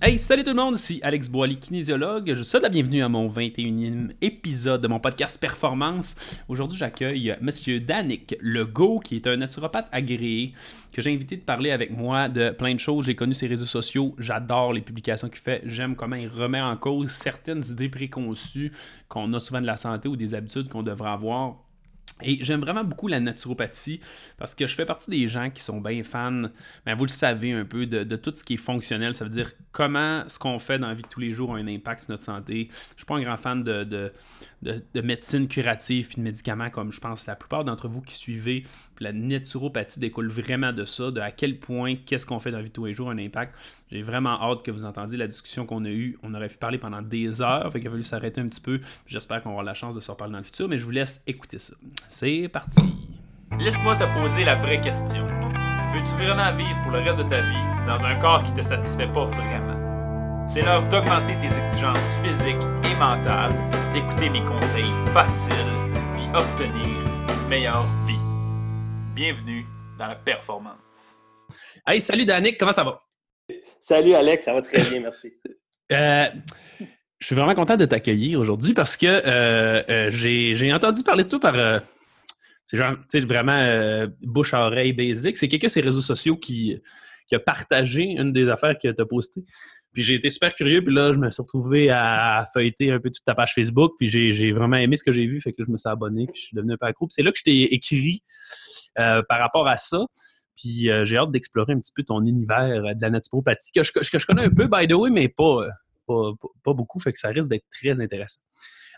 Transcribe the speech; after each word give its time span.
Hey, 0.00 0.16
salut 0.16 0.44
tout 0.44 0.50
le 0.50 0.62
monde, 0.62 0.76
ici 0.76 1.00
Alex 1.02 1.28
Boily, 1.28 1.56
kinésiologue. 1.56 2.28
Je 2.28 2.38
vous 2.38 2.44
souhaite 2.44 2.62
la 2.62 2.68
bienvenue 2.68 3.02
à 3.02 3.08
mon 3.08 3.26
21e 3.26 4.12
épisode 4.20 4.80
de 4.80 4.86
mon 4.86 5.00
podcast 5.00 5.40
Performance. 5.40 6.14
Aujourd'hui, 6.46 6.78
j'accueille 6.78 7.36
Monsieur 7.40 7.80
Danick 7.80 8.36
Legault, 8.40 9.00
qui 9.00 9.16
est 9.16 9.26
un 9.26 9.36
naturopathe 9.38 9.88
agréé, 9.90 10.52
que 10.92 11.02
j'ai 11.02 11.12
invité 11.12 11.36
de 11.36 11.42
parler 11.42 11.72
avec 11.72 11.90
moi 11.90 12.28
de 12.28 12.50
plein 12.50 12.74
de 12.74 12.78
choses. 12.78 13.06
J'ai 13.06 13.16
connu 13.16 13.34
ses 13.34 13.48
réseaux 13.48 13.66
sociaux, 13.66 14.14
j'adore 14.18 14.72
les 14.72 14.82
publications 14.82 15.28
qu'il 15.28 15.40
fait, 15.40 15.62
j'aime 15.64 15.96
comment 15.96 16.14
il 16.14 16.28
remet 16.28 16.60
en 16.60 16.76
cause 16.76 17.10
certaines 17.10 17.64
idées 17.68 17.88
préconçues 17.88 18.70
qu'on 19.08 19.32
a 19.32 19.40
souvent 19.40 19.60
de 19.60 19.66
la 19.66 19.76
santé 19.76 20.06
ou 20.08 20.14
des 20.14 20.36
habitudes 20.36 20.68
qu'on 20.68 20.84
devrait 20.84 21.10
avoir 21.10 21.56
et 22.22 22.44
j'aime 22.44 22.60
vraiment 22.60 22.84
beaucoup 22.84 23.08
la 23.08 23.20
naturopathie 23.20 24.00
parce 24.38 24.54
que 24.54 24.66
je 24.66 24.74
fais 24.74 24.84
partie 24.84 25.10
des 25.10 25.28
gens 25.28 25.50
qui 25.50 25.62
sont 25.62 25.80
bien 25.80 26.02
fans, 26.02 26.48
ben 26.84 26.94
vous 26.96 27.04
le 27.04 27.10
savez 27.10 27.52
un 27.52 27.64
peu, 27.64 27.86
de, 27.86 28.16
tout 28.16 28.32
ce 28.34 28.42
qui 28.42 28.54
est 28.54 28.58
fonctionnel. 28.58 29.14
Ça 29.14 29.24
veut 29.24 29.30
dire 29.30 29.52
comment 29.72 30.24
ce 30.28 30.38
qu'on 30.38 30.58
fait 30.58 30.78
dans 30.78 30.88
la 30.88 30.94
vie 30.94 31.02
de 31.02 31.08
tous 31.08 31.20
les 31.20 31.32
jours 31.32 31.54
a 31.54 31.58
un 31.58 31.68
impact 31.68 32.02
sur 32.02 32.12
notre 32.12 32.24
santé. 32.24 32.68
Je 32.70 32.96
suis 32.96 33.06
pas 33.06 33.16
un 33.16 33.22
grand 33.22 33.36
fan 33.36 33.62
de, 33.62 34.12
médecine 35.02 35.48
curative 35.48 36.08
puis 36.08 36.16
de 36.16 36.22
médicaments 36.22 36.70
comme 36.70 36.92
je 36.92 37.00
pense 37.00 37.26
la 37.26 37.36
plupart 37.36 37.64
d'entre 37.64 37.88
vous 37.88 38.00
qui 38.00 38.14
suivez. 38.14 38.64
la 39.00 39.12
naturopathie 39.12 40.00
découle 40.00 40.28
vraiment 40.28 40.72
de 40.72 40.84
ça, 40.84 41.10
de 41.10 41.20
à 41.20 41.30
quel 41.30 41.58
point 41.58 41.94
qu'est-ce 41.94 42.26
qu'on 42.26 42.40
fait 42.40 42.50
dans 42.50 42.58
la 42.58 42.64
vie 42.64 42.70
de 42.70 42.74
tous 42.74 42.86
les 42.86 42.94
jours 42.94 43.10
un 43.10 43.18
impact. 43.18 43.54
J'ai 43.90 44.02
vraiment 44.02 44.40
hâte 44.42 44.62
que 44.62 44.70
vous 44.70 44.84
entendiez 44.84 45.16
la 45.16 45.26
discussion 45.26 45.66
qu'on 45.66 45.84
a 45.84 45.90
eue. 45.90 46.18
On 46.22 46.34
aurait 46.34 46.48
pu 46.48 46.56
parler 46.56 46.78
pendant 46.78 47.02
des 47.02 47.40
heures, 47.40 47.72
fait 47.72 47.78
qu'il 47.78 47.88
a 47.88 47.90
fallu 47.92 48.04
s'arrêter 48.04 48.40
un 48.40 48.48
petit 48.48 48.60
peu. 48.60 48.80
J'espère 49.06 49.42
qu'on 49.42 49.52
aura 49.52 49.62
la 49.62 49.74
chance 49.74 49.94
de 49.94 50.00
se 50.00 50.10
reparler 50.10 50.32
dans 50.32 50.38
le 50.38 50.44
futur, 50.44 50.68
mais 50.68 50.78
je 50.78 50.84
vous 50.84 50.90
laisse 50.90 51.22
écouter 51.26 51.58
ça. 51.58 51.74
C'est 52.08 52.48
parti! 52.48 52.94
Laisse-moi 53.58 53.96
te 53.96 54.04
poser 54.12 54.44
la 54.44 54.56
vraie 54.56 54.80
question. 54.80 55.26
Veux-tu 55.26 56.10
vraiment 56.22 56.54
vivre 56.56 56.82
pour 56.82 56.92
le 56.92 56.98
reste 56.98 57.18
de 57.18 57.28
ta 57.28 57.40
vie 57.40 57.86
dans 57.86 58.04
un 58.04 58.20
corps 58.20 58.42
qui 58.42 58.52
te 58.52 58.62
satisfait 58.62 59.06
pas 59.06 59.24
vraiment? 59.24 59.77
C'est 60.50 60.62
l'heure 60.62 60.82
d'augmenter 60.88 61.34
tes 61.42 61.54
exigences 61.54 62.16
physiques 62.24 62.56
et 62.84 62.94
mentales, 62.98 63.52
d'écouter 63.92 64.30
mes 64.30 64.40
conseils 64.40 64.90
faciles, 65.12 65.52
puis 66.14 66.24
obtenir 66.34 66.86
une 66.86 67.48
meilleure 67.50 67.84
vie. 68.06 68.16
Bienvenue 69.14 69.66
dans 69.98 70.06
la 70.06 70.14
performance. 70.14 70.78
Hey, 71.86 72.00
salut 72.00 72.24
Danick, 72.24 72.56
comment 72.56 72.72
ça 72.72 72.82
va? 72.82 72.98
Salut 73.78 74.14
Alex, 74.14 74.46
ça 74.46 74.54
va 74.54 74.62
très 74.62 74.82
bien, 74.90 75.00
merci. 75.00 75.32
Euh, 75.90 76.26
je 77.18 77.24
suis 77.24 77.34
vraiment 77.34 77.54
content 77.54 77.78
de 77.78 77.86
t'accueillir 77.86 78.38
aujourd'hui 78.38 78.74
parce 78.74 78.94
que 78.94 79.06
euh, 79.06 79.82
euh, 79.88 80.10
j'ai 80.10 80.70
entendu 80.70 81.02
parler 81.02 81.24
de 81.24 81.30
toi 81.30 81.40
par. 81.40 81.80
c'est 82.66 82.76
genre, 82.76 82.92
tu 82.92 83.04
sais, 83.08 83.20
vraiment 83.20 84.06
bouche 84.20 84.52
à 84.52 84.66
oreille 84.66 84.92
basic. 84.92 85.38
C'est 85.38 85.48
quelqu'un 85.48 85.70
sur 85.70 85.82
réseaux 85.82 86.02
sociaux 86.02 86.36
qui, 86.36 86.78
a 87.32 87.38
partagé 87.38 88.02
une 88.02 88.34
des 88.34 88.50
affaires 88.50 88.78
que 88.78 88.88
tu 88.88 89.00
as 89.00 89.06
postées. 89.06 89.46
Puis 89.92 90.02
j'ai 90.02 90.14
été 90.14 90.30
super 90.30 90.54
curieux, 90.54 90.82
puis 90.82 90.94
là, 90.94 91.12
je 91.12 91.18
me 91.18 91.30
suis 91.30 91.42
retrouvé 91.42 91.90
à 91.90 92.46
feuilleter 92.52 92.92
un 92.92 93.00
peu 93.00 93.10
toute 93.10 93.24
ta 93.24 93.34
page 93.34 93.54
Facebook, 93.54 93.94
puis 93.98 94.08
j'ai 94.08 94.52
vraiment 94.52 94.76
aimé 94.76 94.96
ce 94.96 95.04
que 95.04 95.12
j'ai 95.12 95.26
vu, 95.26 95.40
fait 95.40 95.52
que 95.52 95.62
là, 95.62 95.64
je 95.66 95.72
me 95.72 95.76
suis 95.76 95.88
abonné, 95.88 96.26
puis 96.26 96.40
je 96.40 96.46
suis 96.48 96.56
devenu 96.56 96.74
un 96.74 96.76
peu 96.76 96.86
accro. 96.86 97.06
c'est 97.10 97.22
là 97.22 97.32
que 97.32 97.38
je 97.38 97.44
t'ai 97.44 97.74
écrit 97.74 98.22
par 98.94 99.38
rapport 99.40 99.66
à 99.66 99.76
ça. 99.76 100.04
Puis 100.56 100.90
j'ai 101.04 101.16
hâte 101.16 101.30
d'explorer 101.30 101.72
un 101.72 101.78
petit 101.78 101.92
peu 101.94 102.02
ton 102.02 102.24
univers 102.24 102.94
de 102.94 103.00
la 103.00 103.10
naturopathie, 103.10 103.72
que 103.72 103.82
je, 103.82 103.92
que 103.92 104.18
je 104.18 104.26
connais 104.26 104.44
un 104.44 104.50
peu, 104.50 104.66
by 104.66 104.86
the 104.86 104.92
way, 104.92 105.10
mais 105.10 105.28
pas, 105.28 105.66
pas, 106.08 106.72
beaucoup, 106.72 106.98
fait 106.98 107.12
que 107.12 107.18
ça 107.18 107.28
risque 107.28 107.48
d'être 107.48 107.66
très 107.70 108.00
intéressant. 108.00 108.40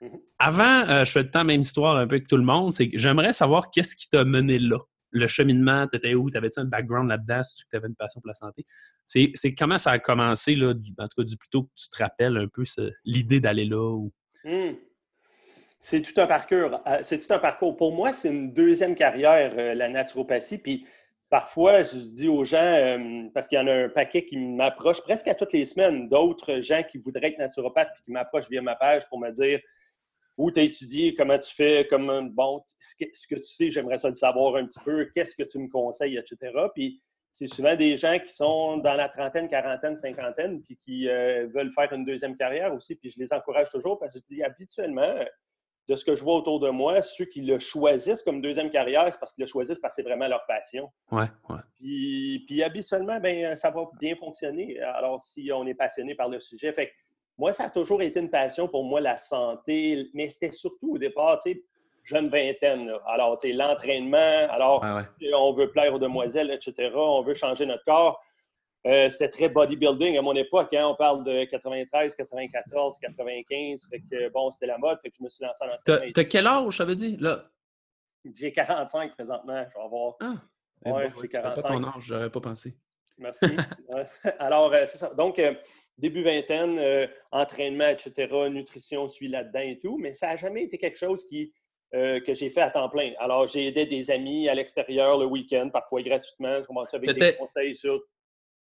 Mm-hmm. 0.03 0.21
Avant, 0.39 0.89
euh, 0.89 1.05
je 1.05 1.11
fais 1.11 1.23
le 1.23 1.31
temps 1.31 1.45
même 1.45 1.61
histoire 1.61 1.97
un 1.97 2.07
peu 2.07 2.17
avec 2.17 2.29
tout 2.29 2.37
le 2.37 2.45
monde, 2.45 2.73
c'est 2.73 2.89
que 2.89 2.99
j'aimerais 2.99 3.33
savoir 3.33 3.71
qu'est-ce 3.71 3.97
qui 3.97 4.09
t'a 4.09 4.25
mené 4.25 4.59
là. 4.59 4.79
Le 5.13 5.27
cheminement, 5.27 5.87
t'étais 5.87 6.15
où? 6.15 6.31
T'avais-tu 6.31 6.61
un 6.61 6.65
background 6.65 7.09
là-dedans? 7.09 7.43
Si 7.43 7.57
tu 7.57 7.77
avais 7.77 7.89
une 7.89 7.97
passion 7.97 8.21
pour 8.21 8.29
la 8.29 8.35
santé? 8.35 8.65
C'est 9.05 9.55
comment 9.55 9.79
ça 9.79 9.93
a 9.93 9.99
commencé, 9.99 10.55
là, 10.55 10.71
en 10.71 11.09
tout 11.09 11.23
cas, 11.23 11.25
du 11.25 11.37
plus 11.37 11.49
tôt 11.49 11.65
que 11.65 11.71
tu 11.75 11.89
te 11.89 12.03
rappelles 12.03 12.37
un 12.37 12.49
peu 12.49 12.65
l'idée 13.05 13.41
d'aller 13.41 13.65
là? 13.65 13.93
Ou... 13.93 14.13
Mm. 14.45 14.77
C'est 15.79 16.03
tout 16.03 16.19
un 16.21 16.27
parcours. 16.27 16.81
Euh, 16.87 16.99
c'est 17.03 17.19
tout 17.19 17.33
un 17.33 17.39
parcours. 17.39 17.77
Pour 17.77 17.95
moi, 17.95 18.13
c'est 18.13 18.29
une 18.29 18.53
deuxième 18.53 18.95
carrière, 18.95 19.55
euh, 19.57 19.75
la 19.75 19.89
naturopathie. 19.89 20.59
Puis 20.59 20.87
Parfois, 21.31 21.85
je 21.85 21.97
dis 21.97 22.29
aux 22.29 22.45
gens, 22.45 22.59
euh, 22.59 23.29
parce 23.33 23.47
qu'il 23.47 23.57
y 23.57 23.61
en 23.61 23.69
a 23.69 23.85
un 23.85 23.89
paquet 23.89 24.25
qui 24.25 24.37
m'approche 24.37 25.01
presque 25.01 25.29
à 25.29 25.35
toutes 25.37 25.53
les 25.53 25.65
semaines, 25.65 26.09
d'autres 26.09 26.61
gens 26.61 26.83
qui 26.83 26.99
voudraient 26.99 27.29
être 27.29 27.39
naturopathes 27.39 27.93
et 27.97 28.03
qui 28.03 28.11
m'approchent 28.11 28.51
via 28.51 28.61
ma 28.61 28.75
page 28.75 29.09
pour 29.09 29.21
me 29.21 29.31
dire 29.31 29.61
où 30.37 30.51
tu 30.51 30.61
as 30.61 30.63
étudié, 30.63 31.15
comment 31.15 31.39
tu 31.39 31.55
fais, 31.55 31.87
comment, 31.89 32.23
bon, 32.23 32.63
ce 32.79 32.95
que, 32.97 33.35
tu 33.35 33.45
sais, 33.45 33.71
j'aimerais 33.71 33.99
ça 33.99 34.09
le 34.09 34.15
savoir 34.15 34.57
un 34.57 34.67
petit 34.67 34.81
peu, 34.85 35.07
qu'est-ce 35.15 35.35
que 35.35 35.43
tu 35.43 35.59
me 35.59 35.69
conseilles, 35.69 36.17
etc. 36.17 36.53
Puis 36.75 37.03
c'est 37.33 37.47
souvent 37.47 37.77
des 37.77 37.97
gens 37.97 38.19
qui 38.19 38.33
sont 38.33 38.79
dans 38.79 38.95
la 38.95 39.09
trentaine, 39.09 39.49
quarantaine, 39.49 39.97
cinquantaine, 39.97 40.63
puis 40.63 40.77
qui 40.77 41.09
euh, 41.09 41.47
veulent 41.55 41.73
faire 41.73 41.93
une 41.93 42.05
deuxième 42.05 42.37
carrière 42.37 42.73
aussi. 42.75 42.97
Puis 42.97 43.11
je 43.11 43.19
les 43.19 43.33
encourage 43.33 43.71
toujours 43.71 43.99
parce 43.99 44.15
que 44.15 44.21
je 44.21 44.35
dis 44.35 44.43
habituellement, 44.43 45.15
de 45.91 45.97
ce 45.97 46.05
que 46.05 46.15
je 46.15 46.23
vois 46.23 46.37
autour 46.37 46.61
de 46.61 46.71
moi, 46.71 47.03
ceux 47.03 47.25
qui 47.25 47.41
le 47.41 47.59
choisissent 47.59 48.23
comme 48.23 48.41
deuxième 48.41 48.71
carrière, 48.71 49.07
c'est 49.11 49.19
parce 49.19 49.33
qu'ils 49.33 49.43
le 49.43 49.49
choisissent 49.49 49.81
parce 49.81 49.97
que 49.97 50.03
c'est 50.03 50.09
vraiment 50.09 50.29
leur 50.29 50.47
passion. 50.47 50.89
Ouais, 51.11 51.27
ouais. 51.49 51.59
Puis, 51.75 52.45
puis 52.47 52.63
habituellement, 52.63 53.19
ben, 53.19 53.57
ça 53.57 53.71
va 53.71 53.87
bien 53.99 54.15
fonctionner. 54.15 54.79
Alors, 54.81 55.21
si 55.21 55.51
on 55.53 55.67
est 55.67 55.75
passionné 55.75 56.15
par 56.15 56.29
le 56.29 56.39
sujet. 56.39 56.73
Fait 56.73 56.93
moi, 57.39 57.53
ça 57.53 57.65
a 57.65 57.71
toujours 57.71 58.03
été 58.03 58.21
une 58.21 58.31
passion 58.31 58.69
pour 58.69 58.85
moi, 58.85 59.01
la 59.01 59.17
santé, 59.17 60.11
mais 60.15 60.29
c'était 60.29 60.53
surtout 60.53 60.95
au 60.95 60.99
départ, 60.99 61.39
tu 61.43 61.53
sais, 61.53 61.63
jeune 62.05 62.29
vingtaine. 62.29 62.93
Alors, 63.07 63.39
tu 63.39 63.49
sais, 63.49 63.55
l'entraînement, 63.55 64.47
alors, 64.51 64.85
on 65.35 65.53
veut 65.53 65.71
plaire 65.71 65.95
aux 65.95 65.99
demoiselles, 65.99 66.51
etc., 66.51 66.93
on 66.95 67.23
veut 67.23 67.35
changer 67.35 67.67
notre 67.67 67.85
corps. 67.85 68.21
Euh, 68.87 69.09
c'était 69.11 69.29
très 69.29 69.49
bodybuilding 69.51 70.17
à 70.17 70.23
mon 70.23 70.35
époque. 70.35 70.73
Hein. 70.73 70.87
On 70.87 70.95
parle 70.95 71.23
de 71.25 71.45
93, 71.45 72.15
94, 72.15 72.99
95. 72.99 73.89
Fait 73.91 74.01
que, 74.01 74.31
bon, 74.31 74.51
c'était 74.51 74.67
la 74.67 74.79
mode. 74.79 74.99
Fait 75.03 75.11
que 75.11 75.17
je 75.19 75.23
me 75.23 75.29
suis 75.29 75.45
lancé 75.45 75.67
dans 75.67 75.95
le 75.95 76.13
T'as 76.13 76.25
quel 76.25 76.47
âge, 76.47 76.79
ça 76.79 76.85
veut 76.87 76.95
dire? 76.95 77.19
Là? 77.21 77.45
J'ai 78.35 78.53
45 78.53 79.13
présentement. 79.15 79.67
Je 79.69 79.79
vais 79.79 79.85
avoir. 79.85 80.15
Ah! 80.21 80.35
Eh 80.87 80.91
ouais, 80.91 81.13
j'ai 81.21 81.29
45. 81.29 81.63
pas 81.63 81.69
ton 81.69 81.85
âge, 81.85 81.95
j'aurais 82.01 82.31
pas 82.31 82.41
pensé. 82.41 82.75
Merci. 83.21 83.47
Alors, 84.39 84.73
euh, 84.73 84.85
c'est 84.87 84.99
ça. 84.99 85.13
Donc, 85.15 85.39
euh, 85.39 85.55
début 85.99 86.23
vingtaine, 86.23 87.09
entraînement, 87.31 87.89
etc., 87.89 88.29
nutrition 88.51 89.09
suit 89.09 89.29
là-dedans 89.29 89.61
et 89.61 89.79
tout. 89.79 89.99
Mais 89.99 90.13
ça 90.13 90.29
n'a 90.29 90.37
jamais 90.37 90.65
été 90.65 90.79
quelque 90.79 90.99
chose 90.99 91.25
qui, 91.27 91.53
que 91.93 92.35
j'ai 92.35 92.51
fait 92.51 92.63
à 92.63 92.71
temps 92.71 92.89
plein. 92.89 93.13
Alors, 93.19 93.47
j'ai 93.47 93.67
aidé 93.67 93.87
des 93.87 94.11
amis 94.11 94.49
à 94.49 94.55
l'extérieur 94.55 95.19
le 95.19 95.27
week-end, 95.27 95.69
parfois 95.73 96.03
gratuitement. 96.03 96.61
Avec 96.93 97.19
des 97.19 97.35
conseils 97.35 97.75
sur 97.75 98.01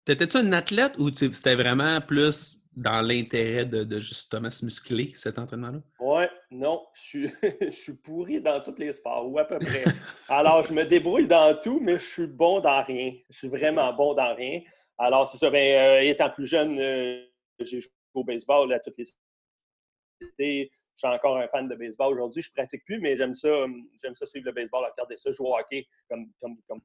T'étais-tu 0.06 0.38
un 0.38 0.54
athlète 0.54 0.98
ou 0.98 1.10
c'était 1.14 1.56
vraiment 1.56 2.00
plus 2.00 2.62
dans 2.78 3.02
l'intérêt 3.02 3.66
de, 3.66 4.00
justement 4.00 4.52
se 4.52 4.64
muscler, 4.64 5.12
cet 5.16 5.40
entraînement-là? 5.40 5.80
Oui, 6.00 6.26
non. 6.52 6.86
Je 6.94 7.70
suis, 7.72 7.94
pourri 7.96 8.40
dans 8.40 8.62
tous 8.62 8.76
les 8.78 8.94
sports, 8.94 9.30
ou 9.30 9.40
à 9.40 9.46
peu 9.46 9.58
près. 9.58 9.84
Alors, 10.30 10.64
je 10.64 10.74
me 10.74 10.86
débrouille 10.86 11.28
dans 11.28 11.60
tout, 11.60 11.80
mais 11.82 11.96
je 11.96 12.06
suis 12.06 12.28
bon 12.28 12.60
dans 12.60 12.84
rien. 12.84 13.14
Je 13.32 13.38
suis 13.38 13.48
vraiment 13.48 13.92
bon 13.94 14.14
dans 14.14 14.36
rien. 14.36 14.62
Alors, 15.00 15.28
c'est 15.28 15.38
ça. 15.38 15.50
Ben, 15.50 15.58
euh, 15.58 16.02
étant 16.02 16.30
plus 16.30 16.46
jeune, 16.46 16.80
euh, 16.80 17.26
j'ai 17.60 17.80
joué 17.80 17.92
au 18.14 18.24
baseball 18.24 18.72
à 18.72 18.80
toutes 18.80 18.98
les 20.38 20.70
suis 20.98 21.08
encore 21.08 21.38
un 21.38 21.48
fan 21.48 21.68
de 21.68 21.76
baseball 21.76 22.14
aujourd'hui. 22.14 22.42
Je 22.42 22.50
ne 22.50 22.54
pratique 22.54 22.84
plus, 22.86 23.00
mais 23.00 23.16
j'aime 23.16 23.36
ça, 23.36 23.50
j'aime 24.02 24.16
ça 24.16 24.26
suivre 24.26 24.48
le 24.48 24.52
baseball, 24.52 24.86
regarder 24.92 25.18
ça, 25.18 25.32
jouer 25.32 25.48
au 25.48 25.56
hockey, 25.56 25.88
comme, 26.10 26.32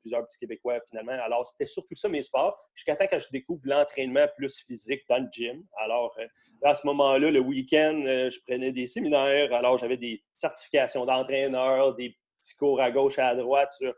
plusieurs 0.01 0.27
petits 0.27 0.39
Québécois 0.39 0.81
finalement. 0.89 1.13
Alors, 1.25 1.47
c'était 1.47 1.67
surtout 1.67 1.95
ça 1.95 2.09
mes 2.09 2.23
sports. 2.23 2.59
Jusqu'à 2.75 2.97
temps 2.97 3.07
que 3.07 3.19
je 3.19 3.27
découvre 3.31 3.63
l'entraînement 3.65 4.27
plus 4.37 4.65
physique 4.67 5.03
dans 5.09 5.19
le 5.19 5.29
gym. 5.33 5.65
Alors, 5.79 6.15
euh, 6.19 6.27
à 6.63 6.75
ce 6.75 6.87
moment-là, 6.87 7.31
le 7.31 7.41
week-end, 7.41 8.03
euh, 8.07 8.31
je 8.31 8.39
prenais 8.47 8.73
des 8.73 8.87
séminaires. 8.87 9.53
Alors, 9.55 9.79
j'avais 9.79 9.97
des 9.97 10.23
certifications 10.37 11.07
d'entraîneur, 11.07 11.95
des 11.95 12.17
petits 12.41 12.57
cours 12.57 12.81
à 12.81 12.91
gauche 12.91 13.19
et 13.19 13.23
à 13.23 13.35
droite 13.35 13.73
sur 13.73 13.95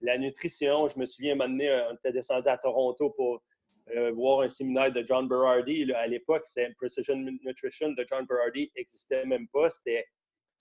la 0.00 0.16
nutrition. 0.16 0.88
Je 0.88 0.98
me 0.98 1.06
souviens, 1.06 1.32
un 1.32 1.36
moment 1.36 1.50
donné, 1.50 1.86
on 1.90 1.94
était 1.94 2.12
descendu 2.12 2.48
à 2.48 2.56
Toronto 2.56 3.10
pour 3.10 3.42
euh, 3.96 4.12
voir 4.12 4.40
un 4.40 4.48
séminaire 4.48 4.92
de 4.92 5.04
John 5.06 5.28
Berardi. 5.28 5.90
à 5.92 6.06
l'époque, 6.06 6.42
c'était 6.46 6.72
Precision 6.74 7.16
Nutrition 7.16 7.90
de 7.92 8.04
John 8.08 8.26
Berardi 8.26 8.70
n'existait 8.76 9.24
même 9.24 9.48
pas. 9.48 9.68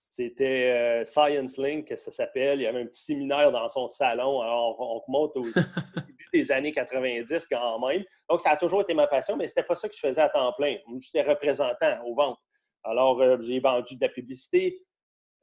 C'était 0.10 0.72
euh, 0.72 1.04
Science 1.04 1.58
Link, 1.58 1.88
que 1.88 1.96
ça 1.96 2.12
s'appelle. 2.12 2.60
Il 2.60 2.64
y 2.64 2.68
avait 2.68 2.82
un 2.82 2.86
petit 2.86 3.04
séminaire 3.04 3.52
dans 3.52 3.68
son 3.70 3.88
salon. 3.88 4.42
Alors, 4.42 4.80
on 4.80 5.00
remonte 5.00 5.36
au 5.36 5.44
début 6.08 6.28
des 6.34 6.52
années 6.52 6.72
90 6.72 7.48
quand 7.52 7.88
même. 7.88 8.04
Donc, 8.30 8.42
ça 8.42 8.52
a 8.52 8.58
toujours 8.58 8.82
été 8.82 8.94
ma 8.94 9.08
passion, 9.08 9.36
mais 9.36 9.48
ce 9.48 9.52
n'était 9.52 9.68
pas 9.68 9.76
ça 9.76 9.90
que 9.90 9.96
je 9.96 10.00
faisais 10.00 10.22
à 10.22 10.30
temps 10.30 10.54
plein. 10.54 10.78
J'étais 11.00 11.24
représentant 11.24 12.04
au 12.06 12.16
ventre. 12.16 12.42
Alors, 12.84 13.22
euh, 13.22 13.38
j'ai 13.42 13.60
vendu 13.60 13.96
de 13.96 14.02
la 14.02 14.10
publicité. 14.10 14.86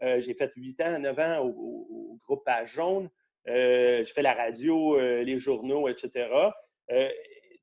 j'ai 0.01 0.35
fait 0.35 0.53
8 0.57 0.81
ans, 0.83 0.99
9 0.99 1.19
ans 1.19 1.45
au, 1.45 2.19
groupe 2.27 2.45
Page 2.45 2.73
Jaune. 2.73 3.11
j'ai 3.47 4.05
fait 4.05 4.23
la 4.23 4.33
radio, 4.33 4.99
les 4.99 5.39
journaux, 5.39 5.89
etc 5.89 6.29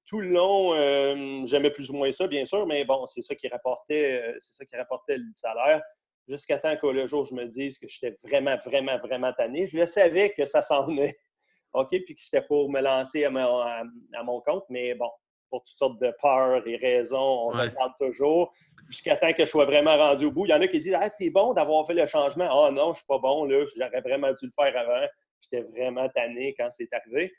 tout 0.06 0.19
le 0.19 0.30
long, 0.30 0.74
euh, 0.74 1.45
j'aimais 1.45 1.71
plus 1.71 1.89
ou 1.89 1.94
moins 1.94 2.12
ça, 2.12 2.27
bien 2.27 2.45
sûr, 2.45 2.65
mais 2.65 2.83
bon, 2.86 3.06
c'est 3.06 3.21
ça 3.21 3.36
qui 3.36 3.48
rapportait, 3.48 4.21
euh, 4.21 4.38
c'est 4.39 4.56
ça 4.56 4.65
qui 4.65 4.75
rapportait 4.75 5.18
le 5.18 5.25
salaire. 5.36 5.81
Jusqu'à 6.27 6.57
temps 6.57 6.77
que 6.77 6.88
le 6.88 7.07
jour 7.07 7.25
je 7.25 7.33
me 7.33 7.45
dise 7.45 7.77
que 7.77 7.88
j'étais 7.88 8.18
vraiment, 8.24 8.56
vraiment, 8.65 8.98
vraiment 9.00 9.33
tanné. 9.33 9.68
Je 9.68 9.77
le 9.77 9.86
savais 9.86 10.31
que 10.31 10.45
ça 10.45 10.62
s'en 10.62 10.86
venait. 10.86 11.18
OK, 11.74 11.89
puis 11.89 12.15
que 12.15 12.21
j'étais 12.21 12.42
pour 12.42 12.69
me 12.69 12.81
lancer 12.81 13.25
à 13.25 13.30
mon, 13.30 14.42
compte, 14.42 14.65
mais 14.69 14.94
bon, 14.94 15.09
pour 15.50 15.63
toutes 15.63 15.77
sortes 15.77 16.00
de 16.00 16.13
peurs 16.21 16.68
et 16.68 16.75
raisons. 16.75 17.18
On 17.18 17.48
regarde 17.48 17.94
toujours 17.98 18.53
jusqu'à 18.88 19.15
temps 19.15 19.31
que 19.31 19.45
je 19.45 19.50
sois 19.50 19.65
vraiment 19.65 19.98
rendu 19.98 20.25
au 20.25 20.31
bout. 20.31 20.45
Il 20.45 20.50
y 20.50 20.53
en 20.53 20.62
a 20.62 20.68
qui 20.68 20.80
disent 20.80 20.98
Ah, 21.00 21.09
t'es 21.09 21.30
bon 21.30 21.53
d'avoir 21.53 21.88
fait 21.88 21.94
le 21.94 22.06
changement. 22.06 22.48
Ah 22.50 22.68
oh, 22.68 22.71
non, 22.71 22.94
je 22.94 22.98
suis 22.98 23.07
pas 23.07 23.19
bon, 23.19 23.45
là, 23.45 23.65
j'aurais 23.77 24.01
vraiment 24.01 24.31
dû 24.33 24.45
le 24.45 24.51
faire 24.57 24.77
avant. 24.77 25.07
J'étais 25.39 25.63
vraiment 25.63 26.07
tanné 26.09 26.53
quand 26.57 26.69
c'est 26.69 26.89
arrivé. 26.94 27.33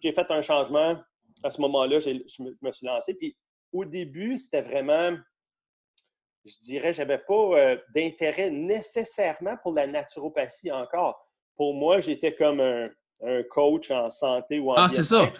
j'ai 0.00 0.12
fait 0.12 0.30
un 0.30 0.42
changement. 0.42 0.96
À 1.42 1.50
ce 1.50 1.60
moment-là, 1.60 1.98
je 2.00 2.10
me 2.62 2.70
suis 2.70 2.86
lancé. 2.86 3.14
Puis 3.14 3.36
au 3.72 3.84
début, 3.84 4.36
c'était 4.38 4.62
vraiment 4.62 5.16
je 6.46 6.58
dirais, 6.60 6.92
j'avais 6.92 7.18
pas 7.18 7.34
euh, 7.34 7.76
d'intérêt 7.94 8.50
nécessairement 8.50 9.56
pour 9.62 9.72
la 9.72 9.86
naturopathie 9.86 10.70
encore. 10.70 11.20
Pour 11.56 11.74
moi, 11.74 12.00
j'étais 12.00 12.34
comme 12.34 12.60
un, 12.60 12.88
coach 13.50 13.90
en 13.90 14.10
santé 14.10 14.58
ou 14.58 14.70
en 14.70 14.74
Ah, 14.74 14.88
c'est 14.88 15.02
ça. 15.02 15.32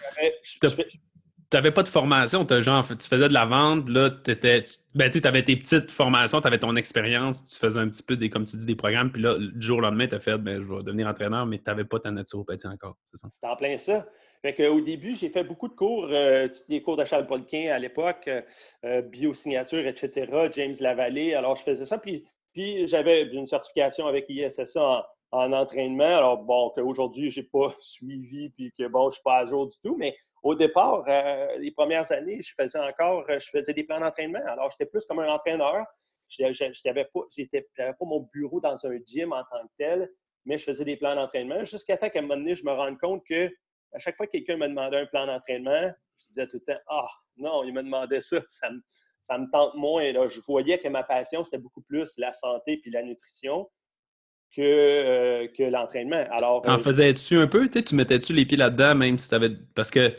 N'avais 1.53 1.71
pas 1.71 1.83
de 1.83 1.87
formation, 1.87 2.45
genre, 2.61 2.85
tu 2.87 3.07
faisais 3.07 3.29
de 3.29 3.33
la 3.33 3.45
vente, 3.45 3.87
là, 3.89 4.09
étais, 4.27 4.63
ben, 4.95 5.09
tu 5.09 5.25
avais 5.25 5.43
tes 5.43 5.55
petites 5.55 5.91
formations, 5.91 6.41
tu 6.41 6.47
avais 6.47 6.57
ton 6.57 6.75
expérience, 6.75 7.45
tu 7.45 7.57
faisais 7.57 7.79
un 7.79 7.87
petit 7.87 8.03
peu, 8.03 8.17
des, 8.17 8.29
comme 8.29 8.45
tu 8.45 8.57
dis, 8.57 8.65
des 8.65 8.75
programmes, 8.75 9.11
puis 9.11 9.21
là, 9.21 9.37
du 9.37 9.65
jour 9.65 9.77
au 9.77 9.81
lendemain, 9.81 10.07
tu 10.07 10.15
as 10.15 10.19
fait, 10.19 10.37
ben, 10.37 10.61
je 10.61 10.73
vais 10.73 10.83
devenir 10.83 11.07
entraîneur, 11.07 11.45
mais 11.45 11.57
tu 11.57 11.63
n'avais 11.67 11.85
pas 11.85 11.99
ta 11.99 12.11
naturopathie 12.11 12.67
encore, 12.67 12.97
c'est 13.05 13.17
ça? 13.17 13.29
C'était 13.31 13.47
en 13.47 13.55
plein 13.55 13.77
ça. 13.77 14.05
Fait 14.41 14.67
au 14.67 14.81
début, 14.81 15.15
j'ai 15.15 15.29
fait 15.29 15.43
beaucoup 15.43 15.67
de 15.67 15.73
cours, 15.73 16.07
euh, 16.11 16.47
des 16.69 16.81
cours 16.81 16.95
de 16.95 17.05
Charles 17.05 17.27
à 17.71 17.79
l'époque, 17.79 18.25
euh, 18.27 18.41
euh, 18.85 19.01
biosignature, 19.01 19.85
etc., 19.87 20.49
James 20.51 20.75
Lavallée. 20.79 21.33
Alors, 21.33 21.55
je 21.55 21.63
faisais 21.63 21.85
ça. 21.85 21.97
Puis, 21.97 22.25
puis 22.53 22.87
j'avais 22.87 23.23
une 23.23 23.47
certification 23.47 24.07
avec 24.07 24.25
ISSA 24.29 25.07
en, 25.31 25.53
entraînement. 25.53 26.17
Alors, 26.17 26.37
bon, 26.43 26.71
qu'aujourd'hui, 26.75 27.31
je 27.31 27.41
n'ai 27.41 27.47
pas 27.47 27.75
suivi, 27.79 28.49
puis 28.49 28.71
que, 28.77 28.87
bon, 28.87 29.03
je 29.03 29.05
ne 29.07 29.11
suis 29.11 29.23
pas 29.23 29.39
à 29.39 29.45
jour 29.45 29.67
du 29.67 29.75
tout. 29.83 29.95
Mais 29.97 30.15
au 30.47 30.55
départ, 30.55 31.03
les 31.57 31.71
premières 31.71 32.09
années, 32.13 32.41
je 32.41 32.53
faisais 32.55 32.79
encore, 32.79 33.25
je 33.27 33.49
faisais 33.49 33.73
des 33.73 33.83
plans 33.83 33.99
d'entraînement. 33.99 34.39
Alors, 34.45 34.69
j'étais 34.69 34.85
plus 34.85 35.05
comme 35.05 35.19
un 35.19 35.27
entraîneur. 35.27 35.85
Je 36.29 36.43
n'avais 36.85 37.05
pas, 37.05 37.21
pas 37.77 38.05
mon 38.05 38.21
bureau 38.33 38.61
dans 38.61 38.85
un 38.85 38.97
gym 39.05 39.33
en 39.33 39.43
tant 39.43 39.61
que 39.63 39.73
tel, 39.77 40.09
mais 40.45 40.57
je 40.57 40.63
faisais 40.63 40.85
des 40.85 40.95
plans 40.95 41.15
d'entraînement 41.15 41.65
jusqu'à 41.65 41.97
temps 41.97 42.09
qu'à 42.09 42.19
un 42.19 42.21
moment 42.21 42.37
donné, 42.37 42.55
je 42.55 42.63
me 42.63 42.71
rende 42.71 42.97
compte 42.97 43.23
que 43.27 43.51
à 43.91 43.99
chaque 43.99 44.15
fois 44.15 44.25
que 44.25 44.31
quelqu'un 44.31 44.55
me 44.55 44.69
demandait 44.69 44.99
un 44.99 45.05
plan 45.05 45.25
d'entraînement, 45.27 45.91
je 46.17 46.27
disais 46.27 46.47
tout 46.47 46.61
le 46.65 46.73
temps 46.73 46.79
Ah, 46.87 47.07
non, 47.35 47.65
il 47.65 47.73
me 47.73 47.83
demandait 47.83 48.21
ça, 48.21 48.39
ça 48.47 48.69
me, 49.37 49.51
tente 49.51 49.75
moins. 49.75 50.13
Là, 50.13 50.27
je 50.29 50.39
voyais 50.39 50.79
que 50.79 50.87
ma 50.87 51.03
passion, 51.03 51.43
c'était 51.43 51.57
beaucoup 51.57 51.81
plus 51.81 52.17
la 52.17 52.31
santé 52.31 52.77
puis 52.77 52.89
la 52.89 53.03
nutrition 53.03 53.69
que, 54.55 54.61
euh, 54.61 55.47
que 55.57 55.63
l'entraînement. 55.63 56.23
Alors. 56.31 56.61
En 56.67 56.75
euh, 56.75 56.77
faisais-tu 56.77 57.37
un 57.37 57.47
peu? 57.47 57.67
Tu 57.69 57.95
mettais-tu 57.95 58.33
les 58.33 58.45
pieds 58.45 58.57
là-dedans, 58.57 58.95
même 58.95 59.17
si 59.17 59.29
tu 59.29 59.35
avais. 59.35 59.51
Parce 59.75 59.91
que 59.91 60.13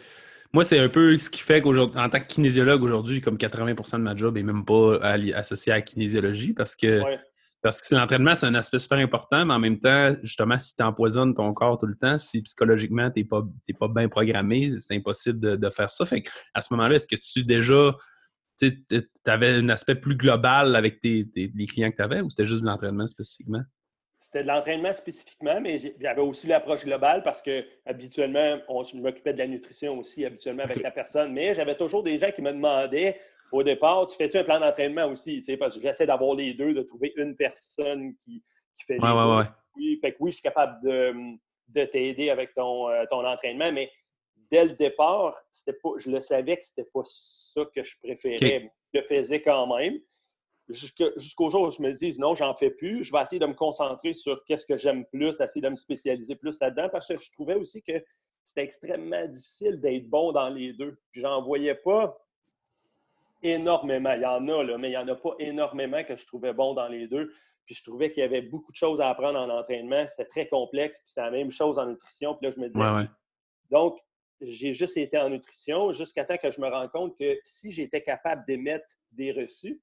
moi, 0.52 0.64
c'est 0.64 0.78
un 0.78 0.88
peu 0.88 1.16
ce 1.18 1.28
qui 1.28 1.40
fait 1.40 1.60
qu'aujourd'hui, 1.60 2.00
en 2.00 2.08
tant 2.08 2.20
que 2.20 2.26
kinésiologue, 2.26 2.82
aujourd'hui, 2.82 3.20
comme 3.20 3.36
80% 3.36 3.98
de 3.98 4.02
ma 4.02 4.16
job 4.16 4.36
n'est 4.36 4.42
même 4.42 4.64
pas 4.64 4.98
associé 5.34 5.72
à 5.72 5.76
la 5.76 5.82
kinésiologie 5.82 6.54
parce 6.54 6.74
que 6.74 7.02
parce 7.60 7.80
que 7.80 7.94
l'entraînement, 7.94 8.36
c'est 8.36 8.46
un 8.46 8.54
aspect 8.54 8.78
super 8.78 8.98
important, 8.98 9.44
mais 9.44 9.54
en 9.54 9.58
même 9.58 9.80
temps, 9.80 10.14
justement, 10.22 10.58
si 10.60 10.76
tu 10.76 10.82
empoisonnes 10.82 11.34
ton 11.34 11.52
corps 11.52 11.76
tout 11.76 11.86
le 11.86 11.96
temps, 11.96 12.16
si 12.16 12.40
psychologiquement, 12.42 13.10
tu 13.10 13.20
n'es 13.20 13.24
pas, 13.24 13.42
pas 13.80 13.88
bien 13.88 14.08
programmé, 14.08 14.74
c'est 14.78 14.94
impossible 14.94 15.58
de, 15.58 15.70
faire 15.70 15.90
ça. 15.90 16.06
Fait 16.06 16.22
à 16.54 16.62
ce 16.62 16.72
moment-là, 16.74 16.94
est-ce 16.94 17.06
que 17.06 17.16
tu 17.16 17.44
déjà 17.44 17.96
tu 18.60 18.72
avais 19.26 19.54
un 19.54 19.68
aspect 19.68 19.94
plus 19.96 20.16
global 20.16 20.76
avec 20.76 21.00
tes, 21.00 21.28
les 21.34 21.66
clients 21.66 21.90
que 21.90 21.96
tu 21.96 22.02
avais 22.02 22.20
ou 22.20 22.30
c'était 22.30 22.46
juste 22.46 22.62
de 22.62 22.66
l'entraînement 22.66 23.06
spécifiquement? 23.06 23.62
C'était 24.30 24.42
de 24.42 24.48
l'entraînement 24.48 24.92
spécifiquement, 24.92 25.58
mais 25.58 25.78
j'avais 25.98 26.20
aussi 26.20 26.48
l'approche 26.48 26.84
globale 26.84 27.22
parce 27.22 27.40
que 27.40 27.64
habituellement, 27.86 28.58
on 28.68 28.82
m'occupait 28.96 29.32
de 29.32 29.38
la 29.38 29.46
nutrition 29.46 29.98
aussi 29.98 30.22
habituellement 30.26 30.64
avec 30.64 30.82
la 30.82 30.90
personne. 30.90 31.32
Mais 31.32 31.54
j'avais 31.54 31.74
toujours 31.74 32.02
des 32.02 32.18
gens 32.18 32.30
qui 32.30 32.42
me 32.42 32.52
demandaient 32.52 33.18
au 33.52 33.62
départ, 33.62 34.06
tu 34.06 34.18
fais-tu 34.18 34.36
un 34.36 34.44
plan 34.44 34.60
d'entraînement 34.60 35.06
aussi? 35.06 35.42
Parce 35.58 35.76
que 35.76 35.80
j'essaie 35.80 36.04
d'avoir 36.04 36.34
les 36.34 36.52
deux, 36.52 36.74
de 36.74 36.82
trouver 36.82 37.14
une 37.16 37.36
personne 37.36 38.14
qui, 38.16 38.44
fait 38.86 38.98
les 38.98 39.00
ouais, 39.00 39.44
Oui, 39.76 39.98
fait 40.02 40.12
que 40.12 40.16
oui, 40.20 40.30
je 40.30 40.34
suis 40.36 40.42
capable 40.42 40.78
de, 40.86 41.84
t'aider 41.86 42.28
avec 42.28 42.52
ton, 42.52 42.90
euh, 42.90 43.06
ton 43.08 43.26
entraînement, 43.26 43.72
mais 43.72 43.90
dès 44.50 44.66
le 44.66 44.72
départ, 44.74 45.42
pas, 45.82 45.90
je 45.96 46.10
le 46.10 46.20
savais 46.20 46.58
que 46.58 46.66
c'était 46.66 46.90
pas 46.92 47.00
ça 47.04 47.62
que 47.74 47.82
je 47.82 47.96
préférais. 48.02 48.70
Je 48.92 48.98
le 48.98 49.04
faisais 49.06 49.40
quand 49.40 49.74
même. 49.74 49.98
Jusqu'au 50.68 51.48
jour 51.48 51.62
où 51.62 51.70
je 51.70 51.80
me 51.80 51.92
dis 51.92 52.18
non, 52.18 52.34
j'en 52.34 52.54
fais 52.54 52.70
plus. 52.70 53.02
Je 53.02 53.12
vais 53.12 53.22
essayer 53.22 53.38
de 53.38 53.46
me 53.46 53.54
concentrer 53.54 54.12
sur 54.12 54.44
qu'est-ce 54.44 54.66
que 54.66 54.76
j'aime 54.76 55.06
plus, 55.06 55.38
d'essayer 55.38 55.62
de 55.62 55.70
me 55.70 55.76
spécialiser 55.76 56.36
plus 56.36 56.60
là-dedans 56.60 56.88
parce 56.90 57.08
que 57.08 57.16
je 57.16 57.32
trouvais 57.32 57.54
aussi 57.54 57.82
que 57.82 58.04
c'était 58.42 58.64
extrêmement 58.64 59.26
difficile 59.26 59.80
d'être 59.80 60.08
bon 60.08 60.32
dans 60.32 60.48
les 60.48 60.72
deux. 60.74 60.98
Puis 61.10 61.22
j'en 61.22 61.42
voyais 61.42 61.74
pas 61.74 62.18
énormément. 63.42 64.12
Il 64.12 64.22
y 64.22 64.26
en 64.26 64.46
a, 64.48 64.62
là, 64.62 64.78
mais 64.78 64.88
il 64.88 64.90
n'y 64.90 64.96
en 64.96 65.08
a 65.08 65.14
pas 65.14 65.34
énormément 65.38 66.04
que 66.04 66.16
je 66.16 66.26
trouvais 66.26 66.52
bon 66.52 66.74
dans 66.74 66.88
les 66.88 67.06
deux. 67.06 67.32
Puis 67.64 67.74
je 67.74 67.84
trouvais 67.84 68.10
qu'il 68.10 68.22
y 68.22 68.24
avait 68.24 68.42
beaucoup 68.42 68.72
de 68.72 68.76
choses 68.76 69.00
à 69.00 69.08
apprendre 69.08 69.38
en 69.38 69.48
entraînement. 69.48 70.06
C'était 70.06 70.24
très 70.24 70.48
complexe. 70.48 70.98
Puis 70.98 71.10
c'est 71.12 71.20
la 71.20 71.30
même 71.30 71.50
chose 71.50 71.78
en 71.78 71.86
nutrition. 71.86 72.34
Puis 72.34 72.46
là, 72.46 72.54
je 72.54 72.60
me 72.60 72.68
disais. 72.68 73.10
Donc, 73.70 73.98
j'ai 74.40 74.72
juste 74.72 74.96
été 74.96 75.18
en 75.18 75.30
nutrition 75.30 75.92
jusqu'à 75.92 76.24
temps 76.24 76.36
que 76.36 76.50
je 76.50 76.60
me 76.60 76.68
rende 76.68 76.90
compte 76.90 77.18
que 77.18 77.38
si 77.42 77.72
j'étais 77.72 78.02
capable 78.02 78.44
d'émettre 78.46 78.86
des 79.12 79.32
reçus 79.32 79.80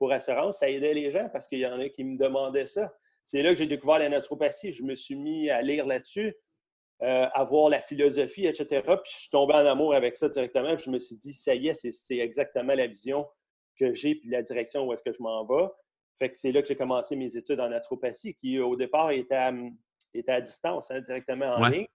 pour 0.00 0.10
assurance, 0.12 0.58
ça 0.58 0.70
aidait 0.70 0.94
les 0.94 1.10
gens 1.10 1.28
parce 1.28 1.46
qu'il 1.46 1.58
y 1.58 1.66
en 1.66 1.78
a 1.78 1.88
qui 1.90 2.02
me 2.02 2.16
demandaient 2.16 2.66
ça. 2.66 2.92
C'est 3.22 3.42
là 3.42 3.50
que 3.50 3.56
j'ai 3.56 3.66
découvert 3.66 3.98
la 3.98 4.08
naturopathie. 4.08 4.72
Je 4.72 4.82
me 4.82 4.94
suis 4.94 5.14
mis 5.14 5.50
à 5.50 5.60
lire 5.60 5.84
là-dessus. 5.84 6.34
Euh, 7.02 7.26
avoir 7.34 7.68
la 7.68 7.80
philosophie, 7.80 8.46
etc. 8.46 8.82
Puis 8.82 9.12
je 9.12 9.18
suis 9.20 9.30
tombé 9.30 9.54
en 9.54 9.66
amour 9.66 9.94
avec 9.94 10.16
ça 10.16 10.28
directement. 10.28 10.74
Puis 10.74 10.86
je 10.86 10.90
me 10.90 10.98
suis 10.98 11.16
dit, 11.16 11.34
ça 11.34 11.54
y 11.54 11.68
est, 11.68 11.74
c'est 11.74 12.16
exactement 12.16 12.74
la 12.74 12.86
vision 12.86 13.26
que 13.78 13.92
j'ai, 13.92 14.14
puis 14.14 14.30
la 14.30 14.42
direction 14.42 14.86
où 14.86 14.92
est-ce 14.92 15.02
que 15.02 15.12
je 15.12 15.22
m'en 15.22 15.44
vais. 15.44 15.68
Fait 16.18 16.30
que 16.30 16.36
c'est 16.36 16.52
là 16.52 16.62
que 16.62 16.68
j'ai 16.68 16.76
commencé 16.76 17.14
mes 17.14 17.36
études 17.36 17.60
en 17.60 17.68
naturopathie, 17.68 18.34
qui 18.34 18.58
au 18.58 18.76
départ 18.76 19.10
était 19.10 19.34
à, 19.34 19.52
à 20.28 20.40
distance, 20.40 20.90
hein, 20.90 21.00
directement 21.00 21.56
en 21.56 21.68
ligne. 21.68 21.86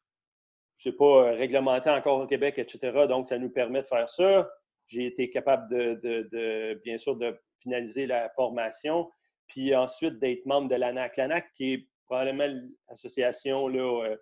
Je 0.78 0.90
sais 0.90 0.96
pas 0.96 1.06
euh, 1.06 1.32
réglementé 1.36 1.90
encore 1.90 2.22
au 2.22 2.28
Québec, 2.28 2.56
etc. 2.58 3.06
Donc, 3.08 3.28
ça 3.28 3.38
nous 3.38 3.50
permet 3.50 3.82
de 3.82 3.88
faire 3.88 4.10
ça. 4.10 4.50
J'ai 4.88 5.08
été 5.08 5.30
capable 5.30 5.70
de, 5.70 6.80
bien 6.84 6.98
sûr, 6.98 7.16
de 7.16 7.36
finaliser 7.66 8.06
la 8.06 8.30
formation, 8.30 9.10
puis 9.48 9.76
ensuite 9.76 10.20
d'être 10.20 10.46
membre 10.46 10.70
de 10.70 10.76
l'ANAC. 10.76 11.18
L'ANAC, 11.18 11.52
qui 11.56 11.74
est 11.74 11.88
probablement 12.06 12.48
l'association 12.90 13.70
euh, 13.70 14.16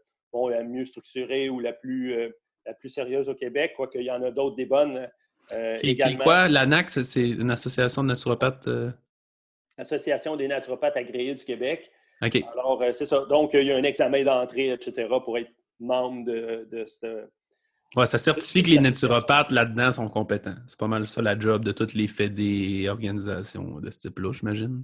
la 0.50 0.64
mieux 0.64 0.86
structurée 0.86 1.50
ou 1.50 1.60
la 1.60 1.74
plus, 1.74 2.14
euh, 2.14 2.30
la 2.66 2.74
plus 2.74 2.90
sérieuse 2.90 3.30
au 3.30 3.36
Québec, 3.36 3.74
quoique 3.76 3.98
il 3.98 4.06
y 4.06 4.12
en 4.12 4.24
a 4.24 4.32
d'autres 4.32 4.56
des 4.56 4.66
bonnes 4.66 5.08
euh, 5.52 5.78
également. 5.82 6.24
quoi? 6.24 6.48
L'ANAC, 6.48 6.90
c'est 6.90 7.30
une 7.30 7.52
association 7.52 8.04
de 8.04 8.08
naturopathes? 8.08 8.68
Euh? 8.68 8.92
Association 9.78 10.36
des 10.36 10.48
naturopathes 10.48 10.98
agréés 10.98 11.36
du 11.36 11.44
Québec. 11.44 11.92
OK. 12.22 12.42
Alors, 12.54 12.82
c'est 12.94 13.06
ça. 13.06 13.26
Donc, 13.26 13.52
il 13.54 13.64
y 13.64 13.72
a 13.72 13.76
un 13.76 13.84
examen 13.84 14.24
d'entrée, 14.24 14.70
etc., 14.70 15.10
pour 15.24 15.38
être 15.38 15.52
membre 15.80 16.26
de, 16.26 16.68
de 16.72 16.86
cette... 16.86 17.06
Ouais, 17.96 18.08
ça 18.08 18.18
certifie 18.18 18.64
que 18.64 18.70
les 18.70 18.80
naturopathes 18.80 19.52
là-dedans 19.52 19.92
sont 19.92 20.10
compétents. 20.10 20.56
C'est 20.66 20.80
pas 20.80 20.88
mal 20.88 21.06
ça 21.06 21.22
la 21.22 21.38
job 21.38 21.64
de 21.64 21.72
toutes 21.72 21.94
les 21.94 22.08
fédés 22.08 22.82
et 22.82 22.90
organisations 22.90 23.80
de 23.80 23.92
ce 23.92 24.00
type-là, 24.00 24.32
j'imagine. 24.34 24.84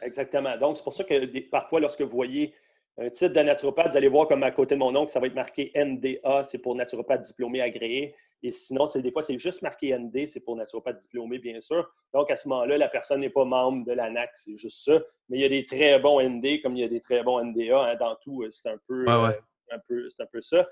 Exactement. 0.00 0.56
Donc, 0.56 0.76
c'est 0.76 0.84
pour 0.84 0.92
ça 0.92 1.02
que 1.02 1.50
parfois, 1.50 1.80
lorsque 1.80 2.02
vous 2.02 2.14
voyez 2.14 2.54
un 2.98 3.10
titre 3.10 3.34
de 3.34 3.40
naturopathe, 3.40 3.90
vous 3.90 3.96
allez 3.96 4.08
voir 4.08 4.28
comme 4.28 4.42
à 4.44 4.52
côté 4.52 4.74
de 4.74 4.80
mon 4.80 4.92
nom 4.92 5.06
que 5.06 5.12
ça 5.12 5.18
va 5.20 5.26
être 5.26 5.34
marqué 5.34 5.72
NDA, 5.74 6.44
c'est 6.44 6.58
pour 6.58 6.76
naturopathe 6.76 7.22
diplômé 7.22 7.60
agréé. 7.60 8.14
Et 8.42 8.50
sinon, 8.50 8.86
c'est 8.86 9.02
des 9.02 9.10
fois, 9.10 9.22
c'est 9.22 9.38
juste 9.38 9.62
marqué 9.62 9.96
ND, 9.98 10.26
c'est 10.26 10.40
pour 10.40 10.56
naturopathe 10.56 10.98
diplômé, 10.98 11.38
bien 11.38 11.60
sûr. 11.60 11.90
Donc, 12.14 12.30
à 12.30 12.36
ce 12.36 12.48
moment-là, 12.48 12.78
la 12.78 12.88
personne 12.88 13.20
n'est 13.20 13.30
pas 13.30 13.44
membre 13.44 13.84
de 13.84 13.92
l'ANAC, 13.92 14.30
c'est 14.34 14.56
juste 14.56 14.84
ça. 14.84 15.02
Mais 15.28 15.38
il 15.38 15.40
y 15.40 15.44
a 15.44 15.48
des 15.48 15.66
très 15.66 15.98
bons 15.98 16.20
ND 16.20 16.62
comme 16.62 16.76
il 16.76 16.80
y 16.80 16.84
a 16.84 16.88
des 16.88 17.00
très 17.00 17.22
bons 17.22 17.42
NDA. 17.42 17.76
Hein, 17.76 17.96
dans 17.96 18.14
tout, 18.16 18.42
euh, 18.42 18.50
c'est 18.50 18.68
un 18.68 18.78
peu, 18.86 19.04
euh, 19.08 19.30
un 19.72 19.78
peu, 19.88 20.06
un 20.18 20.26
peu 20.26 20.40
ça. 20.40 20.66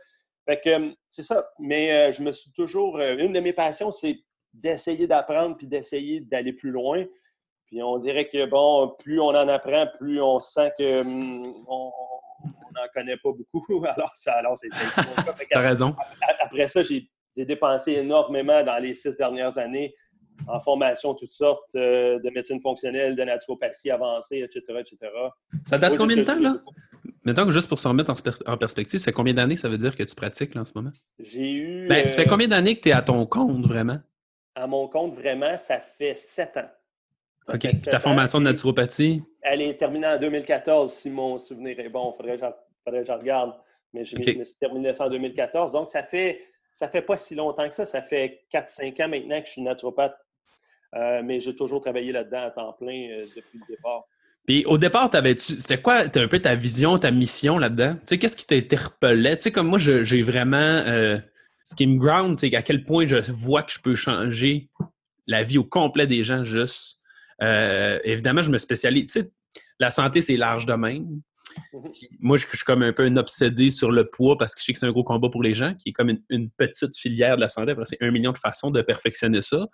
Fait 0.46 0.60
que 0.60 0.70
euh, 0.70 0.90
c'est 1.10 1.22
ça. 1.22 1.48
Mais 1.58 2.12
je 2.12 2.22
me 2.22 2.32
suis 2.32 2.52
toujours. 2.52 2.98
une 2.98 3.32
de 3.32 3.40
mes 3.40 3.52
passions, 3.52 3.90
c'est 3.90 4.18
d'essayer 4.52 5.06
d'apprendre 5.06 5.56
puis 5.56 5.66
d'essayer 5.66 6.20
d'aller 6.20 6.52
plus 6.52 6.70
loin. 6.70 7.04
Puis 7.66 7.82
on 7.82 7.98
dirait 7.98 8.28
que, 8.28 8.46
bon, 8.46 8.94
plus 8.98 9.20
on 9.20 9.28
en 9.28 9.48
apprend, 9.48 9.86
plus 9.98 10.20
on 10.20 10.38
sent 10.38 10.72
que 10.78 11.00
hum, 11.00 11.64
on 11.66 11.90
n'en 12.74 12.88
connaît 12.92 13.16
pas 13.16 13.30
beaucoup. 13.32 13.84
Alors, 13.96 14.10
ça, 14.14 14.32
alors 14.34 14.58
c'est 14.58 14.68
T'as 15.50 15.60
raison. 15.60 15.96
Après 16.40 16.68
ça, 16.68 16.82
j'ai 16.82 17.08
dépensé 17.36 17.92
énormément 17.92 18.62
dans 18.62 18.78
les 18.78 18.94
six 18.94 19.16
dernières 19.16 19.58
années 19.58 19.94
en 20.48 20.60
formation 20.60 21.14
toutes 21.14 21.32
sortes 21.32 21.74
euh, 21.76 22.18
de 22.20 22.30
médecine 22.30 22.60
fonctionnelle, 22.60 23.16
de 23.16 23.22
naturopathie 23.22 23.90
avancée, 23.90 24.38
etc., 24.38 24.80
etc. 24.80 25.12
Ça 25.66 25.78
date 25.78 25.96
combien 25.96 26.16
de 26.16 26.22
temps, 26.22 26.38
là? 26.38 26.56
Maintenant, 27.24 27.50
juste 27.50 27.68
pour 27.68 27.78
se 27.78 27.88
remettre 27.88 28.12
en, 28.46 28.56
perspective, 28.56 28.98
ça 28.98 29.06
fait 29.06 29.12
combien 29.12 29.34
d'années 29.34 29.56
ça 29.56 29.68
veut 29.68 29.78
dire 29.78 29.96
que 29.96 30.02
tu 30.02 30.14
pratiques 30.14 30.54
là, 30.54 30.60
en 30.60 30.64
ce 30.64 30.72
moment? 30.74 30.90
J'ai 31.18 31.52
eu. 31.52 31.88
Ben, 31.88 32.06
ça 32.06 32.16
fait 32.16 32.26
euh, 32.26 32.28
combien 32.28 32.48
d'années 32.48 32.76
que 32.76 32.82
tu 32.82 32.90
es 32.90 32.92
à 32.92 33.02
ton 33.02 33.24
compte, 33.26 33.66
vraiment? 33.66 33.98
À 34.54 34.66
mon 34.66 34.88
compte, 34.88 35.14
vraiment, 35.14 35.56
ça 35.56 35.80
fait 35.80 36.16
sept 36.16 36.56
ans. 36.56 36.68
OK. 37.52 37.66
Ta 37.84 38.00
formation 38.00 38.38
de 38.40 38.44
naturopathie? 38.44 39.22
Elle 39.42 39.62
est 39.62 39.74
terminée 39.74 40.06
en 40.06 40.18
2014, 40.18 40.92
si 40.92 41.10
mon 41.10 41.38
souvenir 41.38 41.78
est 41.80 41.88
bon. 41.88 42.14
Il 42.14 42.16
faudrait, 42.16 42.38
que 42.38 43.06
je 43.06 43.12
regarde. 43.12 43.54
Mais 43.92 44.04
je 44.04 44.16
me 44.16 44.44
suis 44.44 44.56
terminé 44.56 44.92
ça 44.92 45.06
en 45.06 45.10
2014. 45.10 45.72
Donc, 45.72 45.90
ça 45.90 46.02
fait 46.02 46.42
ça 46.74 46.88
fait 46.88 47.02
pas 47.02 47.16
si 47.16 47.34
longtemps 47.34 47.68
que 47.68 47.74
ça. 47.74 47.84
Ça 47.84 48.02
fait 48.02 48.42
4-5 48.52 49.04
ans 49.04 49.08
maintenant 49.08 49.40
que 49.40 49.46
je 49.46 49.52
suis 49.52 49.62
naturopathe, 49.62 50.18
euh, 50.94 51.22
mais 51.22 51.40
j'ai 51.40 51.54
toujours 51.54 51.80
travaillé 51.80 52.12
là-dedans 52.12 52.42
à 52.42 52.50
temps 52.50 52.72
plein 52.74 53.08
euh, 53.10 53.26
depuis 53.34 53.58
le 53.58 53.76
départ. 53.76 54.04
Puis 54.46 54.64
au 54.66 54.76
départ, 54.78 55.10
t'avais-tu, 55.10 55.58
c'était 55.58 55.80
quoi 55.80 56.04
un 56.14 56.28
peu 56.28 56.38
ta 56.38 56.54
vision, 56.54 56.98
ta 56.98 57.10
mission 57.10 57.58
là-dedans? 57.58 57.94
Tu 57.94 58.00
sais, 58.04 58.18
qu'est-ce 58.18 58.36
qui 58.36 58.46
t'interpellait? 58.46 59.36
Tu 59.36 59.44
sais, 59.44 59.52
comme 59.52 59.68
moi, 59.68 59.78
j'ai 59.78 60.22
vraiment. 60.22 60.56
Euh, 60.56 61.18
ce 61.64 61.74
qui 61.74 61.86
me 61.86 61.98
ground, 61.98 62.36
c'est 62.36 62.54
à 62.54 62.60
quel 62.60 62.84
point 62.84 63.06
je 63.06 63.16
vois 63.32 63.62
que 63.62 63.72
je 63.72 63.80
peux 63.80 63.96
changer 63.96 64.68
la 65.26 65.42
vie 65.42 65.56
au 65.56 65.64
complet 65.64 66.06
des 66.06 66.22
gens 66.22 66.44
juste. 66.44 67.00
évidemment, 67.40 68.42
je 68.42 68.50
me 68.50 68.58
spécialise. 68.58 69.06
Tu 69.06 69.20
sais, 69.22 69.30
la 69.80 69.90
santé, 69.90 70.20
c'est 70.20 70.36
large 70.36 70.66
de 70.66 70.74
même. 70.74 71.20
Mhm. 71.72 71.90
moi, 72.20 72.36
je, 72.36 72.46
suis 72.46 72.58
comme 72.64 72.82
un 72.82 72.92
peu 72.92 73.04
un 73.04 73.16
obsédé 73.16 73.70
sur 73.70 73.90
le 73.90 74.08
poids 74.08 74.36
parce 74.36 74.54
que 74.54 74.60
je 74.60 74.66
sais 74.66 74.72
que 74.72 74.78
c'est 74.78 74.86
un 74.86 74.92
gros 74.92 75.04
combat 75.04 75.28
pour 75.28 75.42
les 75.42 75.54
gens, 75.54 75.74
qui 75.74 75.90
est 75.90 75.92
comme 75.92 76.10
une, 76.30 76.50
petite 76.50 76.96
filière 76.96 77.36
de 77.36 77.40
la 77.40 77.48
santé. 77.48 77.72
Après, 77.72 77.84
c'est 77.84 78.02
un 78.02 78.10
million 78.10 78.32
de 78.32 78.38
façons 78.38 78.70
de 78.70 78.80
perfectionner 78.82 79.40
ça. 79.40 79.66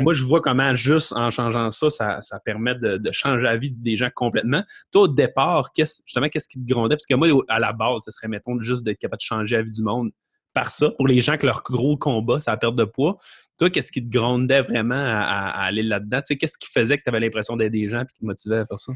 Moi, 0.00 0.14
je 0.14 0.24
vois 0.24 0.40
comment 0.40 0.74
juste 0.74 1.12
en 1.12 1.30
changeant 1.30 1.70
ça, 1.70 2.20
ça, 2.20 2.40
permet 2.44 2.74
de, 2.74 3.00
changer 3.12 3.42
la 3.42 3.56
vie 3.56 3.70
des 3.70 3.96
gens 3.96 4.10
complètement. 4.14 4.62
Toi, 4.92 5.02
au 5.02 5.08
départ, 5.08 5.70
justement, 5.76 6.28
qu'est-ce 6.28 6.48
qui 6.48 6.58
te 6.58 6.72
grondait? 6.72 6.96
Parce 6.96 7.06
que 7.06 7.14
moi, 7.14 7.28
à 7.48 7.58
la 7.58 7.72
base, 7.72 8.02
ce 8.04 8.10
serait, 8.10 8.28
mettons, 8.28 8.60
juste 8.60 8.84
d'être 8.84 8.98
capable 8.98 9.20
de 9.20 9.24
changer 9.24 9.56
la 9.56 9.62
vie 9.62 9.72
du 9.72 9.82
monde 9.82 10.10
par 10.52 10.70
ça. 10.70 10.90
Pour 10.90 11.06
les 11.06 11.20
gens 11.20 11.36
que 11.36 11.46
leur 11.46 11.62
gros 11.62 11.96
combat, 11.96 12.40
c'est 12.40 12.50
la 12.50 12.56
perte 12.56 12.76
de 12.76 12.84
poids. 12.84 13.18
Toi, 13.58 13.70
qu'est-ce 13.70 13.92
qui 13.92 14.02
te 14.02 14.10
grondait 14.10 14.62
vraiment 14.62 14.94
à, 14.94 15.64
aller 15.64 15.82
là-dedans? 15.82 16.20
qu'est-ce 16.28 16.58
qui 16.58 16.68
faisait 16.68 16.98
que 16.98 17.04
tu 17.04 17.10
avais 17.10 17.20
l'impression 17.20 17.56
d'aider 17.56 17.82
des 17.82 17.88
gens 17.88 18.02
et 18.02 18.06
qui 18.06 18.16
te 18.16 18.24
motivait 18.24 18.58
à 18.58 18.66
faire 18.66 18.80
ça? 18.80 18.92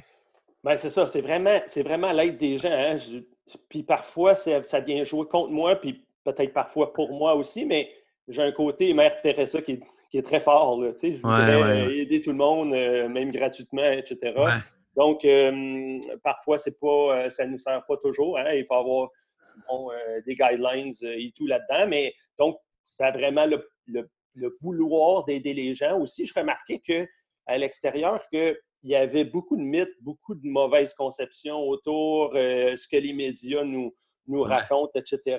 Ben, 0.65 0.79
c'est 0.79 0.89
ça, 0.89 1.07
c'est 1.07 1.21
vraiment, 1.21 1.61
c'est 1.67 1.83
vraiment 1.83 2.11
l'aide 2.13 2.39
des 2.39 2.57
gens. 2.57 2.73
Hein. 2.73 2.97
puis 3.69 3.83
parfois, 3.83 4.35
ça 4.35 4.81
vient 4.81 5.05
jouer 5.05 5.27
contre 5.27 5.51
moi, 5.51 5.77
puis 5.77 6.03
peut-être 6.25 6.55
parfois 6.55 6.95
pour 6.95 7.13
moi 7.13 7.35
aussi, 7.35 7.67
mais 7.67 7.93
j'ai 8.29 8.43
un 8.43 8.51
côté 8.51 8.95
Mère 8.95 9.21
Teresa 9.21 9.61
qui, 9.61 9.79
qui 10.11 10.17
est 10.17 10.23
très 10.23 10.41
fort. 10.41 10.81
Là, 10.81 10.93
je 11.03 11.21
voudrais 11.21 11.99
aider 11.99 12.23
tout 12.23 12.31
le 12.31 12.39
monde, 12.39 12.73
euh, 12.73 13.09
même 13.09 13.31
gratuitement, 13.31 13.91
etc. 13.91 14.33
Donc, 14.97 15.27
euh, 15.27 15.99
parfois, 16.23 16.57
c'est 16.57 16.81
pas, 16.81 16.87
euh, 17.27 17.29
ça 17.29 17.45
ne 17.45 17.51
nous 17.51 17.59
sert 17.59 17.85
pas 17.87 17.99
toujours. 17.99 18.39
Hein. 18.39 18.55
Il 18.55 18.65
faut 18.65 18.75
avoir 18.75 19.09
des 20.27 20.35
guidelines 20.35 20.93
et 21.03 21.31
tout 21.37 21.47
là-dedans. 21.47 21.89
Mais 21.89 22.15
donc, 22.39 22.57
ça 22.85 23.09
a 23.09 23.11
vraiment 23.11 23.45
le, 23.45 23.69
le 23.87 24.51
vouloir 24.63 25.25
d'aider 25.25 25.53
les 25.53 25.75
gens. 25.75 26.01
Aussi, 26.01 26.25
je 26.25 26.33
remarquais 26.33 26.79
qu'à 26.79 27.59
l'extérieur, 27.59 28.25
que 28.33 28.59
il 28.85 28.91
y 28.91 28.97
avait 28.97 29.25
beaucoup 29.25 29.57
de 29.57 29.63
mythes, 29.63 29.97
beaucoup 30.03 30.35
de 30.35 30.47
mauvaises 30.47 30.93
conceptions 30.93 31.59
autour 31.61 32.33
euh, 32.35 32.77
ce 32.77 32.87
que 32.87 32.99
les 32.99 33.15
médias 33.15 33.65
nous, 33.65 33.95
nous 34.27 34.43
racontent, 34.43 34.93
etc. 34.95 35.39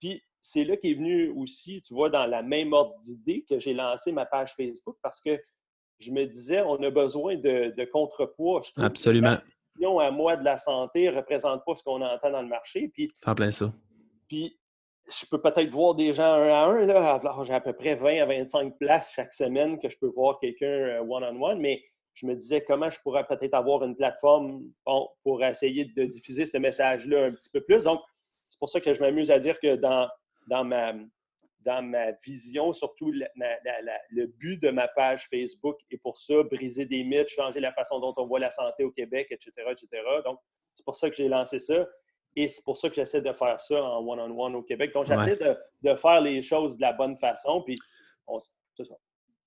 Puis 0.00 0.22
c'est 0.40 0.64
là 0.64 0.76
qu'est 0.78 0.94
venu 0.94 1.28
aussi, 1.28 1.82
tu 1.82 1.92
vois, 1.92 2.08
dans 2.08 2.24
la 2.24 2.42
même 2.42 2.72
ordre 2.72 2.96
d'idée 3.00 3.44
que 3.48 3.58
j'ai 3.58 3.74
lancé 3.74 4.10
ma 4.10 4.24
page 4.24 4.54
Facebook 4.54 4.96
parce 5.02 5.20
que 5.20 5.38
je 5.98 6.10
me 6.10 6.24
disais, 6.24 6.62
on 6.62 6.82
a 6.82 6.90
besoin 6.90 7.36
de, 7.36 7.74
de 7.76 7.84
contrepoids. 7.84 8.62
Je 8.62 8.82
Absolument. 8.82 9.36
Que 9.78 10.00
à 10.00 10.10
moi 10.10 10.36
de 10.36 10.44
la 10.44 10.56
santé 10.56 11.10
ne 11.10 11.16
représente 11.16 11.64
pas 11.64 11.74
ce 11.74 11.82
qu'on 11.82 12.00
entend 12.00 12.30
dans 12.30 12.42
le 12.42 12.48
marché. 12.48 12.88
Puis, 12.88 13.12
en 13.26 13.34
plein 13.34 13.50
ça. 13.50 13.72
Puis 14.28 14.58
je 15.08 15.26
peux 15.26 15.40
peut-être 15.40 15.70
voir 15.70 15.94
des 15.94 16.14
gens 16.14 16.32
un 16.32 16.48
à 16.48 16.64
un. 16.66 16.86
Là. 16.86 17.20
j'ai 17.42 17.52
à 17.52 17.60
peu 17.60 17.72
près 17.74 17.96
20 17.96 18.22
à 18.22 18.26
25 18.26 18.78
places 18.78 19.12
chaque 19.12 19.32
semaine 19.32 19.78
que 19.78 19.88
je 19.88 19.98
peux 19.98 20.08
voir 20.08 20.38
quelqu'un 20.40 20.66
euh, 20.66 21.00
one-on-one, 21.00 21.60
mais 21.60 21.82
je 22.20 22.26
me 22.26 22.34
disais 22.34 22.62
comment 22.62 22.90
je 22.90 22.98
pourrais 23.00 23.26
peut-être 23.26 23.54
avoir 23.54 23.84
une 23.84 23.94
plateforme 23.94 24.64
pour 25.22 25.44
essayer 25.44 25.84
de 25.84 26.04
diffuser 26.04 26.46
ce 26.46 26.56
message-là 26.58 27.26
un 27.26 27.32
petit 27.32 27.50
peu 27.50 27.60
plus. 27.60 27.84
Donc, 27.84 28.00
c'est 28.48 28.58
pour 28.58 28.68
ça 28.68 28.80
que 28.80 28.92
je 28.92 29.00
m'amuse 29.00 29.30
à 29.30 29.38
dire 29.38 29.58
que 29.60 29.76
dans, 29.76 30.08
dans, 30.48 30.64
ma, 30.64 30.94
dans 31.60 31.82
ma 31.82 32.12
vision, 32.24 32.72
surtout 32.72 33.12
le 33.12 34.26
but 34.26 34.60
de 34.60 34.70
ma 34.70 34.88
page 34.88 35.26
Facebook 35.28 35.76
est 35.90 35.98
pour 35.98 36.16
ça, 36.16 36.42
briser 36.42 36.86
des 36.86 37.04
mythes, 37.04 37.28
changer 37.28 37.60
la 37.60 37.72
façon 37.72 38.00
dont 38.00 38.14
on 38.16 38.26
voit 38.26 38.40
la 38.40 38.50
santé 38.50 38.82
au 38.84 38.90
Québec, 38.90 39.28
etc. 39.30 39.52
etc. 39.70 40.02
Donc, 40.24 40.40
c'est 40.74 40.84
pour 40.84 40.96
ça 40.96 41.08
que 41.10 41.16
j'ai 41.16 41.28
lancé 41.28 41.58
ça. 41.58 41.86
Et 42.36 42.48
c'est 42.48 42.64
pour 42.64 42.76
ça 42.76 42.88
que 42.88 42.94
j'essaie 42.94 43.22
de 43.22 43.32
faire 43.32 43.58
ça 43.60 43.82
en 43.82 44.06
one-on-one 44.06 44.56
au 44.56 44.62
Québec. 44.62 44.92
Donc, 44.92 45.06
j'essaie 45.06 45.36
de, 45.36 45.56
de, 45.82 45.96
faire 45.96 46.20
les 46.20 46.42
choses 46.42 46.76
de 46.76 46.80
la 46.80 46.92
bonne 46.92 47.16
façon. 47.16 47.62
Puis, 47.62 47.76
c'est 48.74 48.84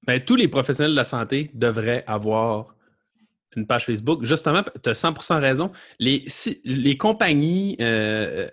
ça. 0.05 0.11
Ben, 0.11 0.23
tous 0.23 0.35
les 0.35 0.47
professionnels 0.47 0.91
de 0.91 0.97
la 0.97 1.05
santé 1.05 1.51
devraient 1.53 2.03
avoir 2.07 2.75
une 3.55 3.67
page 3.67 3.85
Facebook. 3.85 4.23
Justement, 4.23 4.63
tu 4.83 4.89
as 4.89 4.95
100 4.95 5.39
raison. 5.39 5.71
Les, 5.99 6.25
les 6.63 6.97
compagnies 6.97 7.75
euh, 7.81 8.47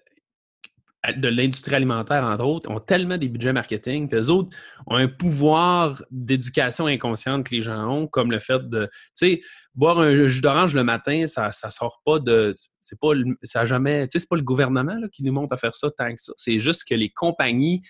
de 1.16 1.28
l'industrie 1.28 1.74
alimentaire, 1.74 2.24
entre 2.24 2.44
autres, 2.44 2.70
ont 2.70 2.80
tellement 2.80 3.16
des 3.16 3.28
budgets 3.28 3.52
marketing 3.52 4.08
qu'eux 4.08 4.26
autres 4.26 4.56
ont 4.86 4.96
un 4.96 5.08
pouvoir 5.08 6.02
d'éducation 6.10 6.86
inconsciente 6.86 7.46
que 7.46 7.54
les 7.54 7.62
gens 7.62 7.88
ont, 7.88 8.06
comme 8.06 8.32
le 8.32 8.40
fait 8.40 8.68
de, 8.68 8.86
tu 8.86 8.90
sais, 9.14 9.40
boire 9.74 10.00
un 10.00 10.26
jus 10.26 10.40
d'orange 10.40 10.74
le 10.74 10.82
matin, 10.82 11.26
ça 11.28 11.48
ne 11.48 11.70
sort 11.70 12.02
pas 12.04 12.18
de, 12.18 12.54
c'est 12.80 12.98
pas, 12.98 13.12
ça 13.44 13.64
jamais, 13.64 14.08
tu 14.08 14.12
sais, 14.12 14.18
c'est 14.18 14.28
pas 14.28 14.36
le 14.36 14.42
gouvernement 14.42 14.96
qui 15.12 15.22
nous 15.22 15.32
montre 15.32 15.54
à 15.54 15.56
faire 15.56 15.74
ça 15.74 15.88
tant 15.96 16.12
que 16.12 16.20
ça. 16.20 16.32
C'est 16.36 16.58
juste 16.58 16.86
que 16.88 16.96
les 16.96 17.10
compagnies 17.10 17.82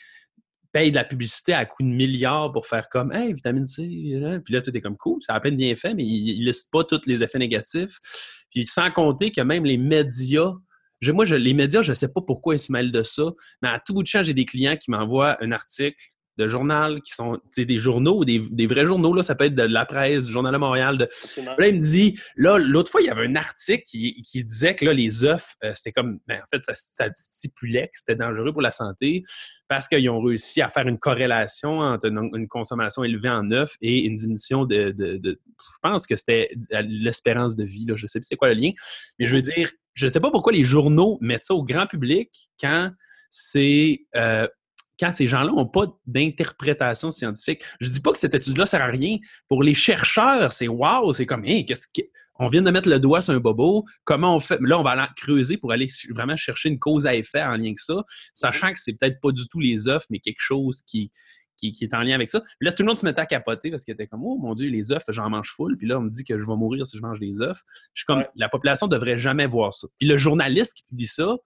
paye 0.72 0.90
de 0.90 0.96
la 0.96 1.04
publicité 1.04 1.54
à 1.54 1.64
coût 1.66 1.82
de 1.82 1.88
milliards 1.88 2.52
pour 2.52 2.66
faire 2.66 2.88
comme 2.88 3.12
Hey, 3.12 3.32
vitamine 3.32 3.66
C, 3.66 3.82
hein? 4.22 4.40
puis 4.44 4.54
là, 4.54 4.62
tout 4.62 4.76
est 4.76 4.80
comme 4.80 4.96
cool, 4.96 5.22
ça 5.22 5.34
a 5.34 5.37
à 5.37 5.40
peine 5.40 5.56
bien 5.56 5.75
fait, 5.76 5.94
mais 5.94 6.04
il 6.04 6.40
ne 6.40 6.46
liste 6.46 6.70
pas 6.70 6.84
tous 6.84 7.02
les 7.06 7.22
effets 7.22 7.38
négatifs. 7.38 7.98
Puis 8.50 8.66
sans 8.66 8.90
compter 8.90 9.30
que 9.30 9.40
même 9.40 9.64
les 9.64 9.78
médias, 9.78 10.52
moi, 11.06 11.25
je, 11.25 11.34
les 11.34 11.54
médias, 11.54 11.82
je 11.82 11.92
ne 11.92 11.94
sais 11.94 12.12
pas 12.12 12.20
pourquoi 12.20 12.54
ils 12.54 12.58
se 12.58 12.72
mêlent 12.72 12.92
de 12.92 13.02
ça, 13.02 13.25
mais 13.62 13.68
à 13.68 13.80
tout 13.84 13.94
bout 13.94 14.02
de 14.02 14.08
champ, 14.08 14.22
j'ai 14.22 14.34
des 14.34 14.44
clients 14.44 14.76
qui 14.76 14.90
m'envoient 14.90 15.42
un 15.42 15.52
article 15.52 15.98
de 16.38 16.49
journal 16.49 17.02
qui 17.02 17.12
sont 17.12 17.38
des 17.57 17.78
journaux, 17.78 18.25
des, 18.25 18.38
des 18.38 18.66
vrais 18.66 18.87
journaux, 18.87 19.12
là, 19.12 19.23
ça 19.23 19.35
peut 19.35 19.45
être 19.45 19.54
de 19.54 19.62
la 19.62 19.85
presse, 19.85 20.26
du 20.26 20.33
Journal 20.33 20.52
de 20.52 20.59
Montréal. 20.59 20.97
De... 20.97 21.09
Là, 21.59 21.68
il 21.68 21.75
me 21.75 21.80
dit, 21.80 22.18
là, 22.37 22.59
l'autre 22.59 22.90
fois, 22.90 23.00
il 23.00 23.07
y 23.07 23.11
avait 23.11 23.26
un 23.26 23.37
article 23.37 23.83
qui, 23.85 24.23
qui 24.23 24.45
disait 24.45 24.75
que 24.75 24.85
là, 24.85 24.92
les 24.92 25.25
œufs, 25.25 25.57
euh, 25.64 25.73
c'était 25.75 25.92
comme, 25.92 26.21
ben, 26.26 26.40
en 26.40 26.47
fait, 26.50 26.62
ça, 26.62 26.75
ça 26.75 27.11
stipulait 27.12 27.88
que 27.88 27.99
c'était 27.99 28.14
dangereux 28.14 28.52
pour 28.52 28.62
la 28.62 28.71
santé 28.71 29.25
parce 29.68 29.87
qu'ils 29.88 30.09
ont 30.09 30.21
réussi 30.21 30.62
à 30.62 30.71
faire 30.71 30.88
une 30.88 30.99
corrélation 30.99 31.80
entre 31.80 32.07
une, 32.07 32.49
consommation 32.49 33.04
élevée 33.04 33.28
en 33.28 33.50
œufs 33.50 33.76
et 33.83 34.04
une 34.04 34.16
diminution 34.16 34.64
de, 34.64 34.92
de, 34.92 35.21
je 35.23 35.78
pense 35.83 36.07
que 36.07 36.16
c'était 36.16 36.50
l'espérance 36.88 37.54
de 37.54 37.64
vie, 37.64 37.85
là, 37.85 37.95
je 37.95 38.07
sais 38.07 38.18
pas 38.18 38.26
c'est 38.26 38.37
quoi 38.37 38.49
le 38.49 38.54
lien, 38.54 38.71
mais 39.18 39.26
je 39.26 39.37
veux 39.37 39.42
dire, 39.42 39.71
je 39.92 40.07
ne 40.07 40.11
sais 40.11 40.21
pas 40.21 40.30
pourquoi 40.30 40.52
les 40.52 40.64
journaux 40.64 41.18
mettent 41.21 41.45
ça 41.45 41.54
au 41.54 41.62
grand 41.62 41.87
public 41.87 42.50
quand 42.61 42.90
c'est 43.30 44.07
euh, 44.16 44.49
quand 44.99 45.12
ces 45.12 45.26
gens-là 45.26 45.52
n'ont 45.52 45.67
pas 45.67 45.87
d'interprétation 46.07 47.11
scientifique. 47.11 47.62
Je 47.81 47.88
ne 47.88 47.95
dis 47.95 48.00
pas 48.00 48.12
que 48.12 48.19
cette 48.19 48.35
étude-là 48.35 48.64
ne 48.64 48.69
sert 48.69 48.83
à 48.83 48.87
rien. 48.87 49.19
Pour 49.49 49.62
les 49.62 49.75
chercheurs, 49.75 50.52
c'est 50.52 50.69
wow, 50.69 51.12
c'est 51.12 51.26
comme, 51.26 51.45
hey, 51.45 51.64
qu'est-ce 51.64 51.87
que. 51.87 52.07
On 52.40 52.47
vient 52.47 52.62
de 52.62 52.71
mettre 52.71 52.88
le 52.88 53.00
doigt 53.00 53.21
sur 53.21 53.35
un 53.35 53.40
bobo. 53.40 53.85
Comment 54.05 54.37
on 54.37 54.38
fait? 54.38 54.61
Là, 54.61 54.78
on 54.78 54.85
va 54.85 54.90
aller 54.90 55.02
creuser 55.17 55.57
pour 55.57 55.73
aller 55.73 55.88
vraiment 56.11 56.37
chercher 56.37 56.69
une 56.69 56.78
cause 56.78 57.05
à 57.05 57.17
effet 57.17 57.43
en 57.43 57.57
lien 57.57 57.64
avec 57.64 57.81
ça, 57.81 58.05
sachant 58.33 58.73
que 58.73 58.78
c'est 58.78 58.93
peut-être 58.93 59.21
pas 59.21 59.33
du 59.33 59.49
tout 59.49 59.59
les 59.59 59.88
œufs, 59.88 60.05
mais 60.09 60.21
quelque 60.21 60.38
chose 60.38 60.83
qui, 60.87 61.11
qui, 61.59 61.76
est 61.81 61.95
en 61.95 62.02
lien 62.02 62.14
avec 62.14 62.28
ça. 62.28 62.43
là, 62.61 62.73
tout 62.73 62.83
le 62.83 62.87
monde 62.87 62.97
se 62.97 63.05
mettait 63.05 63.21
à 63.21 63.26
capoter 63.26 63.71
parce 63.71 63.85
qu'il 63.85 63.93
était 63.93 64.07
comme, 64.07 64.23
oh 64.23 64.38
mon 64.38 64.55
Dieu, 64.55 64.69
les 64.69 64.93
œufs, 64.93 65.02
j'en 65.09 65.28
mange 65.28 65.50
full. 65.50 65.76
Puis 65.76 65.88
là, 65.88 65.99
on 65.99 66.02
me 66.02 66.11
dit 66.11 66.25
que 66.25 66.38
je 66.38 66.47
vais 66.47 66.57
mourir 66.57 66.87
si 66.87 66.97
je 66.97 67.02
mange 67.02 67.19
des 67.19 67.40
œufs. 67.43 67.61
Je 67.93 68.00
suis 68.00 68.07
comme, 68.07 68.25
la 68.37 68.49
population 68.49 68.87
devrait 68.87 69.19
jamais 69.19 69.47
voir 69.47 69.75
ça. 69.75 69.88
Puis 69.99 70.09
le 70.09 70.17
journaliste 70.17 70.75
qui 70.75 70.85
publie 70.85 71.07
ça, 71.07 71.37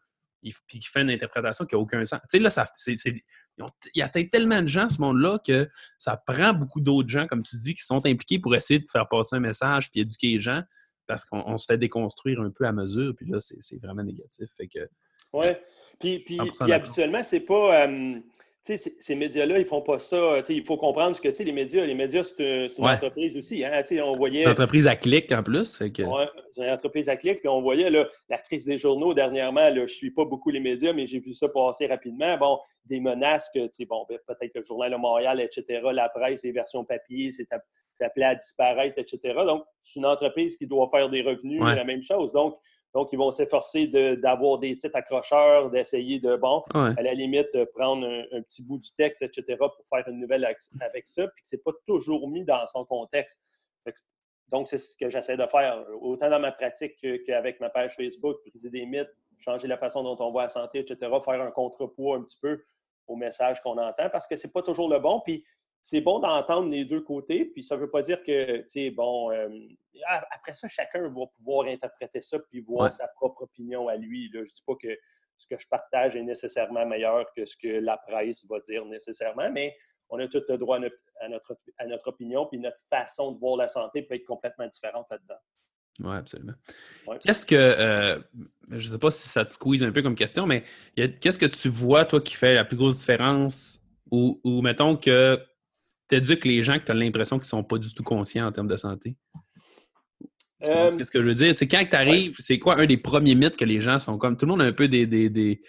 puis 0.43 0.79
qui 0.81 0.89
fait 0.89 1.03
une 1.03 1.11
interprétation 1.11 1.65
qui 1.65 1.75
n'a 1.75 1.81
aucun 1.81 2.05
sens. 2.05 2.21
Tu 2.23 2.27
sais, 2.31 2.39
là, 2.39 2.51
ça, 2.51 2.69
c'est, 2.75 2.95
il 3.05 3.65
y 3.95 4.03
a 4.03 4.09
tellement 4.09 4.63
de 4.63 4.69
gens, 4.69 4.89
ce 4.89 5.01
monde-là, 5.01 5.39
que 5.47 5.69
ça 5.99 6.17
prend 6.17 6.53
beaucoup 6.53 6.81
d'autres 6.81 7.09
gens, 7.09 7.27
comme 7.27 7.43
tu 7.43 7.57
dis, 7.57 7.75
qui 7.75 7.85
sont 7.85 8.05
impliqués 8.07 8.39
pour 8.39 8.55
essayer 8.55 8.81
de 8.81 8.87
faire 8.91 9.09
passer 9.09 9.37
un 9.37 9.41
message 9.41 9.91
puis 9.91 10.01
éduquer 10.01 10.29
les 10.29 10.41
gens 10.41 10.63
parce 11.07 11.25
qu'on 11.25 11.57
se 11.59 11.67
fait 11.67 11.79
déconstruire 11.79 12.41
un 12.41 12.51
peu 12.51 12.65
à 12.65 12.73
mesure, 12.73 13.15
puis 13.17 13.27
là, 13.29 13.39
c'est 13.41 13.81
vraiment 13.83 14.03
négatif. 14.03 14.47
Fait 14.57 14.67
que. 14.67 14.81
Oui. 15.33 15.47
Puis, 15.99 16.23
puis, 16.25 16.39
puis 16.39 16.73
habituellement, 16.73 17.23
c'est 17.23 17.41
pas. 17.41 17.87
Euh, 17.87 18.21
ces 18.65 19.17
médias-là, 19.17 19.59
ils 19.59 19.67
font 19.67 19.83
pas 19.83 19.99
ça. 19.99 20.41
il 20.49 20.65
faut 20.65 20.77
comprendre 20.77 21.17
ce 21.17 21.21
que 21.21 21.31
c'est 21.31 21.43
les 21.43 21.53
médias. 21.53 21.85
Les 21.85 21.95
médias, 21.95 22.23
c'est 22.23 22.69
une 22.79 22.87
entreprise 22.87 23.37
aussi. 23.37 23.65
Hein? 23.65 23.83
On 24.05 24.17
voyait... 24.17 24.43
C'est 24.43 24.45
une 24.45 24.53
entreprise 24.53 24.87
à 24.87 24.95
clic 24.95 25.33
en 25.33 25.43
plus. 25.43 25.65
c'est 25.65 25.93
une 26.59 26.71
entreprise 26.71 27.09
à 27.09 27.17
clic. 27.17 27.41
Puis 27.41 27.49
on 27.49 27.63
voyait 27.63 27.91
là, 27.91 28.09
la 28.29 28.39
crise 28.39 28.65
des 28.65 28.79
journaux 28.79 29.15
dernièrement. 29.15 29.61
Là, 29.61 29.75
je 29.75 29.81
ne 29.81 29.87
suis 29.87 30.11
pas 30.11 30.25
beaucoup 30.25 30.51
les 30.51 30.61
médias, 30.61 30.93
mais 30.93 31.07
j'ai 31.07 31.21
vu 31.21 31.33
ça 31.33 31.49
passer 31.49 31.87
rapidement. 31.87 32.37
Bon, 32.39 32.59
des 32.87 33.01
menaces 33.01 33.51
que, 33.55 33.69
bon, 33.87 34.07
ben, 34.09 34.19
peut-être 34.27 34.53
que 34.53 34.59
le 34.59 34.65
Journal 34.65 34.93
de 34.93 34.97
Montréal, 34.97 35.41
etc., 35.41 35.81
la 35.93 36.09
presse, 36.09 36.43
les 36.43 36.53
versions 36.53 36.85
papier, 36.85 37.33
c'est 37.33 37.49
appelé 38.01 38.27
à 38.27 38.35
disparaître, 38.35 38.99
etc. 38.99 39.35
Donc, 39.47 39.65
c'est 39.81 40.01
une 40.01 40.07
entreprise 40.07 40.57
qui 40.57 40.67
doit 40.67 40.89
faire 40.91 41.09
des 41.09 41.23
revenus, 41.23 41.63
la 41.63 41.85
même 41.85 42.03
chose. 42.03 42.33
Donc, 42.33 42.59
donc, 42.95 43.09
ils 43.13 43.19
vont 43.19 43.31
s'efforcer 43.31 43.87
d'avoir 44.19 44.59
des 44.59 44.77
titres 44.77 44.97
accrocheurs, 44.97 45.71
d'essayer 45.71 46.21
de, 46.21 46.37
bon, 46.37 46.63
à 46.75 47.03
la 47.03 47.15
limite, 47.15 47.49
de 47.55 47.65
prendre 47.65 48.07
un, 48.07 48.43
petit 48.43 48.65
bout 48.65 48.79
du 48.79 48.91
texte, 48.95 49.23
etc., 49.23 49.57
pour 49.59 49.85
faire 49.89 50.07
une 50.09 50.21
nouvelle 50.21 50.45
avec 50.45 51.09
ça, 51.09 51.27
puis 51.29 51.43
que 51.43 51.49
ce 51.49 51.57
n'est 51.57 51.63
pas 51.63 51.73
toujours 51.87 52.29
mis 52.29 52.45
dans 52.45 52.67
son 52.67 52.85
contexte. 52.85 53.41
Donc, 54.53 54.69
c'est 54.69 54.79
ce 54.79 54.95
que 54.97 55.09
j'essaie 55.09 55.37
de 55.39 55.47
faire, 55.47 55.85
autant 56.01 56.29
dans 56.29 56.39
ma 56.39 56.53
pratique 56.53 56.95
qu'avec 57.27 57.59
ma 57.59 57.71
page 57.71 57.95
Facebook, 57.97 58.37
briser 58.47 58.69
des 58.69 58.85
mythes, 58.85 59.11
changer 59.39 59.67
la 59.67 59.79
façon 59.79 60.03
dont 60.03 60.17
on 60.21 60.31
voit 60.31 60.43
la 60.43 60.49
santé, 60.49 60.81
etc., 60.81 60.99
faire 61.25 61.41
un 61.41 61.51
contrepoids 61.51 62.19
un 62.19 62.23
petit 62.23 62.39
peu 62.41 62.63
au 63.07 63.17
message 63.17 63.61
qu'on 63.63 63.79
entend 63.79 64.09
parce 64.11 64.27
que 64.27 64.37
c'est 64.37 64.53
pas 64.53 64.63
toujours 64.63 64.91
le 64.91 64.99
bon. 64.99 65.21
Puis 65.25 65.45
c'est 65.81 66.03
bon 66.03 66.21
d'entendre 66.21 66.69
les 66.69 66.85
deux 66.85 67.01
côtés, 67.01 67.47
puis 67.47 67.65
ça 67.65 67.77
ne 67.77 67.81
veut 67.81 67.91
pas 67.91 68.03
dire 68.03 68.23
que, 68.23 68.59
tu 68.59 68.69
sais, 68.69 68.91
bon, 68.91 69.33
euh, 69.33 69.49
après 70.31 70.55
ça, 70.55 70.69
chacun 70.69 71.09
va 71.09 71.27
pouvoir 71.39 71.67
interpréter 71.67 72.21
ça 72.21 72.39
puis 72.39 72.61
voir 72.61 72.93
sa 72.93 73.09
propre 73.09 73.43
opinion 73.43 73.89
à 73.89 73.97
lui. 73.97 74.31
Je 74.33 74.39
ne 74.39 74.45
dis 74.45 74.63
pas 74.67 74.75
que 74.81 74.97
ce 75.39 75.47
que 75.47 75.59
je 75.59 75.67
partage 75.67 76.15
est 76.15 76.23
nécessairement 76.23 76.87
meilleur 76.87 77.27
que 77.35 77.45
ce 77.47 77.57
que 77.57 77.69
la 77.69 77.97
presse 77.97 78.45
va 78.49 78.61
dire 78.61 78.85
nécessairement, 78.85 79.51
mais 79.51 79.75
on 80.12 80.19
a 80.19 80.28
tout 80.28 80.42
le 80.47 80.59
droit 80.59 80.76
à 80.76 80.81
notre, 81.28 81.57
à 81.78 81.87
notre, 81.87 82.09
opinion, 82.09 82.47
puis 82.47 82.61
notre 82.61 82.76
façon 82.90 83.33
de 83.33 83.38
voir 83.38 83.57
la 83.57 83.66
santé 83.66 84.02
peut 84.02 84.14
être 84.14 84.26
complètement 84.26 84.69
différente 84.69 85.07
là-dedans. 85.11 85.40
Oui, 86.00 86.14
absolument. 86.14 86.52
Qu'est-ce 87.21 87.47
que, 87.47 87.54
euh, 87.54 88.19
je 88.71 88.87
ne 88.88 88.92
sais 88.92 88.99
pas 88.99 89.11
si 89.11 89.28
ça 89.28 89.45
te 89.45 89.50
squeeze 89.50 89.83
un 89.83 89.90
peu 89.90 90.02
comme 90.02 90.14
question, 90.14 90.47
mais 90.47 90.64
qu'est-ce 90.95 91.38
que 91.38 91.47
tu 91.47 91.69
vois, 91.69 92.04
toi, 92.04 92.21
qui 92.21 92.35
fait 92.35 92.54
la 92.54 92.64
plus 92.64 92.76
grosse 92.76 92.99
différence? 93.00 93.78
Ou, 94.11 94.38
ou 94.45 94.61
mettons 94.61 94.97
que 94.97 95.40
éduques 96.11 96.45
les 96.45 96.62
gens 96.62 96.78
que 96.78 96.85
tu 96.85 96.92
as 96.92 96.95
l'impression 96.95 97.38
qu'ils 97.38 97.47
ne 97.47 97.62
sont 97.62 97.64
pas 97.64 97.78
du 97.78 97.92
tout 97.95 98.02
conscients 98.02 98.47
en 98.47 98.52
termes 98.52 98.69
de 98.69 98.76
santé? 98.76 99.16
Euh, 100.64 100.90
Qu'est-ce 100.90 101.11
que 101.11 101.21
je 101.21 101.25
veux 101.26 101.35
dire? 101.35 101.54
quand 101.59 101.85
tu 101.88 101.97
arrives, 101.97 102.37
c'est 102.38 102.59
quoi 102.59 102.78
un 102.78 102.85
des 102.85 102.99
premiers 102.99 103.35
mythes 103.35 103.57
que 103.57 103.64
les 103.64 103.81
gens 103.81 103.99
sont 103.99 104.19
comme. 104.19 104.37
Tout 104.37 104.45
le 104.45 104.50
monde 104.50 104.62
a 104.62 104.66
un 104.66 104.73
peu 104.73 104.88
des. 104.88 105.07
des, 105.07 105.31
des 105.31 105.62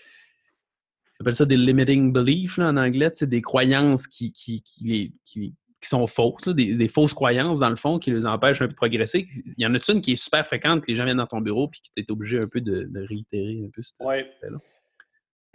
on 1.19 1.23
appelle 1.23 1.35
ça 1.35 1.45
des 1.45 1.57
limiting 1.57 2.11
beliefs 2.11 2.59
en 2.59 2.75
anglais, 2.77 3.11
des 3.21 3.41
croyances 3.41 4.07
qui, 4.07 4.31
qui, 4.31 4.63
qui, 4.63 5.13
qui, 5.25 5.53
sont 5.81 6.07
fausses, 6.07 6.47
des, 6.47 6.87
fausses 6.87 7.13
croyances 7.13 7.59
dans 7.59 7.69
le 7.69 7.75
fond 7.75 7.99
qui 7.99 8.11
les 8.11 8.25
empêchent 8.25 8.61
un 8.61 8.65
peu 8.65 8.71
de 8.71 8.77
progresser. 8.77 9.25
Il 9.57 9.63
y 9.63 9.65
en 9.67 9.75
a 9.75 9.79
une 9.89 10.01
qui 10.01 10.13
est 10.13 10.21
super 10.21 10.45
fréquente 10.47 10.81
que 10.81 10.87
les 10.87 10.95
gens 10.95 11.05
viennent 11.05 11.17
dans 11.17 11.27
ton 11.27 11.41
bureau 11.41 11.67
et 11.67 11.77
qui 11.77 11.91
t'es 11.95 12.11
obligé 12.11 12.39
un 12.39 12.47
peu 12.47 12.61
de, 12.61 12.89
réitérer 13.07 13.63
un 13.65 13.69
peu 13.69 13.81
Oui. 14.01 14.15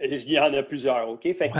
Il 0.01 0.31
y 0.31 0.39
en 0.39 0.53
a 0.53 0.63
plusieurs, 0.63 1.09
OK? 1.09 1.23
Fait 1.23 1.51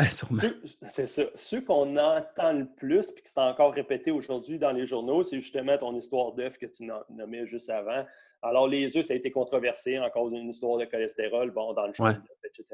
c'est 0.87 1.07
ça. 1.07 1.23
Ceux 1.35 1.61
qu'on 1.61 1.97
entend 1.97 2.53
le 2.53 2.67
plus, 2.77 3.11
puis 3.11 3.21
qui 3.21 3.31
c'est 3.31 3.41
encore 3.41 3.73
répété 3.73 4.11
aujourd'hui 4.11 4.57
dans 4.57 4.71
les 4.71 4.85
journaux, 4.85 5.23
c'est 5.23 5.41
justement 5.41 5.77
ton 5.77 5.93
histoire 5.93 6.31
d'œuf 6.31 6.57
que 6.57 6.65
tu 6.65 6.89
nommais 7.09 7.45
juste 7.45 7.69
avant. 7.69 8.05
Alors, 8.41 8.69
les 8.69 8.95
œufs, 8.95 9.05
ça 9.05 9.13
a 9.13 9.17
été 9.17 9.29
controversé 9.29 9.99
en 9.99 10.09
cause 10.09 10.31
d'une 10.31 10.49
histoire 10.49 10.77
de 10.77 10.85
cholestérol, 10.85 11.51
bon, 11.51 11.73
dans 11.73 11.87
le 11.87 11.91
champ 11.91 12.13
etc. 12.45 12.65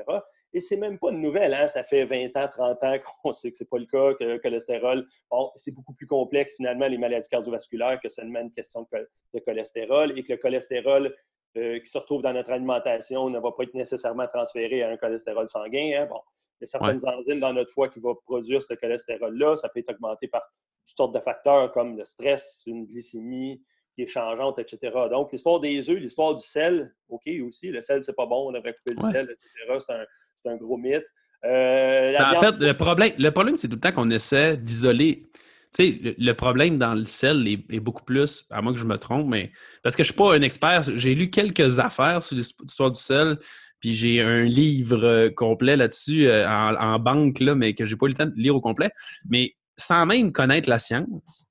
Et 0.56 0.62
c'est 0.62 0.78
même 0.78 0.98
pas 0.98 1.12
une 1.12 1.20
nouvelle, 1.20 1.54
hein? 1.54 1.68
Ça 1.68 1.84
fait 1.84 2.06
20 2.06 2.38
ans, 2.38 2.48
30 2.48 2.84
ans 2.86 2.98
qu'on 3.22 3.34
sait 3.34 3.52
que 3.52 3.58
c'est 3.58 3.70
pas 3.70 3.78
le 3.78 3.86
cas, 3.88 4.14
que 4.14 4.24
le 4.24 4.40
cholestérol, 4.40 5.06
bon, 5.30 5.52
c'est 5.58 5.76
beaucoup 5.76 5.94
plus 5.94 6.08
complexe, 6.08 6.56
finalement, 6.56 6.88
les 6.88 6.98
maladies 6.98 7.28
cardiovasculaires 7.28 8.00
que 8.02 8.08
seulement 8.08 8.40
une 8.40 8.52
question 8.52 8.88
de 9.34 9.40
cholestérol 9.40 10.18
et 10.18 10.24
que 10.24 10.32
le 10.32 10.38
cholestérol 10.38 11.14
euh, 11.58 11.80
qui 11.82 11.88
se 11.88 11.98
retrouve 11.98 12.22
dans 12.22 12.32
notre 12.32 12.52
alimentation 12.52 13.30
ne 13.30 13.38
va 13.38 13.52
pas 13.52 13.64
être 13.64 13.74
nécessairement 13.74 14.28
transféré 14.28 14.82
à 14.82 14.92
un 14.92 14.96
cholestérol 14.96 15.50
sanguin. 15.50 15.92
Hein. 16.00 16.06
Bon, 16.06 16.22
il 16.62 16.62
y 16.62 16.64
a 16.64 16.68
certaines 16.68 17.06
enzymes 17.06 17.42
dans 17.42 17.52
notre 17.52 17.74
foie 17.74 17.90
qui 17.90 18.00
vont 18.00 18.16
produire 18.26 18.62
ce 18.62 18.76
cholestérol-là. 18.76 19.58
Ça 19.58 19.68
peut 19.68 19.82
être 19.82 19.92
augmenté 19.92 20.30
par 20.30 20.42
toutes 20.88 20.98
sortes 20.98 21.16
de 21.16 21.20
facteurs 21.20 21.74
comme 21.74 21.98
le 21.98 22.06
stress, 22.06 22.64
une 22.66 22.86
glycémie 22.86 23.62
qui 23.96 24.04
est 24.04 24.08
changeante, 24.08 24.60
etc. 24.60 24.92
Donc, 25.10 25.32
l'histoire 25.32 25.60
des 25.60 25.90
œufs, 25.90 25.98
l'histoire 25.98 26.36
du 26.36 26.44
sel, 26.44 26.94
OK 27.10 27.24
aussi, 27.46 27.70
le 27.70 27.82
sel, 27.82 28.04
c'est 28.04 28.16
pas 28.16 28.26
bon, 28.26 28.50
on 28.50 28.52
devrait 28.52 28.74
couper 28.74 28.96
le 29.00 29.12
sel, 29.12 29.26
etc. 29.32 30.06
C'est 30.36 30.50
un, 30.50 30.58
gros 30.58 30.78
mythe. 30.78 31.06
Euh, 31.44 32.14
en 32.20 32.40
fait, 32.40 32.56
le 32.60 32.74
problème, 32.74 33.14
le 33.18 33.30
problème 33.30 33.56
c'est 33.56 33.68
tout 33.68 33.76
le 33.76 33.80
temps 33.80 33.92
qu'on 33.92 34.10
essaie 34.10 34.58
d'isoler 34.58 35.30
sais, 35.76 36.16
le, 36.18 36.34
problème 36.34 36.78
dans 36.78 36.94
le 36.94 37.06
sel 37.06 37.48
est, 37.48 37.80
beaucoup 37.80 38.04
plus, 38.04 38.46
à 38.50 38.62
moins 38.62 38.74
que 38.74 38.80
je 38.80 38.86
me 38.86 38.98
trompe, 38.98 39.28
mais 39.28 39.52
parce 39.84 39.96
que 39.96 40.04
je 40.04 40.10
ne 40.10 40.14
suis 40.14 40.18
pas 40.18 40.36
un 40.36 40.42
expert, 40.42 40.84
j'ai 40.84 41.16
lu 41.16 41.30
quelques 41.30 41.80
affaires 41.80 42.24
sur 42.24 42.36
l'histoire 42.36 42.92
du 42.92 43.00
sel, 43.00 43.38
puis 43.80 43.94
j'ai 43.94 44.22
un 44.22 44.46
livre 44.46 45.04
euh, 45.04 45.30
complet 45.30 45.76
là-dessus 45.76 46.28
euh, 46.28 46.48
en, 46.48 46.98
banque, 47.00 47.40
là, 47.40 47.56
mais 47.56 47.74
que 47.74 47.86
j'ai 47.86 47.96
pas 47.96 48.06
eu 48.06 48.10
le 48.10 48.16
temps 48.16 48.26
de 48.26 48.34
lire 48.36 48.56
au 48.56 48.62
complet. 48.62 48.90
Mais 49.30 49.54
sans 49.78 50.06
même 50.06 50.32
connaître 50.32 50.70
la 50.70 50.80
science, 50.80 51.48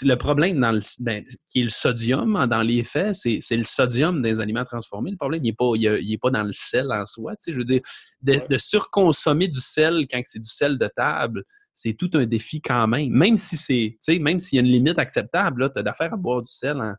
le 0.00 0.14
problème 0.14 0.58
dans 0.60 0.72
le, 0.72 0.80
ben, 1.00 1.24
qui 1.48 1.60
est 1.60 1.64
le 1.64 1.68
sodium 1.68 2.36
hein, 2.36 2.46
dans 2.46 2.62
les 2.62 2.82
faits, 2.82 3.14
c'est 3.14 3.56
le 3.56 3.64
sodium 3.64 4.22
des 4.22 4.40
aliments 4.40 4.64
transformés. 4.64 5.10
Le 5.10 5.16
problème, 5.16 5.42
il 5.44 5.48
n'est 5.48 5.52
pas, 5.52 5.72
il, 5.76 6.18
pas 6.18 6.30
dans 6.30 6.42
le 6.42 6.52
sel 6.52 6.90
en 6.90 7.04
soi. 7.04 7.34
Je 7.46 7.52
veux 7.52 7.64
dire, 7.64 7.82
de, 8.22 8.34
de 8.48 8.58
surconsommer 8.58 9.48
du 9.48 9.60
sel 9.60 10.06
quand 10.10 10.20
c'est 10.24 10.40
du 10.40 10.48
sel 10.48 10.78
de 10.78 10.88
table, 10.96 11.44
c'est 11.74 11.94
tout 11.94 12.10
un 12.14 12.24
défi 12.24 12.60
quand 12.60 12.86
même. 12.86 13.10
Même 13.10 13.36
si 13.36 13.56
c'est, 13.56 13.90
tu 13.92 13.98
sais, 14.00 14.18
même 14.18 14.38
s'il 14.38 14.56
y 14.56 14.60
a 14.60 14.64
une 14.64 14.72
limite 14.72 14.98
acceptable, 14.98 15.72
tu 15.72 15.78
as 15.78 15.82
d'affaire 15.82 16.12
à 16.12 16.16
boire 16.16 16.42
du 16.42 16.52
sel 16.52 16.80
en, 16.80 16.94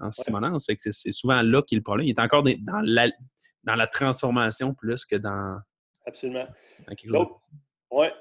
en 0.00 0.08
que 0.08 0.74
c'est 0.78 1.12
souvent 1.12 1.42
là 1.42 1.62
qu'il 1.62 1.76
est 1.76 1.80
le 1.80 1.84
problème. 1.84 2.06
Il 2.06 2.10
est 2.10 2.20
encore 2.20 2.42
dans 2.42 2.80
la, 2.82 3.10
dans 3.64 3.74
la 3.74 3.86
transformation 3.86 4.74
plus 4.74 5.04
que 5.04 5.16
dans. 5.16 5.58
Absolument. 6.06 6.46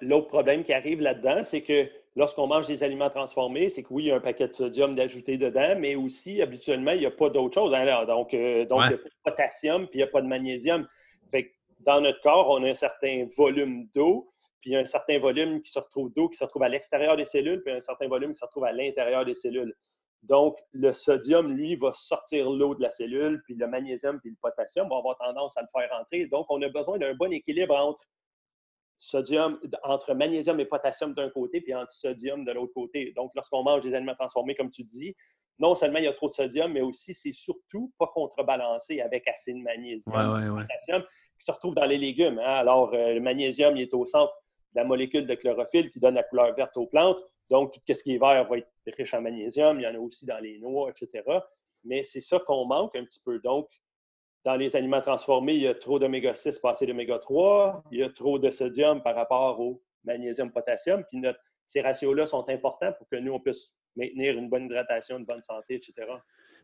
L'autre 0.01 0.27
problème 0.27 0.63
qui 0.63 0.73
arrive 0.73 0.99
là-dedans, 1.01 1.43
c'est 1.43 1.61
que 1.61 1.87
lorsqu'on 2.15 2.47
mange 2.47 2.67
des 2.67 2.83
aliments 2.83 3.09
transformés, 3.09 3.69
c'est 3.69 3.83
que 3.83 3.93
oui, 3.93 4.03
il 4.03 4.07
y 4.07 4.11
a 4.11 4.15
un 4.15 4.19
paquet 4.21 4.47
de 4.47 4.53
sodium 4.53 4.95
d'ajouter 4.95 5.37
dedans, 5.37 5.75
mais 5.77 5.95
aussi, 5.95 6.41
habituellement, 6.41 6.91
il 6.91 6.99
n'y 6.99 7.05
a 7.05 7.11
pas 7.11 7.29
d'autre 7.29 7.53
chose. 7.53 7.73
Hein, 7.73 8.05
donc, 8.05 8.33
euh, 8.33 8.65
donc 8.65 8.81
il 8.83 8.87
n'y 8.89 8.93
a 8.93 8.97
pas 8.97 9.03
de 9.03 9.11
potassium 9.23 9.87
puis 9.87 9.99
il 9.99 10.03
n'y 10.03 10.09
a 10.09 10.11
pas 10.11 10.21
de 10.21 10.27
magnésium. 10.27 10.87
Fait 11.31 11.45
que 11.45 11.51
dans 11.81 12.01
notre 12.01 12.21
corps, 12.21 12.49
on 12.49 12.63
a 12.63 12.69
un 12.69 12.73
certain 12.73 13.27
volume 13.37 13.87
d'eau 13.93 14.29
puis 14.61 14.71
il 14.71 14.73
y 14.73 14.75
a 14.75 14.79
un 14.79 14.85
certain 14.85 15.19
volume 15.19 15.61
qui 15.61 15.71
se 15.71 15.79
retrouve 15.79 16.11
d'eau 16.13 16.29
qui 16.29 16.37
se 16.37 16.43
retrouve 16.43 16.63
à 16.63 16.69
l'extérieur 16.69 17.15
des 17.15 17.25
cellules, 17.25 17.61
puis 17.63 17.73
un 17.73 17.79
certain 17.79 18.07
volume 18.07 18.31
qui 18.31 18.39
se 18.39 18.45
retrouve 18.45 18.65
à 18.65 18.73
l'intérieur 18.73 19.25
des 19.25 19.35
cellules. 19.35 19.73
Donc, 20.23 20.57
le 20.73 20.91
sodium, 20.91 21.53
lui, 21.53 21.77
va 21.77 21.93
sortir 21.93 22.49
l'eau 22.49 22.75
de 22.75 22.81
la 22.81 22.91
cellule, 22.91 23.41
puis 23.45 23.55
le 23.55 23.67
magnésium 23.67 24.19
puis 24.19 24.31
le 24.31 24.35
potassium 24.41 24.89
vont 24.89 24.97
avoir 24.97 25.17
tendance 25.17 25.55
à 25.55 25.61
le 25.61 25.67
faire 25.71 25.89
rentrer. 25.97 26.25
Donc, 26.25 26.45
on 26.49 26.61
a 26.61 26.67
besoin 26.67 26.97
d'un 26.97 27.13
bon 27.13 27.31
équilibre 27.31 27.73
entre 27.73 28.05
sodium, 28.99 29.59
entre 29.83 30.13
magnésium 30.13 30.59
et 30.59 30.65
potassium 30.65 31.13
d'un 31.13 31.29
côté, 31.29 31.61
puis 31.61 31.73
entre 31.73 31.91
sodium 31.91 32.43
de 32.43 32.51
l'autre 32.51 32.73
côté. 32.73 33.13
Donc, 33.15 33.31
lorsqu'on 33.33 33.63
mange 33.63 33.81
des 33.81 33.95
aliments 33.95 34.15
transformés, 34.15 34.55
comme 34.55 34.69
tu 34.69 34.83
dis, 34.83 35.15
non 35.57 35.75
seulement 35.75 35.99
il 35.99 36.05
y 36.05 36.07
a 36.07 36.13
trop 36.13 36.27
de 36.27 36.33
sodium, 36.33 36.71
mais 36.71 36.81
aussi 36.81 37.13
c'est 37.13 37.31
surtout 37.31 37.91
pas 37.97 38.07
contrebalancé 38.07 39.01
avec 39.01 39.27
assez 39.27 39.53
de 39.53 39.59
magnésium 39.59 40.15
et 40.15 40.61
potassium 40.61 41.03
qui 41.37 41.45
se 41.45 41.51
retrouve 41.51 41.75
dans 41.75 41.85
les 41.85 41.97
légumes. 41.97 42.39
Hein. 42.39 42.53
Alors, 42.53 42.93
euh, 42.93 43.13
le 43.13 43.21
magnésium, 43.21 43.75
il 43.75 43.83
est 43.83 43.93
au 43.93 44.05
centre 44.05 44.33
la 44.75 44.83
molécule 44.83 45.25
de 45.25 45.35
chlorophylle 45.35 45.89
qui 45.91 45.99
donne 45.99 46.15
la 46.15 46.23
couleur 46.23 46.53
verte 46.55 46.77
aux 46.77 46.85
plantes. 46.85 47.19
Donc, 47.49 47.73
tout 47.73 47.81
ce 47.93 48.03
qui 48.03 48.15
est 48.15 48.19
vert 48.19 48.47
va 48.47 48.57
être 48.57 48.69
riche 48.97 49.13
en 49.13 49.21
magnésium. 49.21 49.79
Il 49.79 49.83
y 49.83 49.87
en 49.87 49.95
a 49.95 49.99
aussi 49.99 50.25
dans 50.25 50.39
les 50.39 50.59
noix, 50.59 50.91
etc. 50.91 51.23
Mais 51.83 52.03
c'est 52.03 52.21
ça 52.21 52.39
qu'on 52.39 52.65
manque 52.65 52.95
un 52.95 53.03
petit 53.03 53.21
peu. 53.23 53.39
Donc, 53.39 53.67
dans 54.45 54.55
les 54.55 54.75
aliments 54.75 55.01
transformés, 55.01 55.53
il 55.53 55.61
y 55.61 55.67
a 55.67 55.75
trop 55.75 55.99
d'oméga 55.99 56.33
6 56.33 56.59
passé 56.59 56.85
d'oméga 56.85 57.19
3. 57.19 57.83
Il 57.91 57.99
y 57.99 58.03
a 58.03 58.09
trop 58.09 58.39
de 58.39 58.49
sodium 58.49 59.03
par 59.03 59.15
rapport 59.15 59.59
au 59.59 59.81
magnésium-potassium. 60.05 61.03
Puis 61.11 61.21
ces 61.65 61.81
ratios-là 61.81 62.25
sont 62.25 62.47
importants 62.49 62.93
pour 62.97 63.07
que 63.09 63.17
nous, 63.17 63.33
on 63.33 63.39
puisse 63.39 63.73
maintenir 63.95 64.37
une 64.37 64.49
bonne 64.49 64.65
hydratation, 64.65 65.17
une 65.17 65.25
bonne 65.25 65.41
santé, 65.41 65.75
etc. 65.75 65.93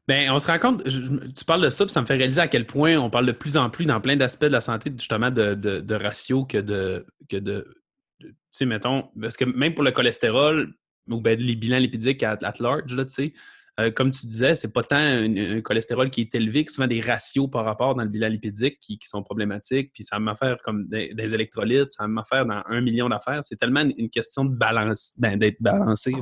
Bien, 0.08 0.34
on 0.34 0.40
se 0.40 0.48
rend 0.48 0.60
compte, 0.60 0.84
tu 0.84 1.46
parles 1.46 1.64
de 1.64 1.70
ça, 1.70 1.84
puis 1.84 1.92
ça 1.92 2.02
me 2.02 2.06
fait 2.06 2.16
réaliser 2.16 2.42
à 2.42 2.48
quel 2.48 2.68
point 2.68 2.96
on 2.98 3.10
parle 3.10 3.26
de 3.26 3.32
plus 3.32 3.58
en 3.58 3.70
plus 3.72 3.86
dans 3.86 4.00
plein 4.00 4.16
d'aspects 4.16 4.46
de 4.46 4.50
la 4.50 4.62
santé, 4.62 4.92
justement, 4.96 5.32
de, 5.32 5.56
de, 5.56 5.80
de 5.80 5.96
ratio 5.96 6.46
que 6.46 6.60
de, 6.60 7.06
que 7.28 7.38
de 7.38 7.76
tu 8.22 8.34
sais, 8.52 8.66
mettons, 8.66 9.10
parce 9.20 9.36
que 9.36 9.46
même 9.46 9.74
pour 9.74 9.84
le 9.84 9.92
cholestérol, 9.92 10.74
ou 11.10 11.22
ben, 11.22 11.40
les 11.40 11.56
bilans 11.56 11.80
lipidiques 11.80 12.24
à, 12.24 12.38
large, 12.60 12.96
là, 12.96 13.06
tu 13.06 13.14
sais, 13.14 13.34
euh, 13.80 13.92
comme 13.92 14.12
tu 14.12 14.26
disais, 14.26 14.56
c'est 14.56 14.72
pas 14.72 14.84
tant 14.84 14.96
un, 14.96 15.62
cholestérol 15.62 16.10
qui 16.10 16.22
est 16.22 16.34
élevé 16.34 16.64
que 16.64 16.72
souvent 16.72 16.88
des 16.88 17.02
ratios 17.02 17.50
par 17.50 17.66
rapport 17.66 17.94
dans 17.94 18.04
le 18.04 18.10
bilan 18.10 18.30
lipidique 18.30 18.80
qui, 18.80 18.98
sont 19.04 19.22
problématiques. 19.22 19.92
Puis 19.94 20.04
ça 20.04 20.18
m'a 20.18 20.34
faire 20.34 20.58
comme 20.64 20.88
des, 20.88 21.34
électrolytes, 21.34 21.92
ça 21.92 22.08
m'a 22.08 22.24
faire 22.24 22.46
dans 22.46 22.62
un 22.68 22.82
million 22.82 23.10
d'affaires. 23.10 23.44
C'est 23.44 23.58
tellement 23.58 23.82
une 23.98 24.10
question 24.10 24.46
de 24.46 24.56
balance, 24.56 25.14
ben, 25.18 25.38
d'être 25.38 25.62
balancé 25.62 26.14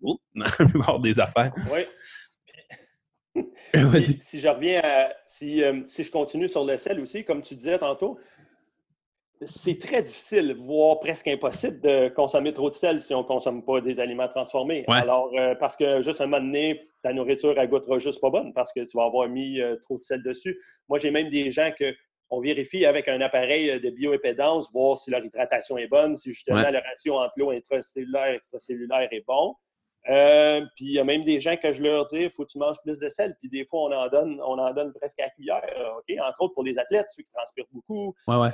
oh, 0.00 0.20
dans 0.34 0.98
des 1.02 1.18
affaires. 1.18 1.52
Oui. 1.72 3.42
si, 4.00 4.18
si, 4.22 4.40
je 4.40 4.48
reviens 4.48 4.80
à. 4.82 5.08
Si, 5.26 5.62
euh, 5.62 5.82
si 5.88 6.04
je 6.04 6.10
continue 6.10 6.48
sur 6.48 6.64
le 6.64 6.76
sel 6.76 7.00
aussi, 7.00 7.24
comme 7.24 7.42
tu 7.42 7.56
disais 7.56 7.78
tantôt, 7.78 8.18
c'est 9.42 9.78
très 9.78 10.02
difficile, 10.02 10.56
voire 10.58 10.98
presque 11.00 11.28
impossible 11.28 11.80
de 11.80 12.08
consommer 12.08 12.52
trop 12.52 12.70
de 12.70 12.74
sel 12.74 13.00
si 13.00 13.14
on 13.14 13.22
ne 13.22 13.26
consomme 13.26 13.64
pas 13.64 13.80
des 13.80 14.00
aliments 14.00 14.28
transformés. 14.28 14.84
Alors, 14.88 15.30
euh, 15.38 15.54
parce 15.54 15.76
que 15.76 16.00
juste 16.00 16.20
un 16.20 16.26
moment 16.26 16.44
donné, 16.44 16.82
ta 17.02 17.12
nourriture, 17.12 17.54
elle 17.58 17.68
goûtera 17.68 17.98
juste 17.98 18.20
pas 18.20 18.30
bonne 18.30 18.52
parce 18.54 18.72
que 18.72 18.80
tu 18.80 18.96
vas 18.96 19.04
avoir 19.04 19.28
mis 19.28 19.60
euh, 19.60 19.76
trop 19.82 19.98
de 19.98 20.02
sel 20.02 20.22
dessus. 20.22 20.58
Moi, 20.88 20.98
j'ai 20.98 21.10
même 21.10 21.28
des 21.30 21.50
gens 21.50 21.70
que 21.78 21.94
on 22.28 22.40
vérifie 22.40 22.84
avec 22.86 23.06
un 23.08 23.20
appareil 23.20 23.70
euh, 23.70 23.78
de 23.78 23.90
bioépédance, 23.90 24.72
voir 24.72 24.96
si 24.96 25.10
leur 25.10 25.24
hydratation 25.24 25.76
est 25.76 25.86
bonne, 25.86 26.16
si 26.16 26.32
justement 26.32 26.70
le 26.70 26.78
ratio 26.78 27.18
entre 27.18 27.34
l'eau 27.36 27.50
intracellulaire 27.50 28.28
et 28.28 28.36
extracellulaire 28.36 29.08
est 29.12 29.24
bon. 29.26 29.54
puis 30.76 30.86
il 30.86 30.92
y 30.92 30.98
a 30.98 31.04
même 31.04 31.24
des 31.24 31.40
gens 31.40 31.56
que 31.56 31.72
je 31.72 31.82
leur 31.82 32.06
dis, 32.06 32.22
il 32.22 32.30
faut 32.30 32.44
que 32.44 32.52
tu 32.52 32.58
manges 32.58 32.80
plus 32.82 32.98
de 32.98 33.08
sel. 33.08 33.36
Puis 33.38 33.50
des 33.50 33.66
fois, 33.66 33.82
on 33.82 33.92
en 33.92 34.08
donne, 34.08 34.40
on 34.40 34.58
en 34.58 34.72
donne 34.72 34.94
presque 34.94 35.20
à 35.20 35.28
cuillère. 35.28 35.62
OK? 35.98 36.16
Entre 36.18 36.40
autres 36.40 36.54
pour 36.54 36.64
les 36.64 36.78
athlètes, 36.78 37.06
ceux 37.14 37.22
qui 37.22 37.32
transpirent 37.32 37.68
beaucoup. 37.70 38.14
Ouais, 38.26 38.50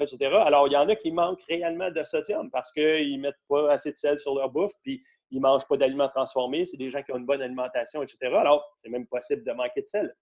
etc. 0.00 0.18
Alors, 0.44 0.68
il 0.68 0.72
y 0.72 0.76
en 0.76 0.88
a 0.88 0.96
qui 0.96 1.12
manquent 1.12 1.42
réellement 1.48 1.90
de 1.90 2.02
sodium 2.02 2.50
parce 2.50 2.72
qu'ils 2.72 3.16
ne 3.16 3.20
mettent 3.20 3.40
pas 3.48 3.70
assez 3.70 3.92
de 3.92 3.96
sel 3.96 4.18
sur 4.18 4.34
leur 4.34 4.50
bouffe, 4.50 4.74
puis 4.82 5.02
ils 5.30 5.38
ne 5.38 5.42
mangent 5.42 5.66
pas 5.66 5.76
d'aliments 5.76 6.08
transformés. 6.08 6.64
C'est 6.64 6.76
des 6.76 6.90
gens 6.90 7.02
qui 7.02 7.12
ont 7.12 7.18
une 7.18 7.26
bonne 7.26 7.42
alimentation, 7.42 8.02
etc. 8.02 8.18
Alors, 8.36 8.64
c'est 8.78 8.88
même 8.88 9.06
possible 9.06 9.44
de 9.44 9.52
manquer 9.52 9.82
de 9.82 9.86
sel. 9.88 10.14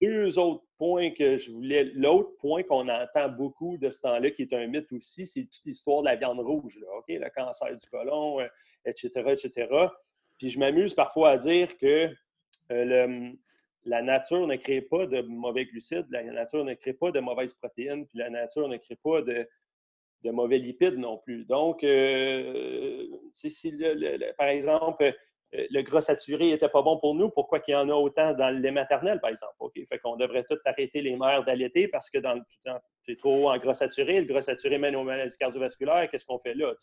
deux 0.00 0.38
autres 0.38 0.64
points 0.78 1.10
que 1.10 1.36
je 1.38 1.50
voulais. 1.50 1.84
L'autre 1.94 2.30
point 2.38 2.62
qu'on 2.62 2.88
entend 2.88 3.28
beaucoup 3.28 3.76
de 3.78 3.90
ce 3.90 4.00
temps-là, 4.00 4.30
qui 4.30 4.42
est 4.42 4.52
un 4.52 4.66
mythe 4.66 4.90
aussi, 4.92 5.26
c'est 5.26 5.42
toute 5.42 5.64
l'histoire 5.64 6.02
de 6.02 6.06
la 6.06 6.16
viande 6.16 6.40
rouge, 6.40 6.78
là, 6.80 6.86
OK? 6.98 7.06
le 7.08 7.28
cancer 7.30 7.76
du 7.76 7.86
côlon, 7.90 8.40
etc., 8.84 9.10
euh, 9.16 9.32
etc. 9.32 9.68
Puis 10.38 10.50
je 10.50 10.58
m'amuse 10.58 10.94
parfois 10.94 11.30
à 11.30 11.36
dire 11.36 11.76
que 11.78 12.10
euh, 12.70 13.32
la 13.84 14.02
nature 14.02 14.46
ne 14.46 14.56
crée 14.56 14.82
pas 14.82 15.06
de 15.06 15.22
mauvais 15.22 15.64
glucides, 15.66 16.06
la 16.10 16.22
nature 16.24 16.64
ne 16.64 16.74
crée 16.74 16.92
pas 16.92 17.10
de 17.10 17.20
mauvaises 17.20 17.54
protéines, 17.54 18.06
puis 18.06 18.18
la 18.18 18.30
nature 18.30 18.68
ne 18.68 18.76
crée 18.76 18.98
pas 19.02 19.22
de, 19.22 19.48
mauvais 20.24 20.58
lipides 20.58 20.98
non 20.98 21.18
plus. 21.18 21.44
Donc, 21.44 21.82
euh, 21.84 23.06
par 24.36 24.48
exemple, 24.48 25.14
euh, 25.54 25.66
le 25.70 25.80
gras 25.80 26.02
saturé 26.02 26.50
n'était 26.50 26.68
pas 26.68 26.82
bon 26.82 26.98
pour 26.98 27.14
nous, 27.14 27.30
pourquoi 27.30 27.60
qu'il 27.60 27.72
y 27.72 27.76
en 27.76 27.88
a 27.88 27.94
autant 27.94 28.34
dans 28.34 28.50
le 28.50 28.58
lait 28.58 28.70
maternel, 28.70 29.20
par 29.20 29.30
exemple? 29.30 29.54
OK, 29.60 29.72
fait 29.88 29.98
qu'on 29.98 30.16
devrait 30.16 30.44
tout 30.44 30.58
arrêter 30.66 31.00
les 31.00 31.16
mères 31.16 31.44
d'allaiter 31.44 31.88
parce 31.88 32.10
que 32.10 32.18
dans 32.18 32.38
c'est 33.00 33.16
trop 33.16 33.50
en 33.50 33.56
gras 33.56 33.72
saturé, 33.72 34.20
le 34.20 34.26
gras 34.26 34.42
saturé 34.42 34.76
mène 34.76 34.96
aux 34.96 35.04
maladies 35.04 35.38
cardiovasculaires, 35.38 36.10
qu'est-ce 36.10 36.26
qu'on 36.26 36.38
fait 36.40 36.54
là? 36.54 36.74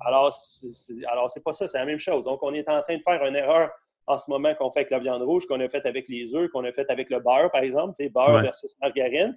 alors 0.00 0.32
c'est 0.32 1.42
pas 1.42 1.52
ça, 1.52 1.66
c'est 1.66 1.78
la 1.78 1.86
même 1.86 1.98
chose. 1.98 2.22
Donc, 2.22 2.42
on 2.44 2.54
est 2.54 2.68
en 2.68 2.82
train 2.82 2.96
de 2.96 3.02
faire 3.02 3.24
une 3.24 3.34
erreur 3.34 3.70
en 4.06 4.18
ce 4.18 4.30
moment 4.30 4.54
qu'on 4.54 4.70
fait 4.70 4.80
avec 4.80 4.90
la 4.90 4.98
viande 4.98 5.22
rouge, 5.22 5.46
qu'on 5.46 5.60
a 5.60 5.68
fait 5.68 5.84
avec 5.84 6.08
les 6.08 6.34
œufs, 6.34 6.50
qu'on 6.50 6.64
a 6.64 6.72
fait 6.72 6.88
avec 6.90 7.10
le 7.10 7.18
beurre, 7.20 7.50
par 7.50 7.62
exemple, 7.62 7.94
sais, 7.94 8.08
beurre 8.08 8.42
versus 8.42 8.76
margarine. 8.80 9.36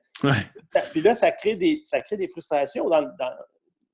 Puis 0.91 1.01
là, 1.01 1.15
ça 1.15 1.31
crée 1.31 1.55
des, 1.55 1.81
ça 1.85 2.01
crée 2.01 2.17
des 2.17 2.27
frustrations 2.27 2.87
dans, 2.87 3.11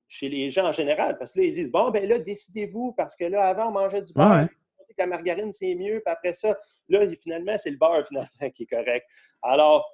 chez 0.07 0.29
les 0.29 0.49
gens 0.49 0.65
en 0.67 0.71
général, 0.71 1.17
parce 1.17 1.33
que 1.33 1.39
là, 1.39 1.45
ils 1.45 1.53
disent, 1.53 1.71
bon, 1.71 1.89
ben 1.91 2.07
là, 2.07 2.19
décidez-vous, 2.19 2.93
parce 2.93 3.15
que 3.15 3.25
là, 3.25 3.47
avant, 3.47 3.69
on 3.69 3.71
mangeait 3.71 4.01
du 4.01 4.13
beurre, 4.13 4.47
que 4.95 5.01
la 5.01 5.07
margarine, 5.07 5.51
c'est 5.51 5.75
mieux. 5.75 6.01
Puis 6.05 6.11
après 6.11 6.33
ça, 6.33 6.57
là, 6.89 7.05
finalement, 7.21 7.57
c'est 7.57 7.71
le 7.71 7.77
beurre, 7.77 8.05
finalement, 8.07 8.49
qui 8.53 8.63
est 8.63 8.67
correct. 8.67 9.05
Alors, 9.41 9.85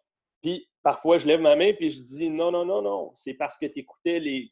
puis 0.41 0.67
parfois, 0.83 1.17
je 1.17 1.27
lève 1.27 1.41
ma 1.41 1.55
main 1.55 1.73
puis 1.73 1.89
je 1.89 2.01
dis 2.01 2.29
non, 2.29 2.51
non, 2.51 2.65
non, 2.65 2.81
non. 2.81 3.11
C'est 3.13 3.33
parce 3.35 3.57
que 3.57 3.65
tu 3.67 3.79
écoutais 3.79 4.19
les 4.19 4.51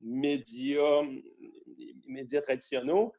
médias, 0.00 1.02
les 1.02 1.94
médias 2.06 2.42
traditionnels 2.42 3.10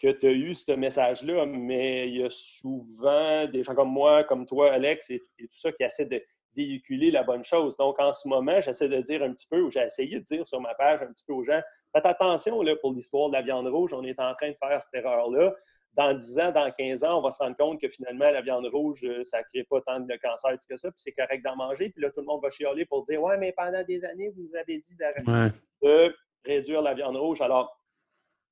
que 0.00 0.12
tu 0.12 0.26
as 0.26 0.32
eu 0.32 0.54
ce 0.54 0.72
message-là, 0.72 1.46
mais 1.46 2.08
il 2.08 2.16
y 2.18 2.24
a 2.24 2.30
souvent 2.30 3.46
des 3.46 3.62
gens 3.62 3.74
comme 3.74 3.90
moi, 3.90 4.24
comme 4.24 4.46
toi, 4.46 4.72
Alex, 4.72 5.10
et, 5.10 5.18
tout 5.38 5.46
ça 5.50 5.72
qui 5.72 5.82
essaient 5.82 6.06
de 6.06 6.22
véhiculer 6.56 7.10
la 7.10 7.22
bonne 7.22 7.44
chose. 7.44 7.76
Donc, 7.76 7.98
en 8.00 8.12
ce 8.12 8.26
moment, 8.28 8.60
j'essaie 8.60 8.88
de 8.88 9.00
dire 9.00 9.22
un 9.22 9.32
petit 9.32 9.46
peu, 9.48 9.60
ou 9.60 9.70
j'ai 9.70 9.80
essayé 9.80 10.20
de 10.20 10.24
dire 10.24 10.46
sur 10.46 10.60
ma 10.60 10.74
page 10.74 11.02
un 11.02 11.12
petit 11.12 11.24
peu 11.26 11.32
aux 11.32 11.44
gens, 11.44 11.60
faites 11.94 12.06
attention 12.06 12.62
là, 12.62 12.74
pour 12.76 12.92
l'histoire 12.92 13.28
de 13.28 13.34
la 13.34 13.42
viande 13.42 13.66
rouge, 13.66 13.92
on 13.92 14.02
est 14.04 14.18
en 14.18 14.34
train 14.34 14.50
de 14.50 14.56
faire 14.60 14.80
cette 14.80 14.94
erreur-là 14.94 15.54
dans 15.94 16.14
10 16.14 16.38
ans, 16.38 16.52
dans 16.52 16.70
15 16.70 17.02
ans, 17.02 17.18
on 17.18 17.22
va 17.22 17.32
se 17.32 17.42
rendre 17.42 17.56
compte 17.56 17.80
que 17.80 17.88
finalement, 17.88 18.30
la 18.30 18.40
viande 18.40 18.66
rouge, 18.66 19.00
euh, 19.04 19.24
ça 19.24 19.38
ne 19.38 19.42
crée 19.44 19.64
pas 19.64 19.80
tant 19.80 19.98
de 19.98 20.16
cancer 20.22 20.56
que 20.68 20.76
ça, 20.76 20.90
puis 20.90 21.00
c'est 21.00 21.12
correct 21.12 21.44
d'en 21.44 21.56
manger. 21.56 21.90
Puis 21.90 22.00
là, 22.00 22.10
tout 22.10 22.20
le 22.20 22.26
monde 22.26 22.40
va 22.40 22.50
chialer 22.50 22.84
pour 22.84 23.04
dire 23.06 23.20
Ouais, 23.20 23.36
mais 23.36 23.52
pendant 23.52 23.82
des 23.82 24.04
années, 24.04 24.30
vous 24.36 24.48
avez 24.56 24.78
dit 24.78 24.96
de 25.82 26.12
réduire 26.44 26.82
la 26.82 26.94
viande 26.94 27.16
rouge. 27.16 27.40
Alors, 27.40 27.77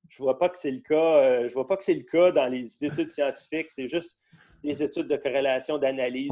je 0.09 0.21
ne 0.21 0.25
vois 0.25 0.37
pas 0.37 0.49
que 0.49 0.57
c'est 0.57 0.71
le 0.71 0.79
cas. 0.79 0.95
Euh, 0.95 1.47
je 1.47 1.53
vois 1.53 1.67
pas 1.67 1.77
que 1.77 1.83
c'est 1.83 1.93
le 1.93 2.03
cas 2.03 2.31
dans 2.31 2.47
les 2.47 2.83
études 2.83 3.11
scientifiques. 3.11 3.71
C'est 3.71 3.87
juste 3.87 4.17
des 4.63 4.81
études 4.81 5.07
de 5.07 5.17
corrélation, 5.17 5.77
d'analyse. 5.77 6.31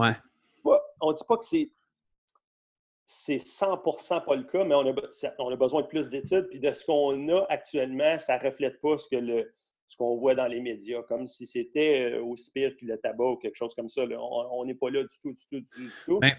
On 1.02 1.12
ne 1.12 1.14
dit 1.16 1.24
pas 1.28 1.38
que 1.38 1.46
c'est 1.46 1.70
c'est 3.08 3.38
100 3.38 3.78
pas 3.78 4.36
le 4.36 4.44
cas, 4.44 4.64
mais 4.64 4.74
on 4.74 4.88
a, 4.88 4.94
on 5.38 5.52
a 5.52 5.56
besoin 5.56 5.84
de 5.84 5.88
plus 5.88 6.10
d'études. 6.10 6.48
Puis 6.50 6.60
de 6.60 6.72
ce 6.72 6.86
qu'on 6.86 7.30
a 7.30 7.46
actuellement, 7.50 8.18
ça 8.18 8.40
ne 8.40 8.44
reflète 8.44 8.82
pas 8.82 8.98
ce 8.98 9.08
que 9.08 9.16
le, 9.18 9.54
ce 9.88 9.96
qu'on 9.96 10.18
voit 10.18 10.34
dans 10.34 10.48
les 10.48 10.60
médias, 10.60 11.04
comme 11.04 11.28
si 11.28 11.46
c'était 11.46 12.14
euh, 12.14 12.24
aussi 12.24 12.52
pire 12.52 12.76
que 12.76 12.86
le 12.86 12.98
tabac 12.98 13.24
ou 13.24 13.36
quelque 13.38 13.56
chose 13.56 13.76
comme 13.76 13.90
ça. 13.90 14.04
On 14.04 14.66
n'est 14.66 14.74
pas 14.74 14.90
là 14.90 15.04
du 15.04 15.20
tout, 15.22 15.34
du 15.34 15.44
tout, 15.52 15.60
du 15.60 15.92
tout. 16.06 16.20
Ben, 16.20 16.34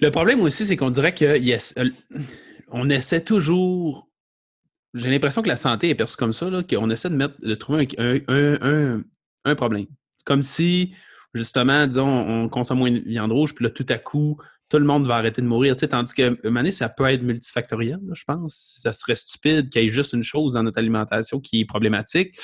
le 0.00 0.10
problème 0.10 0.40
aussi, 0.42 0.64
c'est 0.64 0.76
qu'on 0.76 0.90
dirait 0.90 1.14
qu'on 1.14 2.90
essaie 2.90 3.24
toujours. 3.24 4.09
J'ai 4.94 5.10
l'impression 5.10 5.42
que 5.42 5.48
la 5.48 5.56
santé 5.56 5.90
est 5.90 5.94
perçue 5.94 6.16
comme 6.16 6.32
ça, 6.32 6.50
qu'on 6.68 6.90
essaie 6.90 7.10
de, 7.10 7.16
mettre, 7.16 7.34
de 7.40 7.54
trouver 7.54 7.88
un, 7.98 9.54
problème. 9.54 9.86
Comme 10.24 10.42
si, 10.42 10.94
justement, 11.34 11.86
disons, 11.86 12.08
on 12.08 12.48
consomme 12.48 12.78
moins 12.78 12.90
de 12.90 13.00
viande 13.06 13.32
rouge, 13.32 13.54
puis 13.54 13.64
là, 13.64 13.70
tout 13.70 13.86
à 13.88 13.98
coup, 13.98 14.36
tout 14.68 14.78
le 14.78 14.84
monde 14.84 15.06
va 15.06 15.16
arrêter 15.16 15.42
de 15.42 15.46
mourir. 15.46 15.76
Tu 15.76 15.86
tandis 15.88 16.14
que 16.14 16.40
donné, 16.48 16.70
ça 16.70 16.88
peut 16.88 17.08
être 17.10 17.22
multifactoriel, 17.22 17.98
je 18.12 18.24
pense. 18.24 18.78
Ça 18.80 18.92
serait 18.92 19.16
stupide 19.16 19.68
qu'il 19.68 19.82
y 19.82 19.86
ait 19.86 19.90
juste 19.90 20.12
une 20.12 20.22
chose 20.22 20.54
dans 20.54 20.62
notre 20.62 20.78
alimentation 20.78 21.40
qui 21.40 21.60
est 21.60 21.64
problématique. 21.64 22.38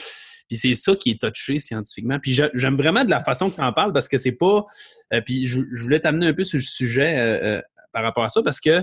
Puis 0.49 0.59
c'est 0.59 0.75
ça 0.75 0.95
qui 0.95 1.11
est 1.11 1.21
touché 1.21 1.59
scientifiquement. 1.59 2.19
Puis 2.21 2.33
j'aime 2.55 2.77
vraiment 2.77 3.05
de 3.05 3.11
la 3.11 3.23
façon 3.23 3.51
que 3.51 3.57
tu 3.57 3.63
en 3.63 3.73
parles 3.73 3.93
parce 3.93 4.09
que 4.09 4.19
c'est 4.19 4.33
pas. 4.33 4.65
Euh, 5.13 5.21
puis 5.25 5.47
je, 5.47 5.61
voulais 5.83 6.01
t'amener 6.01 6.27
un 6.27 6.35
peu 6.35 6.45
sur 6.45 6.59
le 6.59 6.63
sujet 6.63 7.19
euh, 7.19 7.59
euh, 7.59 7.63
par 7.93 8.03
rapport 8.03 8.25
à 8.25 8.29
ça 8.29 8.43
parce 8.43 8.61
que 8.61 8.83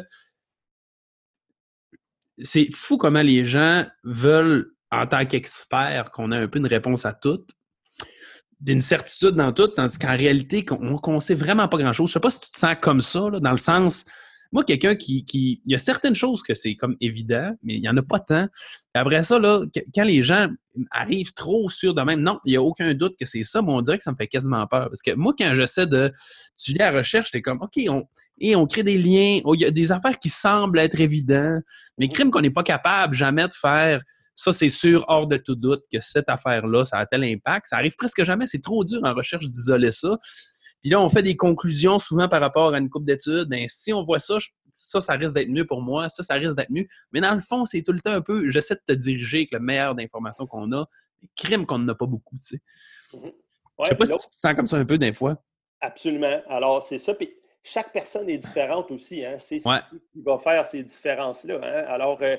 c'est 2.38 2.70
fou 2.74 2.98
comment 2.98 3.22
les 3.22 3.46
gens 3.46 3.86
veulent, 4.04 4.74
en 4.92 5.08
tant 5.08 5.26
qu'experts, 5.26 6.12
qu'on 6.12 6.32
ait 6.32 6.38
un 6.38 6.48
peu 6.48 6.60
une 6.60 6.68
réponse 6.68 7.06
à 7.06 7.14
tout 7.14 7.46
d'une 8.64 8.82
certitude 8.82 9.32
dans 9.32 9.52
tout, 9.52 9.68
tandis 9.68 9.98
qu'en 10.00 10.16
réalité, 10.16 10.66
on 10.72 11.14
ne 11.14 11.20
sait 11.20 11.36
vraiment 11.36 11.68
pas 11.68 11.78
grand-chose. 11.78 12.10
Je 12.10 12.14
sais 12.14 12.20
pas 12.22 12.32
si 12.32 12.40
tu 12.40 12.50
te 12.50 12.58
sens 12.58 12.76
comme 12.82 13.02
ça, 13.02 13.30
dans 13.30 13.52
le 13.52 13.58
sens... 13.58 14.06
Moi, 14.54 14.64
quelqu'un 14.64 14.96
qui, 14.96 15.26
Il 15.34 15.72
y 15.72 15.74
a 15.74 15.80
certaines 15.80 16.14
choses 16.14 16.44
que 16.44 16.54
c'est 16.54 16.76
comme 16.76 16.96
évident, 17.02 17.54
mais 17.64 17.74
il 17.74 17.82
n'y 17.82 17.90
en 17.90 17.98
a 17.98 18.04
pas 18.04 18.20
tant. 18.20 18.48
Après 18.94 19.24
ça, 19.24 19.40
là, 19.40 19.62
quand 19.96 20.04
les 20.04 20.22
gens 20.22 20.48
arrivent 20.92 21.34
trop 21.34 21.70
sur 21.70 21.96
de 21.96 22.04
même, 22.04 22.22
non, 22.22 22.40
il 22.46 22.52
n'y 22.52 22.58
a 22.58 22.62
aucun 22.62 22.94
doute 22.94 23.16
que 23.20 23.26
c'est 23.26 23.44
ça, 23.44 23.64
mais 23.64 23.72
on 23.72 23.82
dirait 23.82 23.98
que 23.98 24.04
ça 24.04 24.12
me 24.12 24.16
fait 24.16 24.28
quasiment 24.28 24.68
peur. 24.68 24.90
Parce 24.90 25.02
que 25.02 25.16
moi, 25.16 25.34
quand 25.36 25.56
j'essaie 25.56 25.88
de 25.88 26.14
étudier 26.56 26.78
la 26.78 26.92
recherche, 26.92 27.32
j'étais 27.34 27.42
comme, 27.42 27.64
OK, 27.64 27.84
on, 27.90 28.04
et 28.40 28.56
on 28.56 28.66
crée 28.66 28.84
des 28.84 28.98
liens, 28.98 29.42
il 29.46 29.62
y 29.62 29.66
a 29.66 29.72
des 29.72 29.92
affaires 29.92 30.20
qui 30.20 30.30
semblent 30.30 30.80
être 30.80 31.00
évidentes, 31.00 31.64
mais 31.98 32.08
crimes 32.10 32.32
qu'on 32.32 32.42
n'est 32.42 32.50
pas 32.50 32.64
capable 32.64 33.16
jamais 33.16 33.48
de 33.48 33.54
faire 33.54 34.02
ça, 34.36 34.52
c'est 34.52 34.70
sûr, 34.70 35.06
hors 35.08 35.28
de 35.28 35.38
tout 35.38 35.56
doute, 35.56 35.84
que 35.92 36.00
cette 36.02 36.28
affaire-là, 36.28 36.86
ça 36.86 36.98
a 36.98 37.06
tel 37.06 37.24
impact. 37.24 37.68
Ça 37.68 37.78
arrive 37.78 37.96
presque 37.96 38.24
jamais. 38.24 38.48
C'est 38.48 38.62
trop 38.62 38.84
dur 38.84 39.00
en 39.04 39.14
recherche 39.14 39.46
d'isoler 39.46 39.92
ça. 39.92 40.18
Puis 40.82 40.90
là, 40.90 41.00
on 41.00 41.10
fait 41.10 41.24
des 41.24 41.38
conclusions 41.38 42.00
souvent 42.00 42.28
par 42.28 42.42
rapport 42.42 42.74
à 42.74 42.78
une 42.78 42.90
coupe 42.90 43.06
d'études. 43.06 43.48
Ben, 43.48 43.66
si 43.70 43.94
on 43.94 44.04
voit 44.04 44.20
ça, 44.20 44.38
ça, 44.70 45.00
ça 45.00 45.14
risque 45.14 45.36
d'être 45.36 45.50
mieux 45.50 45.66
pour 45.66 45.82
moi. 45.82 46.10
Ça, 46.10 46.24
ça 46.24 46.34
risque 46.34 46.58
d'être 46.58 46.72
mieux. 46.72 46.88
Mais 47.12 47.22
dans 47.22 47.36
le 47.36 47.42
fond, 47.42 47.66
c'est 47.66 47.84
tout 47.84 47.94
le 47.94 48.02
temps 48.02 48.12
un 48.12 48.22
peu, 48.22 48.50
j'essaie 48.50 48.76
de 48.76 48.82
te 48.86 48.94
diriger 48.94 49.38
avec 49.38 49.52
le 49.52 49.60
meilleur 49.60 49.96
d'informations 49.96 50.48
qu'on 50.48 50.72
a. 50.74 50.86
Les 51.22 51.30
crimes 51.38 51.66
qu'on 51.66 51.80
n'a 51.80 51.96
pas 51.96 52.06
beaucoup, 52.06 52.36
tu 52.38 52.58
sais. 52.58 52.62
Mm-hmm. 53.14 53.34
Je 53.80 53.88
sais 53.88 53.96
pas 53.96 54.06
si 54.06 54.12
tu 54.14 54.30
te 54.30 54.36
sens 54.36 54.54
comme 54.56 54.68
ça 54.68 54.78
un 54.78 54.86
peu 54.86 54.98
des 54.98 55.14
fois. 55.14 55.42
Absolument. 55.80 56.42
Alors, 56.50 56.82
c'est 56.82 57.00
ça. 57.00 57.14
Puis 57.14 57.30
chaque 57.64 57.94
personne 57.94 58.30
est 58.30 58.38
différente 58.38 58.92
aussi. 58.92 59.26
Hein? 59.26 59.38
C'est 59.40 59.60
ce 59.60 59.90
qui 59.90 60.22
va 60.22 60.38
faire 60.38 60.66
ces 60.66 60.84
différences-là. 60.84 61.60
Hein? 61.64 61.86
Alors, 61.88 62.22
euh, 62.22 62.38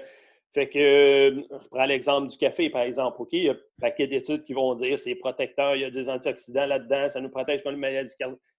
fait 0.52 0.68
que, 0.68 0.78
euh, 0.78 1.42
je 1.50 1.68
prends 1.68 1.86
l'exemple 1.86 2.28
du 2.28 2.36
café, 2.36 2.70
par 2.70 2.82
exemple. 2.82 3.20
OK, 3.22 3.30
il 3.32 3.44
y 3.44 3.48
a 3.48 3.52
un 3.52 3.58
paquet 3.80 4.06
d'études 4.06 4.44
qui 4.44 4.52
vont 4.52 4.74
dire 4.74 4.98
c'est 4.98 5.14
protecteur, 5.16 5.74
il 5.74 5.82
y 5.82 5.84
a 5.84 5.90
des 5.90 6.08
antioxydants 6.08 6.66
là-dedans, 6.66 7.08
ça 7.08 7.20
nous 7.20 7.30
protège 7.30 7.62
contre 7.62 7.74
les 7.74 7.80
maladies 7.80 8.14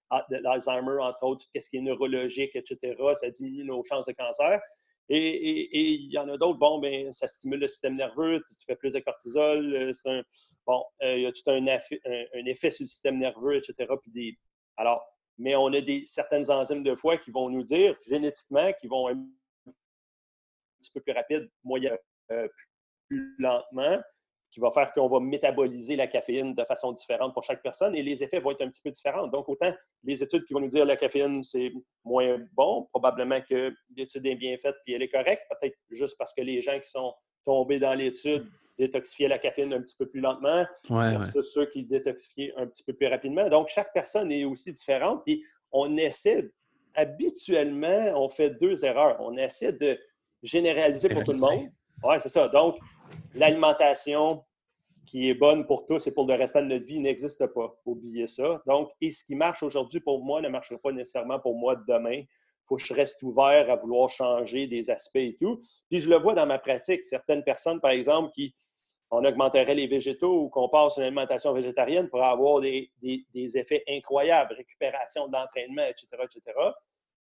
ah, 0.09 0.25
de 0.29 0.37
l'Alzheimer, 0.37 1.01
entre 1.01 1.23
autres, 1.23 1.45
qu'est-ce 1.53 1.69
qui 1.69 1.77
est 1.77 1.81
neurologique, 1.81 2.55
etc. 2.55 2.95
Ça 3.13 3.29
diminue 3.29 3.63
nos 3.63 3.83
chances 3.83 4.05
de 4.05 4.11
cancer. 4.11 4.59
Et, 5.07 5.79
il 5.79 6.11
y 6.11 6.17
en 6.17 6.27
a 6.27 6.37
d'autres, 6.37 6.57
bon, 6.57 6.79
ben, 6.79 7.13
ça 7.13 7.27
stimule 7.27 7.59
le 7.59 7.67
système 7.67 7.95
nerveux, 7.95 8.43
tu 8.57 8.65
fais 8.65 8.75
plus 8.75 8.93
de 8.93 8.99
cortisol, 8.99 9.75
euh, 9.75 10.21
bon, 10.65 10.83
euh, 11.03 11.15
il 11.15 11.21
y 11.21 11.25
a 11.27 11.31
tout 11.31 11.49
un, 11.49 11.65
effet, 11.67 12.01
un, 12.05 12.45
effet 12.45 12.71
sur 12.71 12.83
le 12.83 12.87
système 12.87 13.19
nerveux, 13.19 13.55
etc. 13.55 13.93
Puis 14.01 14.11
des, 14.11 14.37
alors, 14.77 15.14
mais 15.37 15.55
on 15.55 15.67
a 15.67 15.81
des, 15.81 16.03
certaines 16.07 16.49
enzymes 16.49 16.83
de 16.83 16.95
foie 16.95 17.17
qui 17.17 17.31
vont 17.31 17.49
nous 17.49 17.63
dire 17.63 17.97
génétiquement 18.07 18.71
qui 18.79 18.87
vont 18.87 19.09
petit 20.85 20.91
peu 20.93 21.01
plus 21.01 21.13
rapide, 21.13 21.49
moyen, 21.63 21.97
euh, 22.31 22.47
plus 23.07 23.35
lentement, 23.39 23.99
qui 24.51 24.59
va 24.59 24.71
faire 24.71 24.93
qu'on 24.93 25.09
va 25.09 25.19
métaboliser 25.19 25.95
la 25.95 26.07
caféine 26.07 26.55
de 26.55 26.63
façon 26.63 26.93
différente 26.93 27.33
pour 27.33 27.43
chaque 27.43 27.61
personne 27.61 27.95
et 27.95 28.01
les 28.01 28.23
effets 28.23 28.39
vont 28.39 28.51
être 28.51 28.61
un 28.61 28.69
petit 28.69 28.81
peu 28.81 28.91
différents. 28.91 29.27
Donc, 29.27 29.49
autant 29.49 29.73
les 30.03 30.23
études 30.23 30.45
qui 30.45 30.53
vont 30.53 30.61
nous 30.61 30.69
dire 30.69 30.85
la 30.85 30.95
caféine, 30.95 31.43
c'est 31.43 31.73
moins 32.05 32.37
bon, 32.53 32.87
probablement 32.91 33.41
que 33.41 33.73
l'étude 33.95 34.25
est 34.25 34.35
bien 34.35 34.57
faite 34.57 34.75
puis 34.85 34.93
elle 34.93 35.01
est 35.01 35.09
correcte, 35.09 35.43
peut-être 35.49 35.75
juste 35.89 36.15
parce 36.17 36.33
que 36.33 36.41
les 36.41 36.61
gens 36.61 36.79
qui 36.79 36.89
sont 36.89 37.13
tombés 37.43 37.79
dans 37.79 37.93
l'étude 37.93 38.49
détoxifiaient 38.77 39.27
la 39.27 39.39
caféine 39.39 39.73
un 39.73 39.81
petit 39.81 39.95
peu 39.97 40.07
plus 40.07 40.21
lentement, 40.21 40.65
ouais, 40.89 41.17
ceux 41.41 41.65
qui 41.67 41.83
détoxifiaient 41.83 42.53
un 42.57 42.67
petit 42.67 42.83
peu 42.83 42.93
plus 42.93 43.07
rapidement. 43.07 43.47
Donc, 43.49 43.69
chaque 43.69 43.93
personne 43.93 44.31
est 44.31 44.45
aussi 44.45 44.73
différente. 44.73 45.23
Puis, 45.25 45.43
on 45.71 45.97
essaie, 45.97 46.51
habituellement, 46.93 48.13
on 48.15 48.29
fait 48.29 48.51
deux 48.51 48.85
erreurs. 48.85 49.17
On 49.19 49.37
essaie 49.37 49.73
de 49.73 49.97
généralisé 50.43 51.09
pour 51.09 51.23
tout 51.23 51.31
le 51.31 51.39
monde. 51.39 51.69
Oui, 52.03 52.15
c'est 52.19 52.29
ça. 52.29 52.47
Donc, 52.49 52.77
l'alimentation 53.33 54.43
qui 55.05 55.29
est 55.29 55.33
bonne 55.33 55.65
pour 55.65 55.85
tous 55.85 56.07
et 56.07 56.11
pour 56.11 56.27
le 56.27 56.33
restant 56.33 56.61
de 56.61 56.67
notre 56.67 56.85
vie 56.85 56.99
n'existe 56.99 57.45
pas. 57.47 57.75
Oubliez 57.85 58.27
ça. 58.27 58.61
Donc, 58.65 58.89
et 59.01 59.11
ce 59.11 59.23
qui 59.23 59.35
marche 59.35 59.63
aujourd'hui 59.63 59.99
pour 59.99 60.23
moi 60.23 60.41
ne 60.41 60.49
marchera 60.49 60.79
pas 60.79 60.91
nécessairement 60.91 61.39
pour 61.39 61.55
moi 61.55 61.75
demain. 61.87 62.23
Faut 62.67 62.77
que 62.77 62.83
je 62.83 62.93
reste 62.93 63.21
ouvert 63.23 63.69
à 63.69 63.75
vouloir 63.75 64.09
changer 64.09 64.67
des 64.67 64.89
aspects 64.89 65.17
et 65.17 65.37
tout. 65.39 65.61
Puis 65.89 65.99
je 65.99 66.09
le 66.09 66.17
vois 66.17 66.33
dans 66.33 66.45
ma 66.45 66.59
pratique. 66.59 67.05
Certaines 67.05 67.43
personnes, 67.43 67.79
par 67.79 67.91
exemple, 67.91 68.31
qui 68.33 68.55
on 69.11 69.23
augmenterait 69.23 69.75
les 69.75 69.87
végétaux 69.87 70.43
ou 70.43 70.49
qu'on 70.49 70.69
passe 70.69 70.97
une 70.97 71.03
alimentation 71.03 71.53
végétarienne 71.53 72.09
pour 72.09 72.23
avoir 72.23 72.59
des, 72.59 72.91
effets 73.33 73.83
incroyables, 73.87 74.53
récupération 74.55 75.27
d'entraînement, 75.27 75.83
etc., 75.83 76.07
etc. 76.23 76.57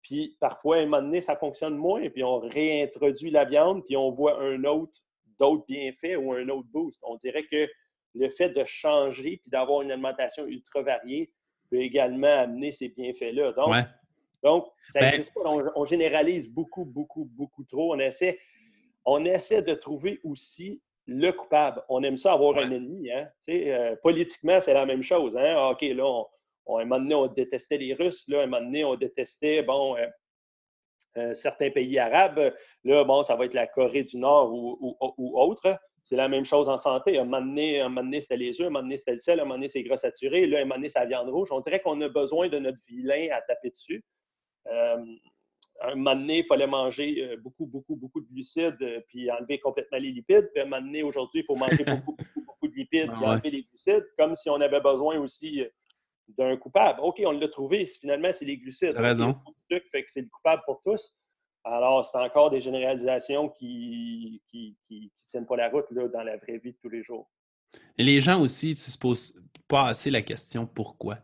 Puis 0.02 0.36
parfois, 0.40 0.76
à 0.76 0.80
un 0.80 0.84
moment 0.84 1.02
donné, 1.02 1.20
ça 1.20 1.36
fonctionne 1.36 1.76
moins, 1.76 2.08
puis 2.08 2.24
on 2.24 2.38
réintroduit 2.38 3.30
la 3.30 3.44
viande, 3.44 3.84
puis 3.86 3.96
on 3.96 4.10
voit 4.10 4.40
un 4.40 4.64
autre, 4.64 4.92
d'autres 5.38 5.64
bienfaits 5.66 6.16
ou 6.18 6.32
un 6.32 6.48
autre 6.48 6.68
boost. 6.70 7.00
On 7.02 7.16
dirait 7.16 7.44
que 7.50 7.68
le 8.14 8.30
fait 8.30 8.50
de 8.50 8.64
changer 8.64 9.38
puis 9.38 9.50
d'avoir 9.50 9.82
une 9.82 9.92
alimentation 9.92 10.46
ultra 10.46 10.82
variée 10.82 11.32
peut 11.70 11.80
également 11.80 12.26
amener 12.26 12.72
ces 12.72 12.88
bienfaits-là. 12.88 13.52
Donc, 13.52 13.74
donc 14.42 14.66
ça 14.84 15.00
ben 15.00 15.22
pas. 15.34 15.72
On, 15.76 15.84
généralise 15.84 16.48
beaucoup, 16.48 16.84
beaucoup, 16.84 17.26
beaucoup 17.32 17.64
trop. 17.64 17.94
On 17.94 17.98
essaie, 17.98 18.38
on 19.04 19.24
essaie 19.24 19.62
de 19.62 19.74
trouver 19.74 20.20
aussi 20.24 20.82
le 21.06 21.30
coupable. 21.32 21.82
On 21.88 22.02
aime 22.02 22.16
ça 22.16 22.32
avoir 22.32 22.56
un 22.58 22.70
ennemi. 22.70 23.10
Hein? 23.10 23.28
Euh, 23.48 23.96
politiquement, 24.02 24.60
c'est 24.60 24.74
la 24.74 24.86
même 24.86 25.02
chose. 25.02 25.36
Hein? 25.36 25.54
Ah, 25.56 25.70
OK, 25.70 25.82
là, 25.82 26.06
on, 26.66 26.78
un 26.78 26.84
moment 26.84 27.00
donné, 27.00 27.14
on 27.14 27.26
détestait 27.26 27.78
les 27.78 27.94
Russes. 27.94 28.26
Là, 28.28 28.42
un 28.42 28.46
moment 28.46 28.64
donné, 28.64 28.84
on 28.84 28.94
détestait 28.94 29.62
bon, 29.62 29.96
euh, 29.96 30.06
euh, 31.18 31.34
certains 31.34 31.70
pays 31.70 31.98
arabes. 31.98 32.54
Là, 32.84 33.04
bon, 33.04 33.22
ça 33.22 33.36
va 33.36 33.44
être 33.44 33.54
la 33.54 33.66
Corée 33.66 34.04
du 34.04 34.16
Nord 34.16 34.52
ou, 34.52 34.96
autre. 35.38 35.78
C'est 36.02 36.16
la 36.16 36.28
même 36.28 36.46
chose 36.46 36.68
en 36.68 36.78
santé. 36.78 37.18
Un 37.18 37.24
moment 37.24 37.44
donné, 37.44 37.80
donné 37.80 38.20
c'était 38.22 38.38
les 38.38 38.58
œufs, 38.60 38.68
un 38.68 38.70
moment 38.70 38.82
donné, 38.82 38.96
c'était 38.96 39.12
le 39.12 39.18
sel, 39.18 39.40
un 39.40 39.44
moment 39.44 39.56
donné, 39.56 39.68
c'est 39.68 39.82
gras 39.82 39.98
saturé. 39.98 40.46
Là, 40.46 40.58
un 40.58 40.62
moment 40.62 40.76
donné, 40.76 40.88
c'est 40.88 41.00
la 41.00 41.06
viande 41.06 41.28
rouge. 41.28 41.48
On 41.50 41.60
dirait 41.60 41.80
qu'on 41.80 42.00
a 42.00 42.08
besoin 42.08 42.48
de 42.48 42.58
notre 42.58 42.78
vilain 42.88 43.28
à 43.32 43.42
taper 43.42 43.70
dessus 43.70 44.02
un 45.82 45.94
moment 45.94 46.14
donné, 46.14 46.38
il 46.38 46.44
fallait 46.44 46.66
manger 46.66 47.22
euh, 47.22 47.36
beaucoup, 47.38 47.66
beaucoup, 47.66 47.96
beaucoup 47.96 48.20
de 48.20 48.26
glucides 48.26 48.76
euh, 48.82 49.00
puis 49.08 49.30
enlever 49.30 49.58
complètement 49.58 49.98
les 49.98 50.10
lipides. 50.10 50.50
Puis 50.52 50.62
un 50.62 50.66
moment 50.66 50.82
donné, 50.82 51.02
aujourd'hui, 51.02 51.40
il 51.40 51.44
faut 51.44 51.56
manger 51.56 51.84
beaucoup, 51.84 52.16
beaucoup, 52.16 52.44
beaucoup 52.46 52.68
de 52.68 52.74
lipides 52.74 53.10
puis 53.10 53.24
enlever 53.24 53.50
les 53.50 53.62
glucides, 53.62 54.06
comme 54.18 54.34
si 54.34 54.50
on 54.50 54.60
avait 54.60 54.80
besoin 54.80 55.18
aussi 55.18 55.62
euh, 55.62 55.68
d'un 56.36 56.56
coupable. 56.56 57.00
OK, 57.02 57.22
on 57.24 57.32
l'a 57.32 57.48
trouvé. 57.48 57.86
Finalement, 57.86 58.30
c'est 58.32 58.44
les 58.44 58.58
glucides. 58.58 58.96
Fait 58.96 60.04
que 60.04 60.10
c'est 60.10 60.22
le 60.22 60.28
coupable 60.28 60.62
pour 60.66 60.82
tous. 60.82 61.14
Alors, 61.64 62.06
c'est 62.06 62.18
encore 62.18 62.50
des 62.50 62.60
généralisations 62.60 63.50
qui 63.50 64.40
ne 64.46 64.50
qui, 64.50 64.76
qui, 64.84 65.12
tiennent 65.26 65.46
pas 65.46 65.56
la 65.56 65.68
route 65.68 65.84
là, 65.90 66.08
dans 66.08 66.22
la 66.22 66.38
vraie 66.38 66.58
vie 66.58 66.72
de 66.72 66.78
tous 66.80 66.88
les 66.88 67.02
jours. 67.02 67.30
Les 67.98 68.20
gens 68.20 68.40
aussi 68.40 68.70
ne 68.70 68.74
se 68.76 68.98
posent 68.98 69.40
pas 69.68 69.88
assez 69.88 70.10
la 70.10 70.22
question 70.22 70.66
pourquoi. 70.66 71.18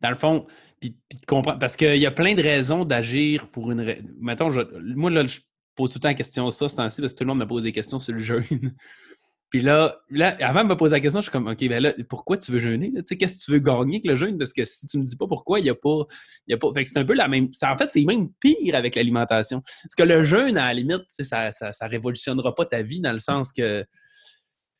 Dans 0.00 0.10
le 0.10 0.16
fond, 0.16 0.46
puis, 0.80 0.98
comprendre. 1.28 1.58
Parce 1.58 1.76
qu'il 1.76 1.96
y 1.96 2.06
a 2.06 2.10
plein 2.10 2.34
de 2.34 2.42
raisons 2.42 2.84
d'agir 2.84 3.48
pour 3.48 3.70
une. 3.70 3.94
Mettons, 4.20 4.50
moi, 4.80 5.10
là, 5.10 5.26
je 5.26 5.38
pose 5.76 5.90
tout 5.90 5.98
le 5.98 6.00
temps 6.00 6.08
la 6.08 6.14
question 6.14 6.50
ça, 6.50 6.68
c'est 6.68 6.80
ainsi 6.80 7.00
parce 7.00 7.12
que 7.12 7.18
tout 7.18 7.24
le 7.24 7.28
monde 7.28 7.38
me 7.38 7.46
pose 7.46 7.62
des 7.62 7.72
questions 7.72 7.98
sur 7.98 8.12
le 8.12 8.18
jeûne. 8.18 8.42
Puis 9.50 9.60
là, 9.60 10.00
là, 10.08 10.34
avant 10.40 10.64
de 10.64 10.70
me 10.70 10.76
poser 10.76 10.96
la 10.96 11.00
question, 11.00 11.20
je 11.20 11.24
suis 11.24 11.30
comme, 11.30 11.46
OK, 11.46 11.68
ben 11.68 11.82
là, 11.82 11.92
pourquoi 12.08 12.38
tu 12.38 12.50
veux 12.50 12.58
jeûner? 12.58 12.90
Tu 12.90 13.02
sais, 13.04 13.16
qu'est-ce 13.18 13.36
que 13.36 13.44
tu 13.44 13.50
veux 13.52 13.58
gagner 13.58 13.96
avec 13.96 14.06
le 14.06 14.16
jeûne? 14.16 14.38
Parce 14.38 14.54
que 14.54 14.64
si 14.64 14.86
tu 14.86 14.96
me 14.96 15.04
dis 15.04 15.14
pas 15.14 15.26
pourquoi, 15.26 15.60
il 15.60 15.64
n'y 15.64 15.70
a 15.70 15.74
pas. 15.74 16.06
Y 16.48 16.54
a 16.54 16.56
pas... 16.56 16.72
Fait 16.72 16.84
que 16.84 16.88
c'est 16.88 16.98
un 16.98 17.04
peu 17.04 17.12
la 17.12 17.28
même. 17.28 17.48
en 17.62 17.76
fait, 17.76 17.90
c'est 17.90 18.02
même 18.04 18.32
pire 18.40 18.74
avec 18.74 18.96
l'alimentation. 18.96 19.60
Parce 19.82 19.94
que 19.94 20.04
le 20.04 20.24
jeûne, 20.24 20.56
à 20.56 20.68
la 20.68 20.74
limite, 20.74 21.02
ça, 21.06 21.52
ça, 21.52 21.72
ça 21.72 21.86
révolutionnera 21.86 22.54
pas 22.54 22.64
ta 22.64 22.80
vie 22.80 23.02
dans 23.02 23.12
le 23.12 23.18
sens 23.18 23.52
que, 23.52 23.84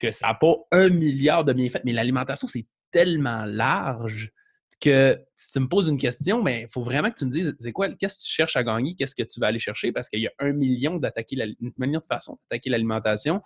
que 0.02 0.10
ça 0.10 0.26
n'a 0.26 0.34
pas 0.34 0.54
un 0.72 0.88
milliard 0.88 1.44
de 1.44 1.52
bienfaits. 1.52 1.82
Mais 1.84 1.92
l'alimentation, 1.92 2.48
c'est 2.48 2.66
tellement 2.90 3.44
large 3.44 4.32
que 4.80 5.16
si 5.36 5.52
tu 5.52 5.60
me 5.60 5.68
poses 5.68 5.88
une 5.88 5.96
question, 5.96 6.42
mais 6.42 6.62
ben, 6.62 6.66
il 6.68 6.72
faut 6.72 6.82
vraiment 6.82 7.08
que 7.08 7.14
tu 7.14 7.24
me 7.24 7.30
dises, 7.30 7.54
c'est 7.60 7.70
quoi, 7.70 7.88
qu'est-ce 7.94 8.18
que 8.18 8.24
tu 8.24 8.32
cherches 8.32 8.56
à 8.56 8.64
gagner, 8.64 8.96
qu'est-ce 8.96 9.14
que 9.14 9.22
tu 9.22 9.38
vas 9.38 9.46
aller 9.46 9.60
chercher, 9.60 9.92
parce 9.92 10.08
qu'il 10.08 10.20
y 10.20 10.26
a 10.26 10.32
un 10.40 10.52
million 10.52 10.96
d'attaquer 10.96 11.36
million 11.78 12.00
de 12.00 12.04
façons 12.04 12.36
d'attaquer 12.50 12.68
l'alimentation. 12.68 13.40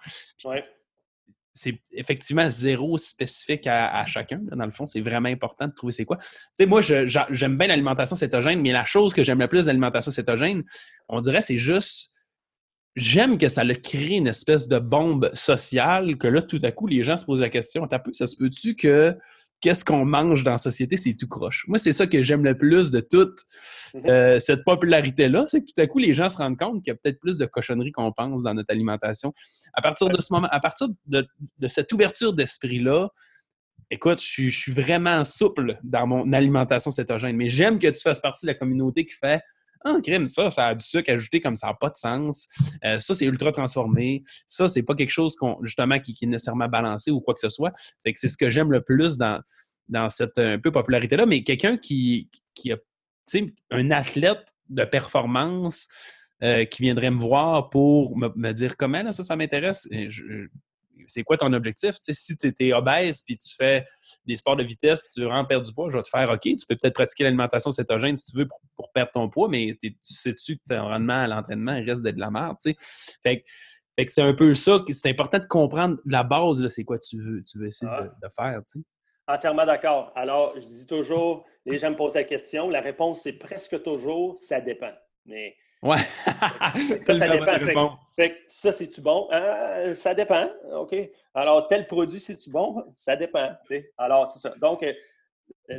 C'est 1.52 1.80
effectivement 1.92 2.48
zéro 2.48 2.96
spécifique 2.96 3.66
à, 3.66 4.04
chacun. 4.06 4.40
dans 4.42 4.64
le 4.64 4.72
fond, 4.72 4.86
c'est 4.86 5.00
vraiment 5.00 5.28
important 5.28 5.66
de 5.66 5.72
trouver 5.72 5.92
c'est 5.92 6.04
quoi. 6.06 6.16
Tu 6.18 6.26
sais, 6.54 6.66
moi, 6.66 6.80
j'aime 6.82 7.58
bien 7.58 7.66
l'alimentation 7.66 8.16
cétogène, 8.16 8.60
mais 8.60 8.72
la 8.72 8.84
chose 8.84 9.12
que 9.12 9.22
j'aime 9.22 9.38
le 9.38 9.48
plus 9.48 9.62
de 9.62 9.66
l'alimentation 9.66 10.10
cétogène, 10.10 10.64
on 11.08 11.20
dirait, 11.20 11.42
c'est 11.42 11.58
juste 11.58 12.15
j'aime 12.96 13.38
que 13.38 13.48
ça 13.48 13.62
le 13.62 13.74
crée 13.74 14.16
une 14.16 14.26
espèce 14.26 14.68
de 14.68 14.78
bombe 14.78 15.30
sociale, 15.34 16.16
que 16.16 16.26
là, 16.26 16.42
tout 16.42 16.58
à 16.62 16.72
coup, 16.72 16.86
les 16.86 17.04
gens 17.04 17.16
se 17.16 17.24
posent 17.24 17.42
la 17.42 17.50
question, 17.50 17.86
t'as 17.86 18.00
ça 18.12 18.26
se 18.26 18.36
peut-tu 18.36 18.74
que 18.74 19.16
qu'est-ce 19.60 19.84
qu'on 19.84 20.04
mange 20.04 20.42
dans 20.44 20.52
la 20.52 20.58
société, 20.58 20.96
c'est 20.96 21.14
tout 21.14 21.28
croche? 21.28 21.64
Moi, 21.68 21.78
c'est 21.78 21.92
ça 21.92 22.06
que 22.06 22.22
j'aime 22.22 22.44
le 22.44 22.56
plus 22.56 22.90
de 22.90 23.00
toute 23.00 23.40
mhm. 23.94 24.06
euh, 24.06 24.38
cette 24.38 24.64
popularité-là, 24.64 25.44
c'est 25.48 25.60
que 25.60 25.66
tout 25.66 25.80
à 25.80 25.86
coup, 25.86 25.98
les 25.98 26.14
gens 26.14 26.28
se 26.28 26.38
rendent 26.38 26.58
compte 26.58 26.82
qu'il 26.82 26.90
y 26.90 26.94
a 26.94 26.94
peut-être 26.94 27.20
plus 27.20 27.38
de 27.38 27.46
cochonneries 27.46 27.92
qu'on 27.92 28.12
pense 28.12 28.44
dans 28.44 28.54
notre 28.54 28.70
alimentation. 28.70 29.32
À 29.74 29.82
partir 29.82 30.08
de 30.08 30.20
ce 30.20 30.32
moment, 30.32 30.48
à 30.50 30.60
partir 30.60 30.88
de, 31.06 31.26
cette 31.66 31.92
ouverture 31.92 32.32
d'esprit-là, 32.32 33.08
écoute, 33.90 34.20
je, 34.22 34.48
suis 34.48 34.72
vraiment 34.72 35.22
souple 35.24 35.78
dans 35.82 36.06
mon 36.06 36.32
alimentation 36.32 36.90
cétogène, 36.90 37.36
mais 37.36 37.48
j'aime 37.48 37.78
que 37.78 37.88
tu 37.88 38.00
fasses 38.00 38.20
partie 38.20 38.46
de 38.46 38.50
la 38.50 38.54
communauté 38.54 39.06
qui 39.06 39.14
fait 39.14 39.40
ah, 39.86 40.00
crème, 40.02 40.26
ça, 40.26 40.50
ça 40.50 40.68
a 40.68 40.74
du 40.74 40.84
sucre 40.84 41.10
ajouté 41.10 41.40
comme 41.40 41.56
ça 41.56 41.68
n'a 41.68 41.74
pas 41.74 41.90
de 41.90 41.94
sens. 41.94 42.48
Euh, 42.84 42.98
ça, 42.98 43.14
c'est 43.14 43.26
ultra 43.26 43.52
transformé. 43.52 44.24
Ça, 44.46 44.66
c'est 44.66 44.84
pas 44.84 44.94
quelque 44.94 45.10
chose 45.10 45.36
justement 45.62 45.98
qui, 46.00 46.16
est 46.20 46.26
nécessairement 46.26 46.68
balancé 46.68 47.10
ou 47.10 47.20
quoi 47.20 47.34
que 47.34 47.40
ce 47.40 47.48
soit. 47.48 47.72
Fait 48.04 48.12
que 48.12 48.18
c'est 48.18 48.28
ce 48.28 48.36
que 48.36 48.50
j'aime 48.50 48.72
le 48.72 48.82
plus 48.82 49.16
dans, 49.16 49.40
dans 49.88 50.10
cette 50.10 50.38
un 50.38 50.58
peu 50.58 50.72
popularité-là. 50.72 51.26
Mais 51.26 51.44
quelqu'un 51.44 51.76
qui, 51.76 52.30
qui 52.54 52.72
a 52.72 52.76
un 53.70 53.90
athlète 53.90 54.46
de 54.68 54.84
performance 54.84 55.88
euh, 56.42 56.64
qui 56.64 56.82
viendrait 56.82 57.10
me 57.10 57.20
voir 57.20 57.70
pour 57.70 58.16
me, 58.16 58.52
dire 58.52 58.76
comment 58.76 59.10
ça, 59.12 59.22
ça 59.22 59.36
m'intéresse 59.36 59.88
c'est 61.06 61.22
quoi 61.22 61.36
ton 61.36 61.52
objectif? 61.52 61.96
si 62.00 62.36
tu 62.36 62.54
es 62.58 62.72
obèse 62.72 63.22
puis 63.22 63.36
tu 63.36 63.54
fais 63.54 63.86
des 64.26 64.36
sports 64.36 64.56
de 64.56 64.64
vitesse 64.64 65.00
puis 65.00 65.10
tu 65.12 65.20
veux 65.20 65.26
vraiment 65.26 65.44
perdre 65.44 65.66
du 65.66 65.72
poids, 65.72 65.88
je 65.90 65.96
vais 65.96 66.02
te 66.02 66.08
faire 66.08 66.28
OK, 66.30 66.40
tu 66.42 66.56
peux 66.68 66.76
peut-être 66.76 66.94
pratiquer 66.94 67.24
l'alimentation 67.24 67.70
cétogène 67.70 68.16
si 68.16 68.30
tu 68.30 68.36
veux 68.36 68.48
pour, 68.76 68.92
perdre 68.92 69.12
ton 69.12 69.28
poids, 69.28 69.48
mais 69.48 69.76
tu 69.80 69.96
sais-tu 70.02 70.56
que 70.56 70.62
ton 70.68 70.82
rendement 70.82 71.24
à 71.24 71.26
l'entraînement 71.26 71.80
reste 71.84 72.02
d'être 72.02 72.16
de 72.16 72.20
la 72.20 72.30
merde, 72.30 72.56
Fait, 73.22 73.44
que 73.96 74.10
c'est 74.10 74.22
un 74.22 74.34
peu 74.34 74.54
ça, 74.54 74.84
c'est 74.92 75.08
important 75.08 75.38
de 75.38 75.46
comprendre 75.46 75.98
la 76.04 76.22
base, 76.22 76.66
c'est 76.68 76.84
quoi 76.84 76.98
tu 76.98 77.18
veux, 77.18 77.42
tu 77.44 77.58
veux 77.58 77.66
essayer 77.66 77.90
de, 77.90 78.10
ah. 78.22 78.28
faire, 78.30 78.60
Entièrement 79.28 79.66
d'accord. 79.66 80.12
Alors, 80.14 80.54
je 80.54 80.66
dis 80.68 80.86
toujours, 80.86 81.44
les 81.64 81.78
gens 81.78 81.90
me 81.90 81.96
posent 81.96 82.14
la 82.14 82.24
question, 82.24 82.70
la 82.70 82.80
réponse, 82.80 83.22
c'est 83.22 83.32
presque 83.32 83.82
toujours, 83.82 84.38
ça 84.38 84.60
dépend. 84.60 84.92
Mais 85.24 85.56
Ouais. 85.82 85.98
ça, 87.02 87.18
ça 87.18 87.28
dépend. 87.28 87.98
ça, 88.48 88.72
c'est-tu 88.72 89.00
bon? 89.00 89.28
Euh, 89.32 89.94
ça 89.94 90.14
dépend. 90.14 90.48
OK? 90.72 90.94
Alors, 91.34 91.68
tel 91.68 91.86
produit, 91.86 92.18
c'est-tu 92.18 92.50
bon? 92.50 92.84
Ça 92.94 93.16
dépend. 93.16 93.50
Alors, 93.98 94.26
c'est 94.26 94.38
ça. 94.38 94.54
Donc, 94.60 94.82
euh, 94.82 94.92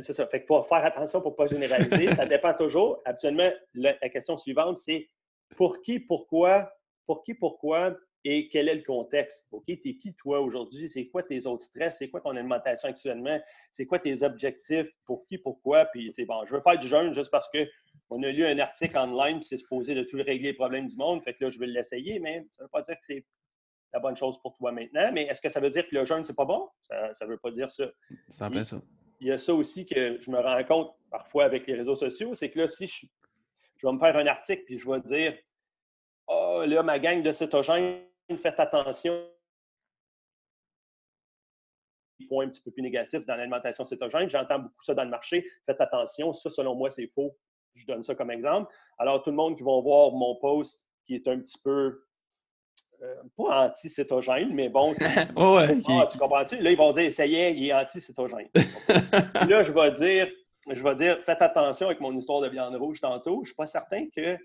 c'est 0.00 0.12
ça. 0.12 0.26
Fait 0.26 0.38
qu'il 0.40 0.46
faut 0.46 0.62
faire 0.62 0.84
attention 0.84 1.20
pour 1.20 1.32
ne 1.32 1.36
pas 1.36 1.46
généraliser. 1.46 2.14
ça 2.14 2.26
dépend 2.26 2.54
toujours. 2.54 3.00
Actuellement, 3.04 3.50
la, 3.74 3.94
question 4.08 4.36
suivante, 4.36 4.78
c'est 4.78 5.08
pour 5.56 5.82
qui, 5.82 5.98
pourquoi, 5.98 6.72
pour 7.06 7.22
qui, 7.24 7.34
pourquoi 7.34 7.94
et 8.30 8.50
quel 8.50 8.68
est 8.68 8.74
le 8.74 8.82
contexte? 8.82 9.46
OK, 9.52 9.64
t'es 9.66 9.96
qui 9.96 10.12
toi 10.12 10.40
aujourd'hui? 10.40 10.86
C'est 10.90 11.06
quoi 11.06 11.22
tes 11.22 11.46
autres 11.46 11.64
stress? 11.64 11.96
C'est 11.96 12.10
quoi 12.10 12.20
ton 12.20 12.36
alimentation 12.36 12.90
actuellement? 12.90 13.40
C'est 13.72 13.86
quoi 13.86 13.98
tes 13.98 14.22
objectifs? 14.22 14.86
Pour 15.06 15.24
qui, 15.24 15.38
pourquoi? 15.38 15.86
Puis, 15.86 16.12
bon, 16.26 16.44
je 16.44 16.54
veux 16.54 16.60
faire 16.60 16.78
du 16.78 16.86
jeûne 16.86 17.14
juste 17.14 17.30
parce 17.30 17.48
que 17.48 17.66
on 18.10 18.22
a 18.22 18.28
lu 18.28 18.44
un 18.44 18.58
article 18.58 18.98
online, 18.98 19.42
c'est 19.42 19.56
supposé 19.56 19.94
de 19.94 20.02
tout 20.02 20.18
régler 20.18 20.50
les 20.50 20.52
problèmes 20.52 20.86
du 20.86 20.96
monde. 20.96 21.22
Fait 21.22 21.32
que 21.32 21.44
là, 21.44 21.50
je 21.50 21.58
vais 21.58 21.68
l'essayer, 21.68 22.18
mais 22.20 22.44
ça 22.50 22.58
ne 22.58 22.64
veut 22.64 22.70
pas 22.70 22.82
dire 22.82 22.96
que 22.96 23.06
c'est 23.06 23.24
la 23.94 23.98
bonne 23.98 24.16
chose 24.16 24.38
pour 24.42 24.54
toi 24.58 24.72
maintenant. 24.72 25.10
Mais 25.14 25.22
est-ce 25.22 25.40
que 25.40 25.48
ça 25.48 25.60
veut 25.60 25.70
dire 25.70 25.88
que 25.88 25.94
le 25.94 26.04
jeûne, 26.04 26.22
c'est 26.22 26.36
pas 26.36 26.44
bon? 26.44 26.68
Ça 26.82 27.24
ne 27.24 27.30
veut 27.30 27.38
pas 27.38 27.50
dire 27.50 27.70
ça. 27.70 27.86
Ça 28.28 28.50
fait 28.50 28.64
ça. 28.64 28.82
Il 29.20 29.28
y 29.28 29.32
a 29.32 29.38
ça 29.38 29.54
aussi 29.54 29.86
que 29.86 30.20
je 30.20 30.30
me 30.30 30.38
rends 30.38 30.64
compte 30.64 30.94
parfois 31.10 31.44
avec 31.44 31.66
les 31.66 31.76
réseaux 31.76 31.96
sociaux, 31.96 32.34
c'est 32.34 32.50
que 32.50 32.58
là, 32.58 32.66
si 32.66 32.86
je, 32.86 33.06
vais 33.82 33.92
me 33.92 33.98
faire 33.98 34.16
un 34.18 34.26
article 34.26 34.64
puis 34.66 34.76
je 34.76 34.86
vais 34.86 35.00
dire 35.00 35.34
Oh, 36.30 36.64
là, 36.66 36.82
ma 36.82 36.98
gang 36.98 37.22
de 37.22 37.32
cétogènes, 37.32 38.02
faites 38.36 38.60
attention. 38.60 39.28
Point 42.28 42.46
un 42.46 42.48
petit 42.48 42.60
peu 42.60 42.70
plus 42.70 42.82
négatif 42.82 43.24
dans 43.24 43.36
l'alimentation 43.36 43.84
cétogène. 43.84 44.28
J'entends 44.28 44.58
beaucoup 44.58 44.82
ça 44.82 44.92
dans 44.92 45.04
le 45.04 45.10
marché. 45.10 45.46
Faites 45.64 45.80
attention. 45.80 46.32
Ça, 46.32 46.50
selon 46.50 46.74
moi, 46.74 46.90
c'est 46.90 47.06
faux. 47.06 47.36
Je 47.74 47.86
donne 47.86 48.02
ça 48.02 48.14
comme 48.14 48.30
exemple. 48.30 48.72
Alors, 48.98 49.22
tout 49.22 49.30
le 49.30 49.36
monde 49.36 49.56
qui 49.56 49.62
va 49.62 49.80
voir 49.80 50.10
mon 50.12 50.36
post 50.36 50.84
qui 51.06 51.14
est 51.14 51.26
un 51.28 51.38
petit 51.38 51.58
peu 51.62 52.02
euh, 53.00 53.14
pas 53.36 53.66
anti-cétogène, 53.66 54.52
mais 54.52 54.68
bon. 54.68 54.94
ah, 55.36 56.06
tu 56.10 56.18
comprends-tu? 56.18 56.58
Là, 56.58 56.70
ils 56.72 56.76
vont 56.76 56.90
dire, 56.90 57.12
ça 57.12 57.24
y 57.24 57.36
est, 57.36 57.54
il 57.54 57.68
est 57.68 57.72
anti-cétogène. 57.72 58.48
là, 59.48 59.62
je 59.62 59.72
vais 59.72 59.92
dire, 59.92 60.28
je 60.68 60.82
vais 60.82 60.94
dire, 60.96 61.18
faites 61.22 61.40
attention 61.40 61.86
avec 61.86 62.00
mon 62.00 62.16
histoire 62.16 62.40
de 62.40 62.48
viande 62.48 62.74
rouge 62.74 63.00
tantôt. 63.00 63.36
Je 63.36 63.40
ne 63.40 63.46
suis 63.46 63.54
pas 63.54 63.66
certain 63.66 64.06
que 64.14 64.36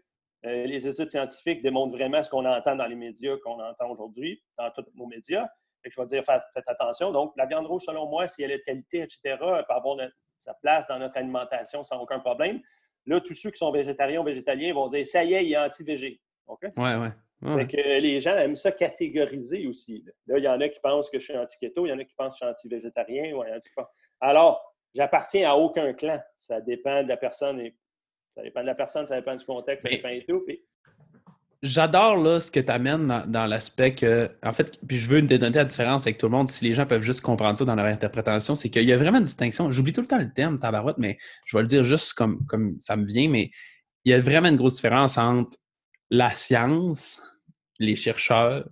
euh, 0.46 0.66
les 0.66 0.88
études 0.88 1.10
scientifiques 1.10 1.62
démontrent 1.62 1.96
vraiment 1.96 2.22
ce 2.22 2.30
qu'on 2.30 2.46
entend 2.46 2.76
dans 2.76 2.86
les 2.86 2.96
médias, 2.96 3.38
qu'on 3.44 3.62
entend 3.62 3.90
aujourd'hui, 3.90 4.44
dans 4.58 4.70
tous 4.72 4.86
nos 4.96 5.08
médias. 5.08 5.48
je 5.86 6.02
vais 6.02 6.08
dire, 6.08 6.24
faites, 6.26 6.42
attention. 6.68 7.12
Donc, 7.12 7.34
la 7.38 7.46
viande 7.46 7.66
rouge, 7.66 7.84
selon 7.86 8.10
moi, 8.10 8.28
si 8.28 8.44
elle 8.44 8.52
est 8.52 8.58
de 8.58 8.64
qualité, 8.64 9.02
etc., 9.02 9.20
elle 9.26 9.38
peut 9.40 9.74
avoir 9.74 9.98
sa 10.40 10.54
place 10.56 10.86
dans 10.88 11.00
notre 11.00 11.18
alimentation 11.18 11.84
sans 11.84 12.00
aucun 12.02 12.20
problème. 12.20 12.62
Là, 13.06 13.22
tous 13.22 13.34
ceux 13.34 13.52
qui 13.52 13.58
sont 13.58 13.72
végétariens 13.72 14.22
ou 14.22 14.24
végétaliens 14.24 14.74
vont 14.74 14.88
dire 14.88 15.06
ça 15.06 15.24
y 15.24 15.34
est, 15.34 15.46
il 15.46 15.54
est 15.54 15.58
anti-végé. 15.58 16.22
OK? 16.48 16.66
Oui, 16.78 16.90
oui. 17.42 17.68
les 17.76 18.20
gens 18.20 18.36
aiment 18.38 18.56
ça 18.56 18.72
catégoriser 18.72 19.68
aussi. 19.68 20.06
Là, 20.28 20.38
il 20.38 20.44
y 20.44 20.48
en 20.48 20.60
a 20.60 20.70
qui 20.70 20.80
pensent 20.82 21.10
que 21.10 21.20
je 21.20 21.24
suis 21.24 21.38
anti-keto, 21.38 21.86
il 21.86 21.90
y 21.90 21.94
en 21.94 22.00
a 22.00 22.04
qui 22.04 22.16
pensent 22.16 22.34
que 22.34 22.46
je 22.46 22.46
suis 22.46 22.52
anti-végétarien. 22.52 23.36
anti 23.36 23.70
Alors, 24.20 24.76
j'appartiens 24.94 25.52
à 25.52 25.56
aucun 25.56 25.94
clan. 25.94 26.20
Ça 26.38 26.62
dépend 26.62 27.04
de 27.04 27.08
la 27.08 27.18
personne. 27.18 27.60
Et... 27.60 27.76
Ça 28.36 28.42
dépend 28.42 28.62
de 28.62 28.68
la 28.68 28.76
personne, 28.76 29.06
ça 29.06 29.16
dépend 29.16 29.36
du 29.36 29.46
contexte, 29.46 29.88
ça 29.88 29.90
dépend 29.90 30.10
de 30.10 30.22
tout. 30.28 30.44
J'adore 31.62 32.18
là, 32.18 32.40
ce 32.40 32.52
que 32.52 32.60
tu 32.60 32.72
amènes 32.72 33.24
dans, 33.28 33.46
l'aspect 33.46 33.96
que, 33.96 34.30
en 34.44 34.52
fait, 34.52 34.80
puis 34.86 34.98
je 34.98 35.08
veux 35.08 35.22
dénoter 35.22 35.60
la 35.60 35.66
différence 35.66 36.06
avec 36.06 36.18
tout 36.18 36.26
le 36.26 36.32
monde, 36.32 36.50
si 36.50 36.66
les 36.66 36.74
gens 36.74 36.86
peuvent 36.86 37.04
juste 37.04 37.22
comprendre 37.22 37.58
ça 37.58 37.64
dans 37.64 37.76
leur 37.76 37.86
interprétation, 37.86 38.54
c'est 38.54 38.70
qu'il 38.70 38.84
y 38.84 38.92
a 38.92 38.98
vraiment 38.98 39.20
une 39.20 39.24
distinction. 39.24 39.72
J'oublie 39.72 39.94
tout 39.94 40.02
le 40.02 40.08
temps 40.08 40.18
le 40.18 40.34
terme, 40.34 40.60
tabarouette, 40.60 40.98
mais 40.98 41.18
je 41.48 41.56
vais 41.56 41.62
le 41.62 41.68
dire 41.68 41.84
juste 41.86 42.14
comme, 42.16 42.46
comme 42.48 42.76
ça 42.80 42.98
me 42.98 43.06
vient, 43.06 43.30
mais 43.30 43.52
il 44.04 44.12
y 44.12 44.14
a 44.14 44.20
vraiment 44.20 44.50
une 44.50 44.58
grosse 44.58 44.76
différence 44.76 45.18
entre 45.18 45.58
la 46.10 46.32
science, 46.32 47.22
les 47.80 47.96
chercheurs, 47.96 48.68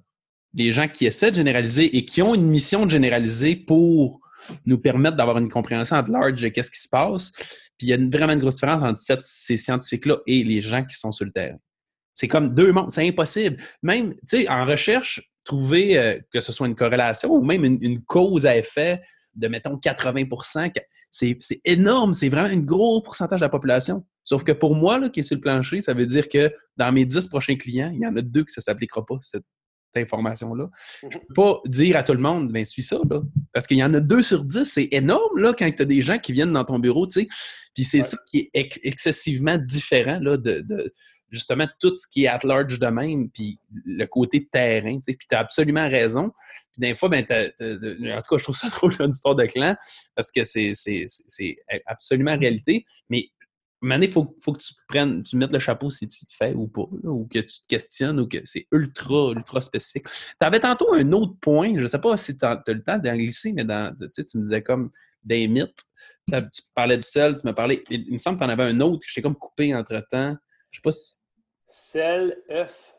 les 0.54 0.72
gens 0.72 0.88
qui 0.88 1.06
essaient 1.06 1.32
de 1.32 1.36
généraliser 1.36 1.96
et 1.96 2.04
qui 2.04 2.22
ont 2.22 2.36
une 2.36 2.48
mission 2.48 2.86
de 2.86 2.92
généraliser 2.92 3.56
pour 3.56 4.20
nous 4.66 4.80
permettre 4.80 5.16
d'avoir 5.16 5.38
une 5.38 5.50
compréhension 5.50 5.96
à 5.96 6.02
large 6.02 6.42
de 6.42 6.50
qu'est-ce 6.50 6.72
qui 6.72 6.80
se 6.80 6.90
passe. 6.90 7.32
Puis 7.82 7.88
il 7.88 7.90
y 7.90 7.94
a 7.94 7.98
vraiment 8.16 8.34
une 8.34 8.40
grosse 8.40 8.58
différence 8.58 8.84
entre 8.84 9.24
ces 9.24 9.58
scientifiques-là 9.58 10.18
et 10.28 10.44
les 10.44 10.62
gens 10.62 10.86
qui 10.86 10.96
sont 10.96 11.12
sur 11.12 11.26
le 11.26 11.32
terrain. 11.32 11.58
C'est 12.14 12.28
comme 12.28 12.54
deux 12.54 12.72
mondes, 12.72 12.92
c'est 12.92 13.08
impossible. 13.08 13.58
Même, 13.82 14.14
tu 14.14 14.20
sais, 14.44 14.50
en 14.50 14.68
recherche, 14.68 15.32
trouver 15.44 15.98
euh, 15.98 16.20
que 16.32 16.42
ce 16.42 16.52
soit 16.52 16.68
une 16.68 16.76
corrélation 16.76 17.32
ou 17.32 17.44
même 17.44 17.66
une, 17.66 18.04
cause 18.04 18.46
à 18.46 18.56
effet 18.56 19.02
de, 19.34 19.48
mettons, 19.48 19.78
80% 19.78 20.72
c'est 21.10 21.40
énorme, 21.66 22.14
c'est 22.14 22.30
vraiment 22.30 22.50
un 22.50 22.60
gros 22.60 23.02
pourcentage 23.02 23.40
de 23.40 23.46
la 23.46 23.50
population. 23.50 24.06
Sauf 24.24 24.44
que 24.44 24.52
pour 24.52 24.76
moi, 24.76 25.00
là, 25.00 25.10
qui 25.10 25.22
est 25.22 25.24
sur 25.24 25.38
le 25.38 25.42
plancher, 25.42 25.82
ça 25.82 25.96
veut 25.96 26.06
dire 26.06 26.30
que 26.30 26.54
dans 26.78 26.92
mes 26.92 27.04
10 27.04 27.30
prochains 27.30 27.56
clients, 27.56 27.92
il 27.92 28.02
y 28.02 28.06
en 28.06 28.16
a 28.16 28.22
deux 28.22 28.44
que 28.44 28.52
ça 28.52 28.62
ne 28.62 28.64
s'appliquera 28.64 29.04
pas, 29.04 29.18
information-là. 29.98 30.70
Je 31.02 31.08
ne 31.08 31.12
peux 31.12 31.34
pas 31.34 31.62
dire 31.66 31.98
à 31.98 32.04
tout 32.04 32.14
le 32.14 32.20
monde, 32.20 32.52
ben 32.52 32.66
suis 32.66 32.84
ça, 32.84 33.00
là. 33.10 33.22
Parce 33.54 33.68
qu'il 33.68 33.78
y 33.78 33.84
en 33.84 33.94
a 33.94 34.00
deux 34.00 34.24
sur 34.24 34.44
10, 34.44 34.66
c'est 34.66 34.90
énorme, 34.92 35.38
là, 35.38 35.54
quand 35.58 35.70
tu 35.70 35.82
as 35.82 35.86
des 35.86 36.02
gens 36.02 36.18
qui 36.18 36.34
viennent 36.34 36.54
dans 36.54 36.66
ton 36.66 36.80
bureau, 36.80 37.08
tu 37.08 37.22
sais. 37.22 37.28
Puis 37.74 37.84
c'est 37.86 38.02
ça 38.02 38.18
qui 38.30 38.50
est 38.54 38.80
excessivement 38.84 39.58
différent, 39.58 40.20
là, 40.22 40.38
de 40.38 40.94
justement 41.32 41.68
tout 41.80 41.96
ce 41.96 42.06
qui 42.08 42.26
est 42.26 42.28
at 42.28 42.40
large 42.44 42.78
de 42.78 42.88
même, 42.88 43.30
puis 43.30 43.60
le 43.86 44.06
côté 44.06 44.48
terrain, 44.52 44.96
tu 44.96 45.04
sais, 45.04 45.18
puis 45.18 45.28
tu 45.30 45.36
as 45.36 45.40
absolument 45.40 45.88
raison. 45.88 46.32
Puis 46.74 46.90
des 46.90 46.96
fois, 46.96 47.10
ben, 47.10 47.24
en 47.24 48.22
tout 48.22 48.36
cas, 48.36 48.38
je 48.38 48.44
trouve 48.44 48.56
ça 48.56 48.70
drôle, 48.76 48.94
une 49.00 49.12
histoire 49.12 49.36
de 49.36 49.46
clan, 49.46 49.76
parce 50.16 50.32
que 50.32 50.44
c'est 50.44 51.56
absolument 51.86 52.38
réalité. 52.38 52.86
Mais 53.10 53.30
il 53.82 54.12
faut, 54.12 54.36
faut, 54.42 54.54
que 54.54 54.62
tu 54.62 54.74
prennes, 54.88 55.24
tu 55.24 55.36
mettes 55.38 55.52
le 55.52 55.60
chapeau 55.60 55.90
si 55.90 56.08
tu 56.08 56.26
te 56.26 56.34
fais 56.34 56.54
ou 56.54 56.68
pas, 56.68 56.88
ou 57.04 57.28
que 57.28 57.40
tu 57.40 57.62
te 57.62 57.68
questionnes, 57.68 58.20
ou 58.20 58.28
que 58.28 58.38
c'est 58.46 58.68
ultra, 58.72 59.32
ultra 59.32 59.62
spécifique. 59.62 60.06
Tu 60.06 60.46
avais 60.46 60.60
tantôt 60.60 60.94
un 60.94 61.12
autre 61.14 61.36
point, 61.42 61.74
je 61.76 61.82
ne 61.82 61.88
sais 61.88 62.02
pas 62.02 62.16
si 62.18 62.38
tu 62.38 62.46
as, 62.46 62.62
le 62.68 62.84
temps 62.84 62.98
d'en 62.98 63.16
glisser, 63.16 63.54
mais 63.54 63.64
dans, 63.64 63.96
tu 63.96 64.38
me 64.38 64.44
disais 64.44 64.62
comme 64.62 64.92
des 65.24 65.48
mythes. 65.48 65.84
Tu 66.28 66.62
parlais 66.76 66.98
du 66.98 67.04
sel, 67.04 67.36
tu 67.36 67.46
me 67.46 67.54
parlais. 67.54 67.84
Il 67.90 68.14
me 68.14 68.18
semble 68.18 68.38
que 68.38 68.44
tu 68.44 68.50
en 68.50 68.54
avais 68.54 68.64
un 68.64 68.80
autre, 68.82 69.06
je 69.08 69.14
t'ai 69.14 69.22
comme 69.22 69.36
coupé 69.36 69.74
entre-temps. 69.76 70.36
Je 70.72 70.78
sais 70.78 70.82
pas 70.82 70.92
si 70.92 71.16
Sel, 71.70 72.38
œuf. 72.50 72.96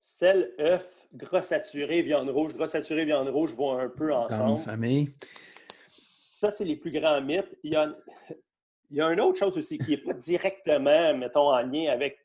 Sel, 0.00 0.54
œuf, 0.58 0.88
gras 1.12 1.42
saturé, 1.42 2.02
viande 2.02 2.30
rouge. 2.30 2.54
Gras 2.54 2.68
saturé, 2.68 3.04
viande 3.04 3.28
rouge 3.28 3.54
vont 3.54 3.78
un 3.78 3.88
peu 3.88 4.14
ensemble. 4.14 4.60
famille. 4.60 5.14
Ça, 5.84 6.50
c'est 6.50 6.64
les 6.64 6.76
plus 6.76 6.90
grands 6.90 7.20
mythes. 7.20 7.56
Il 7.62 7.72
y 7.72 7.76
a, 7.76 7.94
il 8.90 8.96
y 8.96 9.00
a 9.00 9.10
une 9.10 9.20
autre 9.20 9.38
chose 9.38 9.56
aussi 9.58 9.78
qui 9.78 9.90
n'est 9.92 9.96
pas 9.96 10.12
directement, 10.12 11.14
mettons, 11.14 11.52
en 11.52 11.62
lien 11.62 11.90
avec 11.90 12.24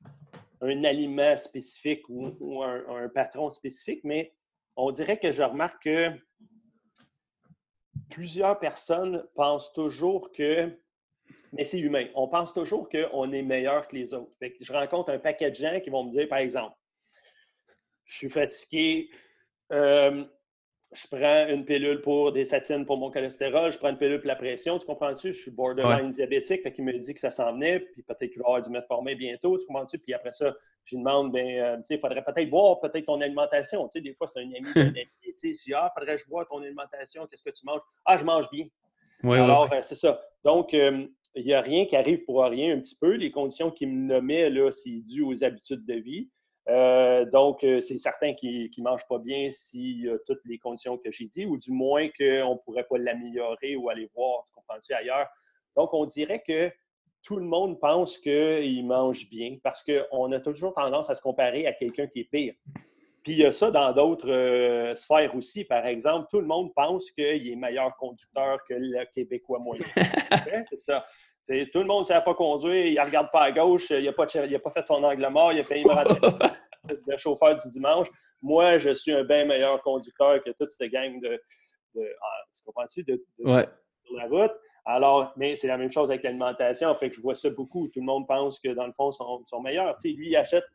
un 0.62 0.84
aliment 0.84 1.36
spécifique 1.36 2.04
ou, 2.10 2.64
un, 2.64 3.10
patron 3.10 3.50
spécifique, 3.50 4.02
mais 4.04 4.34
on 4.76 4.92
dirait 4.92 5.20
que 5.20 5.32
je 5.32 5.42
remarque 5.42 5.84
que 5.84 6.12
plusieurs 8.10 8.60
personnes 8.60 9.26
pensent 9.36 9.74
toujours 9.74 10.32
que 10.32 10.72
mais 11.54 11.64
c'est 11.64 11.80
humain. 11.80 12.08
On 12.16 12.28
pense 12.28 12.54
toujours 12.54 12.90
qu'on 12.90 13.32
est 13.32 13.42
meilleur 13.42 13.88
que 13.88 13.96
les 13.96 14.14
autres. 14.14 14.32
je 14.42 14.74
rencontre 14.74 15.12
un 15.12 15.20
paquet 15.20 15.50
de 15.50 15.56
gens 15.56 15.80
qui 15.82 15.90
vont 15.90 16.04
me 16.04 16.12
dire, 16.12 16.28
par 16.28 16.40
exemple, 16.40 16.76
je 18.06 18.18
suis 18.18 18.30
fatigué, 18.30 19.10
euh, 19.72 20.26
je 20.94 21.08
prends 21.08 21.48
une 21.48 21.64
pilule 21.64 22.02
pour 22.02 22.34
des 22.34 22.44
statines 22.44 22.86
pour 22.86 22.98
mon 22.98 23.10
cholestérol, 23.12 23.72
je 23.72 23.78
prends 23.78 23.90
une 23.90 23.98
pilule 23.98 24.20
pour 24.20 24.28
la 24.28 24.36
pression, 24.36 24.78
tu 24.78 24.86
comprends-tu? 24.86 25.32
Je 25.32 25.42
suis 25.42 25.52
borderline 25.52 26.12
diabétique, 26.12 26.64
fait 26.64 26.74
qu'il 26.74 26.84
me 26.84 26.98
dit 26.98 27.14
que 27.14 27.20
ça 27.20 27.32
s'en 27.32 27.54
venait, 27.54 27.80
puis 27.80 28.04
peut-être 28.04 28.30
qu'il 28.32 28.42
va 28.42 28.48
avoir 28.48 28.62
du 28.62 28.70
metformin 28.70 29.16
bientôt, 29.16 29.58
tu 29.58 29.66
comprends-tu? 29.68 30.00
Puis 30.00 30.14
après 30.14 30.34
ça, 30.34 30.54
je 30.84 30.96
lui 30.96 31.04
demande, 31.04 31.32
ben, 31.32 31.48
euh, 31.48 31.78
tu 31.78 31.84
sais, 31.86 31.96
il 31.96 32.00
faudrait 32.00 32.24
peut-être 32.24 32.50
voir 32.50 32.80
peut-être 32.82 33.06
ton 33.06 33.22
alimentation. 33.22 33.88
Tu 33.88 34.00
sais, 34.00 34.02
des 34.02 34.14
fois, 34.14 34.28
c'est 34.28 34.42
un 34.42 34.44
ami 34.44 34.62
d'un 34.76 34.88
ami, 34.88 35.08
tu 35.24 35.34
sais, 35.38 35.54
si, 35.54 35.74
ah, 35.74 35.92
faudrait 35.98 36.16
que 36.16 36.22
je 36.22 36.28
vois 36.28 36.46
ton 36.46 36.62
alimentation, 36.62 37.26
qu'est-ce 37.28 37.44
que 37.44 37.52
tu 37.52 37.66
manges? 37.66 37.82
Ah, 38.04 38.18
je 38.18 38.26
mange 38.26 38.50
bien. 38.50 38.66
Alors, 39.24 39.72
euh, 39.72 39.82
c'est 39.82 39.96
ça. 39.96 40.22
Donc, 40.44 40.74
il 40.74 41.10
n'y 41.36 41.54
a 41.54 41.62
rien 41.62 41.86
qui 41.86 41.96
arrive 41.96 42.26
pour 42.26 42.44
rien 42.44 42.76
un 42.76 42.80
petit 42.80 42.98
peu. 43.00 43.14
Les 43.14 43.32
conditions 43.32 43.72
qu'il 43.72 43.90
me 43.90 44.08
nommaient, 44.08 44.50
là, 44.50 44.72
c'est 44.72 45.00
dû 45.06 45.22
aux 45.22 45.44
habitudes 45.44 45.86
de 45.86 45.94
vie. 45.94 46.30
Euh, 46.70 47.26
donc, 47.26 47.64
euh, 47.64 47.82
c'est 47.82 47.98
certain 47.98 48.34
qu'il 48.34 48.70
ne 48.78 48.84
mange 48.84 49.06
pas 49.08 49.18
bien 49.18 49.50
s'il 49.52 50.06
y 50.06 50.10
a 50.10 50.18
toutes 50.26 50.42
les 50.46 50.60
conditions 50.60 50.98
que 50.98 51.12
j'ai 51.12 51.26
dit, 51.26 51.46
ou 51.46 51.58
du 51.58 51.72
moins 51.72 52.08
qu'on 52.10 52.54
ne 52.54 52.60
pourrait 52.64 52.86
pas 52.90 52.98
l'améliorer 52.98 53.76
ou 53.76 53.90
aller 53.90 54.10
voir, 54.14 54.44
tu 54.48 54.54
comprends-tu, 54.54 54.94
ailleurs. 54.94 55.28
Donc, 55.76 55.94
on 55.94 56.06
dirait 56.06 56.44
que 56.46 56.72
tout 57.24 57.38
le 57.38 57.46
monde 57.46 57.80
pense 57.80 58.18
qu'il 58.18 58.86
mange 58.86 59.30
bien 59.30 59.58
parce 59.64 59.84
qu'on 59.84 60.32
a 60.32 60.40
toujours 60.40 60.74
tendance 60.74 61.10
à 61.10 61.16
se 61.16 61.22
comparer 61.22 61.68
à 61.68 61.74
quelqu'un 61.74 62.08
qui 62.08 62.22
est 62.22 62.30
pire. 62.30 62.54
Puis 63.24 63.34
il 63.34 63.40
y 63.40 63.46
a 63.46 63.52
ça 63.52 63.70
dans 63.70 63.94
d'autres 63.94 64.32
euh, 64.32 64.96
sphères 64.96 65.36
aussi. 65.36 65.64
Par 65.64 65.86
exemple, 65.86 66.28
tout 66.32 66.40
le 66.40 66.48
monde 66.48 66.74
pense 66.74 67.12
qu'il 67.12 67.48
est 67.48 67.56
meilleur 67.56 67.96
conducteur 67.98 68.58
que 68.68 68.74
le 68.74 69.06
Québécois 69.14 69.60
moyen. 69.60 69.86
c'est 70.70 70.78
ça. 70.78 71.06
Tout 71.48 71.80
le 71.80 71.86
monde 71.86 72.00
ne 72.00 72.06
sait 72.06 72.22
pas 72.24 72.34
conduire, 72.34 72.86
il 72.86 72.96
ne 72.96 73.02
regarde 73.02 73.30
pas 73.32 73.42
à 73.42 73.52
gauche, 73.52 73.90
il 73.90 74.04
n'a 74.06 74.14
pas, 74.14 74.26
pas, 74.26 74.72
fait 74.72 74.88
son 74.88 75.04
angle 75.04 75.28
mort, 75.30 75.54
il 75.54 75.60
a 75.60 75.64
fait 75.64 75.84
de 75.84 77.18
chauffeur 77.18 77.56
du 77.58 77.70
dimanche. 77.70 78.08
Moi, 78.42 78.78
je 78.78 78.92
suis 78.92 79.12
un 79.12 79.24
bien 79.24 79.46
meilleur 79.46 79.82
conducteur 79.82 80.44
que 80.44 80.52
toute 80.52 80.72
cette 80.72 80.92
gang 80.92 81.20
de. 81.22 81.42
de 81.96 82.02
ah, 82.22 82.44
tu 82.54 82.64
comprends-tu? 82.66 83.04
De, 83.04 83.24
sur 83.38 84.16
la 84.16 84.28
route. 84.28 84.54
Alors, 84.86 85.32
mais 85.38 85.56
c'est 85.56 85.68
la 85.68 85.78
même 85.78 85.92
chose 85.92 86.10
avec 86.10 86.24
l'alimentation. 86.24 86.94
Fait 86.96 87.10
que 87.10 87.16
je 87.16 87.22
vois 87.22 87.36
ça 87.36 87.52
beaucoup. 87.52 87.88
Tout 87.90 88.00
le 88.00 88.06
monde 88.06 88.28
pense 88.28 88.58
que 88.60 88.70
dans 88.70 88.88
le 88.88 88.94
fond, 88.94 89.12
ils 89.12 89.14
sont, 89.14 89.44
sont 89.46 89.62
meilleurs. 89.62 89.96
Lui, 90.04 90.30
il 90.30 90.36
achète 90.36 90.66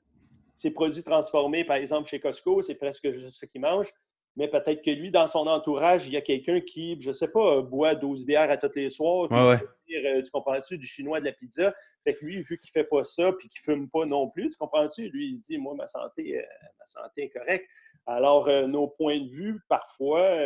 ses 0.56 0.72
produits 0.72 1.02
transformés, 1.02 1.64
par 1.64 1.76
exemple, 1.76 2.08
chez 2.08 2.18
Costco, 2.18 2.62
c'est 2.62 2.76
presque 2.76 3.10
juste 3.10 3.38
ce 3.38 3.46
qu'il 3.46 3.60
mange. 3.60 3.92
Mais 4.36 4.48
peut-être 4.48 4.82
que 4.82 4.90
lui, 4.90 5.10
dans 5.10 5.26
son 5.26 5.46
entourage, 5.46 6.06
il 6.06 6.12
y 6.12 6.16
a 6.16 6.20
quelqu'un 6.20 6.60
qui, 6.60 7.00
je 7.00 7.08
ne 7.08 7.12
sais 7.12 7.28
pas, 7.28 7.62
boit 7.62 7.94
12 7.94 8.26
bières 8.26 8.50
à 8.50 8.56
tous 8.56 8.74
les 8.76 8.90
soirs. 8.90 9.28
Euh, 9.32 10.22
tu 10.22 10.30
comprends-tu, 10.30 10.76
du 10.76 10.86
chinois, 10.86 11.20
de 11.20 11.26
la 11.26 11.32
pizza? 11.32 11.74
Fait 12.04 12.14
que 12.14 12.24
lui, 12.24 12.42
vu 12.42 12.58
qu'il 12.58 12.70
ne 12.74 12.82
fait 12.82 12.88
pas 12.88 13.02
ça 13.02 13.32
puis 13.32 13.48
qu'il 13.48 13.60
ne 13.60 13.74
fume 13.74 13.88
pas 13.88 14.04
non 14.04 14.28
plus, 14.28 14.50
tu 14.50 14.56
comprends-tu? 14.58 15.08
Lui, 15.08 15.28
il 15.30 15.40
dit, 15.40 15.56
moi, 15.56 15.74
ma 15.74 15.86
santé, 15.86 16.38
euh, 16.38 16.42
ma 16.78 16.86
santé 16.86 17.24
est 17.24 17.30
correcte. 17.30 17.66
Alors, 18.06 18.48
euh, 18.48 18.66
nos 18.66 18.88
points 18.88 19.20
de 19.20 19.28
vue, 19.28 19.60
parfois, 19.68 20.36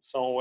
sont 0.00 0.40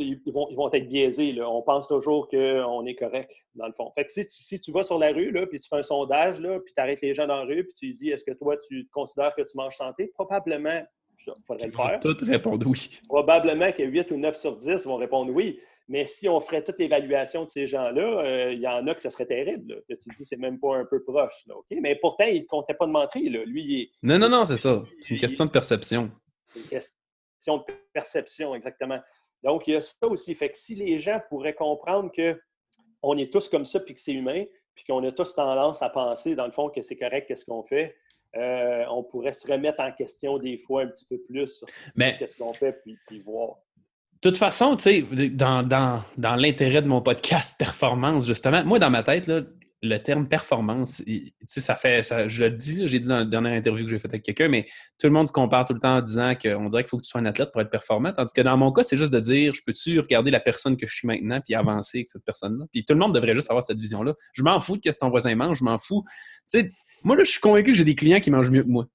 ils, 0.00 0.20
vont, 0.32 0.72
être 0.72 0.88
biaisés. 0.88 1.40
On 1.42 1.62
pense 1.62 1.88
toujours 1.88 2.28
qu'on 2.28 2.86
est 2.86 2.94
correct, 2.94 3.30
dans 3.54 3.66
le 3.66 3.72
fond. 3.72 3.92
Fait 3.94 4.04
que 4.04 4.12
si 4.12 4.60
tu, 4.60 4.72
vas 4.72 4.82
sur 4.82 4.98
la 4.98 5.12
rue, 5.12 5.30
là, 5.30 5.46
puis 5.46 5.60
tu 5.60 5.68
fais 5.68 5.76
un 5.76 5.82
sondage, 5.82 6.40
là, 6.40 6.58
puis 6.60 6.72
tu 6.74 6.80
arrêtes 6.80 7.02
les 7.02 7.14
gens 7.14 7.26
dans 7.26 7.38
la 7.38 7.44
rue, 7.44 7.64
puis 7.64 7.74
tu 7.74 7.92
dis 7.92 8.10
est-ce 8.10 8.24
que 8.24 8.32
toi, 8.32 8.56
tu 8.56 8.88
considères 8.92 9.34
que 9.34 9.42
tu 9.42 9.56
manges 9.56 9.76
santé? 9.76 10.10
Probablement, 10.14 10.82
il 11.26 11.44
faudrait 11.46 11.66
le 11.66 11.72
faire. 11.72 12.00
Toutes 12.00 12.22
répondre 12.22 12.66
oui. 12.66 12.90
Probablement 13.08 13.72
que 13.72 13.82
8 13.82 14.10
ou 14.10 14.16
9 14.16 14.36
sur 14.36 14.56
10 14.56 14.86
vont 14.86 14.96
répondre 14.96 15.32
oui. 15.32 15.58
Mais 15.88 16.06
si 16.06 16.28
on 16.28 16.40
ferait 16.40 16.62
toute 16.62 16.78
l'évaluation 16.78 17.44
de 17.44 17.50
ces 17.50 17.66
gens-là, 17.66 18.02
euh, 18.02 18.52
il 18.52 18.60
y 18.60 18.68
en 18.68 18.86
a 18.86 18.94
que 18.94 19.00
ce 19.00 19.10
serait 19.10 19.26
terrible. 19.26 19.82
que 19.88 19.94
tu 19.94 20.08
dis 20.16 20.24
c'est 20.24 20.38
même 20.38 20.58
pas 20.58 20.76
un 20.76 20.84
peu 20.84 21.02
proche. 21.02 21.44
Mais 21.70 21.96
pourtant, 21.96 22.24
il 22.24 22.42
ne 22.42 22.46
comptait 22.46 22.74
pas 22.74 22.86
de 22.86 22.92
mentir. 22.92 23.30
Lui, 23.46 23.64
il 23.64 23.80
est... 23.82 23.90
Non, 24.02 24.18
non, 24.18 24.28
non, 24.28 24.44
c'est 24.44 24.56
ça. 24.56 24.82
C'est 25.00 25.14
une 25.14 25.20
question 25.20 25.44
de 25.44 25.50
perception. 25.50 26.10
C'est 26.48 26.60
une 26.60 26.68
question 26.68 27.56
de 27.58 27.64
perception, 27.92 28.54
exactement. 28.54 29.00
Donc, 29.42 29.66
il 29.66 29.74
y 29.74 29.76
a 29.76 29.80
ça 29.80 30.06
aussi. 30.06 30.34
Fait 30.34 30.50
que 30.50 30.58
si 30.58 30.74
les 30.74 30.98
gens 30.98 31.20
pourraient 31.28 31.54
comprendre 31.54 32.12
qu'on 32.12 33.18
est 33.18 33.32
tous 33.32 33.48
comme 33.48 33.64
ça, 33.64 33.80
puis 33.80 33.94
que 33.94 34.00
c'est 34.00 34.12
humain, 34.12 34.44
puis 34.74 34.84
qu'on 34.84 35.04
a 35.04 35.12
tous 35.12 35.34
tendance 35.34 35.82
à 35.82 35.90
penser, 35.90 36.34
dans 36.34 36.46
le 36.46 36.52
fond, 36.52 36.70
que 36.70 36.80
c'est 36.80 36.96
correct, 36.96 37.26
qu'est-ce 37.26 37.44
qu'on 37.44 37.64
fait, 37.64 37.96
euh, 38.36 38.84
on 38.90 39.02
pourrait 39.02 39.32
se 39.32 39.50
remettre 39.50 39.82
en 39.82 39.92
question 39.92 40.38
des 40.38 40.58
fois 40.58 40.82
un 40.82 40.86
petit 40.86 41.04
peu 41.04 41.18
plus 41.28 41.58
sur 41.58 41.68
qu'est-ce 41.96 42.36
qu'on 42.36 42.52
fait, 42.52 42.80
puis, 43.06 43.20
voir. 43.20 43.56
De 44.22 44.30
toute 44.30 44.38
façon, 44.38 44.76
tu 44.76 44.82
sais, 44.82 45.28
dans, 45.30 45.62
dans 45.62 46.36
l'intérêt 46.36 46.80
de 46.80 46.86
mon 46.86 47.02
podcast 47.02 47.56
Performance, 47.58 48.26
justement, 48.26 48.64
moi, 48.64 48.78
dans 48.78 48.90
ma 48.90 49.02
tête, 49.02 49.26
là, 49.26 49.42
le 49.82 49.98
terme 49.98 50.28
performance, 50.28 51.02
ça 51.44 51.74
fait, 51.74 52.04
ça, 52.04 52.28
je 52.28 52.44
le 52.44 52.50
dis, 52.50 52.86
j'ai 52.86 53.00
dit 53.00 53.08
dans 53.08 53.18
la 53.18 53.24
dernière 53.24 53.52
interview 53.52 53.84
que 53.84 53.90
j'ai 53.90 53.98
faite 53.98 54.12
avec 54.12 54.22
quelqu'un, 54.22 54.48
mais 54.48 54.66
tout 55.00 55.08
le 55.08 55.12
monde 55.12 55.26
se 55.26 55.32
compare 55.32 55.64
tout 55.64 55.74
le 55.74 55.80
temps 55.80 55.96
en 55.96 56.00
disant 56.00 56.34
qu'on 56.36 56.68
dirait 56.68 56.84
qu'il 56.84 56.90
faut 56.90 56.98
que 56.98 57.02
tu 57.02 57.10
sois 57.10 57.20
un 57.20 57.26
athlète 57.26 57.50
pour 57.50 57.60
être 57.60 57.70
performant. 57.70 58.12
Tandis 58.12 58.32
que 58.32 58.42
dans 58.42 58.56
mon 58.56 58.72
cas, 58.72 58.84
c'est 58.84 58.96
juste 58.96 59.12
de 59.12 59.18
dire, 59.18 59.52
je 59.52 59.60
peux-tu 59.66 59.98
regarder 59.98 60.30
la 60.30 60.38
personne 60.38 60.76
que 60.76 60.86
je 60.86 60.94
suis 60.94 61.08
maintenant 61.08 61.40
puis 61.40 61.54
avancer 61.56 61.98
avec 61.98 62.08
cette 62.08 62.24
personne-là? 62.24 62.64
Puis 62.72 62.84
tout 62.84 62.94
le 62.94 63.00
monde 63.00 63.12
devrait 63.12 63.34
juste 63.34 63.50
avoir 63.50 63.64
cette 63.64 63.78
vision-là. 63.78 64.14
Je 64.32 64.44
m'en 64.44 64.60
fous 64.60 64.76
de 64.76 64.82
ce 64.84 64.90
que 64.90 64.98
ton 65.00 65.10
voisin 65.10 65.34
mange, 65.34 65.58
je 65.58 65.64
m'en 65.64 65.78
fous. 65.78 66.04
Tu 66.48 66.60
sais, 66.60 66.70
moi, 67.02 67.16
là, 67.16 67.24
je 67.24 67.30
suis 67.32 67.40
convaincu 67.40 67.72
que 67.72 67.76
j'ai 67.76 67.84
des 67.84 67.96
clients 67.96 68.20
qui 68.20 68.30
mangent 68.30 68.50
mieux 68.50 68.62
que 68.62 68.68
moi. 68.68 68.86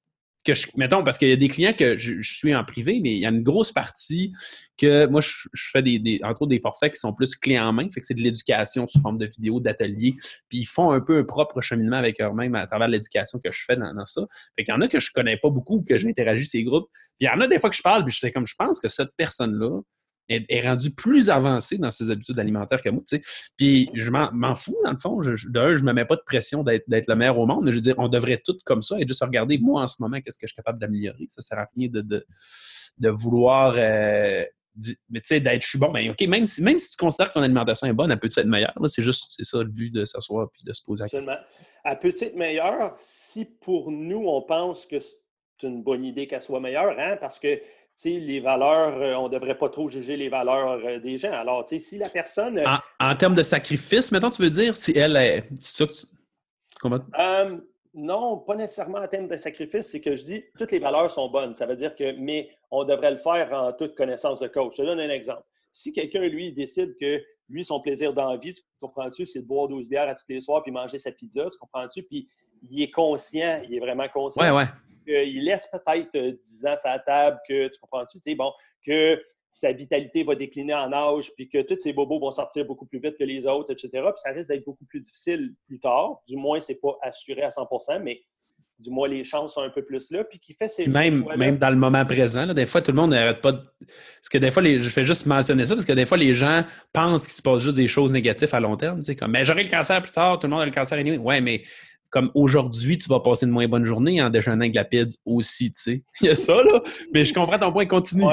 Mettons, 0.75 1.03
parce 1.03 1.17
qu'il 1.17 1.29
y 1.29 1.33
a 1.33 1.35
des 1.35 1.47
clients 1.47 1.73
que 1.73 1.97
je, 1.97 2.21
suis 2.21 2.55
en 2.55 2.63
privé, 2.63 2.99
mais 3.01 3.11
il 3.11 3.19
y 3.19 3.25
a 3.25 3.29
une 3.29 3.43
grosse 3.43 3.71
partie 3.71 4.31
que 4.77 5.07
moi, 5.07 5.21
je, 5.21 5.69
fais 5.71 5.81
des, 5.81 5.99
des, 5.99 6.19
entre 6.23 6.43
autres 6.43 6.49
des 6.49 6.59
forfaits 6.59 6.93
qui 6.93 6.99
sont 6.99 7.13
plus 7.13 7.35
clés 7.35 7.59
en 7.59 7.73
main. 7.73 7.89
Fait 7.91 7.99
que 7.99 8.05
c'est 8.05 8.13
de 8.13 8.21
l'éducation 8.21 8.87
sous 8.87 9.01
forme 9.01 9.17
de 9.17 9.25
vidéos, 9.25 9.59
d'ateliers. 9.59 10.15
Puis 10.49 10.59
ils 10.59 10.65
font 10.65 10.91
un 10.91 11.01
peu 11.01 11.19
un 11.19 11.23
propre 11.23 11.61
cheminement 11.61 11.97
avec 11.97 12.21
eux-mêmes 12.21 12.55
à 12.55 12.67
travers 12.67 12.87
l'éducation 12.87 13.39
que 13.39 13.51
je 13.51 13.63
fais 13.65 13.75
dans, 13.75 14.05
ça. 14.05 14.21
Fait 14.55 14.63
qu'il 14.63 14.73
y 14.73 14.77
en 14.77 14.81
a 14.81 14.87
que 14.87 14.99
je 14.99 15.11
connais 15.11 15.37
pas 15.37 15.49
beaucoup, 15.49 15.83
que 15.87 15.97
j'interagis 15.97 16.45
ces 16.45 16.63
groupes. 16.63 16.89
Puis 17.17 17.21
il 17.21 17.25
y 17.25 17.29
en 17.29 17.41
a 17.41 17.47
des 17.47 17.59
fois 17.59 17.69
que 17.69 17.75
je 17.75 17.81
parle, 17.81 18.05
puis 18.05 18.13
je 18.13 18.19
fais 18.19 18.31
comme 18.31 18.45
je 18.45 18.55
pense 18.57 18.79
que 18.79 18.89
cette 18.89 19.11
personne-là, 19.17 19.81
est, 20.29 20.61
rendu 20.67 20.91
plus 20.91 21.29
avancé 21.29 21.77
dans 21.77 21.91
ses 21.91 22.09
habitudes 22.11 22.39
alimentaires 22.39 22.81
que 22.81 22.89
moi, 22.89 23.01
tu 23.07 23.17
sais. 23.17 23.23
Puis 23.57 23.89
je 23.93 24.11
m'en 24.11 24.55
fous, 24.55 24.77
dans 24.83 24.91
le 24.91 24.97
fond. 24.97 25.21
Je, 25.21 25.47
d'un, 25.49 25.75
je 25.75 25.83
me 25.83 25.93
mets 25.93 26.05
pas 26.05 26.15
de 26.15 26.23
pression 26.25 26.63
d'être 26.63 26.87
le 26.89 27.15
meilleur 27.15 27.37
au 27.37 27.45
monde, 27.45 27.63
mais 27.65 27.71
je 27.71 27.77
veux 27.77 27.81
dire, 27.81 27.95
on 27.97 28.09
devrait 28.09 28.41
tout 28.43 28.57
comme 28.65 28.81
ça 28.81 28.97
et 28.99 29.07
juste 29.07 29.23
regarder, 29.23 29.57
moi, 29.57 29.83
en 29.83 29.87
ce 29.87 29.95
moment, 29.99 30.19
qu'est-ce 30.21 30.37
que 30.37 30.47
je 30.47 30.53
suis 30.53 30.55
capable 30.55 30.79
d'améliorer. 30.79 31.25
Ça 31.29 31.41
sert 31.41 31.59
à 31.59 31.67
rien 31.75 31.87
de, 31.89 32.01
de, 32.01 33.09
vouloir... 33.09 33.75
Euh, 33.77 34.43
mais 35.09 35.21
tu 35.21 35.29
sais, 35.29 35.39
d'être, 35.39 35.63
je 35.63 35.69
suis 35.69 35.79
bon, 35.79 35.91
ben 35.91 36.11
OK, 36.11 36.21
même 36.27 36.45
si, 36.45 36.61
même 36.61 36.77
si 36.77 36.91
tu 36.91 36.97
considères 36.97 37.29
que 37.29 37.33
ton 37.33 37.41
alimentation 37.41 37.87
est 37.87 37.93
bonne, 37.93 38.11
elle 38.11 38.19
peut 38.19 38.27
être 38.27 38.45
meilleure? 38.45 38.73
C'est 38.85 39.01
juste, 39.01 39.33
c'est 39.35 39.43
ça 39.43 39.57
le 39.57 39.69
but 39.69 39.89
de 39.89 40.05
s'asseoir 40.05 40.49
puis 40.51 40.63
de 40.63 40.71
se 40.71 40.83
poser 40.83 41.03
la 41.03 41.09
question. 41.09 41.33
Elle 41.83 41.99
peut 41.99 42.13
être 42.19 42.35
meilleure 42.35 42.93
si 42.97 43.45
pour 43.45 43.89
nous, 43.89 44.27
on 44.27 44.43
pense 44.43 44.85
que 44.85 44.99
c'est 44.99 45.67
une 45.67 45.81
bonne 45.81 46.05
idée 46.05 46.27
qu'elle 46.27 46.41
soit 46.41 46.59
meilleure, 46.59 46.95
hein? 46.99 47.17
parce 47.19 47.39
que 47.39 47.59
les 48.05 48.39
valeurs, 48.39 49.01
euh, 49.01 49.15
on 49.15 49.27
ne 49.27 49.33
devrait 49.33 49.57
pas 49.57 49.69
trop 49.69 49.89
juger 49.89 50.17
les 50.17 50.29
valeurs 50.29 50.79
euh, 50.85 50.99
des 50.99 51.17
gens. 51.17 51.31
Alors, 51.31 51.65
si 51.67 51.97
la 51.97 52.09
personne. 52.09 52.59
En, 52.59 52.77
en, 52.99 53.15
termes 53.15 53.35
de 53.35 53.43
sacrifice, 53.43 54.11
maintenant, 54.11 54.29
tu 54.29 54.41
veux 54.41 54.49
dire, 54.49 54.77
si 54.77 54.97
elle 54.97 55.15
est. 55.15 55.49
Comment? 56.79 56.99
Euh, 57.17 57.57
non, 57.95 58.37
pas 58.37 58.55
nécessairement 58.55 58.99
en 58.99 59.07
termes 59.07 59.27
de 59.27 59.37
sacrifice, 59.37 59.87
c'est 59.87 60.01
que 60.01 60.15
je 60.15 60.23
dis 60.23 60.43
toutes 60.57 60.71
les 60.71 60.79
valeurs 60.79 61.09
sont 61.09 61.29
bonnes. 61.29 61.55
Ça 61.55 61.65
veut 61.65 61.75
dire 61.75 61.95
que, 61.95 62.11
mais 62.19 62.51
on 62.69 62.83
devrait 62.83 63.11
le 63.11 63.17
faire 63.17 63.51
en 63.51 63.73
toute 63.73 63.95
connaissance 63.95 64.39
de 64.39 64.47
coach. 64.47 64.73
Je 64.77 64.83
te 64.83 64.87
donne 64.87 64.99
un 64.99 65.09
exemple. 65.09 65.43
Si 65.71 65.91
quelqu'un, 65.91 66.21
lui, 66.21 66.53
décide 66.53 66.95
que 66.99 67.19
lui, 67.49 67.63
son 67.63 67.81
plaisir 67.81 68.13
d'envie, 68.13 68.53
tu 68.53 68.61
comprends-tu, 68.79 69.25
c'est 69.25 69.39
de 69.39 69.45
boire 69.45 69.67
12 69.67 69.89
bières 69.89 70.09
à 70.09 70.15
tous 70.15 70.25
les 70.29 70.41
soirs 70.41 70.61
puis 70.61 70.71
manger 70.71 70.99
sa 70.99 71.11
pizza, 71.11 71.45
tu 71.45 71.57
comprends-tu? 71.57 72.03
Puis 72.03 72.27
il 72.69 72.83
est 72.83 72.91
conscient, 72.91 73.61
il 73.67 73.73
est 73.73 73.79
vraiment 73.79 74.07
conscient. 74.09 74.43
Ouais, 74.43 74.51
ouais 74.51 74.67
qu'il 75.07 75.43
laisse 75.43 75.67
peut-être 75.71 76.11
10 76.13 76.65
euh, 76.65 76.69
ans 76.69 76.75
à 76.83 76.89
la 76.89 76.99
table, 76.99 77.39
que 77.47 77.67
tu 77.67 77.79
comprends-tu, 77.79 78.35
bon, 78.35 78.51
que 78.85 79.21
sa 79.51 79.71
vitalité 79.71 80.23
va 80.23 80.35
décliner 80.35 80.73
en 80.73 80.91
âge, 80.91 81.31
puis 81.35 81.49
que 81.49 81.61
tous 81.61 81.79
ses 81.79 81.93
bobos 81.93 82.19
vont 82.19 82.31
sortir 82.31 82.65
beaucoup 82.65 82.85
plus 82.85 82.99
vite 82.99 83.17
que 83.17 83.23
les 83.23 83.47
autres, 83.47 83.71
etc. 83.71 83.89
Puis 83.93 84.17
ça 84.17 84.31
risque 84.31 84.49
d'être 84.49 84.65
beaucoup 84.65 84.85
plus 84.85 85.01
difficile 85.01 85.53
plus 85.65 85.79
tard. 85.79 86.21
Du 86.27 86.35
moins, 86.35 86.59
c'est 86.59 86.79
pas 86.79 86.97
assuré 87.01 87.41
à 87.41 87.49
100% 87.49 88.01
mais 88.03 88.21
du 88.79 88.91
moins, 88.91 89.07
les 89.07 89.23
chances 89.23 89.55
sont 89.55 89.61
un 89.61 89.69
peu 89.69 89.83
plus 89.83 90.11
là. 90.11 90.23
Puis 90.23 90.39
qui 90.39 90.53
fait 90.53 90.67
ses 90.67 90.87
même, 90.87 91.25
même 91.35 91.57
dans 91.57 91.69
le 91.69 91.75
moment 91.75 92.05
présent, 92.05 92.45
des 92.53 92.65
fois, 92.65 92.81
tout 92.81 92.91
le 92.91 92.97
monde 92.97 93.11
n'arrête 93.11 93.41
pas 93.41 93.53
de. 93.53 93.59
Parce 93.59 94.29
que 94.29 94.37
des 94.37 94.51
fois, 94.51 94.61
les... 94.61 94.79
je 94.79 94.89
fais 94.89 95.03
juste 95.03 95.25
mentionner 95.25 95.65
ça, 95.65 95.73
parce 95.73 95.85
que 95.85 95.93
des 95.93 96.05
fois, 96.05 96.17
les 96.17 96.33
gens 96.33 96.63
pensent 96.93 97.23
qu'il 97.23 97.33
se 97.33 97.41
passe 97.41 97.63
juste 97.63 97.77
des 97.77 97.87
choses 97.87 98.13
négatives 98.13 98.53
à 98.53 98.59
long 98.59 98.77
terme. 98.77 98.99
Tu 98.99 99.05
sais, 99.05 99.15
comme, 99.15 99.31
mais 99.31 99.45
j'aurai 99.45 99.63
le 99.63 99.69
cancer 99.69 100.01
plus 100.01 100.11
tard, 100.11 100.39
tout 100.39 100.47
le 100.47 100.51
monde 100.51 100.61
a 100.61 100.65
le 100.65 100.71
cancer 100.71 100.99
anyway. 100.99 101.17
Ouais, 101.17 101.41
mais 101.41 101.63
comme 102.09 102.31
aujourd'hui, 102.35 102.97
tu 102.97 103.09
vas 103.09 103.19
passer 103.19 103.45
une 103.45 103.51
moins 103.51 103.67
bonne 103.67 103.85
journée 103.85 104.21
en 104.21 104.29
déjeunant 104.29 104.61
avec 104.61 104.75
la 104.75 104.85
pizza 104.85 105.17
aussi, 105.25 105.71
tu 105.71 105.81
sais. 105.81 106.03
Il 106.21 106.27
y 106.27 106.29
a 106.29 106.35
ça, 106.35 106.63
là. 106.63 106.81
Mais 107.13 107.25
je 107.25 107.33
comprends 107.33 107.59
ton 107.59 107.71
point, 107.71 107.85
continue. 107.85 108.25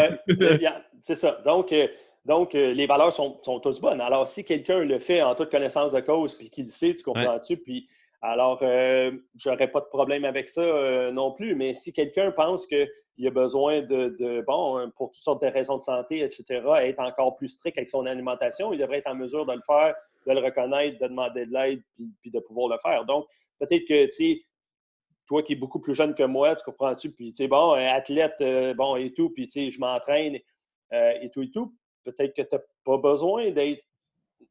c'est 1.02 1.16
ça. 1.16 1.40
Donc, 1.44 1.72
euh, 1.72 1.88
donc 2.24 2.54
euh, 2.54 2.72
les 2.72 2.86
valeurs 2.86 3.12
sont, 3.12 3.38
sont 3.42 3.60
toutes 3.60 3.80
bonnes. 3.80 4.00
Alors, 4.00 4.26
si 4.26 4.44
quelqu'un 4.44 4.78
le 4.78 4.98
fait 4.98 5.22
en 5.22 5.34
toute 5.34 5.50
connaissance 5.50 5.92
de 5.92 6.00
cause 6.00 6.34
puis 6.34 6.50
qu'il 6.50 6.64
le 6.64 6.70
sait, 6.70 6.94
tu 6.94 7.02
comprends-tu? 7.02 7.58
Puis, 7.58 7.88
alors, 8.22 8.58
euh, 8.62 9.12
j'aurais 9.36 9.68
pas 9.68 9.80
de 9.80 9.86
problème 9.86 10.24
avec 10.24 10.48
ça 10.48 10.62
euh, 10.62 11.12
non 11.12 11.32
plus. 11.32 11.54
Mais 11.54 11.74
si 11.74 11.92
quelqu'un 11.92 12.30
pense 12.30 12.66
qu'il 12.66 13.26
a 13.26 13.30
besoin 13.30 13.82
de, 13.82 14.42
bon, 14.46 14.90
pour 14.96 15.08
toutes 15.08 15.22
sortes 15.22 15.42
de 15.42 15.48
raisons 15.48 15.76
de 15.76 15.82
santé, 15.82 16.20
etc., 16.20 16.62
être 16.80 17.00
encore 17.00 17.36
plus 17.36 17.48
strict 17.48 17.76
avec 17.76 17.90
son 17.90 18.06
alimentation, 18.06 18.72
il 18.72 18.78
devrait 18.78 18.98
être 18.98 19.10
en 19.10 19.14
mesure 19.14 19.44
de 19.44 19.52
le 19.52 19.60
faire, 19.66 19.94
de 20.26 20.32
le 20.32 20.40
reconnaître, 20.40 20.98
de 20.98 21.06
demander 21.06 21.44
de 21.44 21.52
l'aide, 21.52 21.82
puis, 21.94 22.08
puis, 22.22 22.30
de 22.30 22.40
pouvoir 22.40 22.68
le 22.68 22.78
faire. 22.78 23.04
Donc, 23.04 23.26
peut-être 23.58 23.86
que, 23.86 24.06
tu 24.06 24.12
sais, 24.12 24.42
toi 25.26 25.42
qui 25.42 25.54
es 25.54 25.56
beaucoup 25.56 25.80
plus 25.80 25.94
jeune 25.94 26.14
que 26.14 26.22
moi, 26.22 26.54
tu 26.56 26.64
comprends-tu? 26.64 27.10
Puis, 27.10 27.32
tu 27.32 27.44
sais, 27.44 27.48
bon, 27.48 27.72
athlète, 27.72 28.36
euh, 28.40 28.74
bon, 28.74 28.96
et 28.96 29.12
tout, 29.12 29.30
puis, 29.30 29.46
tu 29.46 29.64
sais, 29.64 29.70
je 29.70 29.80
m'entraîne 29.80 30.38
euh, 30.92 31.12
et 31.20 31.30
tout 31.30 31.42
et 31.42 31.50
tout. 31.50 31.74
Peut-être 32.04 32.34
que 32.34 32.42
tu 32.42 32.54
n'as 32.54 32.60
pas 32.84 32.98
besoin 32.98 33.50
d'être 33.50 33.82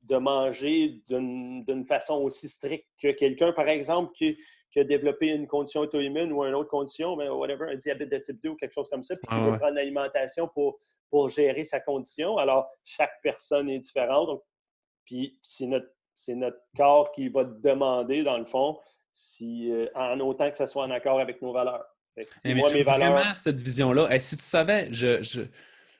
de 0.03 0.17
manger 0.17 1.01
d'une 1.07 1.85
façon 1.87 2.21
aussi 2.21 2.49
stricte 2.49 2.87
que 3.01 3.11
quelqu'un, 3.11 3.53
par 3.53 3.67
exemple, 3.69 4.13
qui, 4.15 4.37
a 4.75 4.83
développé 4.83 5.27
une 5.27 5.45
condition 5.45 5.81
auto-immune 5.81 6.33
ou 6.33 6.43
une 6.43 6.55
autre 6.55 6.69
condition, 6.69 7.15
mais 7.15 7.29
whatever, 7.29 7.71
un 7.71 7.75
diabète 7.75 8.09
de 8.09 8.17
type 8.17 8.41
2 8.41 8.49
ou 8.49 8.55
quelque 8.55 8.73
chose 8.73 8.89
comme 8.89 9.03
ça, 9.03 9.15
puis 9.15 9.27
qui 9.27 9.33
ah 9.35 9.51
veut 9.51 9.57
prendre 9.59 9.75
l'alimentation 9.75 10.47
pour, 10.47 10.79
pour 11.11 11.29
gérer 11.29 11.63
sa 11.63 11.79
condition. 11.79 12.37
Alors, 12.37 12.67
chaque 12.83 13.13
personne 13.21 13.69
est 13.69 13.77
différente. 13.77 14.27
Donc, 14.27 14.41
puis 15.05 15.37
c'est 15.43 15.67
notre, 15.67 15.89
notre 16.29 16.57
corps 16.75 17.11
qui 17.11 17.29
va 17.29 17.43
demander, 17.43 18.23
dans 18.23 18.39
le 18.39 18.45
fond, 18.45 18.79
si, 19.13 19.71
euh, 19.71 19.87
en 19.95 20.19
autant 20.19 20.49
que 20.49 20.57
ce 20.57 20.65
soit 20.65 20.83
en 20.83 20.91
accord 20.91 21.19
avec 21.19 21.41
nos 21.41 21.53
valeurs. 21.53 21.85
Si 22.29 22.53
moi, 22.53 22.71
mes 22.71 22.83
valeurs... 22.83 23.13
vraiment 23.13 23.33
cette 23.33 23.59
vision-là. 23.59 24.19
si 24.19 24.37
tu 24.37 24.43
savais, 24.43 24.87
je, 24.91 25.23
je, 25.23 25.41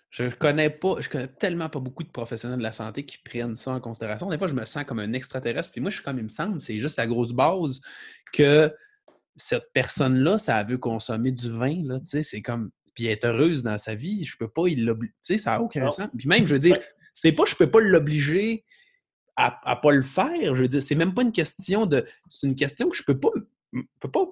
je 0.09 0.30
connais 0.30 0.70
pas, 0.70 0.95
je 0.99 1.09
connais 1.09 1.28
tellement 1.28 1.70
pas 1.70 1.80
beaucoup 1.80 2.03
de 2.03 2.09
professionnels 2.09 2.59
de 2.59 2.64
la 2.64 2.72
santé 2.72 3.05
qui 3.05 3.18
prennent 3.18 3.55
ça 3.55 3.72
en 3.72 3.80
considération. 3.80 4.30
Des 4.30 4.38
fois, 4.38 4.47
je 4.47 4.53
me 4.53 4.66
sens 4.66 4.84
comme 4.84 4.99
un 4.99 5.14
extraterrestre. 5.14 5.78
Et 5.78 5.82
moi, 5.82 5.89
je 5.89 5.95
suis 5.95 6.03
comme 6.03 6.18
il 6.18 6.24
me 6.24 6.30
semble, 6.30 6.59
c'est 6.59 6.80
juste 6.80 6.97
la 6.97 7.07
grosse 7.07 7.32
base 7.32 7.82
que 8.32 8.72
cette 9.36 9.72
personne-là, 9.74 10.38
ça 10.38 10.64
veut 10.64 10.78
consommer 10.78 11.32
du 11.32 11.49
vin, 11.49 11.82
là, 11.84 11.99
tu 11.99 12.05
sais, 12.05 12.24
c'est 12.24 12.41
comme, 12.41 12.70
puis 12.93 13.07
être 13.07 13.26
heureuse 13.26 13.64
dans 13.64 13.80
sa 13.80 13.95
vie, 13.95 14.24
je 14.26 14.38
peux 14.38 14.47
pas, 14.47 14.64
sais, 15.22 15.39
ça 15.39 15.51
n'a 15.51 15.61
aucun 15.61 15.89
sens. 15.89 16.07
Puis 16.16 16.28
même, 16.28 16.45
je 16.45 16.53
veux 16.53 16.59
dire, 16.59 16.78
c'est 17.16 17.32
pas, 17.32 17.45
je 17.45 17.55
peux 17.55 17.70
pas 17.70 17.82
l'obliger 17.82 18.64
à, 19.36 19.60
à 19.70 19.76
pas 19.76 19.92
le 19.92 20.04
faire. 20.04 20.56
Je 20.56 20.62
veux 20.62 20.68
dire, 20.68 20.82
c'est 20.82 20.96
même 20.96 21.14
pas 21.14 21.24
une 21.24 21.32
question 21.32 21.86
de. 21.86 22.06
C'est 22.30 22.48
une 22.48 22.56
question 22.56 22.90
que 22.90 22.96
je 22.96 23.04
peux 23.04 23.20
pas. 23.20 23.30
peux 24.00 24.12
pas 24.12 24.26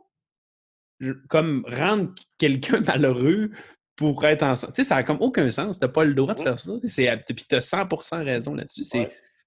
comme 1.27 1.65
rendre 1.67 2.13
quelqu'un 2.37 2.81
malheureux 2.87 3.51
pour 3.95 4.25
être 4.25 4.43
ensemble. 4.43 4.73
Tu 4.73 4.83
sais, 4.83 4.89
ça 4.89 4.95
n'a 4.95 5.03
comme 5.03 5.21
aucun 5.21 5.51
sens. 5.51 5.79
Tu 5.79 5.85
n'as 5.85 5.91
pas 5.91 6.05
le 6.05 6.13
droit 6.13 6.33
de 6.33 6.41
faire 6.41 6.59
ça. 6.59 6.71
Puis 6.81 7.45
tu 7.47 7.55
as 7.55 7.59
100% 7.59 8.23
raison 8.23 8.55
là-dessus. 8.55 8.83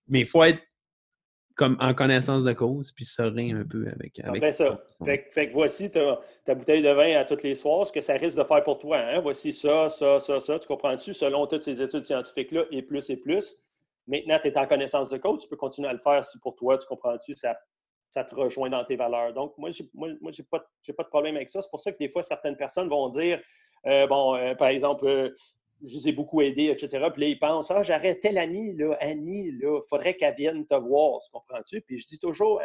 Mais 0.06 0.20
il 0.20 0.26
faut 0.26 0.44
être 0.44 0.60
comme 1.56 1.76
en 1.80 1.94
connaissance 1.94 2.44
de 2.44 2.52
cause, 2.52 2.90
puis 2.90 3.04
serein 3.04 3.60
un 3.60 3.64
peu 3.64 3.86
avec, 3.86 4.18
avec 4.20 4.54
ça. 4.54 4.84
Fait, 5.04 5.30
que 5.32 5.52
voici 5.52 5.88
ta, 5.88 6.20
ta, 6.44 6.54
bouteille 6.54 6.82
de 6.82 6.90
vin 6.90 7.16
à 7.16 7.24
tous 7.24 7.42
les 7.44 7.54
soirs, 7.54 7.86
ce 7.86 7.92
que 7.92 8.00
ça 8.00 8.14
risque 8.14 8.36
de 8.36 8.42
faire 8.42 8.64
pour 8.64 8.78
toi. 8.78 8.98
Hein? 8.98 9.20
Voici 9.20 9.52
ça, 9.52 9.88
ça, 9.88 10.18
ça, 10.18 10.40
ça. 10.40 10.58
Tu 10.58 10.66
comprends-tu? 10.66 11.14
Selon 11.14 11.46
toutes 11.46 11.62
ces 11.62 11.80
études 11.80 12.06
scientifiques-là, 12.06 12.64
et 12.72 12.82
plus 12.82 13.08
et 13.08 13.16
plus. 13.16 13.56
Maintenant, 14.06 14.38
tu 14.40 14.48
es 14.48 14.58
en 14.58 14.66
connaissance 14.66 15.08
de 15.08 15.16
cause, 15.16 15.40
tu 15.40 15.48
peux 15.48 15.56
continuer 15.56 15.88
à 15.88 15.92
le 15.92 15.98
faire 15.98 16.24
si 16.24 16.38
pour 16.40 16.54
toi, 16.56 16.76
tu 16.76 16.86
comprends-tu, 16.86 17.34
ça, 17.34 17.56
ça 18.10 18.24
te 18.24 18.34
rejoint 18.34 18.70
dans 18.70 18.84
tes 18.84 18.96
valeurs. 18.96 19.32
Donc, 19.32 19.56
moi, 19.58 19.70
je 19.70 19.82
n'ai 19.82 19.90
moi, 19.94 20.08
moi 20.20 20.30
pas, 20.50 20.60
pas, 20.60 21.02
de 21.02 21.08
problème 21.08 21.36
avec 21.36 21.50
ça. 21.50 21.62
C'est 21.62 21.70
pour 21.70 21.80
ça 21.80 21.92
que 21.92 21.98
des 21.98 22.08
fois, 22.08 22.22
certaines 22.22 22.56
personnes 22.56 22.88
vont 22.88 23.08
dire, 23.08 23.40
euh, 23.86 24.06
bon, 24.06 24.36
euh, 24.36 24.54
par 24.54 24.68
exemple, 24.68 25.06
euh, 25.06 25.34
je 25.82 25.94
les 25.94 26.08
ai 26.08 26.12
beaucoup 26.12 26.40
aidés, 26.40 26.66
etc. 26.66 27.08
Puis 27.12 27.22
là, 27.22 27.28
ils 27.28 27.38
pensent, 27.38 27.70
ah, 27.70 27.82
j'aurais 27.82 28.14
telle 28.16 28.38
amie, 28.38 28.74
là, 28.76 28.96
Annie, 29.00 29.52
là, 29.52 29.80
faudrait 29.88 30.14
qu'elle 30.14 30.34
vienne 30.34 30.66
te 30.66 30.74
voir, 30.74 31.20
comprends-tu? 31.32 31.80
Puis 31.80 31.98
je 31.98 32.06
dis 32.06 32.18
toujours, 32.18 32.62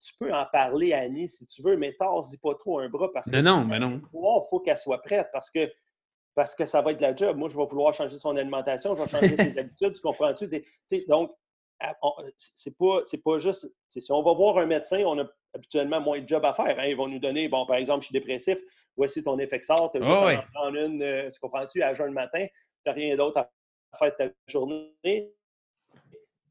tu 0.00 0.14
peux 0.18 0.32
en 0.32 0.46
parler 0.50 0.92
à 0.92 1.00
Annie 1.00 1.28
si 1.28 1.46
tu 1.46 1.62
veux, 1.62 1.76
mais 1.76 1.94
t'as-y 1.98 2.36
pas 2.38 2.54
trop 2.54 2.78
un 2.80 2.88
bras 2.88 3.10
parce 3.12 3.30
que. 3.30 3.36
Mais 3.36 3.42
non, 3.42 3.64
mais 3.64 3.78
non. 3.78 4.00
Il 4.12 4.40
faut 4.48 4.60
qu'elle 4.60 4.78
soit 4.78 5.00
prête 5.02 5.28
parce 5.32 5.50
que 5.50 5.70
parce 6.34 6.54
que 6.54 6.64
ça 6.64 6.80
va 6.80 6.92
être 6.92 7.00
la 7.00 7.14
job. 7.14 7.36
Moi, 7.36 7.48
je 7.48 7.56
vais 7.56 7.64
vouloir 7.64 7.92
changer 7.92 8.18
son 8.18 8.36
alimentation, 8.36 8.94
je 8.94 9.02
vais 9.02 9.08
changer 9.08 9.36
ses 9.36 9.58
habitudes, 9.58 9.94
tu 9.94 10.00
comprends-tu? 10.00 10.48
Donc, 11.08 11.32
c'est 12.36 12.76
pas, 12.76 13.02
pas 13.24 13.38
juste. 13.38 13.72
Si 13.88 14.12
on 14.12 14.22
va 14.22 14.32
voir 14.34 14.58
un 14.58 14.66
médecin, 14.66 15.02
on 15.06 15.18
a 15.20 15.26
habituellement 15.54 16.00
moins 16.00 16.20
de 16.20 16.28
job 16.28 16.44
à 16.44 16.52
faire. 16.52 16.78
Hein. 16.78 16.86
Ils 16.86 16.96
vont 16.96 17.08
nous 17.08 17.18
donner, 17.18 17.48
bon, 17.48 17.66
par 17.66 17.76
exemple, 17.76 18.02
je 18.02 18.06
suis 18.06 18.12
dépressif, 18.12 18.58
voici 18.96 19.22
ton 19.22 19.38
effet 19.38 19.62
sort, 19.62 19.90
tu 19.90 19.98
as 19.98 20.02
juste 20.02 20.22
à 20.22 20.38
en 20.38 20.42
prendre 20.52 20.76
une, 20.76 21.02
euh, 21.02 21.30
tu 21.30 21.40
comprends-tu, 21.40 21.82
à 21.82 21.94
jeun 21.94 22.06
le 22.06 22.12
matin, 22.12 22.46
tu 22.46 22.82
n'as 22.86 22.92
rien 22.92 23.16
d'autre 23.16 23.38
à 23.38 23.50
faire 23.98 24.12
de 24.12 24.16
ta 24.16 24.32
journée 24.46 25.32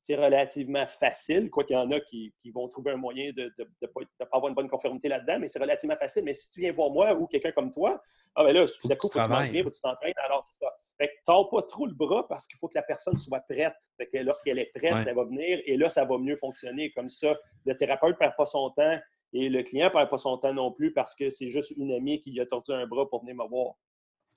c'est 0.01 0.15
relativement 0.15 0.87
facile, 0.87 1.49
quoi 1.49 1.63
qu'il 1.63 1.75
y 1.75 1.79
en 1.79 1.91
a 1.91 1.99
qui, 1.99 2.33
vont 2.53 2.67
trouver 2.67 2.91
un 2.91 2.97
moyen 2.97 3.31
de 3.35 3.53
ne 3.59 3.87
pas, 3.87 4.01
avoir 4.31 4.49
une 4.49 4.55
bonne 4.55 4.69
conformité 4.69 5.07
là-dedans, 5.07 5.39
mais 5.39 5.47
c'est 5.47 5.59
relativement 5.59 5.97
facile. 5.97 6.23
Mais 6.23 6.33
si 6.33 6.49
tu 6.51 6.61
viens 6.61 6.71
voir 6.71 6.89
moi 6.89 7.13
ou 7.13 7.27
quelqu'un 7.27 7.51
comme 7.51 7.71
toi, 7.71 8.01
ah 8.35 8.43
ben 8.43 8.53
là, 8.53 8.65
tout 8.65 8.87
à 8.89 8.95
coup, 8.95 9.09
faut 9.09 9.19
que 9.19 9.23
tu 9.23 9.51
bien, 9.51 9.63
faut 9.63 9.69
que 9.69 9.75
tu 9.75 9.81
t'entraînes, 9.81 10.13
alors 10.23 10.43
c'est 10.43 10.57
ça. 10.57 10.71
Fait 10.97 11.07
que 11.07 11.13
pas 11.25 11.61
trop 11.63 11.85
le 11.85 11.93
bras 11.93 12.27
parce 12.27 12.47
qu'il 12.47 12.57
faut 12.59 12.67
que 12.67 12.75
la 12.75 12.83
personne 12.83 13.17
soit 13.17 13.41
prête. 13.41 13.75
Fait 13.97 14.07
que 14.07 14.17
lorsqu'elle 14.17 14.59
est 14.59 14.71
prête, 14.73 14.93
elle 15.07 15.15
va 15.15 15.23
venir 15.25 15.59
et 15.65 15.77
là, 15.77 15.89
ça 15.89 16.05
va 16.05 16.17
mieux 16.17 16.37
fonctionner. 16.37 16.91
Comme 16.91 17.09
ça, 17.09 17.37
le 17.65 17.75
thérapeute 17.75 18.11
ne 18.11 18.17
perd 18.17 18.33
pas 18.37 18.45
son 18.45 18.69
temps 18.71 18.99
et 19.33 19.49
le 19.49 19.63
client 19.63 19.87
ne 19.87 19.91
perd 19.91 20.09
pas 20.09 20.17
son 20.17 20.37
temps 20.37 20.53
non 20.53 20.71
plus 20.71 20.93
parce 20.93 21.13
que 21.15 21.29
c'est 21.29 21.49
juste 21.49 21.71
une 21.77 21.93
amie 21.93 22.21
qui 22.21 22.39
a 22.39 22.45
tordu 22.45 22.71
un 22.71 22.87
bras 22.87 23.07
pour 23.09 23.21
venir 23.21 23.35
me 23.35 23.47
voir. 23.47 23.73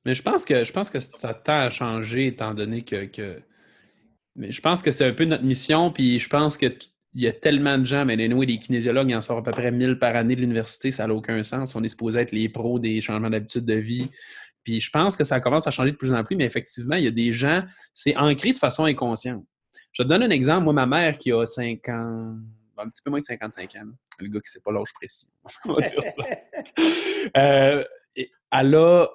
Mais 0.05 0.15
je 0.15 0.23
pense 0.23 0.45
que 0.45 0.65
je 0.65 0.73
pense 0.73 0.91
que 0.91 0.99
ça 0.99 1.33
tend 1.33 1.61
à 1.61 1.71
changer 1.71 2.27
étant 2.27 2.55
donné 2.55 2.83
que 2.83 3.07
mais 4.37 4.53
je 4.53 4.61
pense 4.61 4.83
que 4.83 4.91
c'est 4.91 5.07
un 5.07 5.13
peu 5.13 5.25
notre 5.25 5.45
mission, 5.45 5.91
puis 5.91 6.19
je 6.19 6.29
pense 6.29 6.57
que 6.57 6.67
il 7.15 7.23
y 7.23 7.27
a 7.27 7.33
tellement 7.33 7.77
de 7.77 7.85
gens, 7.85 8.05
mais 8.07 8.15
anyway, 8.15 8.47
des 8.47 8.59
kinésiologues, 8.59 9.11
il 9.11 9.17
en 9.17 9.21
sort 9.21 9.39
à 9.39 9.43
peu 9.43 9.51
près 9.51 9.71
1000 9.71 9.99
par 9.99 10.17
année 10.17 10.35
de 10.35 10.41
l'université, 10.41 10.91
ça 10.91 11.07
n'a 11.07 11.13
aucun 11.13 11.43
sens. 11.43 11.75
On 11.75 11.83
est 11.83 11.89
supposé 11.89 12.21
être 12.21 12.33
les 12.33 12.49
pros 12.49 12.79
des 12.79 13.03
changements 13.03 13.29
d'habitude 13.29 13.67
de 13.67 13.75
vie. 13.75 14.09
Puis 14.65 14.81
je 14.81 14.91
pense 14.91 15.17
que 15.17 15.25
ça 15.25 15.41
commence 15.41 15.67
à 15.67 15.71
changer 15.71 15.91
de 15.91 15.97
plus 15.97 16.15
en 16.15 16.25
plus, 16.25 16.37
mais 16.37 16.45
effectivement, 16.45 16.97
il 16.97 17.05
y 17.05 17.09
a 17.09 17.11
des 17.11 17.33
gens, 17.33 17.63
c'est 17.93 18.17
ancré 18.17 18.53
de 18.53 18.59
façon 18.59 18.85
inconsciente. 18.85 19.45
Je 19.93 20.03
te 20.03 20.09
donne 20.09 20.23
un 20.23 20.31
exemple. 20.31 20.65
Moi, 20.65 20.73
ma 20.73 20.87
mère 20.87 21.19
qui 21.19 21.33
a 21.33 21.45
5 21.45 21.87
ans, 21.91 22.37
un 22.79 22.89
petit 22.89 23.03
peu 23.05 23.11
moins 23.11 23.21
de 23.21 23.25
55 23.27 23.77
ans, 23.77 23.93
le 24.19 24.29
gars 24.29 24.41
qui 24.41 24.49
ne 24.49 24.53
sait 24.53 24.61
pas 24.65 24.73
l'âge 24.73 24.93
précis, 24.95 25.29
on 25.67 25.75
va 25.75 25.83
dire 25.83 26.03
ça. 26.03 26.25
Euh, 27.37 27.85
elle 28.17 28.75
a 28.75 29.07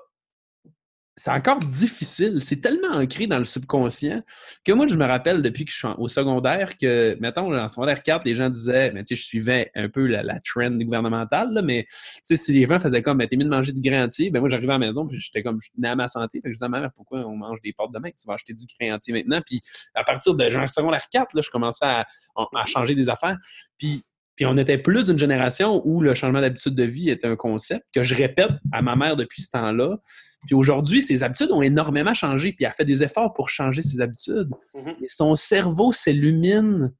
c'est 1.20 1.32
encore 1.32 1.57
difficile. 1.57 2.43
C'est 2.43 2.61
tellement 2.61 2.95
ancré 2.95 3.26
dans 3.26 3.39
le 3.39 3.43
subconscient 3.43 4.22
que 4.63 4.72
moi, 4.72 4.86
je 4.88 4.93
me 4.93 5.05
rappelle 5.05 5.41
depuis 5.41 5.65
que 5.65 5.72
je 5.72 5.78
suis 5.78 5.88
au 5.97 6.07
secondaire 6.07 6.78
que, 6.78 7.18
mettons, 7.20 7.57
en 7.57 7.70
secondaire 7.70 8.03
4, 8.03 8.24
les 8.24 8.36
gens 8.36 8.51
disaient, 8.51 8.91
mais 8.91 9.03
tu 9.03 9.15
sais, 9.15 9.22
je 9.22 9.26
suivais 9.26 9.72
un 9.74 9.89
peu 9.89 10.05
la, 10.05 10.39
trend 10.39 10.70
gouvernementale, 10.78 11.59
mais 11.63 11.88
tu 11.89 12.22
sais, 12.24 12.36
si 12.36 12.53
les 12.53 12.68
gens 12.68 12.80
faisaient 12.80 13.01
comme, 13.01 13.18
ben, 13.18 13.28
t'es 13.28 13.36
mieux 13.36 13.45
de 13.45 13.49
manger 13.49 13.72
du 13.72 13.82
grain 13.82 14.07
ben 14.32 14.39
moi, 14.39 14.47
j'arrivais 14.47 14.74
à 14.74 14.78
la 14.78 14.86
maison, 14.86 15.07
j'étais 15.09 15.41
comme, 15.41 15.59
je 15.59 15.72
tenais 15.72 15.89
à 15.89 15.95
ma 15.95 16.07
santé, 16.07 16.39
je 16.45 16.51
disais 16.51 16.70
mère, 16.70 16.91
pourquoi 16.95 17.26
on 17.26 17.36
mange 17.36 17.59
des 17.61 17.74
pâtes 17.74 17.91
demain? 17.91 18.09
Tu 18.09 18.28
vas 18.28 18.36
acheter 18.36 18.53
du 18.53 18.65
grain 18.80 18.97
maintenant. 19.09 19.41
Puis 19.43 19.59
à 19.95 20.03
partir 20.03 20.36
de 20.36 20.49
genre 20.51 20.70
secondaire 20.70 21.07
4, 21.11 21.34
là, 21.34 21.41
je 21.41 21.49
commençais 21.49 21.86
à, 21.86 22.05
à 22.36 22.65
changer 22.68 22.93
des 22.93 23.09
affaires. 23.09 23.38
Puis 23.80 24.03
puis 24.38 24.46
on 24.46 24.56
était 24.56 24.78
plus 24.78 25.08
d'une 25.08 25.18
génération 25.18 25.82
où 25.86 26.00
le 26.00 26.14
changement 26.14 26.42
d'habitude 26.42 26.76
de 26.76 26.84
vie 26.84 27.10
était 27.10 27.28
un 27.28 27.36
concept 27.36 27.84
que 27.94 28.04
je 28.04 28.16
répète 28.16 28.52
à 28.72 28.84
ma 28.84 28.96
mère 28.96 29.16
depuis 29.16 29.42
ce 29.42 29.50
temps-là. 29.52 29.98
Puis 30.46 30.54
aujourd'hui, 30.54 31.02
ses 31.02 31.24
habitudes 31.24 31.50
ont 31.52 31.64
énormément 31.64 32.14
changé, 32.14 32.54
puis 32.54 32.64
elle 32.64 32.72
a 32.72 32.74
fait 32.74 32.86
des 32.86 33.04
efforts 33.04 33.34
pour 33.34 33.50
changer 33.50 33.82
ses 33.82 34.00
habitudes. 34.00 34.50
Mais 34.76 35.08
son 35.08 35.34
cerveau 35.34 35.92
s'illumine 35.92 36.94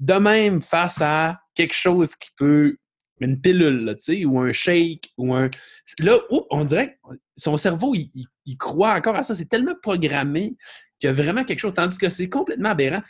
de 0.00 0.14
même 0.14 0.60
face 0.60 1.00
à 1.00 1.38
quelque 1.54 1.74
chose 1.74 2.16
qui 2.16 2.30
peut 2.36 2.76
une 3.20 3.40
pilule, 3.40 3.94
tu 4.00 4.04
sais, 4.04 4.24
ou 4.24 4.40
un 4.40 4.52
shake, 4.52 5.12
ou 5.16 5.32
un... 5.32 5.48
Là, 6.00 6.18
on 6.50 6.64
dirait 6.64 6.98
que 7.08 7.16
son 7.36 7.56
cerveau, 7.56 7.94
il, 7.94 8.58
croit 8.58 8.94
encore 8.94 9.14
à 9.14 9.22
ça. 9.22 9.36
C'est 9.36 9.48
tellement 9.48 9.76
programmé 9.80 10.56
qu'il 10.98 11.06
y 11.06 11.10
a 11.10 11.12
vraiment 11.12 11.44
quelque 11.44 11.60
chose, 11.60 11.72
tandis 11.72 11.96
que 11.96 12.08
c'est 12.08 12.28
complètement 12.28 12.70
aberrant. 12.70 13.02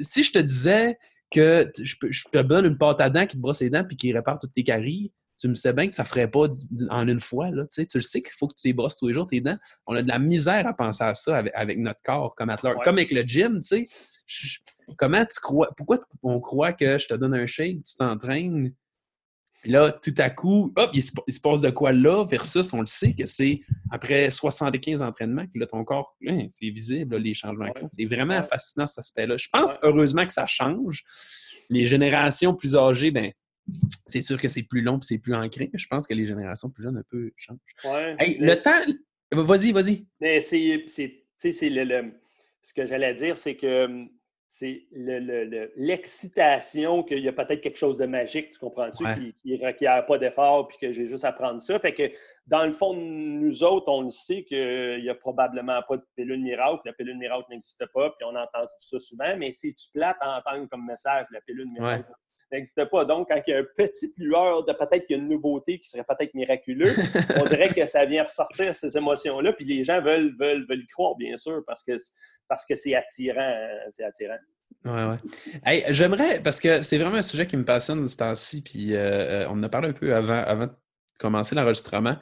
si 0.00 0.24
je 0.24 0.32
te 0.32 0.38
disais 0.38 0.96
que 1.34 1.70
je, 1.82 1.96
te 2.32 2.42
donne 2.42 2.66
une 2.66 2.78
pâte 2.78 3.00
à 3.00 3.10
dents 3.10 3.26
qui 3.26 3.36
te 3.36 3.42
brosse 3.42 3.60
les 3.60 3.70
dents 3.70 3.84
puis 3.84 3.96
qui 3.96 4.12
répare 4.12 4.38
toutes 4.38 4.54
tes 4.54 4.62
caries, 4.62 5.12
tu 5.38 5.48
me 5.48 5.54
sais 5.54 5.72
bien 5.72 5.88
que 5.88 5.96
ça 5.96 6.04
ne 6.04 6.08
ferait 6.08 6.30
pas 6.30 6.46
en 6.90 7.08
une 7.08 7.20
fois. 7.20 7.50
Là, 7.50 7.64
tu 7.66 7.84
le 7.94 8.00
sais 8.00 8.22
qu'il 8.22 8.32
faut 8.32 8.46
que 8.46 8.54
tu 8.54 8.68
les 8.68 8.72
brosses 8.72 8.96
tous 8.96 9.08
les 9.08 9.14
jours 9.14 9.26
tes 9.26 9.40
dents. 9.40 9.56
On 9.86 9.96
a 9.96 10.02
de 10.02 10.08
la 10.08 10.20
misère 10.20 10.66
à 10.66 10.72
penser 10.72 11.02
à 11.02 11.12
ça 11.12 11.42
avec, 11.54 11.78
notre 11.78 12.00
corps 12.04 12.34
comme 12.36 12.50
athlète. 12.50 12.76
Comme 12.84 12.98
avec 12.98 13.10
le 13.10 13.22
gym, 13.22 13.60
tu 13.60 13.66
sais. 13.66 13.88
Comment 14.96 15.24
tu 15.26 15.40
crois, 15.40 15.68
pourquoi 15.76 15.98
on 16.22 16.40
croit 16.40 16.72
que 16.72 16.98
je 16.98 17.08
te 17.08 17.14
donne 17.14 17.34
un 17.34 17.46
shake, 17.46 17.82
tu 17.84 17.96
t'entraînes, 17.96 18.72
puis 19.64 19.72
là, 19.72 19.90
tout 19.90 20.12
à 20.18 20.28
coup, 20.28 20.74
hop, 20.76 20.90
il 20.92 21.02
se, 21.02 21.40
passe 21.40 21.62
de 21.62 21.70
quoi 21.70 21.90
là, 21.90 22.22
versus 22.26 22.70
on 22.74 22.80
le 22.80 22.86
sait 22.86 23.14
que 23.14 23.24
c'est 23.24 23.60
après 23.90 24.30
75 24.30 25.00
entraînements 25.00 25.46
que 25.46 25.58
là, 25.58 25.66
ton 25.66 25.82
corps, 25.84 26.14
hein, 26.28 26.44
c'est 26.50 26.68
visible, 26.68 27.16
les 27.16 27.32
changements. 27.32 27.72
C'est 27.88 28.04
vraiment 28.04 28.42
fascinant 28.42 28.84
cet 28.84 28.98
aspect-là. 28.98 29.38
Je 29.38 29.48
pense 29.50 29.78
heureusement 29.82 30.26
que 30.26 30.34
ça 30.34 30.46
change. 30.46 31.02
Les 31.70 31.86
générations 31.86 32.54
plus 32.54 32.76
âgées, 32.76 33.10
ben, 33.10 33.32
c'est 34.04 34.20
sûr 34.20 34.38
que 34.38 34.50
c'est 34.50 34.64
plus 34.64 34.82
long 34.82 34.98
et 34.98 35.02
c'est 35.02 35.18
plus 35.18 35.34
ancré. 35.34 35.70
Je 35.72 35.86
pense 35.86 36.06
que 36.06 36.12
les 36.12 36.26
générations 36.26 36.68
plus 36.68 36.82
jeunes 36.82 36.98
un 36.98 37.04
peu 37.08 37.32
changent. 37.34 37.56
le 37.84 38.54
temps. 38.56 38.92
Vas-y, 39.32 39.72
vas-y. 39.72 40.04
Mais 40.20 40.42
c'est. 40.42 40.84
Le, 41.42 42.12
ce 42.60 42.74
que 42.74 42.84
j'allais 42.84 43.14
dire, 43.14 43.38
c'est 43.38 43.56
que 43.56 43.86
hum, 43.86 44.10
c'est 44.56 44.86
l'excitation 45.76 47.02
qu'il 47.02 47.18
y 47.18 47.28
a 47.28 47.32
peut-être 47.32 47.60
quelque 47.60 47.76
chose 47.76 47.96
de 47.98 48.06
magique, 48.06 48.52
tu 48.52 48.60
comprends-tu, 48.60 49.04
qui 49.42 49.58
ne 49.58 49.66
requiert 49.66 50.06
pas 50.06 50.16
d'effort, 50.16 50.68
puis 50.68 50.78
que 50.78 50.92
j'ai 50.92 51.08
juste 51.08 51.24
à 51.24 51.32
prendre 51.32 51.60
ça. 51.60 51.76
Fait 51.80 51.92
que 51.92 52.04
dans 52.46 52.64
le 52.64 52.70
fond, 52.70 52.94
nous 52.94 53.64
autres, 53.64 53.88
on 53.88 54.02
le 54.02 54.10
sait 54.10 54.44
qu'il 54.44 55.02
n'y 55.02 55.08
a 55.08 55.14
probablement 55.16 55.80
pas 55.88 55.96
de 55.96 56.04
pilule 56.14 56.40
miracle. 56.40 56.82
La 56.84 56.92
pilule 56.92 57.18
miracle 57.18 57.46
n'existe 57.50 57.84
pas, 57.92 58.10
puis 58.10 58.24
on 58.30 58.36
entend 58.36 58.64
ça 58.78 59.00
souvent, 59.00 59.36
mais 59.36 59.50
c'est 59.50 59.72
tu 59.72 59.88
plate 59.92 60.18
à 60.20 60.38
entendre 60.38 60.68
comme 60.70 60.86
message, 60.86 61.26
la 61.32 61.40
pilule 61.40 61.72
miracle 61.72 62.12
n'existe 62.52 62.84
pas. 62.86 63.04
Donc, 63.04 63.28
quand 63.30 63.40
il 63.46 63.50
y 63.50 63.54
a 63.54 63.58
un 63.58 63.66
petit 63.76 64.12
lueur 64.18 64.64
de 64.64 64.72
peut-être 64.72 65.06
qu'il 65.06 65.16
y 65.16 65.20
a 65.20 65.22
une 65.22 65.28
nouveauté 65.28 65.78
qui 65.78 65.88
serait 65.88 66.04
peut-être 66.04 66.34
miraculeuse, 66.34 66.96
on 67.42 67.46
dirait 67.46 67.68
que 67.68 67.84
ça 67.86 68.04
vient 68.04 68.24
ressortir 68.24 68.74
ces 68.74 68.96
émotions-là, 68.96 69.52
puis 69.52 69.64
les 69.64 69.84
gens 69.84 70.00
veulent, 70.00 70.34
veulent, 70.38 70.66
veulent 70.68 70.82
y 70.82 70.86
croire, 70.86 71.16
bien 71.16 71.36
sûr, 71.36 71.62
parce 71.66 71.82
que 71.82 71.92
parce 72.48 72.66
que 72.66 72.74
c'est 72.74 72.94
attirant. 72.94 73.56
C'est 73.90 74.04
attirant. 74.04 74.36
Ouais, 74.84 75.18
ouais. 75.64 75.84
J'aimerais, 75.90 76.42
parce 76.42 76.60
que 76.60 76.82
c'est 76.82 76.98
vraiment 76.98 77.16
un 77.16 77.22
sujet 77.22 77.46
qui 77.46 77.56
me 77.56 77.64
passionne 77.64 78.06
ce 78.06 78.16
temps-ci, 78.18 78.62
puis 78.62 78.94
euh, 78.94 78.98
euh, 78.98 79.46
on 79.48 79.52
en 79.52 79.62
a 79.62 79.68
parlé 79.68 79.88
un 79.88 79.92
peu 79.92 80.14
avant, 80.14 80.42
avant 80.46 80.66
de 80.66 80.72
commencer 81.18 81.54
l'enregistrement. 81.54 82.16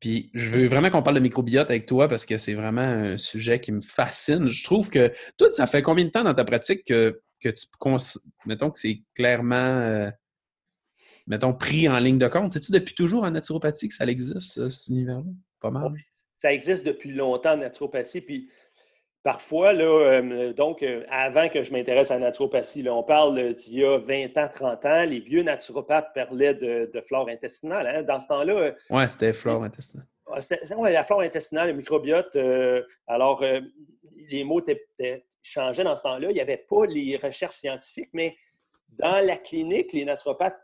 Puis 0.00 0.30
je 0.32 0.48
veux 0.50 0.68
vraiment 0.68 0.90
qu'on 0.90 1.02
parle 1.02 1.16
de 1.16 1.20
microbiote 1.20 1.70
avec 1.70 1.86
toi 1.86 2.08
parce 2.08 2.24
que 2.24 2.38
c'est 2.38 2.54
vraiment 2.54 2.82
un 2.82 3.18
sujet 3.18 3.58
qui 3.58 3.72
me 3.72 3.80
fascine. 3.80 4.46
Je 4.46 4.62
trouve 4.62 4.90
que 4.90 5.10
toi, 5.36 5.50
ça 5.50 5.66
fait 5.66 5.82
combien 5.82 6.04
de 6.04 6.10
temps 6.10 6.22
dans 6.22 6.34
ta 6.34 6.44
pratique 6.44 6.84
que 6.84 7.20
que 7.40 7.48
tu 7.48 7.66
mettons 8.46 8.70
que 8.70 8.78
c'est 8.78 9.02
clairement 9.14 9.54
euh, 9.56 10.10
mettons 11.26 11.54
pris 11.54 11.88
en 11.88 11.98
ligne 11.98 12.18
de 12.18 12.28
compte. 12.28 12.52
C'est-tu 12.52 12.72
depuis 12.72 12.94
toujours 12.94 13.24
en 13.24 13.30
naturopathie 13.30 13.88
que 13.88 13.94
ça 13.94 14.06
existe, 14.06 14.68
cet 14.68 14.86
univers-là? 14.88 15.30
Pas 15.60 15.70
mal. 15.70 15.92
Ça 16.40 16.52
existe 16.52 16.86
depuis 16.86 17.12
longtemps 17.12 17.52
en 17.52 17.58
naturopathie. 17.58 18.20
Puis 18.20 18.50
parfois, 19.22 19.72
là, 19.72 19.84
euh, 19.84 20.52
donc, 20.52 20.82
euh, 20.82 21.04
avant 21.10 21.48
que 21.48 21.62
je 21.62 21.72
m'intéresse 21.72 22.10
à 22.10 22.14
la 22.14 22.26
naturopathie, 22.26 22.88
on 22.88 23.02
parle 23.02 23.54
d'il 23.54 23.74
y 23.74 23.84
a 23.84 23.98
20 23.98 24.38
ans, 24.38 24.48
30 24.48 24.86
ans, 24.86 25.04
les 25.04 25.20
vieux 25.20 25.42
naturopathes 25.42 26.12
parlaient 26.14 26.54
de, 26.54 27.02
flore 27.06 27.28
intestinale. 27.28 27.86
Hein. 27.86 28.02
Dans 28.02 28.20
ce 28.20 28.26
temps-là. 28.28 28.74
oui, 28.90 29.02
c'était 29.10 29.32
flore 29.32 29.64
intestinale. 29.64 30.06
Ouais, 30.76 30.92
la 30.92 31.04
flore 31.04 31.22
intestinale, 31.22 31.68
le 31.68 31.74
microbiote. 31.74 32.36
alors, 33.06 33.42
les 34.30 34.44
mots 34.44 34.60
étaient 34.60 35.24
changeait 35.42 35.84
dans 35.84 35.96
ce 35.96 36.02
temps-là. 36.02 36.30
Il 36.30 36.34
n'y 36.34 36.40
avait 36.40 36.64
pas 36.68 36.86
les 36.86 37.16
recherches 37.16 37.56
scientifiques, 37.56 38.10
mais 38.12 38.36
dans 38.88 39.24
la 39.24 39.36
clinique, 39.36 39.92
les 39.92 40.04
naturopathes 40.04 40.58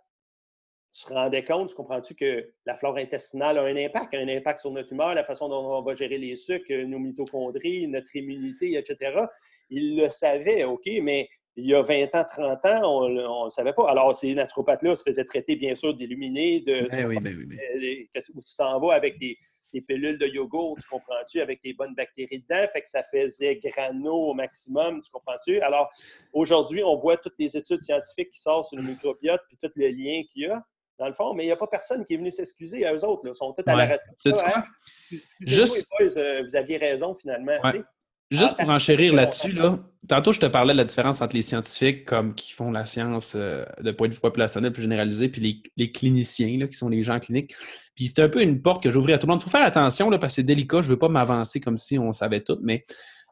se 0.90 1.12
rendaient 1.12 1.44
compte, 1.44 1.70
tu 1.70 1.74
comprends-tu, 1.74 2.14
que 2.14 2.52
la 2.66 2.76
flore 2.76 2.96
intestinale 2.98 3.58
a 3.58 3.62
un 3.62 3.76
impact, 3.76 4.14
un 4.14 4.28
impact 4.28 4.60
sur 4.60 4.70
notre 4.70 4.92
humeur, 4.92 5.14
la 5.14 5.24
façon 5.24 5.48
dont 5.48 5.76
on 5.76 5.82
va 5.82 5.96
gérer 5.96 6.18
les 6.18 6.36
sucres, 6.36 6.72
nos 6.86 7.00
mitochondries, 7.00 7.88
notre 7.88 8.14
immunité, 8.14 8.78
etc. 8.78 9.26
Ils 9.70 9.96
le 9.96 10.08
savaient, 10.08 10.62
OK, 10.62 10.88
mais 11.02 11.28
il 11.56 11.66
y 11.66 11.74
a 11.74 11.82
20 11.82 12.14
ans, 12.14 12.24
30 12.28 12.66
ans, 12.66 13.00
on 13.02 13.08
ne 13.08 13.44
le 13.44 13.50
savait 13.50 13.72
pas. 13.72 13.90
Alors, 13.90 14.14
ces 14.14 14.34
naturopathes-là 14.34 14.94
se 14.94 15.02
faisaient 15.02 15.24
traiter, 15.24 15.56
bien 15.56 15.74
sûr, 15.74 15.94
d'illuminés, 15.94 16.60
de, 16.60 16.88
ben 16.88 17.06
oui, 17.06 17.18
ben 17.20 17.34
oui, 17.36 17.46
ben. 17.46 18.22
Où 18.34 18.40
tu 18.40 18.56
t'en 18.56 18.78
vas 18.78 18.94
avec 18.94 19.18
des, 19.18 19.36
des 19.74 19.82
pilules 19.82 20.18
de 20.18 20.26
yogourt, 20.26 20.78
tu 20.80 20.88
comprends-tu, 20.88 21.40
avec 21.40 21.62
des 21.62 21.74
bonnes 21.74 21.94
bactéries 21.94 22.44
dedans, 22.48 22.66
fait 22.72 22.80
que 22.80 22.88
ça 22.88 23.02
faisait 23.02 23.56
grano 23.56 24.30
au 24.30 24.34
maximum, 24.34 25.00
tu 25.00 25.10
comprends-tu? 25.10 25.60
Alors, 25.60 25.90
aujourd'hui, 26.32 26.82
on 26.82 26.96
voit 26.96 27.18
toutes 27.18 27.34
les 27.38 27.56
études 27.56 27.82
scientifiques 27.82 28.30
qui 28.30 28.40
sortent 28.40 28.66
sur 28.66 28.78
le 28.78 28.84
microbiote, 28.84 29.42
puis 29.48 29.58
tout 29.60 29.70
le 29.74 29.88
lien 29.88 30.22
qu'il 30.32 30.42
y 30.42 30.46
a, 30.46 30.64
dans 30.98 31.08
le 31.08 31.14
fond, 31.14 31.34
mais 31.34 31.42
il 31.42 31.46
n'y 31.46 31.52
a 31.52 31.56
pas 31.56 31.66
personne 31.66 32.06
qui 32.06 32.14
est 32.14 32.16
venu 32.16 32.30
s'excuser 32.30 32.86
à 32.86 32.94
eux 32.94 33.04
autres, 33.04 33.22
Ils 33.26 33.34
sont 33.34 33.52
tous 33.52 33.64
à 33.66 33.74
la 33.74 33.82
retraite. 33.82 34.00
C'est 34.16 34.32
quoi? 34.32 34.64
Juste... 35.40 35.88
Euh, 36.00 36.42
vous 36.44 36.56
aviez 36.56 36.76
raison, 36.76 37.14
finalement. 37.14 37.58
Juste 38.30 38.58
pour 38.58 38.70
enchérir 38.70 39.12
là-dessus, 39.12 39.52
là, 39.52 39.78
tantôt 40.08 40.32
je 40.32 40.40
te 40.40 40.46
parlais 40.46 40.72
de 40.72 40.78
la 40.78 40.84
différence 40.84 41.20
entre 41.20 41.36
les 41.36 41.42
scientifiques 41.42 42.04
comme 42.04 42.34
qui 42.34 42.52
font 42.52 42.70
la 42.70 42.86
science 42.86 43.34
euh, 43.36 43.64
de 43.80 43.90
point 43.90 44.08
de 44.08 44.14
vue 44.14 44.20
populationnel 44.20 44.72
plus 44.72 44.82
généralisé, 44.82 45.28
puis 45.28 45.70
les, 45.76 45.92
cliniciens, 45.92 46.58
là, 46.58 46.66
qui 46.66 46.76
sont 46.76 46.88
les 46.88 47.04
gens 47.04 47.18
cliniques. 47.20 47.54
Puis 47.94 48.08
c'est 48.08 48.22
un 48.22 48.28
peu 48.28 48.42
une 48.42 48.62
porte 48.62 48.82
que 48.82 48.90
j'ouvrais 48.90 49.12
à 49.12 49.18
tout 49.18 49.26
le 49.26 49.32
monde. 49.32 49.40
Il 49.40 49.44
faut 49.44 49.50
faire 49.50 49.66
attention 49.66 50.10
là, 50.10 50.18
parce 50.18 50.32
que 50.32 50.36
c'est 50.36 50.46
délicat, 50.46 50.78
je 50.78 50.86
ne 50.86 50.90
veux 50.90 50.98
pas 50.98 51.08
m'avancer 51.08 51.60
comme 51.60 51.76
si 51.76 51.98
on 51.98 52.12
savait 52.12 52.40
tout, 52.40 52.58
mais 52.62 52.84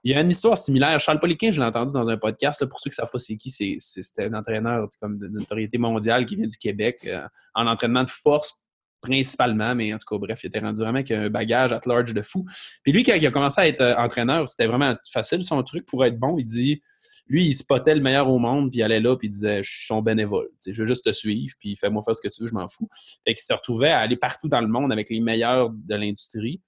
il 0.05 0.13
y 0.13 0.15
a 0.15 0.21
une 0.21 0.31
histoire 0.31 0.59
similaire. 0.59 0.99
Charles 1.01 1.21
Poliquin, 1.21 1.53
je 1.53 1.61
l'ai 1.61 1.67
entendu 1.67 1.93
dans 1.93 2.09
un 2.11 2.17
podcast. 2.17 2.67
pour 2.67 2.81
ceux 2.81 2.91
qui 2.91 2.97
savent 2.97 3.11
pas 3.11 3.19
c'est 3.19 3.37
qui, 3.37 3.51
c'était 3.51 4.27
un 4.27 4.35
entraîneur 4.35 4.89
comme 5.01 5.19
de 5.19 5.29
notoriété 5.29 5.79
mondiale 5.79 6.27
qui 6.27 6.37
vient 6.37 6.47
du 6.47 6.59
Québec 6.59 7.01
euh, 7.07 7.27
en 7.55 7.67
entraînement 7.67 8.05
de 8.05 8.11
force 8.11 8.62
principalement, 9.03 9.75
mais 9.75 9.93
en 9.93 9.99
tout 9.99 10.07
cas, 10.09 10.19
bref, 10.19 10.41
il 10.45 10.47
était 10.47 10.61
rendu 10.61 10.81
vraiment 10.81 10.99
avec 10.99 11.11
un 11.11 11.29
bagage 11.29 11.73
at 11.73 11.81
large 11.85 12.15
de 12.15 12.23
fou. 12.23 12.47
Puis 12.83 12.93
lui, 12.93 13.03
quand 13.03 13.15
il 13.15 13.27
a 13.27 13.31
commencé 13.31 13.61
à 13.61 13.69
être 13.69 13.83
euh, 13.83 13.95
entraîneur, 13.97 14.49
c'était 14.49 14.67
vraiment 14.67 14.95
facile 15.11 15.43
son 15.43 15.63
truc 15.63 15.85
pour 15.85 16.05
être 16.07 16.19
bon. 16.19 16.39
Il 16.39 16.47
dit, 16.47 16.81
lui, 17.27 17.47
il 17.47 17.53
spotait 17.53 17.95
le 17.95 18.01
meilleur 18.01 18.31
au 18.31 18.39
monde, 18.39 18.71
puis 18.71 18.81
il 18.81 18.83
allait 18.83 19.01
là, 19.01 19.17
puis 19.17 19.29
il 19.29 19.31
disait, 19.31 19.63
je 19.63 19.71
suis 19.71 19.87
son 19.87 20.03
bénévole, 20.03 20.49
je 20.67 20.81
veux 20.81 20.87
juste 20.87 21.05
te 21.05 21.13
suivre, 21.13 21.55
puis 21.59 21.77
fais-moi 21.77 22.03
faire 22.05 22.15
ce 22.15 22.21
que 22.21 22.29
tu 22.29 22.43
veux, 22.43 22.49
je 22.49 22.55
m'en 22.55 22.69
fous. 22.69 22.89
Fait 23.27 23.35
qu'il 23.35 23.43
se 23.43 23.53
retrouvait 23.53 23.91
à 23.91 23.99
aller 24.01 24.17
partout 24.17 24.49
dans 24.49 24.61
le 24.61 24.69
monde 24.69 24.93
avec 24.93 25.11
les 25.11 25.21
meilleurs 25.21 25.71
de 25.71 25.95
l'industrie. 25.95 26.61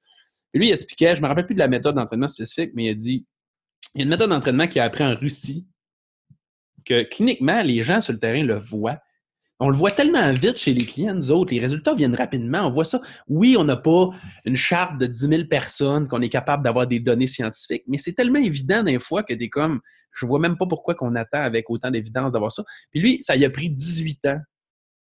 Lui, 0.52 0.68
il 0.68 0.72
expliquait, 0.72 1.16
je 1.16 1.22
me 1.22 1.26
rappelle 1.26 1.46
plus 1.46 1.54
de 1.54 1.60
la 1.60 1.68
méthode 1.68 1.96
d'entraînement 1.96 2.28
spécifique, 2.28 2.72
mais 2.74 2.86
il 2.86 2.94
dit, 2.94 3.26
il 3.94 3.98
y 3.98 4.02
a 4.02 4.04
une 4.04 4.10
méthode 4.10 4.30
d'entraînement 4.30 4.66
qui 4.66 4.80
a 4.80 4.84
appris 4.84 5.04
en 5.04 5.14
Russie, 5.14 5.66
que 6.84 7.02
cliniquement, 7.04 7.62
les 7.62 7.82
gens 7.82 8.00
sur 8.00 8.12
le 8.12 8.18
terrain 8.18 8.42
le 8.42 8.56
voient 8.58 8.98
on 9.60 9.68
le 9.68 9.76
voit 9.76 9.92
tellement 9.92 10.32
vite 10.32 10.58
chez 10.58 10.74
les 10.74 10.84
clients, 10.84 11.14
nous 11.14 11.30
autres. 11.30 11.54
Les 11.54 11.60
résultats 11.60 11.94
viennent 11.94 12.14
rapidement. 12.14 12.66
On 12.66 12.70
voit 12.70 12.84
ça. 12.84 13.00
Oui, 13.28 13.56
on 13.56 13.64
n'a 13.64 13.76
pas 13.76 14.10
une 14.44 14.56
charte 14.56 14.98
de 14.98 15.06
10 15.06 15.28
000 15.28 15.44
personnes 15.44 16.08
qu'on 16.08 16.20
est 16.22 16.28
capable 16.28 16.64
d'avoir 16.64 16.86
des 16.86 16.98
données 16.98 17.28
scientifiques, 17.28 17.84
mais 17.86 17.98
c'est 17.98 18.14
tellement 18.14 18.40
évident 18.40 18.82
des 18.82 18.98
fois 18.98 19.22
que 19.22 19.32
des 19.32 19.48
comme, 19.48 19.80
je 20.12 20.26
vois 20.26 20.40
même 20.40 20.56
pas 20.56 20.66
pourquoi 20.66 20.94
qu'on 20.94 21.14
attend 21.14 21.40
avec 21.40 21.70
autant 21.70 21.90
d'évidence 21.90 22.32
d'avoir 22.32 22.50
ça. 22.50 22.64
Puis 22.90 23.00
lui, 23.00 23.22
ça 23.22 23.36
y 23.36 23.44
a 23.44 23.50
pris 23.50 23.70
18 23.70 24.26
ans 24.26 24.40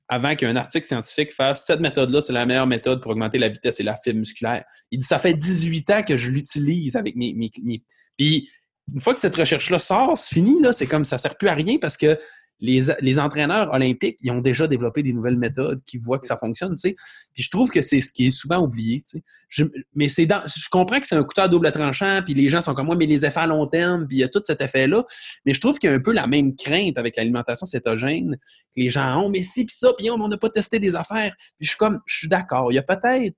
avant 0.09 0.37
qu'un 0.37 0.55
article 0.55 0.87
scientifique 0.87 1.33
fasse 1.33 1.65
cette 1.67 1.81
méthode-là, 1.81 2.21
c'est 2.21 2.33
la 2.33 2.47
meilleure 2.47 2.67
méthode 2.67 3.03
pour 3.03 3.11
augmenter 3.13 3.39
la 3.39 3.49
vitesse 3.49 3.81
et 3.81 3.83
la 3.83 3.97
fibre 3.97 4.19
musculaire. 4.19 4.65
Il 4.91 4.99
dit 4.99 5.07
ça 5.07 5.19
fait 5.19 5.35
18 5.35 5.91
ans 5.91 6.03
que 6.03 6.17
je 6.17 6.31
l'utilise 6.31 6.95
avec 6.97 7.17
mes, 7.17 7.35
mes, 7.35 7.83
Puis 8.17 8.49
une 8.95 9.01
fois 9.01 9.15
que 9.15 9.21
cette 9.21 9.35
recherche-là 9.35 9.79
sort, 9.81 10.17
c'est 10.17 10.33
fini, 10.33 10.61
là, 10.63 10.73
c'est 10.73 10.87
comme 10.87 11.05
ça 11.05 11.19
sert 11.19 11.37
plus 11.37 11.49
à 11.49 11.55
rien 11.55 11.79
parce 11.81 11.97
que 11.97 12.19
les, 12.61 13.19
entraîneurs 13.19 13.73
olympiques, 13.73 14.19
ils 14.23 14.31
ont 14.31 14.41
déjà 14.41 14.67
développé 14.67 15.03
des 15.03 15.13
nouvelles 15.13 15.37
méthodes 15.37 15.83
qui 15.85 15.99
voient 15.99 16.19
que 16.19 16.27
ça 16.27 16.37
fonctionne, 16.37 16.75
tu 16.75 16.91
sais. 16.91 16.97
Puis 17.35 17.43
je 17.43 17.51
trouve 17.51 17.71
que 17.71 17.81
c'est 17.81 18.01
ce 18.01 18.13
qui 18.13 18.27
est 18.27 18.31
souvent 18.31 18.59
oublié, 18.59 19.03
tu 19.03 19.23
sais. 19.51 19.71
mais 19.95 20.09
c'est 20.09 20.27
dans, 20.27 20.43
je 20.47 20.69
comprends 20.71 20.99
que 20.99 21.07
c'est 21.07 21.17
un 21.17 21.25
couteau 21.25 21.43
à 21.43 21.49
double 21.49 21.71
tranchant, 21.71 22.21
puis 22.25 22.35
les 22.35 22.49
gens 22.49 22.61
sont 22.61 22.75
comme 22.75 22.87
moi, 22.87 22.97
mais 22.97 23.07
les 23.07 23.27
effets 23.27 23.41
à 23.41 23.47
long 23.47 23.67
terme, 23.67 24.07
puis 24.07 24.19
il 24.19 24.21
y 24.21 24.25
a 24.25 24.29
tout 24.29 24.41
cet 24.43 24.63
effet-là. 24.63 25.05
Mais 25.45 25.53
je 25.53 25.61
trouve 25.61 25.79
qu'il 25.79 25.91
y 25.91 25.93
a 25.93 25.97
un 25.97 26.01
peu 26.01 26.13
la 26.13 26.27
même 26.27 26.57
crainte 26.57 26.99
avec 26.99 27.17
l'alimentation 27.17 27.67
cétogène, 27.67 28.37
que 28.75 28.81
les 28.81 28.91
gens 28.91 29.23
ont, 29.23 29.29
mais 29.29 29.43
si, 29.43 29.67
puis 29.67 29.75
ça, 29.77 29.93
puis 29.97 30.11
on 30.11 30.29
n'a 30.29 30.39
pas 30.39 30.51
testé 30.51 30.79
des 30.79 30.97
affaires. 30.97 31.35
Puis 31.37 31.67
je 31.67 31.69
suis 31.69 31.79
comme, 31.79 32.01
je 32.07 32.17
suis 32.19 32.29
d'accord, 32.29 32.73
il 32.73 32.77
y 32.77 32.79
a 32.79 32.83
peut-être 32.83 33.37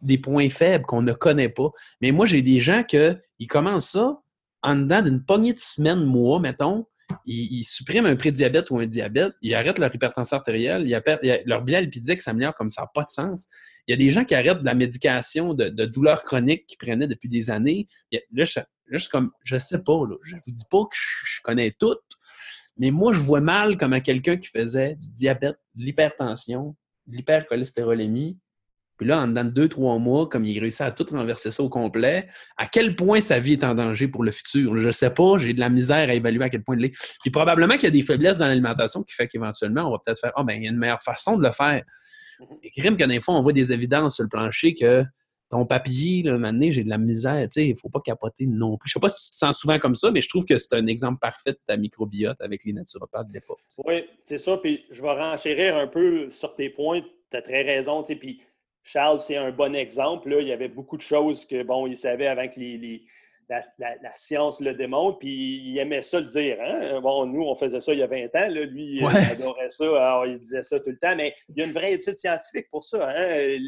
des 0.00 0.18
points 0.18 0.48
faibles 0.48 0.84
qu'on 0.86 1.02
ne 1.02 1.12
connaît 1.12 1.48
pas. 1.48 1.70
Mais 2.00 2.12
moi, 2.12 2.26
j'ai 2.26 2.42
des 2.42 2.60
gens 2.60 2.84
qui 2.84 3.46
commencent 3.48 3.90
ça 3.90 4.18
en 4.62 4.76
dedans 4.76 5.02
d'une 5.02 5.24
poignée 5.24 5.54
de 5.54 5.58
semaines, 5.58 6.04
mois, 6.04 6.38
mettons, 6.38 6.86
ils, 7.26 7.64
suppriment 7.64 8.06
un 8.06 8.16
prédiabète 8.16 8.70
ou 8.70 8.78
un 8.78 8.86
diabète, 8.86 9.32
ils 9.42 9.54
arrêtent 9.54 9.78
leur 9.78 9.94
hypertension 9.94 10.36
artérielle, 10.36 10.86
leur 11.46 11.62
bilan 11.62 11.80
lipidique 11.80 12.22
s'améliore 12.22 12.54
comme 12.54 12.70
ça 12.70 12.82
n'a 12.82 12.88
pas 12.94 13.04
de 13.04 13.10
sens. 13.10 13.48
Il 13.86 13.92
y 13.92 13.94
a 13.94 13.96
des 13.96 14.10
gens 14.10 14.24
qui 14.24 14.34
arrêtent 14.34 14.60
de 14.60 14.64
la 14.64 14.74
médication 14.74 15.54
de, 15.54 15.68
douleurs 15.84 16.22
chroniques 16.24 16.66
qu'ils 16.66 16.78
prenaient 16.78 17.06
depuis 17.06 17.28
des 17.28 17.50
années. 17.50 17.88
Là, 18.32 18.44
je, 18.44 19.08
comme, 19.08 19.30
je 19.42 19.58
sais 19.58 19.82
pas, 19.82 20.06
là, 20.08 20.16
je 20.22 20.36
vous 20.36 20.52
dis 20.52 20.64
pas 20.70 20.84
que 20.84 20.96
je, 20.96 21.40
connais 21.42 21.70
tout, 21.72 21.98
mais 22.76 22.90
moi, 22.90 23.12
je 23.12 23.20
vois 23.20 23.40
mal 23.40 23.76
comme 23.76 24.00
quelqu'un 24.00 24.36
qui 24.36 24.48
faisait 24.48 24.96
du 24.96 25.10
diabète, 25.10 25.58
de 25.74 25.84
l'hypertension, 25.84 26.76
de 27.06 27.16
l'hypercholestérolémie, 27.16 28.38
puis 29.00 29.08
là, 29.08 29.22
en 29.22 29.28
dedans 29.28 29.44
de 29.44 29.48
deux, 29.48 29.66
trois 29.66 29.98
mois, 29.98 30.28
comme 30.28 30.44
il 30.44 30.60
réussit 30.60 30.82
à 30.82 30.90
tout 30.90 31.06
renverser 31.10 31.50
ça 31.50 31.62
au 31.62 31.70
complet, 31.70 32.28
à 32.58 32.66
quel 32.66 32.94
point 32.94 33.22
sa 33.22 33.40
vie 33.40 33.54
est 33.54 33.64
en 33.64 33.74
danger 33.74 34.08
pour 34.08 34.22
le 34.22 34.30
futur? 34.30 34.76
Je 34.76 34.88
ne 34.88 34.92
sais 34.92 35.14
pas, 35.14 35.38
j'ai 35.38 35.54
de 35.54 35.58
la 35.58 35.70
misère 35.70 36.10
à 36.10 36.12
évaluer 36.12 36.44
à 36.44 36.50
quel 36.50 36.62
point 36.62 36.76
il 36.78 36.84
est. 36.84 36.92
Puis 37.22 37.30
probablement 37.30 37.76
qu'il 37.76 37.84
y 37.84 37.86
a 37.86 37.90
des 37.92 38.02
faiblesses 38.02 38.36
dans 38.36 38.46
l'alimentation 38.46 39.02
qui 39.02 39.14
fait 39.14 39.26
qu'éventuellement, 39.26 39.88
on 39.88 39.92
va 39.92 39.98
peut-être 40.04 40.20
faire 40.20 40.32
Ah, 40.36 40.42
ben, 40.42 40.52
il 40.52 40.64
y 40.64 40.66
a 40.66 40.70
une 40.70 40.76
meilleure 40.76 41.02
façon 41.02 41.38
de 41.38 41.42
le 41.42 41.50
faire. 41.50 41.82
Et 42.62 42.68
crime 42.68 42.98
que 42.98 43.04
des 43.04 43.22
fois, 43.22 43.36
on 43.36 43.40
voit 43.40 43.54
des 43.54 43.72
évidences 43.72 44.16
sur 44.16 44.24
le 44.24 44.28
plancher 44.28 44.74
que 44.74 45.02
ton 45.48 45.64
papier, 45.64 46.22
là, 46.22 46.36
maintenant, 46.36 46.70
j'ai 46.70 46.84
de 46.84 46.90
la 46.90 46.98
misère, 46.98 47.42
tu 47.44 47.52
sais, 47.52 47.66
il 47.68 47.72
ne 47.72 47.78
faut 47.78 47.88
pas 47.88 48.02
capoter 48.04 48.46
non 48.46 48.76
plus. 48.76 48.90
Je 48.90 48.98
ne 48.98 49.00
sais 49.00 49.06
pas 49.06 49.08
si 49.08 49.24
tu 49.24 49.30
te 49.30 49.36
sens 49.36 49.58
souvent 49.58 49.78
comme 49.78 49.94
ça, 49.94 50.10
mais 50.10 50.20
je 50.20 50.28
trouve 50.28 50.44
que 50.44 50.58
c'est 50.58 50.74
un 50.74 50.86
exemple 50.86 51.20
parfait 51.20 51.52
de 51.52 51.58
ta 51.66 51.78
microbiote 51.78 52.40
avec 52.40 52.66
les 52.66 52.74
naturopathes 52.74 53.28
de 53.28 53.32
l'époque. 53.32 53.60
Oui, 53.86 54.04
c'est 54.26 54.36
ça. 54.36 54.58
Puis 54.58 54.84
je 54.90 55.00
vais 55.00 55.12
renchérir 55.12 55.76
un 55.78 55.86
peu 55.86 56.28
sur 56.28 56.54
tes 56.54 56.68
points. 56.68 57.00
Tu 57.30 57.36
as 57.38 57.42
très 57.42 57.62
raison, 57.62 58.02
tu 58.02 58.12
sais. 58.12 58.18
Puis 58.18 58.42
Charles, 58.92 59.20
c'est 59.20 59.36
un 59.36 59.52
bon 59.52 59.76
exemple. 59.76 60.36
Il 60.40 60.48
y 60.48 60.52
avait 60.52 60.68
beaucoup 60.68 60.96
de 60.96 61.02
choses 61.02 61.44
que, 61.44 61.62
bon, 61.62 61.86
il 61.86 61.96
savait 61.96 62.26
avant 62.26 62.48
que 62.48 62.58
la, 63.48 64.10
science 64.16 64.60
le 64.60 64.74
démontre, 64.74 65.18
puis 65.18 65.62
il 65.64 65.78
aimait 65.78 66.02
ça 66.02 66.18
le 66.18 66.26
dire. 66.26 66.58
Hein. 66.60 67.00
Bon, 67.00 67.24
nous, 67.24 67.42
on 67.42 67.54
faisait 67.54 67.78
ça 67.78 67.92
il 67.92 68.00
y 68.00 68.02
a 68.02 68.08
20 68.08 68.34
ans. 68.34 68.48
Lui, 68.48 68.98
il 68.98 69.06
adorait 69.06 69.68
ça. 69.68 69.84
Alors, 69.84 70.26
il 70.26 70.40
disait 70.40 70.62
ça 70.62 70.80
tout 70.80 70.90
le 70.90 70.98
temps. 70.98 71.14
Mais 71.14 71.36
il 71.48 71.58
y 71.58 71.62
a 71.62 71.66
une 71.66 71.72
vraie 71.72 71.92
étude 71.92 72.18
scientifique 72.18 72.68
pour 72.68 72.82
ça. 72.82 73.10
Hein. 73.10 73.58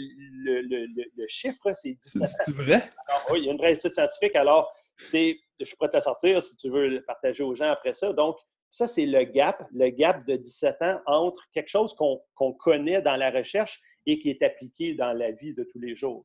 Le, 0.45 1.27
chiffre, 1.29 1.71
c'est 1.73 1.95
17 2.03 2.27
C'est 2.27 2.55
vrai? 2.57 2.83
oui, 3.31 3.41
il 3.43 3.45
y 3.45 3.49
a 3.49 3.53
une 3.53 3.59
vraie 3.59 3.75
étude 3.75 3.93
scientifique. 3.93 4.35
Alors, 4.35 4.73
c'est, 4.99 5.39
je 5.61 5.65
suis 5.67 5.77
prêt 5.77 5.91
à 5.93 6.01
sortir 6.01 6.43
si 6.43 6.57
tu 6.57 6.69
veux 6.69 6.89
le 6.89 7.05
partager 7.05 7.45
aux 7.45 7.55
gens 7.55 7.71
après 7.71 7.95
ça. 7.95 8.13
Donc, 8.13 8.37
ça, 8.71 8.89
c'est 8.89 9.07
le 9.07 9.23
gap, 9.23 9.65
le 9.73 9.91
gap 9.91 10.27
de 10.27 10.35
17 10.35 10.83
ans 10.83 11.01
entre 11.07 11.47
quelque 11.53 11.69
chose 11.69 11.95
qu'on 11.95 12.53
connaît 12.55 13.03
dans 13.03 13.17
la 13.17 13.31
recherche 13.31 13.81
et 14.07 14.19
qui 14.19 14.31
est 14.31 14.43
appliqué 14.43 14.95
dans 14.95 15.13
la 15.13 15.31
vie 15.31 15.55
de 15.55 15.65
tous 15.65 15.79
les 15.79 15.95
jours. 15.95 16.25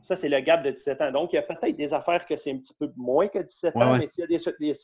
Ça, 0.00 0.14
c'est 0.14 0.28
le 0.28 0.38
gap 0.40 0.62
de 0.62 0.70
17 0.70 1.00
ans. 1.00 1.12
Donc, 1.12 1.32
il 1.32 1.36
y 1.36 1.38
a 1.40 1.42
peut-être 1.42 1.76
des 1.76 1.92
affaires 1.92 2.24
que 2.24 2.36
c'est 2.36 2.52
un 2.52 2.58
petit 2.58 2.74
peu 2.78 2.90
moins 2.96 3.26
que 3.26 3.40
17 3.40 3.76
ans, 3.76 3.96
mais 3.98 4.06
s'il 4.06 4.20
y, 4.20 4.34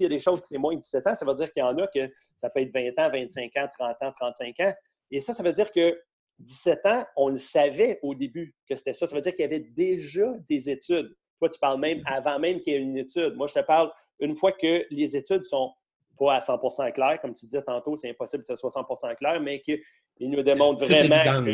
a 0.06 0.08
des 0.08 0.18
choses 0.18 0.40
que 0.40 0.48
c'est 0.48 0.58
moins 0.58 0.74
que 0.74 0.80
17 0.80 1.06
ans, 1.06 1.14
ça 1.14 1.24
veut 1.24 1.34
dire 1.34 1.52
qu'il 1.52 1.62
y 1.62 1.66
en 1.66 1.76
a 1.78 1.86
que 1.86 2.10
ça 2.34 2.50
peut 2.50 2.60
être 2.60 2.72
20 2.74 2.98
ans, 2.98 3.10
25 3.10 3.56
ans, 3.56 3.68
30 3.78 3.96
ans, 4.02 4.12
35 4.12 4.60
ans. 4.60 4.72
Et 5.12 5.20
ça, 5.20 5.32
ça 5.32 5.44
veut 5.44 5.52
dire 5.52 5.70
que 5.70 5.96
17 6.40 6.86
ans, 6.86 7.04
on 7.16 7.28
le 7.28 7.36
savait 7.36 8.00
au 8.02 8.14
début 8.14 8.54
que 8.68 8.74
c'était 8.74 8.92
ça. 8.92 9.06
Ça 9.06 9.14
veut 9.14 9.22
dire 9.22 9.32
qu'il 9.32 9.42
y 9.42 9.44
avait 9.44 9.60
déjà 9.60 10.32
des 10.48 10.68
études. 10.68 11.14
Toi, 11.38 11.48
tu 11.48 11.60
parles 11.60 11.78
même 11.78 12.02
avant 12.06 12.40
même 12.40 12.60
qu'il 12.60 12.72
y 12.72 12.76
ait 12.76 12.80
une 12.80 12.96
étude. 12.96 13.34
Moi, 13.36 13.46
je 13.46 13.54
te 13.54 13.64
parle 13.64 13.92
une 14.18 14.36
fois 14.36 14.50
que 14.50 14.84
les 14.90 15.16
études 15.16 15.44
sont 15.44 15.72
pas 16.18 16.34
à 16.34 16.38
100% 16.40 16.92
claires, 16.92 17.20
comme 17.20 17.34
tu 17.34 17.46
disais 17.46 17.62
tantôt, 17.62 17.96
c'est 17.96 18.10
impossible 18.10 18.42
que 18.42 18.48
ce 18.48 18.56
soit 18.56 18.70
100 18.70 18.84
clair, 19.16 19.40
mais 19.40 19.60
qu'il 19.60 19.80
nous 20.20 20.42
démontre 20.42 20.84
vraiment 20.84 21.44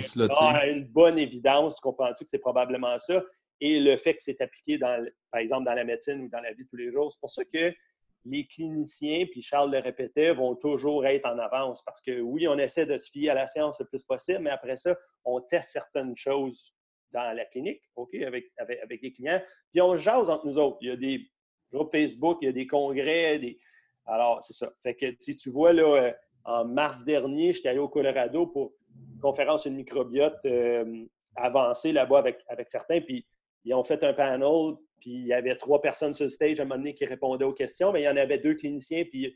une 0.64 0.84
bonne 0.86 1.18
évidence, 1.18 1.80
comprends-tu 1.80 2.24
que 2.24 2.30
c'est 2.30 2.38
probablement 2.38 2.98
ça, 2.98 3.22
et 3.61 3.78
le 3.80 3.96
fait 3.96 4.14
que 4.14 4.22
c'est 4.22 4.40
appliqué, 4.40 4.78
dans, 4.78 5.04
par 5.30 5.40
exemple, 5.40 5.64
dans 5.64 5.74
la 5.74 5.84
médecine 5.84 6.22
ou 6.22 6.28
dans 6.28 6.40
la 6.40 6.52
vie 6.52 6.64
de 6.64 6.68
tous 6.68 6.76
les 6.76 6.90
jours. 6.90 7.12
C'est 7.12 7.20
pour 7.20 7.30
ça 7.30 7.44
que 7.44 7.72
les 8.24 8.46
cliniciens, 8.46 9.26
puis 9.30 9.42
Charles 9.42 9.70
le 9.70 9.78
répétait, 9.78 10.32
vont 10.32 10.54
toujours 10.54 11.06
être 11.06 11.26
en 11.26 11.38
avance 11.38 11.82
parce 11.82 12.00
que 12.00 12.20
oui, 12.20 12.46
on 12.48 12.58
essaie 12.58 12.86
de 12.86 12.96
se 12.96 13.11
fier 13.11 13.30
à 13.30 13.34
la 13.34 13.46
science 13.46 13.80
le 13.80 13.86
plus 13.86 14.02
possible, 14.02 14.40
mais 14.40 14.50
après 14.50 14.76
ça, 14.76 14.96
on 15.24 15.40
teste 15.40 15.70
certaines 15.70 16.16
choses 16.16 16.74
dans 17.12 17.34
la 17.34 17.44
clinique, 17.44 17.82
OK, 17.96 18.14
avec, 18.14 18.46
avec, 18.58 18.80
avec 18.80 19.02
les 19.02 19.12
clients, 19.12 19.42
puis 19.72 19.80
on 19.80 19.96
jase 19.96 20.30
entre 20.30 20.46
nous 20.46 20.58
autres. 20.58 20.78
Il 20.80 20.88
y 20.88 20.92
a 20.92 20.96
des 20.96 21.30
groupes 21.72 21.90
Facebook, 21.90 22.38
il 22.42 22.46
y 22.46 22.48
a 22.48 22.52
des 22.52 22.66
congrès, 22.66 23.38
des, 23.38 23.58
alors, 24.11 24.42
c'est 24.42 24.54
ça. 24.54 24.70
Fait 24.82 24.94
que 24.94 25.06
si 25.20 25.36
tu 25.36 25.50
vois, 25.50 25.72
là, 25.72 25.84
euh, 25.84 26.12
en 26.44 26.64
mars 26.64 27.04
dernier, 27.04 27.52
j'étais 27.52 27.68
allé 27.68 27.78
au 27.78 27.88
Colorado 27.88 28.46
pour 28.46 28.72
une 29.14 29.20
conférence 29.20 29.62
sur 29.62 29.70
le 29.70 29.76
microbiote 29.76 30.38
euh, 30.46 31.04
avancée 31.36 31.92
là-bas 31.92 32.18
avec, 32.18 32.40
avec 32.48 32.68
certains. 32.70 33.00
Puis 33.00 33.24
ils 33.64 33.74
ont 33.74 33.84
fait 33.84 34.02
un 34.02 34.12
panel, 34.12 34.74
puis 35.00 35.11
il 35.11 35.26
y 35.26 35.32
avait 35.32 35.54
trois 35.54 35.80
personnes 35.80 36.12
sur 36.12 36.24
le 36.24 36.30
stage 36.30 36.58
à 36.58 36.64
un 36.64 36.66
moment 36.66 36.78
donné 36.78 36.94
qui 36.94 37.04
répondaient 37.04 37.44
aux 37.44 37.52
questions, 37.52 37.92
mais 37.92 38.02
il 38.02 38.04
y 38.04 38.08
en 38.08 38.16
avait 38.16 38.38
deux 38.38 38.54
cliniciens, 38.54 39.04
puis 39.04 39.34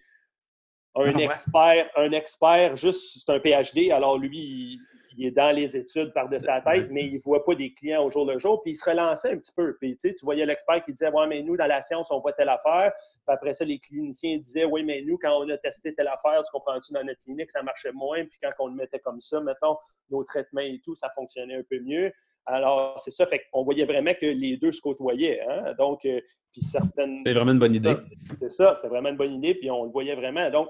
un 0.96 1.12
ah 1.14 1.20
expert, 1.20 1.90
un 1.96 2.12
expert, 2.12 2.76
juste, 2.76 3.24
c'est 3.24 3.32
un 3.32 3.40
PhD, 3.40 3.90
alors 3.90 4.18
lui, 4.18 4.38
il 4.38 4.80
est 5.18 5.30
dans 5.30 5.54
les 5.54 5.76
études 5.76 6.12
par-dessus 6.12 6.46
la 6.46 6.60
tête, 6.60 6.88
mais 6.90 7.04
il 7.04 7.14
ne 7.14 7.20
voit 7.20 7.44
pas 7.44 7.54
des 7.54 7.72
clients 7.72 8.04
au 8.04 8.10
jour 8.10 8.26
le 8.26 8.38
jour. 8.38 8.62
Puis 8.62 8.72
il 8.72 8.74
se 8.74 8.88
relançait 8.88 9.32
un 9.32 9.38
petit 9.38 9.52
peu. 9.54 9.76
Puis 9.80 9.96
tu, 9.96 10.08
sais, 10.08 10.14
tu 10.14 10.24
voyais 10.24 10.46
l'expert 10.46 10.84
qui 10.84 10.92
disait 10.92 11.10
Ouais, 11.10 11.26
mais 11.26 11.42
nous, 11.42 11.56
dans 11.56 11.66
la 11.66 11.80
science, 11.80 12.10
on 12.10 12.20
voit 12.20 12.32
telle 12.32 12.48
affaire. 12.48 12.92
Puis 12.94 13.34
après 13.34 13.52
ça, 13.52 13.64
les 13.64 13.78
cliniciens 13.78 14.38
disaient 14.38 14.64
Oui, 14.64 14.82
mais 14.82 15.02
nous, 15.02 15.18
quand 15.18 15.38
on 15.38 15.48
a 15.48 15.58
testé 15.58 15.94
telle 15.94 16.08
affaire, 16.08 16.42
tu 16.42 16.50
comprends-tu, 16.52 16.92
dans 16.92 17.04
notre 17.04 17.20
clinique, 17.22 17.50
ça 17.50 17.62
marchait 17.62 17.92
moins. 17.92 18.24
Puis 18.24 18.38
quand 18.42 18.50
on 18.58 18.68
le 18.68 18.74
mettait 18.74 19.00
comme 19.00 19.20
ça, 19.20 19.40
mettons, 19.40 19.76
nos 20.10 20.24
traitements 20.24 20.60
et 20.60 20.80
tout, 20.84 20.94
ça 20.94 21.08
fonctionnait 21.14 21.56
un 21.56 21.64
peu 21.68 21.80
mieux. 21.80 22.12
Alors, 22.46 22.98
c'est 22.98 23.10
ça. 23.10 23.26
Fait 23.26 23.42
qu'on 23.52 23.64
voyait 23.64 23.86
vraiment 23.86 24.12
que 24.14 24.26
les 24.26 24.56
deux 24.56 24.72
se 24.72 24.80
côtoyaient. 24.80 25.40
Hein? 25.48 25.74
Donc, 25.78 26.04
euh, 26.04 26.20
puis 26.52 26.62
certaines. 26.62 27.20
C'est 27.24 27.32
vraiment 27.32 27.52
une 27.52 27.58
bonne 27.58 27.74
idée. 27.74 27.96
C'est 28.38 28.50
ça, 28.50 28.74
c'était 28.74 28.88
vraiment 28.88 29.10
une 29.10 29.16
bonne 29.16 29.34
idée. 29.34 29.54
Puis 29.54 29.70
on 29.70 29.84
le 29.84 29.90
voyait 29.90 30.14
vraiment. 30.14 30.50
Donc, 30.50 30.68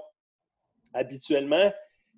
habituellement, 0.93 1.71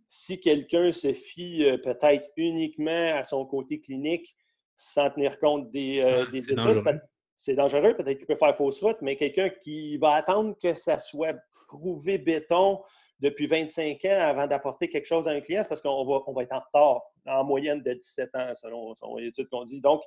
si 0.07 0.39
quelqu'un 0.39 0.91
se 0.91 1.13
fie 1.13 1.65
euh, 1.65 1.77
peut-être 1.77 2.31
uniquement 2.37 3.15
à 3.15 3.23
son 3.23 3.45
côté 3.45 3.79
clinique 3.79 4.35
sans 4.75 5.09
tenir 5.09 5.39
compte 5.39 5.71
des, 5.71 6.01
euh, 6.03 6.25
ah, 6.25 6.35
études, 6.35 7.01
c'est 7.35 7.55
dangereux. 7.55 7.95
Peut-être 7.95 8.17
qu'il 8.17 8.27
peut 8.27 8.35
faire 8.35 8.55
fausse 8.55 8.81
route, 8.81 8.97
mais 9.01 9.15
quelqu'un 9.15 9.49
qui 9.49 9.97
va 9.97 10.13
attendre 10.13 10.55
que 10.61 10.73
ça 10.73 10.97
soit 10.97 11.35
prouvé 11.67 12.17
béton 12.17 12.81
depuis 13.19 13.47
25 13.47 14.05
ans 14.05 14.19
avant 14.19 14.47
d'apporter 14.47 14.89
quelque 14.89 15.05
chose 15.05 15.27
à 15.27 15.31
un 15.31 15.41
client, 15.41 15.63
c'est 15.63 15.69
parce 15.69 15.81
qu'on 15.81 16.05
va, 16.05 16.21
on 16.27 16.33
va 16.33 16.43
être 16.43 16.53
en 16.53 16.59
retard, 16.59 17.01
en 17.25 17.43
moyenne 17.43 17.81
de 17.81 17.93
17 17.93 18.35
ans, 18.35 18.55
selon, 18.55 18.93
selon 18.93 19.17
l'étude 19.17 19.49
qu'on 19.49 19.63
dit. 19.63 19.81
Donc, 19.81 20.01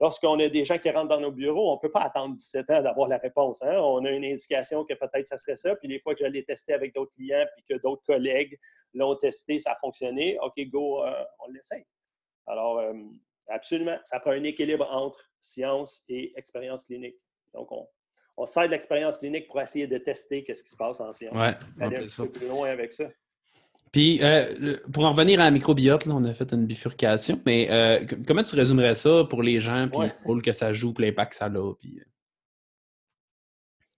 lorsqu'on 0.00 0.38
a 0.40 0.48
des 0.48 0.64
gens 0.64 0.78
qui 0.78 0.90
rentrent 0.90 1.08
dans 1.08 1.20
nos 1.20 1.30
bureaux, 1.30 1.70
on 1.70 1.74
ne 1.74 1.80
peut 1.80 1.90
pas 1.90 2.00
attendre 2.00 2.36
17 2.36 2.70
ans 2.70 2.82
d'avoir 2.82 3.08
la 3.08 3.18
réponse. 3.18 3.62
Hein. 3.62 3.76
On 3.76 4.04
a 4.04 4.10
une 4.10 4.24
indication 4.24 4.84
que 4.84 4.94
peut-être 4.94 5.26
ça 5.26 5.36
serait 5.36 5.56
ça. 5.56 5.76
Puis 5.76 5.88
les 5.88 6.00
fois 6.00 6.14
que 6.14 6.24
je 6.24 6.30
l'ai 6.30 6.44
testé 6.44 6.72
avec 6.72 6.94
d'autres 6.94 7.12
clients, 7.12 7.44
puis 7.54 7.64
que 7.68 7.82
d'autres 7.82 8.02
collègues 8.06 8.58
l'ont 8.94 9.14
testé, 9.16 9.58
ça 9.58 9.72
a 9.72 9.76
fonctionné, 9.76 10.38
OK, 10.40 10.54
go, 10.68 11.04
euh, 11.04 11.24
on 11.40 11.50
l'essaye. 11.52 11.84
Alors, 12.46 12.78
euh, 12.78 12.94
absolument, 13.48 13.98
ça 14.04 14.18
prend 14.20 14.30
un 14.30 14.44
équilibre 14.44 14.88
entre 14.90 15.22
science 15.38 16.02
et 16.08 16.32
expérience 16.36 16.84
clinique. 16.84 17.16
Donc, 17.52 17.70
on, 17.70 17.86
on 18.36 18.46
sert 18.46 18.66
de 18.66 18.70
l'expérience 18.70 19.18
clinique 19.18 19.48
pour 19.48 19.60
essayer 19.60 19.86
de 19.86 19.98
tester 19.98 20.44
ce 20.52 20.64
qui 20.64 20.70
se 20.70 20.76
passe 20.76 21.00
en 21.00 21.12
science. 21.12 21.36
Ouais, 21.36 21.54
aller 21.84 21.98
un 21.98 22.24
peu 22.24 22.30
plus 22.30 22.48
loin 22.48 22.70
avec 22.70 22.92
ça. 22.92 23.08
Puis, 23.92 24.20
euh, 24.22 24.76
pour 24.92 25.04
en 25.04 25.12
revenir 25.12 25.40
à 25.40 25.44
la 25.44 25.50
microbiote, 25.50 26.06
on 26.06 26.24
a 26.24 26.32
fait 26.32 26.52
une 26.52 26.64
bifurcation, 26.64 27.40
mais 27.44 27.68
euh, 27.70 28.06
comment 28.26 28.44
tu 28.44 28.54
résumerais 28.54 28.94
ça 28.94 29.24
pour 29.28 29.42
les 29.42 29.60
gens, 29.60 29.88
puis 29.88 30.02
le 30.02 30.12
rôle 30.24 30.42
que 30.42 30.52
ça 30.52 30.72
joue, 30.72 30.94
puis 30.94 31.06
l'impact 31.06 31.32
que 31.32 31.36
ça 31.36 31.46
a? 31.46 31.74
Puis... 31.74 31.98
Euh? 31.98 32.04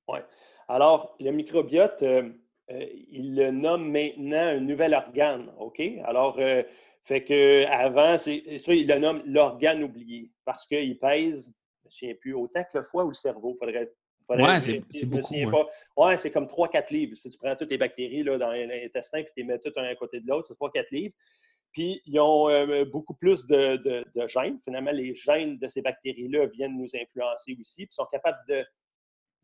Oui. 0.08 0.18
Alors, 0.68 1.14
le 1.20 1.30
microbiote, 1.30 2.02
il 3.10 3.36
le 3.36 3.50
nomme 3.50 3.90
maintenant 3.90 4.38
un 4.38 4.60
nouvel 4.60 4.94
organe. 4.94 5.52
OK? 5.58 5.82
Alors, 6.04 6.38
fait 7.02 7.24
que 7.24 7.66
avant, 7.66 8.16
il 8.26 8.86
le 8.86 8.98
nomme 8.98 9.22
l'organe 9.26 9.82
oublié 9.82 10.32
parce 10.46 10.66
qu'il 10.66 10.98
pèse, 10.98 11.46
je 11.46 11.50
ne 11.50 11.84
me 11.84 11.90
souviens 11.90 12.14
plus, 12.14 12.34
autant 12.34 12.62
que 12.62 12.78
le 12.78 12.84
foie 12.84 13.04
ou 13.04 13.08
le 13.08 13.14
cerveau. 13.14 13.54
Faudrait, 13.58 13.92
faudrait 14.36 14.60
c'est 14.90 15.06
beaucoup. 15.06 15.34
Ouais, 15.96 16.16
c'est 16.16 16.30
comme 16.30 16.46
3-4 16.46 16.92
livres. 16.92 17.14
Si 17.14 17.28
tu 17.30 17.38
prends 17.38 17.54
toutes 17.56 17.70
les 17.70 17.78
bactéries 17.78 18.22
là, 18.22 18.38
dans 18.38 18.50
l'intestin 18.52 19.18
et 19.18 19.24
tu 19.24 19.32
les 19.36 19.44
mets 19.44 19.58
toutes 19.58 19.78
un 19.78 19.84
à 19.84 19.94
côté 19.94 20.20
de 20.20 20.28
l'autre, 20.28 20.48
c'est 20.48 20.58
3-4 20.58 20.86
livres. 20.90 21.14
Puis, 21.72 22.02
ils 22.04 22.20
ont 22.20 22.50
euh, 22.50 22.84
beaucoup 22.84 23.14
plus 23.14 23.46
de, 23.46 23.76
de, 23.76 24.26
gènes. 24.28 24.58
Finalement, 24.62 24.90
les 24.90 25.14
gènes 25.14 25.56
de 25.58 25.68
ces 25.68 25.80
bactéries-là 25.80 26.46
viennent 26.46 26.76
nous 26.76 26.94
influencer 26.94 27.56
aussi. 27.58 27.86
Puis, 27.86 27.94
sont 27.94 28.06
capables 28.12 28.38
de, 28.46 28.62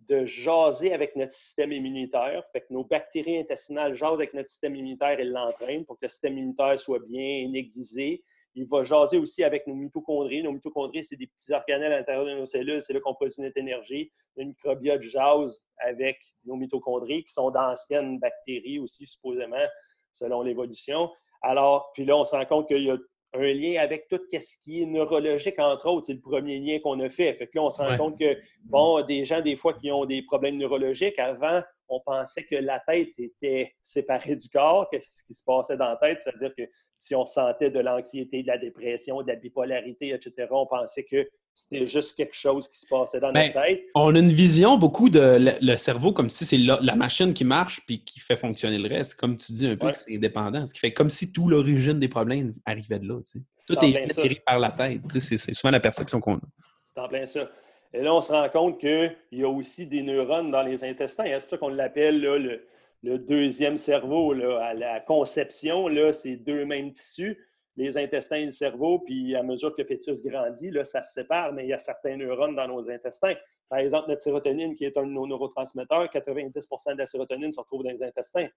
de 0.00 0.24
jaser 0.24 0.92
avec 0.92 1.16
notre 1.16 1.32
système 1.32 1.72
immunitaire. 1.72 2.44
Fait 2.52 2.60
que 2.60 2.66
nos 2.70 2.84
bactéries 2.84 3.38
intestinales 3.38 3.94
jasent 3.94 4.14
avec 4.14 4.34
notre 4.34 4.48
système 4.50 4.76
immunitaire 4.76 5.18
et 5.18 5.24
l'entraînent 5.24 5.84
pour 5.84 5.96
que 5.96 6.04
le 6.04 6.08
système 6.08 6.36
immunitaire 6.38 6.78
soit 6.78 7.00
bien 7.06 7.50
aiguisé. 7.54 8.22
Il 8.58 8.66
va 8.66 8.82
jaser 8.82 9.18
aussi 9.18 9.44
avec 9.44 9.68
nos 9.68 9.74
mitochondries. 9.74 10.42
Nos 10.42 10.50
mitochondries, 10.50 11.04
c'est 11.04 11.14
des 11.14 11.28
petits 11.28 11.52
organelles 11.52 11.92
à 11.92 11.98
l'intérieur 11.98 12.24
de 12.24 12.34
nos 12.34 12.46
cellules. 12.46 12.82
C'est 12.82 12.92
là 12.92 12.98
qu'on 12.98 13.14
produit 13.14 13.40
notre 13.40 13.56
énergie. 13.56 14.10
Le 14.36 14.46
microbiote 14.46 15.00
jase 15.00 15.64
avec 15.78 16.18
nos 16.44 16.56
mitochondries, 16.56 17.22
qui 17.22 17.32
sont 17.32 17.52
d'anciennes 17.52 18.18
bactéries 18.18 18.80
aussi, 18.80 19.06
supposément, 19.06 19.64
selon 20.12 20.42
l'évolution. 20.42 21.08
Alors, 21.42 21.92
puis 21.94 22.04
là, 22.04 22.16
on 22.16 22.24
se 22.24 22.32
rend 22.34 22.44
compte 22.46 22.66
qu'il 22.66 22.82
y 22.82 22.90
a 22.90 22.96
un 23.34 23.52
lien 23.52 23.80
avec 23.80 24.08
tout 24.08 24.18
ce 24.32 24.56
qui 24.64 24.82
est 24.82 24.86
neurologique, 24.86 25.60
entre 25.60 25.88
autres. 25.88 26.06
C'est 26.06 26.14
le 26.14 26.20
premier 26.20 26.58
lien 26.58 26.80
qu'on 26.80 26.98
a 26.98 27.08
fait. 27.08 27.34
Fait 27.34 27.46
que 27.46 27.52
là, 27.54 27.62
on 27.62 27.70
se 27.70 27.80
rend 27.80 27.96
compte 27.96 28.18
que, 28.18 28.36
bon, 28.64 29.02
des 29.02 29.24
gens, 29.24 29.40
des 29.40 29.54
fois, 29.54 29.74
qui 29.74 29.92
ont 29.92 30.04
des 30.04 30.22
problèmes 30.22 30.56
neurologiques, 30.56 31.20
avant, 31.20 31.62
on 31.88 32.00
pensait 32.00 32.44
que 32.44 32.56
la 32.56 32.80
tête 32.80 33.10
était 33.18 33.72
séparée 33.82 34.34
du 34.34 34.48
corps, 34.48 34.90
que 34.90 34.96
ce 35.06 35.22
qui 35.24 35.34
se 35.34 35.44
passait 35.44 35.76
dans 35.76 35.90
la 35.90 35.96
tête, 35.96 36.20
c'est-à-dire 36.20 36.52
que 36.56 36.62
si 36.98 37.14
on 37.14 37.24
sentait 37.24 37.70
de 37.70 37.78
l'anxiété, 37.78 38.42
de 38.42 38.48
la 38.48 38.58
dépression, 38.58 39.22
de 39.22 39.28
la 39.28 39.36
bipolarité, 39.36 40.12
etc., 40.12 40.48
on 40.50 40.66
pensait 40.66 41.04
que 41.04 41.28
c'était 41.54 41.86
juste 41.86 42.16
quelque 42.16 42.34
chose 42.34 42.68
qui 42.68 42.78
se 42.78 42.86
passait 42.86 43.20
dans 43.20 43.32
notre 43.32 43.54
ben, 43.54 43.62
tête. 43.62 43.84
On 43.94 44.14
a 44.14 44.18
une 44.18 44.30
vision 44.30 44.76
beaucoup 44.76 45.08
de 45.08 45.38
le, 45.60 45.76
cerveau 45.76 46.12
comme 46.12 46.28
si 46.28 46.44
c'est 46.44 46.58
la, 46.58 46.94
machine 46.94 47.32
qui 47.34 47.44
marche 47.44 47.80
puis 47.86 48.04
qui 48.04 48.20
fait 48.20 48.36
fonctionner 48.36 48.78
le 48.78 48.88
reste. 48.88 49.14
Comme 49.14 49.36
tu 49.36 49.52
dis 49.52 49.66
un 49.66 49.76
peu 49.76 49.92
c'est 49.92 50.14
indépendant. 50.14 50.66
Ce 50.66 50.74
qui 50.74 50.80
fait 50.80 50.92
comme 50.92 51.08
si 51.08 51.32
tout 51.32 51.48
l'origine 51.48 51.98
des 51.98 52.08
problèmes 52.08 52.54
arrivait 52.64 52.98
de 52.98 53.08
là. 53.08 53.20
Tout 53.66 53.84
est 53.84 54.10
atterri 54.10 54.40
par 54.44 54.58
la 54.58 54.70
tête. 54.70 55.00
C'est 55.08 55.54
souvent 55.54 55.72
la 55.72 55.80
perception 55.80 56.20
qu'on 56.20 56.36
a. 56.36 56.40
C'est 56.84 57.00
en 57.00 57.08
plein 57.08 57.26
ça. 57.26 57.48
Et 57.94 58.02
là, 58.02 58.14
on 58.14 58.20
se 58.20 58.30
rend 58.30 58.48
compte 58.50 58.78
qu'il 58.78 59.16
y 59.32 59.42
a 59.42 59.48
aussi 59.48 59.86
des 59.86 60.02
neurones 60.02 60.50
dans 60.50 60.62
les 60.62 60.84
intestins. 60.84 61.24
C'est 61.24 61.40
pour 61.40 61.50
ça 61.50 61.56
qu'on 61.58 61.68
l'appelle 61.70 62.20
le, 62.20 62.62
le, 63.02 63.18
deuxième 63.18 63.76
cerveau. 63.76 64.32
Là, 64.32 64.58
à 64.60 64.74
la 64.74 65.00
conception, 65.00 65.86
c'est 66.12 66.36
deux 66.36 66.64
mêmes 66.64 66.92
tissus 66.92 67.38
les 67.78 67.96
intestins 67.96 68.36
et 68.36 68.44
le 68.44 68.50
cerveau, 68.50 68.98
puis 68.98 69.36
à 69.36 69.42
mesure 69.44 69.74
que 69.74 69.80
le 69.80 69.86
fœtus 69.86 70.20
grandit, 70.22 70.70
là, 70.70 70.82
ça 70.82 71.00
se 71.00 71.12
sépare, 71.12 71.52
mais 71.52 71.64
il 71.64 71.68
y 71.68 71.72
a 71.72 71.78
certains 71.78 72.16
neurones 72.16 72.56
dans 72.56 72.66
nos 72.66 72.90
intestins. 72.90 73.34
Par 73.68 73.78
exemple, 73.78 74.08
notre 74.08 74.20
sérotonine, 74.20 74.74
qui 74.74 74.84
est 74.84 74.96
un 74.98 75.06
de 75.06 75.12
nos 75.12 75.28
neurotransmetteurs, 75.28 76.06
90% 76.06 76.94
de 76.94 76.98
la 76.98 77.06
sérotonine 77.06 77.52
se 77.52 77.60
retrouve 77.60 77.84
dans 77.84 77.90
les 77.90 78.02
intestins. 78.02 78.48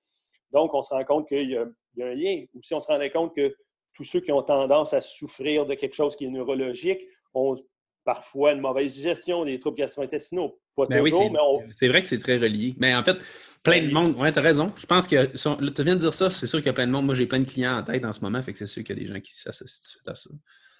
Donc, 0.51 0.73
on 0.73 0.81
se 0.81 0.93
rend 0.93 1.03
compte 1.05 1.27
qu'il 1.27 1.51
y, 1.51 1.55
a 1.55 1.65
un 1.99 2.15
lien. 2.15 2.45
Ou 2.55 2.61
si 2.61 2.73
on 2.73 2.79
se 2.79 2.87
rendait 2.87 3.11
compte 3.11 3.35
que 3.35 3.55
tous 3.93 4.03
ceux 4.03 4.21
qui 4.21 4.31
ont 4.31 4.41
tendance 4.41 4.93
à 4.93 5.01
souffrir 5.01 5.67
de 5.67 5.75
quelque 5.75 5.95
chose 5.95 6.15
qui 6.15 6.25
est 6.25 6.29
neurologique 6.29 7.01
ont 7.35 7.55
parfois 8.03 8.53
une 8.53 8.61
mauvaise 8.61 8.93
digestion, 8.93 9.45
des 9.45 9.59
troubles 9.59 9.77
gastro-intestinaux. 9.77 10.59
Pas 10.75 10.87
ben 10.87 11.03
toujours, 11.03 11.31
mais 11.31 11.67
C'est 11.69 11.87
vrai 11.89 12.01
que 12.01 12.07
c'est 12.07 12.17
très 12.17 12.37
relié. 12.37 12.73
Mais 12.79 12.95
en 12.95 13.03
fait, 13.03 13.17
plein 13.63 13.81
de 13.81 13.91
monde, 13.91 14.17
ouais, 14.17 14.31
tu 14.31 14.39
as 14.39 14.41
raison. 14.41 14.71
Je 14.75 14.85
pense 14.85 15.07
que, 15.07 15.25
tu 15.25 15.83
viens 15.83 15.95
de 15.95 15.99
dire 15.99 16.13
ça, 16.13 16.29
c'est 16.29 16.47
sûr 16.47 16.59
qu'il 16.59 16.67
y 16.67 16.69
a 16.69 16.73
plein 16.73 16.87
de 16.87 16.91
monde. 16.91 17.05
Moi, 17.05 17.15
j'ai 17.15 17.27
plein 17.27 17.39
de 17.39 17.45
clients 17.45 17.77
en 17.77 17.83
tête 17.83 18.03
en 18.03 18.13
ce 18.13 18.21
moment, 18.21 18.41
fait 18.41 18.53
que 18.53 18.57
c'est 18.57 18.67
sûr 18.67 18.83
qu'il 18.83 18.97
y 18.97 19.01
a 19.01 19.07
des 19.07 19.13
gens 19.13 19.19
qui 19.19 19.33
s'associent 19.33 20.01
à 20.07 20.15
ça. 20.15 20.29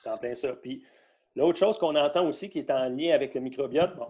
C'est 0.02 0.10
en 0.10 0.18
plein 0.18 0.36
ça. 0.36 0.54
Puis 0.54 0.84
l'autre 1.36 1.60
chose 1.60 1.78
qu'on 1.78 1.96
entend 1.96 2.28
aussi 2.28 2.50
qui 2.50 2.60
est 2.60 2.72
en 2.72 2.90
lien 2.90 3.14
avec 3.14 3.34
le 3.36 3.42
microbiote, 3.42 3.96
bon, 3.96 4.08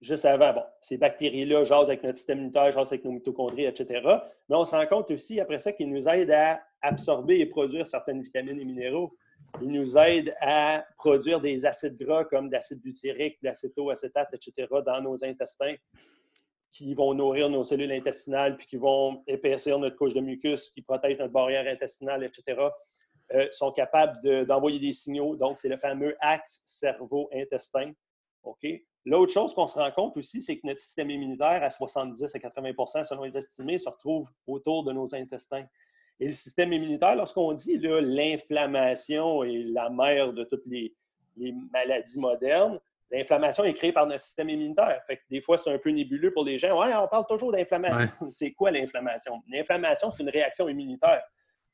juste 0.00 0.24
avant, 0.24 0.52
bon, 0.52 0.62
ces 0.80 0.98
bactéries-là 0.98 1.64
jasent 1.64 1.88
avec 1.88 2.02
notre 2.02 2.16
système 2.16 2.38
immunitaire, 2.38 2.72
jasent 2.72 2.88
avec 2.88 3.04
nos 3.04 3.12
mitochondries, 3.12 3.66
etc. 3.66 4.00
Mais 4.48 4.56
on 4.56 4.64
se 4.64 4.72
rend 4.72 4.86
compte 4.86 5.10
aussi, 5.10 5.40
après 5.40 5.58
ça, 5.58 5.72
qu'ils 5.72 5.90
nous 5.90 6.08
aident 6.08 6.32
à 6.32 6.60
absorber 6.82 7.38
et 7.38 7.46
produire 7.46 7.86
certaines 7.86 8.22
vitamines 8.22 8.60
et 8.60 8.64
minéraux. 8.64 9.16
Il 9.62 9.68
nous 9.68 9.96
aide 9.96 10.34
à 10.40 10.84
produire 10.96 11.40
des 11.40 11.64
acides 11.64 11.96
gras 11.96 12.24
comme 12.24 12.50
l'acide 12.50 12.80
butyrique, 12.82 13.38
l'acétoacétate, 13.42 14.28
etc. 14.32 14.68
dans 14.84 15.00
nos 15.00 15.24
intestins 15.24 15.74
qui 16.72 16.94
vont 16.94 17.14
nourrir 17.14 17.50
nos 17.50 17.64
cellules 17.64 17.92
intestinales 17.92 18.56
puis 18.56 18.66
qui 18.66 18.76
vont 18.76 19.22
épaissir 19.26 19.78
notre 19.78 19.96
couche 19.96 20.14
de 20.14 20.20
mucus, 20.20 20.70
qui 20.70 20.82
protège 20.82 21.18
notre 21.18 21.32
barrière 21.32 21.66
intestinale, 21.66 22.24
etc., 22.24 22.60
euh, 23.32 23.46
sont 23.52 23.70
capables 23.72 24.46
d'envoyer 24.46 24.80
des 24.80 24.92
signaux. 24.92 25.36
Donc, 25.36 25.58
c'est 25.58 25.68
le 25.68 25.76
fameux 25.76 26.16
axe 26.20 26.62
cerveau-intestin. 26.66 27.92
OK? 28.42 28.66
L'autre 29.06 29.32
chose 29.32 29.54
qu'on 29.54 29.66
se 29.66 29.78
rend 29.78 29.90
compte 29.92 30.16
aussi, 30.16 30.42
c'est 30.42 30.58
que 30.58 30.66
notre 30.66 30.80
système 30.80 31.10
immunitaire, 31.10 31.62
à 31.62 31.70
70 31.70 32.34
à 32.34 32.38
80 32.38 33.04
selon 33.04 33.24
les 33.24 33.36
estimés, 33.36 33.78
se 33.78 33.88
retrouve 33.88 34.28
autour 34.46 34.84
de 34.84 34.92
nos 34.92 35.14
intestins. 35.14 35.64
Et 36.18 36.26
le 36.26 36.32
système 36.32 36.72
immunitaire, 36.72 37.16
lorsqu'on 37.16 37.52
dit 37.54 37.78
l'inflammation 37.78 39.42
est 39.42 39.64
la 39.64 39.88
mère 39.88 40.32
de 40.32 40.44
toutes 40.44 40.66
les, 40.66 40.94
maladies 41.72 42.18
modernes, 42.18 42.78
l'inflammation 43.10 43.64
est 43.64 43.74
créée 43.74 43.92
par 43.92 44.06
notre 44.06 44.22
système 44.22 44.48
immunitaire. 44.48 45.02
Fait 45.06 45.16
que 45.16 45.22
des 45.30 45.40
fois, 45.40 45.56
c'est 45.56 45.70
un 45.70 45.78
peu 45.78 45.90
nébuleux 45.90 46.32
pour 46.32 46.44
les 46.44 46.58
gens. 46.58 46.80
Ouais, 46.80 46.94
on 46.94 47.08
parle 47.08 47.26
toujours 47.26 47.52
d'inflammation. 47.52 48.08
C'est 48.28 48.52
quoi 48.52 48.70
l'inflammation? 48.70 49.42
L'inflammation, 49.48 50.10
c'est 50.10 50.22
une 50.22 50.30
réaction 50.30 50.68
immunitaire. 50.68 51.22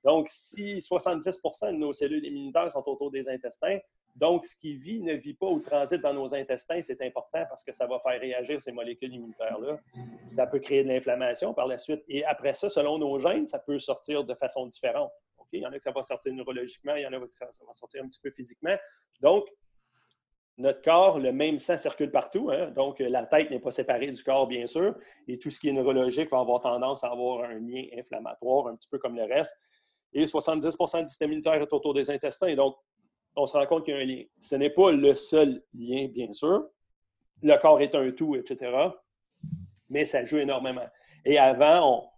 Donc, 0.05 0.29
si 0.31 0.77
70% 0.77 1.73
de 1.73 1.77
nos 1.77 1.93
cellules 1.93 2.25
immunitaires 2.25 2.71
sont 2.71 2.89
autour 2.89 3.11
des 3.11 3.29
intestins, 3.29 3.79
donc, 4.17 4.47
ce 4.47 4.57
qui 4.57 4.77
vit 4.77 5.03
ne 5.03 5.13
vit 5.13 5.35
pas 5.35 5.47
ou 5.47 5.61
transite 5.61 6.01
dans 6.01 6.15
nos 6.15 6.35
intestins, 6.35 6.81
c'est 6.81 7.03
important 7.03 7.45
parce 7.51 7.63
que 7.63 7.73
ça 7.73 7.87
va 7.87 8.01
faire 8.01 8.19
réagir 8.19 8.61
ces 8.63 8.73
molécules 8.73 9.13
immunitaires-là. 9.13 9.79
Ça 10.27 10.47
peut 10.47 10.59
créer 10.59 10.85
de 10.85 10.89
l'inflammation 10.89 11.53
par 11.53 11.67
la 11.67 11.77
suite. 11.77 12.03
Et 12.09 12.25
après 12.25 12.55
ça, 12.55 12.71
selon 12.71 12.97
nos 12.99 13.19
gènes, 13.19 13.47
ça 13.47 13.59
peut 13.59 13.79
sortir 13.79 14.25
de 14.25 14.35
façon 14.35 14.67
différente. 14.67 15.13
Il 15.53 15.61
y 15.61 15.67
en 15.67 15.73
a 15.73 15.77
que 15.77 15.85
ça 15.85 15.91
va 15.91 16.03
sortir 16.03 16.33
neurologiquement, 16.33 16.95
il 16.95 17.03
y 17.03 17.07
en 17.07 17.13
a 17.13 17.21
que 17.21 17.27
ça, 17.31 17.47
va 17.67 17.73
sortir 17.73 18.03
un 18.03 18.09
petit 18.09 18.21
peu 18.21 18.31
physiquement. 18.31 18.77
Donc, 19.21 19.45
notre 20.59 20.81
corps, 20.83 21.19
le 21.19 21.33
même 21.33 21.59
sang 21.59 21.77
circule 21.77 22.11
partout. 22.11 22.51
Hein. 22.51 22.71
Donc, 22.71 22.99
la 23.01 23.27
tête 23.27 23.51
n'est 23.51 23.61
pas 23.61 23.71
séparée 23.71 24.11
du 24.11 24.23
corps, 24.23 24.47
bien 24.47 24.67
sûr. 24.67 24.95
Et 25.29 25.39
tout 25.39 25.51
ce 25.51 25.61
qui 25.61 25.69
est 25.69 25.73
neurologique 25.73 26.31
va 26.31 26.41
avoir 26.41 26.61
tendance 26.61 27.05
à 27.05 27.09
avoir 27.09 27.45
un 27.45 27.59
lien 27.59 27.85
inflammatoire, 27.97 28.69
un 28.69 28.77
petit 28.77 28.89
peu 28.89 28.99
comme 28.99 29.17
le 29.17 29.25
reste. 29.25 29.55
Et 30.13 30.25
70% 30.25 31.01
du 31.01 31.07
système 31.09 31.31
immunitaire 31.31 31.61
est 31.61 31.73
autour 31.73 31.93
des 31.93 32.11
intestins. 32.11 32.55
Donc, 32.55 32.77
on 33.35 33.45
se 33.45 33.57
rend 33.57 33.67
compte 33.67 33.85
qu'il 33.85 33.95
y 33.95 33.99
a 33.99 34.01
un 34.01 34.05
lien. 34.05 34.23
Ce 34.41 34.57
n'est 34.57 34.71
pas 34.71 34.93
le 34.93 35.15
seul 35.15 35.63
lien, 35.75 36.09
bien 36.09 36.33
sûr. 36.33 36.67
Le 37.43 37.57
corps 37.61 37.81
est 37.83 37.95
un 37.95 38.11
tout, 38.13 38.35
etc. 38.35 38.73
Mais 39.91 40.07
ça 40.07 40.25
joue 40.25 40.39
énormément. 40.39 40.87
Et 41.27 41.39
avant, 41.39 42.11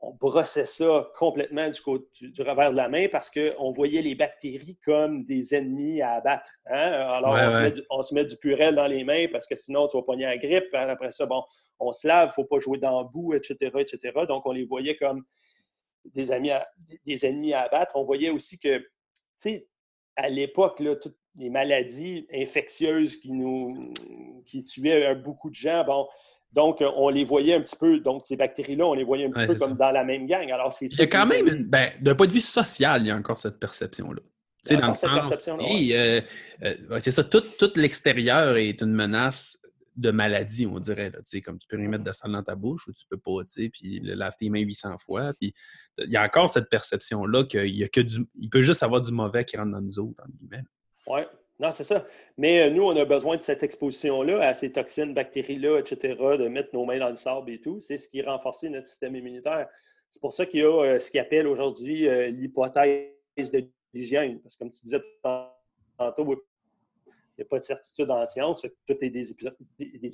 on, 0.00 0.12
brossait 0.14 0.66
ça 0.66 1.10
complètement 1.16 1.68
du, 1.68 2.30
du, 2.30 2.42
revers 2.42 2.70
de 2.70 2.76
la 2.76 2.88
main 2.88 3.08
parce 3.10 3.30
qu'on 3.30 3.72
voyait 3.72 4.02
les 4.02 4.14
bactéries 4.14 4.78
comme 4.84 5.24
des 5.24 5.54
ennemis 5.54 6.00
à 6.00 6.14
abattre. 6.14 6.50
Hein? 6.66 6.92
Alors, 6.92 7.36
on, 7.90 8.02
Se 8.02 8.14
met 8.14 8.24
du, 8.24 8.36
purel 8.36 8.74
dans 8.74 8.86
les 8.86 9.04
mains 9.04 9.26
parce 9.30 9.46
que 9.46 9.54
sinon, 9.54 9.88
tu 9.88 9.96
vas 9.96 10.02
pogner 10.02 10.24
la 10.24 10.38
grippe. 10.38 10.72
Après 10.72 11.10
ça, 11.10 11.26
bon, 11.26 11.42
on 11.78 11.92
se 11.92 12.06
lave, 12.06 12.28
il 12.28 12.30
ne 12.30 12.32
faut 12.32 12.44
pas 12.44 12.58
jouer 12.58 12.78
dans 12.78 13.02
le 13.02 13.08
bout, 13.08 13.34
etc., 13.34 13.70
etc. 13.78 14.12
Donc, 14.26 14.46
on 14.46 14.52
les 14.52 14.64
voyait 14.64 14.96
comme 14.96 15.24
des, 16.06 16.32
amis 16.32 16.50
des 17.06 17.26
ennemis 17.26 17.52
à 17.52 17.62
abattre. 17.62 17.96
On 17.96 18.04
voyait 18.04 18.30
aussi 18.30 18.58
que, 18.58 18.78
tu 18.78 18.86
sais, 19.36 19.68
à 20.16 20.28
l'époque, 20.28 20.82
toutes 21.00 21.16
les 21.36 21.50
maladies 21.50 22.26
infectieuses 22.32 23.16
qui 23.16 23.32
nous 23.32 23.92
qui 24.46 24.64
tuaient 24.64 25.14
beaucoup 25.14 25.50
de 25.50 25.54
gens, 25.54 25.84
bon, 25.84 26.08
donc, 26.52 26.82
on 26.96 27.08
les 27.08 27.24
voyait 27.24 27.54
un 27.54 27.60
petit 27.60 27.76
peu, 27.76 28.00
donc 28.00 28.22
ces 28.24 28.36
bactéries-là, 28.36 28.84
on 28.84 28.94
les 28.94 29.04
voyait 29.04 29.26
un 29.26 29.30
petit 29.30 29.46
peu 29.46 29.54
comme 29.54 29.76
dans 29.76 29.92
la 29.92 30.04
même 30.04 30.26
gang. 30.26 30.50
Alors, 30.50 30.76
il 30.80 30.92
y 30.92 31.02
a 31.02 31.06
quand 31.06 31.26
même, 31.26 31.64
ben, 31.64 31.90
d'un 32.00 32.14
point 32.14 32.26
de 32.26 32.32
vue 32.32 32.40
social, 32.40 33.02
il 33.02 33.08
y 33.08 33.10
a 33.10 33.16
encore 33.16 33.36
cette 33.36 33.60
perception-là. 33.60 34.20
C'est 34.62 34.76
dans 34.76 34.88
le 34.88 34.92
sens. 34.92 35.48
Euh, 35.48 36.20
euh, 36.62 37.00
c'est 37.00 37.12
ça, 37.12 37.24
tout, 37.24 37.42
tout 37.58 37.70
l'extérieur 37.76 38.56
est 38.56 38.82
une 38.82 38.92
menace 38.92 39.58
de 39.96 40.10
maladie, 40.10 40.66
on 40.66 40.78
dirait. 40.78 41.10
Là, 41.10 41.18
comme 41.44 41.58
tu 41.58 41.66
peux 41.68 41.76
rien 41.76 41.88
mettre 41.88 42.04
de 42.04 42.12
sale 42.12 42.32
dans 42.32 42.42
ta 42.42 42.56
bouche 42.56 42.86
ou 42.88 42.92
tu 42.92 43.04
peux 43.08 43.16
pas, 43.16 43.42
puis 43.72 44.00
le 44.00 44.14
lave 44.14 44.34
tes 44.38 44.50
mains 44.50 44.60
800 44.60 44.98
fois. 44.98 45.32
Puis 45.34 45.54
il 45.98 46.10
y 46.10 46.16
a 46.16 46.24
encore 46.24 46.50
cette 46.50 46.68
perception-là 46.68 47.44
qu'il 47.44 47.74
y 47.76 47.84
a 47.84 47.88
que 47.88 48.00
du. 48.00 48.26
Il 48.38 48.50
peut 48.50 48.62
juste 48.62 48.82
avoir 48.82 49.00
du 49.00 49.12
mauvais 49.12 49.44
qui 49.44 49.56
rentre 49.56 49.72
dans 49.72 49.80
nous 49.80 49.98
autres, 49.98 50.22
en 50.22 50.28
guillemets. 50.28 50.64
Oui, 51.06 51.20
non, 51.60 51.70
c'est 51.72 51.84
ça. 51.84 52.06
Mais 52.38 52.62
euh, 52.62 52.70
nous, 52.70 52.82
on 52.84 52.96
a 52.96 53.04
besoin 53.04 53.36
de 53.36 53.42
cette 53.42 53.62
exposition-là 53.62 54.40
à 54.40 54.54
ces 54.54 54.72
toxines, 54.72 55.12
bactéries-là, 55.12 55.78
etc., 55.78 56.16
de 56.18 56.48
mettre 56.48 56.70
nos 56.72 56.86
mains 56.86 56.98
dans 56.98 57.10
le 57.10 57.16
sable 57.16 57.50
et 57.50 57.60
tout. 57.60 57.78
C'est 57.78 57.98
ce 57.98 58.08
qui 58.08 58.22
renforce 58.22 58.62
notre 58.64 58.86
système 58.86 59.14
immunitaire. 59.14 59.68
C'est 60.10 60.20
pour 60.20 60.32
ça 60.32 60.46
qu'il 60.46 60.60
y 60.60 60.62
a 60.62 60.82
euh, 60.82 60.98
ce 60.98 61.10
qu'ils 61.10 61.20
appelle 61.20 61.46
aujourd'hui 61.46 62.08
euh, 62.08 62.28
l'hypothèse 62.28 63.10
de 63.36 63.68
l'hygiène. 63.92 64.40
Parce 64.40 64.54
que 64.54 64.60
comme 64.60 64.70
tu 64.70 64.82
disais 64.84 65.02
tantôt, 65.22 66.24
il 66.32 66.36
n'y 67.38 67.42
a 67.42 67.44
pas 67.44 67.58
de 67.58 67.64
certitude 67.64 68.10
en 68.10 68.24
science. 68.24 68.62
Tout 68.86 68.96
est 69.02 69.10
des, 69.10 69.30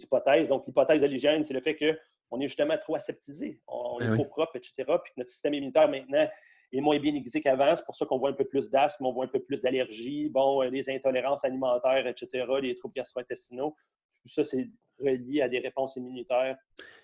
hypothèses. 0.02 0.48
Donc, 0.48 0.66
l'hypothèse 0.66 1.00
de 1.00 1.06
l'hygiène, 1.06 1.44
c'est 1.44 1.54
le 1.54 1.60
fait 1.60 1.76
que 1.76 1.96
on 2.32 2.40
est 2.40 2.48
justement 2.48 2.76
trop 2.76 2.96
aseptisé, 2.96 3.60
on, 3.68 4.00
est 4.00 4.08
Ben 4.08 4.14
trop 4.16 4.24
propre, 4.24 4.56
etc. 4.56 4.74
Puis 4.78 5.12
que 5.12 5.18
notre 5.18 5.30
système 5.30 5.54
immunitaire 5.54 5.88
maintenant 5.88 6.26
est 6.72 6.80
moins 6.80 6.98
bien 6.98 7.14
aiguisé 7.14 7.40
qu'avant. 7.40 7.74
C'est 7.74 7.84
pour 7.84 7.94
ça 7.94 8.06
qu'on 8.06 8.18
voit 8.18 8.30
un 8.30 8.34
peu 8.34 8.44
plus 8.44 8.70
d'asthme, 8.70 9.06
on 9.06 9.12
voit 9.12 9.24
un 9.24 9.28
peu 9.28 9.40
plus 9.40 9.60
d'allergies, 9.60 10.28
bon, 10.28 10.62
euh, 10.62 10.70
des 10.70 10.88
intolérances 10.90 11.44
alimentaires, 11.44 12.06
etc., 12.06 12.44
les 12.60 12.74
troubles 12.74 12.94
gastro-intestinaux. 12.94 13.74
Tout 14.22 14.28
ça, 14.28 14.44
c'est 14.44 14.68
relié 15.00 15.42
à 15.42 15.48
des 15.48 15.58
réponses 15.58 15.96
immunitaires 15.96 16.56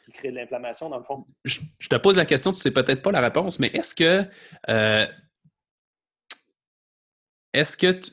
qui 0.04 0.12
créent 0.12 0.30
de 0.30 0.36
l'inflammation, 0.36 0.88
dans 0.88 0.98
le 0.98 1.04
fond. 1.04 1.24
Je, 1.44 1.60
te 1.88 1.96
pose 1.96 2.16
la 2.16 2.26
question, 2.26 2.52
tu 2.52 2.58
sais 2.60 2.70
peut-être 2.70 3.02
pas 3.02 3.12
la 3.12 3.20
réponse, 3.20 3.58
mais 3.58 3.68
est-ce 3.68 3.94
que 3.94 4.28
euh, 4.68 5.06
est-ce 7.52 7.76
que 7.76 7.92
tu- 7.92 8.10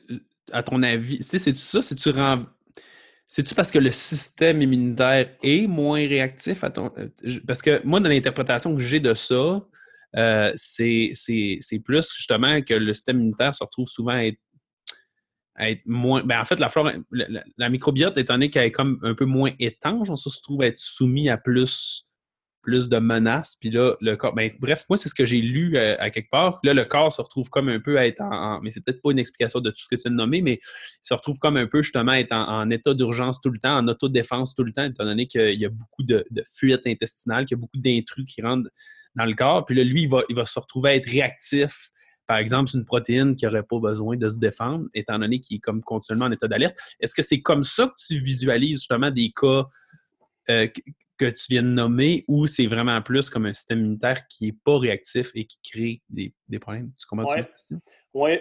à 0.52 0.62
ton 0.62 0.82
avis, 0.82 1.18
tu 1.18 1.22
sais, 1.24 1.38
c'est 1.38 1.56
ça, 1.56 1.82
c'est 1.82 1.94
tu 1.96 2.10
rends 2.10 2.44
c'est-tu 3.32 3.54
parce 3.54 3.70
que 3.70 3.78
le 3.78 3.92
système 3.92 4.60
immunitaire 4.60 5.36
est 5.44 5.68
moins 5.68 6.00
réactif 6.00 6.64
à 6.64 6.70
ton. 6.70 6.90
euh, 6.98 7.08
Parce 7.46 7.62
que 7.62 7.80
moi, 7.86 8.00
dans 8.00 8.08
l'interprétation 8.08 8.74
que 8.74 8.80
j'ai 8.82 8.98
de 8.98 9.14
ça, 9.14 9.64
euh, 10.16 10.52
c'est 10.56 11.12
plus 11.84 12.12
justement 12.14 12.60
que 12.62 12.74
le 12.74 12.92
système 12.94 13.18
immunitaire 13.18 13.54
se 13.54 13.64
retrouve 13.64 13.88
souvent 13.88 14.12
à 14.12 14.24
être, 14.24 15.82
moins. 15.84 16.24
Ben, 16.24 16.40
en 16.40 16.44
fait, 16.44 16.58
la, 16.58 16.68
flore, 16.68 16.90
la, 17.10 17.68
microbiote, 17.68 18.16
étant 18.16 18.34
donné 18.34 18.50
qu'elle 18.50 18.64
est 18.64 18.72
comme 18.72 18.98
un 19.02 19.14
peu 19.14 19.26
moins 19.26 19.52
étanche, 19.58 20.08
on 20.08 20.16
se 20.16 20.40
trouve 20.42 20.62
à 20.62 20.66
être 20.66 20.78
soumis 20.78 21.28
à 21.28 21.36
plus, 21.36 22.06
de 22.66 22.98
menaces. 22.98 23.56
Puis 23.60 23.70
là, 23.70 23.94
le 24.00 24.16
corps. 24.16 24.34
Ben, 24.34 24.50
bref, 24.58 24.84
moi, 24.88 24.96
c'est 24.96 25.08
ce 25.10 25.14
que 25.14 25.26
j'ai 25.26 25.40
lu 25.40 25.76
euh, 25.76 25.96
à 25.98 26.10
quelque 26.10 26.30
part. 26.30 26.60
Là, 26.62 26.72
le 26.72 26.84
corps 26.84 27.12
se 27.12 27.20
retrouve 27.20 27.50
comme 27.50 27.68
un 27.68 27.78
peu 27.78 27.98
à 27.98 28.06
être 28.06 28.22
en. 28.22 28.60
mais 28.62 28.70
c'est 28.70 28.82
peut-être 28.82 29.02
pas 29.02 29.10
une 29.12 29.18
explication 29.18 29.60
de 29.60 29.70
tout 29.70 29.82
ce 29.82 29.94
que 29.94 30.00
tu 30.00 30.08
de 30.08 30.14
nommer, 30.14 30.40
mais 30.40 30.54
il 30.54 31.06
se 31.06 31.12
retrouve 31.12 31.38
comme 31.38 31.56
un 31.58 31.66
peu 31.66 31.82
justement 31.82 32.12
à 32.12 32.20
être 32.20 32.32
en, 32.32 32.70
état 32.70 32.94
d'urgence 32.94 33.40
tout 33.40 33.50
le 33.50 33.58
temps, 33.58 33.76
en 33.76 33.86
autodéfense 33.86 34.54
tout 34.54 34.64
le 34.64 34.72
temps, 34.72 34.84
étant 34.84 35.04
donné 35.04 35.26
qu'il 35.26 35.60
y 35.60 35.66
a 35.66 35.70
beaucoup 35.70 36.04
de, 36.04 36.24
de 36.30 36.42
fuites 36.50 36.86
intestinales, 36.86 37.44
qu'il 37.44 37.56
y 37.56 37.60
a 37.60 37.60
beaucoup 37.60 37.78
d'intrus 37.78 38.24
qui 38.24 38.40
rentrent 38.40 38.70
dans 39.14 39.24
le 39.24 39.34
corps. 39.34 39.64
Puis 39.64 39.74
là, 39.74 39.84
lui, 39.84 40.02
il 40.02 40.08
va, 40.08 40.22
il 40.28 40.36
va 40.36 40.46
se 40.46 40.58
retrouver 40.58 40.90
à 40.90 40.94
être 40.96 41.08
réactif. 41.08 41.90
Par 42.26 42.38
exemple, 42.38 42.70
c'est 42.70 42.78
une 42.78 42.84
protéine 42.84 43.34
qui 43.34 43.44
n'aurait 43.44 43.64
pas 43.64 43.80
besoin 43.80 44.16
de 44.16 44.28
se 44.28 44.38
défendre, 44.38 44.86
étant 44.94 45.18
donné 45.18 45.40
qu'il 45.40 45.56
est 45.56 45.60
comme 45.60 45.82
continuellement 45.82 46.26
en 46.26 46.32
état 46.32 46.46
d'alerte. 46.46 46.78
Est-ce 47.00 47.14
que 47.14 47.22
c'est 47.22 47.40
comme 47.40 47.64
ça 47.64 47.88
que 47.88 47.94
tu 48.06 48.18
visualises 48.18 48.78
justement 48.78 49.10
des 49.10 49.32
cas 49.34 49.64
euh, 50.48 50.68
que, 51.18 51.26
tu 51.26 51.46
viens 51.50 51.62
de 51.62 51.68
nommer 51.68 52.24
ou 52.28 52.46
c'est 52.46 52.66
vraiment 52.66 53.02
plus 53.02 53.28
comme 53.28 53.46
un 53.46 53.52
système 53.52 53.80
immunitaire 53.80 54.26
qui 54.28 54.46
n'est 54.46 54.56
pas 54.64 54.78
réactif 54.78 55.32
et 55.34 55.44
qui 55.44 55.58
crée 55.62 56.02
des, 56.08 56.32
des 56.48 56.58
problèmes? 56.58 56.92
Tu 56.98 57.06
comprends 57.06 57.34
Ouais. 57.34 57.50
Oui, 58.14 58.40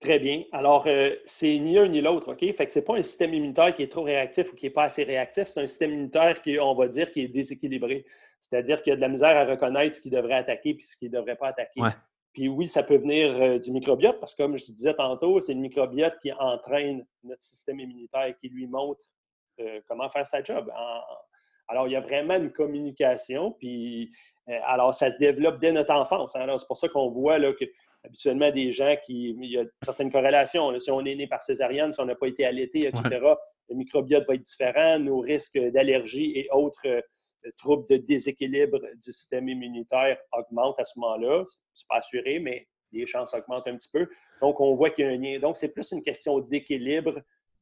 très 0.00 0.18
bien. 0.18 0.44
Alors, 0.52 0.86
euh, 0.86 1.14
c'est 1.26 1.58
ni 1.58 1.78
un 1.78 1.86
ni 1.86 2.00
l'autre, 2.00 2.32
OK? 2.32 2.40
Fait 2.40 2.66
que 2.66 2.72
c'est 2.72 2.82
pas 2.82 2.96
un 2.96 3.02
système 3.02 3.34
immunitaire 3.34 3.74
qui 3.74 3.82
est 3.82 3.88
trop 3.88 4.02
réactif 4.02 4.52
ou 4.52 4.56
qui 4.56 4.66
n'est 4.66 4.70
pas 4.70 4.84
assez 4.84 5.04
réactif, 5.04 5.48
c'est 5.48 5.60
un 5.60 5.66
système 5.66 5.92
immunitaire 5.92 6.40
qui, 6.42 6.58
on 6.58 6.74
va 6.74 6.88
dire, 6.88 7.12
qui 7.12 7.20
est 7.20 7.28
déséquilibré. 7.28 8.06
C'est-à-dire 8.50 8.82
qu'il 8.82 8.90
y 8.90 8.94
a 8.94 8.96
de 8.96 9.00
la 9.00 9.08
misère 9.08 9.36
à 9.36 9.44
reconnaître 9.44 9.96
ce 9.96 10.00
qu'il 10.00 10.12
devrait 10.12 10.34
attaquer 10.34 10.70
et 10.70 10.82
ce 10.82 10.96
qu'il 10.96 11.10
ne 11.10 11.18
devrait 11.18 11.36
pas 11.36 11.48
attaquer. 11.48 11.80
Ouais. 11.80 11.90
Puis 12.32 12.48
oui, 12.48 12.68
ça 12.68 12.82
peut 12.82 12.96
venir 12.96 13.34
euh, 13.40 13.58
du 13.58 13.72
microbiote, 13.72 14.20
parce 14.20 14.34
que 14.34 14.42
comme 14.42 14.56
je 14.56 14.66
te 14.66 14.72
disais 14.72 14.94
tantôt, 14.94 15.40
c'est 15.40 15.54
le 15.54 15.60
microbiote 15.60 16.14
qui 16.20 16.32
entraîne 16.32 17.04
notre 17.24 17.42
système 17.42 17.80
immunitaire, 17.80 18.34
qui 18.40 18.48
lui 18.48 18.66
montre 18.66 19.04
euh, 19.60 19.80
comment 19.88 20.08
faire 20.08 20.24
sa 20.26 20.42
job. 20.42 20.70
En- 20.76 21.00
alors, 21.70 21.86
il 21.86 21.92
y 21.92 21.96
a 21.96 22.00
vraiment 22.00 22.36
une 22.36 22.50
communication, 22.52 23.52
puis 23.58 24.08
euh, 24.48 24.58
alors 24.64 24.94
ça 24.94 25.10
se 25.10 25.18
développe 25.18 25.58
dès 25.60 25.72
notre 25.72 25.92
enfance. 25.92 26.34
hein. 26.36 26.40
Alors, 26.40 26.58
c'est 26.58 26.66
pour 26.66 26.76
ça 26.78 26.88
qu'on 26.88 27.10
voit 27.10 27.38
là, 27.38 27.52
que 27.52 27.64
habituellement 28.04 28.50
des 28.50 28.70
gens 28.70 28.94
qui. 29.04 29.36
Il 29.40 29.50
y 29.50 29.58
a 29.58 29.64
certaines 29.84 30.10
corrélations. 30.10 30.70
là. 30.70 30.78
si 30.78 30.90
on 30.90 31.04
est 31.04 31.14
né 31.14 31.26
par 31.26 31.42
césarienne, 31.42 31.92
si 31.92 32.00
on 32.00 32.06
n'a 32.06 32.14
pas 32.14 32.28
été 32.28 32.46
allaité, 32.46 32.86
etc., 32.86 33.20
le 33.68 33.74
microbiote 33.76 34.26
va 34.26 34.34
être 34.34 34.40
différent, 34.42 34.98
nos 34.98 35.18
risques 35.18 35.58
d'allergie 35.58 36.32
et 36.36 36.48
autres 36.52 36.86
troubles 37.56 37.86
de 37.88 37.96
déséquilibre 37.96 38.80
du 39.02 39.12
système 39.12 39.48
immunitaire 39.48 40.18
augmentent 40.32 40.78
à 40.80 40.84
ce 40.84 40.98
moment-là. 40.98 41.44
C'est 41.72 41.86
pas 41.88 41.96
assuré, 41.96 42.38
mais 42.38 42.66
les 42.92 43.06
chances 43.06 43.34
augmentent 43.34 43.68
un 43.68 43.76
petit 43.76 43.90
peu. 43.92 44.08
Donc, 44.40 44.60
on 44.60 44.74
voit 44.74 44.90
qu'il 44.90 45.04
y 45.04 45.08
a 45.08 45.10
un 45.12 45.16
lien. 45.16 45.38
Donc, 45.38 45.56
c'est 45.56 45.68
plus 45.68 45.90
une 45.92 46.02
question 46.02 46.40
d'équilibre 46.40 47.20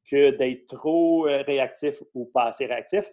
que 0.09 0.31
d'être 0.31 0.66
trop 0.66 1.27
euh, 1.27 1.43
réactif 1.43 2.03
ou 2.14 2.27
pas 2.27 2.45
assez 2.45 2.66
réactif. 2.66 3.11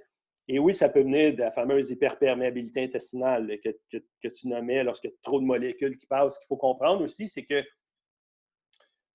Et 0.47 0.59
oui, 0.59 0.73
ça 0.73 0.89
peut 0.89 1.01
venir 1.01 1.33
de 1.33 1.39
la 1.39 1.51
fameuse 1.51 1.89
hyperperméabilité 1.89 2.83
intestinale 2.83 3.59
que, 3.63 3.69
que- 3.91 4.27
tu 4.27 4.47
nommais 4.47 4.83
lorsqu'il 4.83 5.09
y 5.09 5.13
a 5.13 5.15
trop 5.21 5.39
de 5.39 5.45
molécules 5.45 5.97
qui 5.97 6.05
passent. 6.05 6.35
Ce 6.35 6.39
qu'il 6.39 6.47
faut 6.47 6.57
comprendre 6.57 7.01
aussi, 7.03 7.29
c'est 7.29 7.45
que 7.45 7.63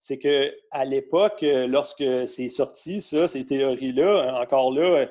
c'est 0.01 0.18
que 0.18 0.55
à 0.70 0.84
l'époque, 0.84 1.42
lorsque 1.42 2.05
c'est 2.26 2.49
sorti, 2.49 3.03
ça, 3.03 3.26
ces 3.28 3.44
théories-là, 3.44 4.40
encore 4.40 4.72
là, 4.72 5.09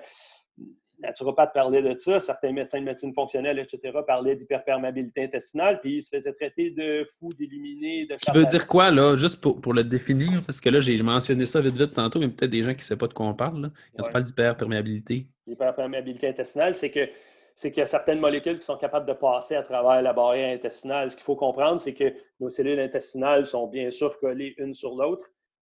naturopathes 0.99 1.53
parlaient 1.53 1.81
de 1.81 1.97
ça, 1.97 2.19
certains 2.19 2.51
médecins 2.51 2.79
de 2.79 2.85
médecine 2.85 3.13
fonctionnelle, 3.13 3.59
etc., 3.59 3.97
parlaient 4.05 4.35
d'hyperperméabilité 4.35 5.23
intestinale, 5.23 5.79
puis 5.81 5.97
ils 5.97 6.01
se 6.01 6.09
faisaient 6.09 6.33
traiter 6.33 6.71
de 6.71 7.05
fous, 7.19 7.33
d'illuminés, 7.33 8.05
de 8.05 8.15
Tu 8.15 8.31
veux 8.37 8.45
dire 8.45 8.67
quoi, 8.67 8.91
là, 8.91 9.15
juste 9.15 9.41
pour, 9.41 9.61
pour 9.61 9.73
le 9.73 9.83
définir? 9.83 10.43
Parce 10.45 10.59
que 10.61 10.69
là, 10.69 10.79
j'ai 10.79 11.01
mentionné 11.01 11.45
ça 11.45 11.61
vite 11.61 11.77
vite 11.77 11.93
tantôt, 11.93 12.19
mais 12.19 12.27
peut-être 12.29 12.51
des 12.51 12.63
gens 12.63 12.71
qui 12.71 12.77
ne 12.77 12.81
savent 12.81 12.97
pas 12.97 13.07
de 13.07 13.13
quoi 13.13 13.25
on 13.27 13.33
parle. 13.33 13.61
Là, 13.61 13.69
quand 13.95 14.03
Ouais. 14.05 14.11
parles 14.11 14.23
d'hyperperméabilité. 14.23 15.27
l'hyperperméabilité 15.45 16.27
intestinale, 16.27 16.75
c'est 16.75 16.91
que 16.91 17.07
c'est 17.55 17.71
qu'il 17.71 17.79
y 17.79 17.83
a 17.83 17.85
certaines 17.87 18.19
molécules 18.19 18.59
qui 18.59 18.65
sont 18.65 18.77
capables 18.77 19.07
de 19.07 19.13
passer 19.13 19.55
à 19.55 19.63
travers 19.63 19.99
la 20.03 20.13
barrière 20.13 20.53
intestinale. 20.53 21.09
Ce 21.09 21.15
qu'il 21.15 21.23
faut 21.25 21.35
comprendre, 21.35 21.79
c'est 21.79 21.95
que 21.95 22.13
nos 22.39 22.49
cellules 22.49 22.79
intestinales 22.79 23.47
sont 23.47 23.65
bien 23.65 23.89
sûr 23.89 24.19
collées 24.19 24.53
une 24.59 24.75
sur 24.75 24.93
l'autre 24.93 25.25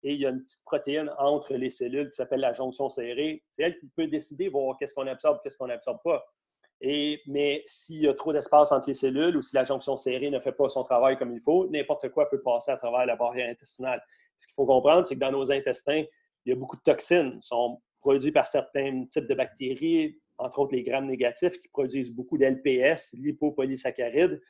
et 0.07 0.13
il 0.13 0.21
y 0.21 0.27
a 0.27 0.29
une 0.29 0.41
petite 0.41 0.63
protéine 0.65 1.11
entre 1.19 1.55
les 1.55 1.69
cellules 1.69 2.09
qui 2.11 2.15
s'appelle 2.15 2.39
la 2.39 2.53
jonction 2.53 2.89
serrée. 2.89 3.43
C'est 3.51 3.65
elle 3.65 3.77
qui 3.77 3.89
peut 3.89 4.07
décider 4.07 4.49
voir 4.49 4.77
qu'est-ce 4.79 4.95
qu'on 4.95 5.09
absorbe, 5.09 5.41
qu'est-ce 5.43 5.59
qu'on 5.59 5.67
n'absorbe 5.67 5.99
pas. 6.05 6.25
Et, 6.81 7.21
mais 7.27 7.65
s'il 7.67 8.03
y 8.03 8.09
a 8.09 8.15
trop 8.15 8.33
d'espace 8.33 8.71
entre 8.71 8.87
les 8.87 8.95
cellules 8.95 9.37
ou 9.37 9.43
si 9.43 9.57
la 9.57 9.65
jonction 9.65 9.97
serrée 9.97 10.31
ne 10.31 10.39
fait 10.39 10.53
pas 10.53 10.69
son 10.69 10.85
travail 10.85 11.19
comme 11.19 11.33
il 11.33 11.41
faut, 11.41 11.69
n'importe 11.71 12.09
quoi 12.11 12.31
peut 12.31 12.41
passer 12.41 12.71
à 12.71 12.77
travers 12.77 13.05
la 13.05 13.17
barrière 13.17 13.51
intestinale. 13.51 14.01
Ce 14.39 14.47
qu'il 14.47 14.55
faut 14.55 14.65
comprendre, 14.65 15.05
c'est 15.05 15.17
que 15.17 15.21
dans 15.21 15.33
nos 15.33 15.51
intestins, 15.51 16.05
il 16.45 16.51
y 16.51 16.53
a 16.53 16.57
beaucoup 16.57 16.77
de 16.77 16.83
toxines 16.83 17.41
qui 17.41 17.49
sont 17.49 17.83
produites 18.01 18.35
par 18.35 18.47
certains 18.47 19.07
types 19.07 19.27
de 19.27 19.35
bactéries, 19.35 20.21
entre 20.39 20.61
autres 20.61 20.77
les 20.77 20.85
grammes 20.85 21.09
négatifs, 21.09 21.59
qui 21.59 21.67
produisent 21.67 22.13
beaucoup 22.13 22.39
d'LPS, 22.39 23.17
lipopolysaccharides. 23.19 24.41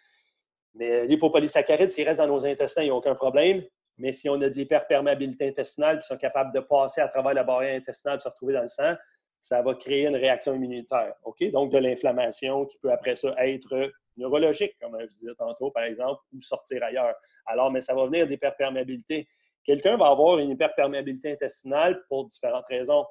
Mais 0.74 1.06
l'hypopolysaccharides, 1.06 1.90
s'ils 1.90 2.06
restent 2.06 2.18
dans 2.18 2.26
nos 2.26 2.44
intestins, 2.44 2.82
il 2.82 2.86
n'y 2.86 2.90
a 2.90 2.94
aucun 2.94 3.14
problème. 3.14 3.64
Mais 3.98 4.12
si 4.12 4.28
on 4.28 4.34
a 4.34 4.48
de 4.48 4.54
l'hyperperméabilité 4.54 5.48
intestinale 5.48 6.00
qui 6.00 6.06
sont 6.06 6.18
capables 6.18 6.52
de 6.52 6.60
passer 6.60 7.00
à 7.00 7.08
travers 7.08 7.34
la 7.34 7.44
barrière 7.44 7.76
intestinale 7.76 8.18
et 8.18 8.20
se 8.20 8.28
retrouver 8.28 8.54
dans 8.54 8.62
le 8.62 8.68
sang, 8.68 8.94
ça 9.40 9.62
va 9.62 9.74
créer 9.74 10.06
une 10.06 10.16
réaction 10.16 10.54
immunitaire. 10.54 11.14
OK? 11.24 11.50
Donc, 11.50 11.72
de 11.72 11.78
l'inflammation 11.78 12.66
qui 12.66 12.78
peut 12.78 12.90
après 12.90 13.16
ça 13.16 13.32
être 13.38 13.92
neurologique, 14.16 14.76
comme 14.80 14.96
je 15.00 15.14
disais 15.14 15.34
tantôt, 15.38 15.70
par 15.70 15.84
exemple, 15.84 16.20
ou 16.32 16.40
sortir 16.40 16.82
ailleurs. 16.82 17.14
Alors, 17.46 17.70
mais 17.70 17.80
ça 17.80 17.94
va 17.94 18.06
venir 18.06 18.26
d'hyperperméabilité. 18.26 19.28
Quelqu'un 19.64 19.96
va 19.96 20.08
avoir 20.08 20.38
une 20.38 20.50
hyperperméabilité 20.50 21.32
intestinale 21.32 22.04
pour 22.08 22.26
différentes 22.26 22.66
raisons. 22.68 23.06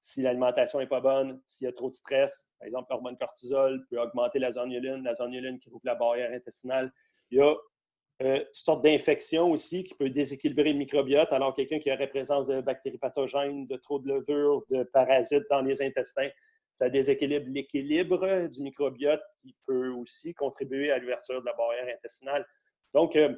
Si 0.00 0.22
l'alimentation 0.22 0.78
n'est 0.78 0.86
pas 0.86 1.00
bonne, 1.00 1.40
s'il 1.46 1.66
y 1.66 1.68
a 1.68 1.72
trop 1.72 1.88
de 1.88 1.94
stress, 1.94 2.48
par 2.58 2.66
exemple, 2.66 2.86
l'hormone 2.90 3.16
cortisol 3.16 3.84
peut 3.90 4.00
augmenter 4.00 4.38
la 4.38 4.52
zonuline, 4.52 5.02
la 5.02 5.14
zonuline 5.14 5.58
qui 5.58 5.70
ouvre 5.70 5.80
la 5.84 5.94
barrière 5.94 6.32
intestinale. 6.32 6.92
Il 7.30 7.38
y 7.38 7.40
a 7.42 7.54
euh, 8.22 8.38
toutes 8.38 8.56
sortes 8.56 8.84
d'infections 8.84 9.50
aussi 9.50 9.84
qui 9.84 9.94
peut 9.94 10.10
déséquilibrer 10.10 10.72
le 10.72 10.78
microbiote. 10.78 11.32
Alors, 11.32 11.54
quelqu'un 11.54 11.78
qui 11.78 11.92
aurait 11.92 12.08
présence 12.08 12.46
de 12.46 12.60
bactéries 12.60 12.98
pathogènes, 12.98 13.66
de 13.66 13.76
trop 13.76 14.00
de 14.00 14.08
levure, 14.08 14.64
de 14.70 14.82
parasites 14.82 15.44
dans 15.50 15.62
les 15.62 15.80
intestins, 15.82 16.28
ça 16.74 16.88
déséquilibre 16.88 17.46
l'équilibre 17.48 18.48
du 18.48 18.60
microbiote 18.60 19.22
qui 19.42 19.54
peut 19.66 19.90
aussi 19.90 20.34
contribuer 20.34 20.90
à 20.90 20.98
l'ouverture 20.98 21.40
de 21.40 21.46
la 21.46 21.52
barrière 21.54 21.94
intestinale. 21.94 22.44
Donc, 22.92 23.14
euh, 23.16 23.34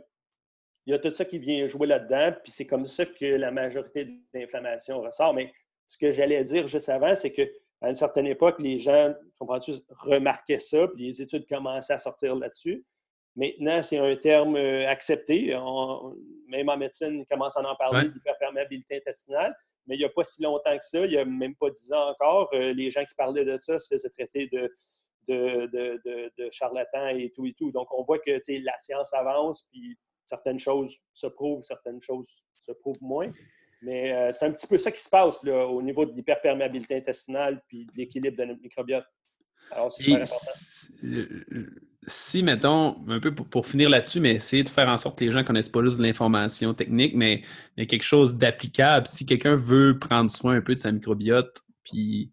il 0.86 0.92
y 0.92 0.94
a 0.94 0.98
tout 0.98 1.12
ça 1.12 1.24
qui 1.24 1.38
vient 1.38 1.66
jouer 1.66 1.86
là-dedans, 1.86 2.34
puis 2.42 2.52
c'est 2.52 2.66
comme 2.66 2.86
ça 2.86 3.04
que 3.04 3.24
la 3.24 3.50
majorité 3.50 4.06
de 4.06 4.12
l'inflammation 4.32 5.00
ressort. 5.02 5.34
Mais 5.34 5.52
ce 5.86 5.98
que 5.98 6.10
j'allais 6.10 6.44
dire 6.44 6.66
juste 6.66 6.88
avant, 6.88 7.14
c'est 7.14 7.32
qu'à 7.32 7.44
une 7.82 7.94
certaine 7.94 8.26
époque, 8.26 8.58
les 8.58 8.78
gens, 8.78 9.14
comprends-tu, 9.38 9.72
remarquaient 9.90 10.58
ça, 10.58 10.88
puis 10.88 11.04
les 11.04 11.22
études 11.22 11.46
commençaient 11.46 11.92
à 11.92 11.98
sortir 11.98 12.34
là-dessus. 12.36 12.84
Maintenant, 13.40 13.80
c'est 13.82 13.96
un 13.98 14.14
terme 14.16 14.56
euh, 14.56 14.86
accepté. 14.86 15.54
On- 15.56 16.14
même 16.48 16.68
en 16.68 16.76
médecine, 16.76 17.20
ils 17.20 17.26
commencent 17.26 17.56
à 17.56 17.60
en 17.66 17.74
parler 17.76 18.00
Ouais. 18.06 18.12
d'hyperperméabilité 18.12 18.96
intestinale. 18.98 19.54
Mais 19.86 19.94
il 19.96 19.98
n'y 20.00 20.04
a 20.04 20.10
pas 20.10 20.24
si 20.24 20.42
longtemps 20.42 20.76
que 20.76 20.84
ça, 20.84 21.06
il 21.06 21.10
n'y 21.10 21.16
a 21.16 21.24
même 21.24 21.54
pas 21.56 21.70
dix 21.70 21.90
ans 21.92 22.10
encore, 22.10 22.50
euh, 22.52 22.72
les 22.74 22.90
gens 22.90 23.04
qui 23.04 23.14
parlaient 23.16 23.46
de 23.46 23.56
ça 23.60 23.78
se 23.78 23.88
faisaient 23.88 24.10
traiter 24.10 24.46
de, 24.52 24.70
de, 25.28 25.66
de, 25.74 26.00
de- 26.04 26.30
de 26.36 26.50
charlatans 26.50 27.08
et 27.08 27.30
tout 27.34 27.46
et 27.46 27.54
tout. 27.54 27.70
Donc, 27.72 27.88
on 27.96 28.02
voit 28.04 28.18
que 28.18 28.30
la 28.62 28.78
science 28.78 29.12
avance, 29.14 29.66
puis 29.72 29.96
certaines 30.26 30.58
choses 30.58 30.94
se 31.14 31.26
prouvent, 31.28 31.62
certaines 31.62 32.00
choses 32.02 32.44
se 32.60 32.72
prouvent 32.72 33.02
moins. 33.02 33.32
Mais 33.82 34.12
euh, 34.12 34.30
c'est 34.32 34.44
un 34.44 34.52
petit 34.52 34.66
peu 34.66 34.76
ça 34.76 34.92
qui 34.92 35.00
se 35.00 35.08
passe 35.08 35.42
là, 35.44 35.66
au 35.66 35.80
niveau 35.80 36.04
de 36.04 36.12
l'hyperperméabilité 36.12 36.96
intestinale 36.96 37.62
puis 37.68 37.86
de 37.86 37.92
l'équilibre 37.96 38.36
de 38.36 38.44
notre 38.44 38.60
microbiote. 38.60 39.06
Alors, 39.70 39.90
c'est 39.90 40.02
super 40.02 40.16
important. 40.16 41.80
Si, 42.06 42.42
mettons, 42.42 42.96
un 43.08 43.20
peu 43.20 43.34
pour, 43.34 43.46
pour 43.46 43.66
finir 43.66 43.90
là-dessus, 43.90 44.20
mais 44.20 44.34
essayer 44.34 44.64
de 44.64 44.68
faire 44.68 44.88
en 44.88 44.98
sorte 44.98 45.18
que 45.18 45.24
les 45.24 45.32
gens 45.32 45.40
ne 45.40 45.44
connaissent 45.44 45.68
pas 45.68 45.82
juste 45.82 45.98
de 45.98 46.02
l'information 46.02 46.72
technique, 46.74 47.14
mais, 47.14 47.42
mais 47.76 47.86
quelque 47.86 48.02
chose 48.02 48.36
d'applicable. 48.36 49.06
Si 49.06 49.26
quelqu'un 49.26 49.56
veut 49.56 49.98
prendre 49.98 50.30
soin 50.30 50.56
un 50.56 50.60
peu 50.60 50.74
de 50.74 50.80
sa 50.80 50.92
microbiote, 50.92 51.60
puis 51.84 52.32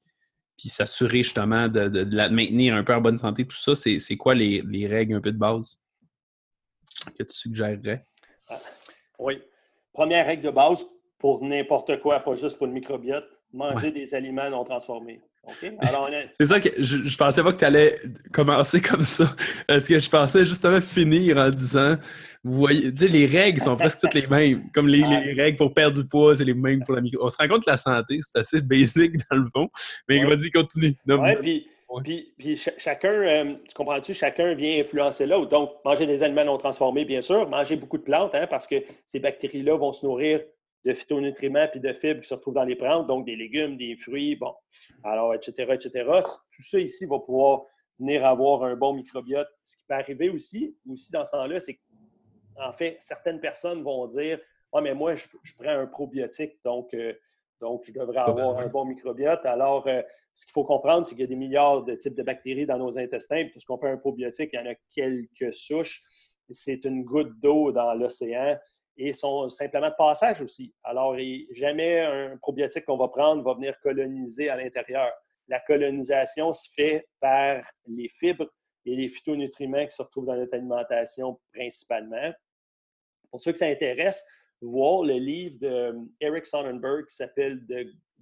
puis 0.58 0.70
s'assurer 0.70 1.20
justement 1.20 1.68
de, 1.68 2.08
la 2.12 2.30
maintenir 2.30 2.76
un 2.76 2.84
peu 2.84 2.94
en 2.94 3.02
bonne 3.02 3.18
santé, 3.18 3.46
tout 3.46 3.56
ça, 3.56 3.76
c'est 3.76 4.18
quoi 4.18 4.34
les, 4.34 4.88
règles 4.88 5.16
un 5.16 5.22
peu 5.22 5.32
de 5.32 5.38
base 5.38 5.84
que 7.18 7.24
tu 7.24 7.36
suggérerais? 7.36 8.06
Ah, 8.50 8.60
oui. 9.20 9.42
Première 9.94 10.26
règle 10.26 10.44
de 10.44 10.50
base 10.50 10.84
pour 11.20 11.44
n'importe 11.44 12.02
quoi, 12.02 12.20
pas 12.20 12.36
juste 12.36 12.58
pour 12.58 12.68
le 12.68 12.74
microbiote, 12.74 13.28
manger 13.54 13.92
des 13.92 14.14
aliments 14.14 14.50
non 14.50 14.64
transformés. 14.64 15.22
C'est 16.32 16.46
ça 16.46 16.60
que 16.60 16.70
je, 16.78 17.18
pensais 17.18 17.44
pas 17.44 17.52
que 17.52 17.58
tu 17.58 17.66
allais 17.66 18.00
commencer 18.34 18.82
comme 18.82 19.04
ça. 19.04 19.36
Parce 19.68 19.88
que 19.88 20.00
je 20.00 20.10
pensais 20.10 20.46
justement 20.46 20.82
finir 20.82 21.38
en 21.38 21.50
disant, 21.50 21.96
vous 22.44 22.58
voyez, 22.58 22.94
tu 22.94 23.06
sais, 23.06 23.08
les 23.08 23.26
règles 23.26 23.62
sont 23.62 23.76
presque 23.76 24.00
toutes 24.02 24.14
les 24.14 24.28
mêmes. 24.28 24.70
Comme 24.74 24.88
les, 24.88 25.04
règles 25.34 25.58
pour 25.58 25.74
perdre 25.74 26.02
du 26.02 26.08
poids, 26.08 26.36
c'est 26.36 26.46
les 26.46 26.54
mêmes 26.54 26.84
pour 26.84 26.96
la 26.96 27.02
micro. 27.02 27.26
On 27.26 27.30
se 27.30 27.38
rend 27.38 27.48
compte 27.48 27.66
que 27.66 27.72
la 27.72 27.78
santé, 27.78 28.20
c'est 28.22 28.40
assez 28.40 28.62
basique 28.62 29.14
dans 29.32 29.38
le 29.38 29.48
fond. 29.54 29.70
Mais 30.08 30.24
vas-y, 30.24 30.52
continue. 30.52 30.96
Oui, 31.08 31.68
puis, 32.04 32.34
puis, 32.38 32.56
chacun, 32.78 33.12
euh, 33.12 33.54
tu 33.68 33.74
comprends-tu, 33.74 34.14
chacun 34.14 34.54
vient 34.54 34.82
influencer 34.82 35.26
l'autre. 35.26 35.50
Donc, 35.50 35.72
manger 35.86 36.06
des 36.06 36.22
aliments 36.22 36.44
non 36.44 36.58
transformés, 36.58 37.06
bien 37.06 37.22
sûr, 37.22 37.48
manger 37.50 37.78
beaucoup 37.78 37.98
de 37.98 38.04
plantes, 38.04 38.36
hein, 38.36 38.48
parce 38.50 38.68
que 38.68 38.76
ces 39.06 39.20
bactéries-là 39.20 39.76
vont 39.78 39.94
se 39.94 40.06
nourrir 40.06 40.42
de 40.88 40.94
phytonutriments 40.94 41.68
puis 41.70 41.82
de 41.82 41.92
fibres 41.92 42.22
qui 42.22 42.28
se 42.28 42.34
retrouvent 42.34 42.54
dans 42.54 42.64
les 42.64 42.76
plantes, 42.76 43.08
donc 43.08 43.26
des 43.26 43.36
légumes, 43.36 43.78
des 43.78 43.96
fruits, 43.98 44.38
bon, 44.38 44.54
alors, 45.04 45.34
etc., 45.34 45.74
etc. 45.74 46.10
Tout 46.52 46.62
ça 46.64 46.80
ici 46.80 47.06
va 47.06 47.20
pouvoir 47.20 47.64
venir 48.00 48.26
avoir 48.26 48.64
un 48.64 48.76
bon 48.76 48.94
microbiote. 48.94 49.50
Ce 49.64 49.76
qui 49.78 49.84
peut 49.88 49.96
arriver 49.96 50.30
aussi, 50.30 50.76
aussi 50.90 51.12
dans 51.12 51.26
ce 51.26 51.32
temps-là, 51.32 51.60
c'est 51.60 51.78
qu'en 52.56 52.72
fait, 52.72 52.98
certaines 53.02 53.42
personnes 53.42 53.84
vont 53.84 54.08
dire 54.08 54.40
Ah, 54.72 54.80
mais 54.80 54.94
moi, 54.94 55.16
je, 55.16 55.28
prends 55.60 55.70
un 55.70 55.88
probiotique, 55.88 56.58
donc, 56.64 56.94
euh, 56.94 57.14
donc 57.60 57.84
je 57.84 57.92
devrais 57.92 58.20
avoir 58.20 58.58
un 58.60 58.68
bon 58.68 58.86
microbiote. 58.86 59.46
Alors, 59.46 59.86
euh, 59.88 60.02
ce 60.34 60.46
qu'il 60.46 60.54
faut 60.54 60.64
comprendre, 60.64 61.06
c'est 61.06 61.16
qu'il 61.16 61.22
y 61.22 61.24
a 61.24 61.28
des 61.28 61.36
milliards 61.36 61.84
de 61.84 61.96
types 61.96 62.16
de 62.16 62.24
bactéries 62.24 62.66
dans 62.66 62.78
nos 62.78 62.98
intestins. 62.98 63.44
Puis, 63.44 63.52
puisqu'on 63.52 63.78
prend 63.78 63.92
un 63.92 63.98
probiotique, 63.98 64.52
il 64.54 64.56
y 64.56 64.60
en 64.60 64.72
a 64.72 64.76
quelques 64.90 65.54
souches. 65.54 66.02
C'est 66.50 66.86
une 66.86 67.04
goutte 67.04 67.38
d'eau 67.42 67.74
dans 67.74 67.94
l'océan 67.94 68.58
et 68.98 69.14
sont 69.14 69.48
simplement 69.48 69.90
de 69.90 69.96
passage 69.96 70.42
aussi. 70.42 70.74
Alors, 70.84 71.16
jamais 71.52 72.02
un 72.02 72.38
probiotique 72.38 72.86
qu'on 72.86 72.98
va 72.98 73.08
prendre 73.08 73.44
va 73.44 73.54
venir 73.54 73.80
coloniser 73.82 74.50
à 74.50 74.58
l'intérieur. 74.58 75.12
La 75.48 75.60
colonisation 75.60 76.52
se 76.52 76.68
fait 76.76 77.08
par 77.20 77.62
les 77.86 78.10
fibres 78.10 78.50
et 78.86 78.96
les 78.96 79.08
phytonutriments 79.08 79.86
qui 79.86 79.96
se 79.96 80.02
retrouvent 80.02 80.26
dans 80.26 80.36
notre 80.36 80.56
alimentation 80.56 81.40
principalement. 81.54 82.34
Pour 83.30 83.40
ceux 83.40 83.52
que 83.52 83.58
ça 83.58 83.68
intéresse, 83.68 84.26
voir 84.62 85.04
le 85.04 85.14
livre 85.14 85.60
de 85.60 85.96
Eric 86.20 86.46
Sonnenberg 86.46 87.06
qui 87.08 87.16
s'appelle 87.16 87.62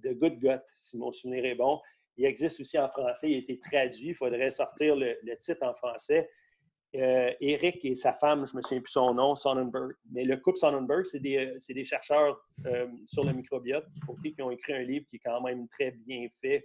The, 0.02 0.08
Good 0.08 0.38
Gut, 0.38 0.62
si 0.74 0.98
mon 0.98 1.10
souvenir 1.10 1.44
est 1.46 1.54
bon. 1.54 1.80
Il 2.18 2.26
existe 2.26 2.60
aussi 2.60 2.78
en 2.78 2.88
français, 2.88 3.30
il 3.30 3.34
a 3.34 3.38
été 3.38 3.58
traduit. 3.58 4.08
Il 4.08 4.14
faudrait 4.14 4.50
sortir 4.50 4.94
le 4.96 5.34
titre 5.38 5.66
en 5.66 5.74
français. 5.74 6.28
Euh, 6.96 7.30
Eric 7.40 7.84
et 7.84 7.94
sa 7.94 8.12
femme, 8.12 8.46
je 8.46 8.52
ne 8.52 8.56
me 8.56 8.62
souviens 8.62 8.80
plus 8.80 8.92
son 8.92 9.12
nom, 9.14 9.34
Sonnenberg. 9.34 9.92
Mais 10.12 10.24
le 10.24 10.36
couple 10.38 10.58
Sonnenberg, 10.58 11.04
c'est 11.06 11.20
des, 11.20 11.52
des, 11.68 11.84
chercheurs 11.84 12.40
euh, 12.64 12.86
sur 13.04 13.24
le 13.24 13.32
microbiote 13.32 13.84
qui 14.34 14.42
ont 14.42 14.50
écrit 14.50 14.72
un 14.72 14.82
livre 14.82 15.04
qui 15.10 15.16
est 15.16 15.20
quand 15.20 15.40
même 15.42 15.68
très 15.68 15.90
bien 15.90 16.26
fait 16.40 16.64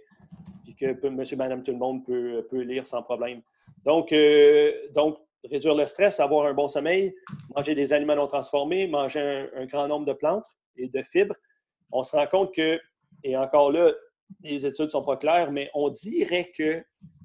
et 0.66 0.74
que 0.74 1.08
monsieur, 1.08 1.36
madame, 1.36 1.62
tout 1.62 1.72
le 1.72 1.78
monde 1.78 2.04
peut, 2.06 2.46
peut 2.50 2.62
lire 2.62 2.86
sans 2.86 3.02
problème. 3.02 3.42
Donc, 3.84 4.12
euh, 4.12 4.72
donc, 4.94 5.18
réduire 5.44 5.74
le 5.74 5.86
stress, 5.86 6.20
avoir 6.20 6.46
un 6.46 6.54
bon 6.54 6.68
sommeil, 6.68 7.14
manger 7.54 7.74
des 7.74 7.92
aliments 7.92 8.16
non 8.16 8.28
transformés, 8.28 8.86
manger 8.86 9.48
un, 9.54 9.66
grand 9.66 9.88
nombre 9.88 10.06
de 10.06 10.12
plantes 10.12 10.46
et 10.76 10.88
de 10.88 11.02
fibres. 11.02 11.34
On 11.90 12.02
se 12.02 12.16
rend 12.16 12.26
compte 12.26 12.54
que, 12.54 12.80
et 13.24 13.36
encore 13.36 13.72
là, 13.72 13.92
les 14.42 14.64
études 14.64 14.86
ne 14.86 14.90
sont 14.90 15.04
pas 15.04 15.16
claires, 15.16 15.50
mais 15.50 15.68
on 15.74 15.90
dirait 15.90 16.52
que 16.56 16.82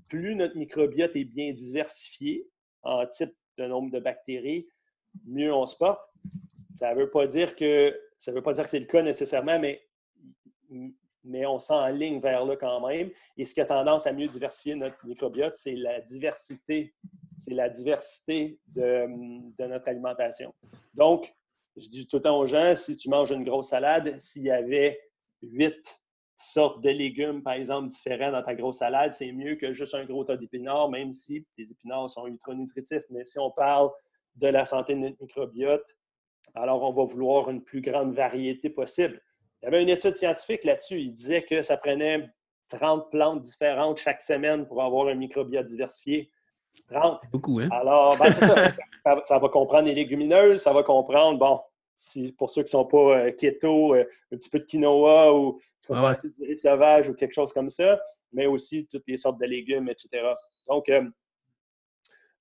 plus 0.10 0.36
notre 0.36 0.58
microbiote 0.58 1.16
est 1.16 1.26
bien 1.26 1.54
diversifié, 1.54 2.46
en 2.88 3.06
type 3.06 3.36
de 3.58 3.66
nombre 3.66 3.92
de 3.92 4.00
bactéries, 4.00 4.68
mieux 5.26 5.54
on 5.54 5.66
se 5.66 5.76
porte. 5.76 6.02
Ça 6.76 6.94
ne 6.94 7.00
veut 7.00 7.10
pas 7.10 7.28
dire 7.28 7.56
que 7.56 8.00
ça 8.18 8.32
veut 8.32 8.42
pas 8.42 8.54
dire 8.54 8.64
que 8.64 8.70
c'est 8.70 8.80
le 8.80 8.86
cas 8.86 9.02
nécessairement, 9.02 9.60
mais, 9.60 9.82
mais 11.24 11.46
on 11.46 11.58
ligne 11.90 12.20
vers 12.20 12.46
là 12.46 12.56
quand 12.56 12.88
même. 12.88 13.12
Et 13.38 13.46
ce 13.46 13.54
qui 13.54 13.62
a 13.62 13.66
tendance 13.66 14.08
à 14.08 14.14
mieux 14.14 14.28
diversifier 14.28 14.76
notre 14.76 14.98
microbiote, 15.06 15.56
c'est 15.56 15.76
la 15.76 16.02
diversité. 16.02 16.94
C'est 17.38 17.54
la 17.54 17.70
diversité 17.70 18.60
de, 18.68 19.06
de, 19.58 19.68
notre 19.68 19.88
alimentation. 19.90 20.54
Donc, 20.96 21.32
je 21.76 21.88
dis 21.88 22.08
tout 22.08 22.18
le 22.18 22.24
temps 22.24 22.40
aux 22.40 22.48
gens, 22.48 22.74
si 22.74 22.98
tu 22.98 23.10
manges 23.10 23.30
une 23.30 23.44
grosse 23.44 23.70
salade, 23.70 24.20
s'il 24.20 24.44
y 24.44 24.50
avait 24.50 25.00
huit 25.44 26.02
sortes 26.38 26.82
de 26.82 26.90
légumes, 26.90 27.42
par 27.42 27.54
exemple, 27.54 27.90
différents 27.90 28.32
dans 28.32 28.44
ta 28.44 28.56
grosse 28.56 28.78
salade, 28.78 29.14
c'est 29.14 29.32
mieux 29.32 29.56
que 29.56 29.74
juste 29.74 29.96
un 29.96 30.06
gros 30.06 30.24
tas 30.24 30.38
d'épinards, 30.38 30.90
même 30.90 31.12
si 31.12 31.46
les 31.58 31.72
épinards 31.72 32.10
sont 32.10 32.28
ultra 32.28 32.54
nutritifs. 32.54 33.04
Mais 33.10 33.24
si 33.24 33.40
on 33.40 33.52
parle 33.52 33.90
de 34.36 34.48
la 34.48 34.64
santé 34.64 34.94
de 34.94 35.00
notre 35.00 35.18
microbiote, 35.20 35.98
alors 36.54 36.84
on 36.84 36.94
va 36.94 37.06
vouloir 37.06 37.50
une 37.50 37.64
plus 37.64 37.82
grande 37.82 38.14
variété 38.14 38.70
possible. 38.70 39.22
Il 39.62 39.66
y 39.66 39.68
avait 39.68 39.82
une 39.82 39.90
étude 39.90 40.16
scientifique 40.16 40.64
là-dessus. 40.64 41.00
Il 41.00 41.14
disait 41.14 41.42
que 41.42 41.62
ça 41.62 41.78
prenait 41.78 42.30
30 42.70 43.10
plantes 43.10 43.42
différentes 43.42 43.98
chaque 43.98 44.22
semaine 44.22 44.68
pour 44.68 44.84
avoir 44.84 45.08
un 45.08 45.16
microbiote 45.16 45.66
diversifié. 45.66 46.32
30. 46.92 47.20
Beaucoup, 47.32 47.60
hein? 47.60 47.70
Alors, 47.72 48.16
ben, 48.18 48.32
ça, 48.32 48.72
ça, 49.24 49.40
va 49.40 49.50
comprendre 49.50 49.88
les 49.88 49.96
légumineuses, 49.96 50.62
ça 50.62 50.74
va 50.74 50.84
comprendre, 50.84 51.40
bon, 51.40 51.60
pour 52.38 52.50
ceux 52.50 52.62
qui 52.62 52.68
ne 52.68 52.70
sont 52.70 52.86
pas 52.86 53.20
euh, 53.20 53.32
keto, 53.32 53.96
euh, 53.96 54.06
un 54.32 54.38
petit 54.38 54.50
peu 54.50 54.60
de 54.60 54.66
quinoa 54.66 55.34
ou 55.34 55.60
du 55.90 56.46
riz 56.46 56.58
sauvage 56.58 57.10
ou 57.10 57.14
quelque 57.14 57.34
chose 57.34 57.54
comme 57.54 57.70
ça, 57.70 58.00
mais 58.32 58.46
aussi 58.46 58.88
toutes 58.88 59.08
les 59.08 59.18
sortes 59.18 59.40
de 59.40 59.46
légumes, 59.46 59.90
etc. 59.90 60.24
Donc, 60.68 60.90
euh, 60.90 61.04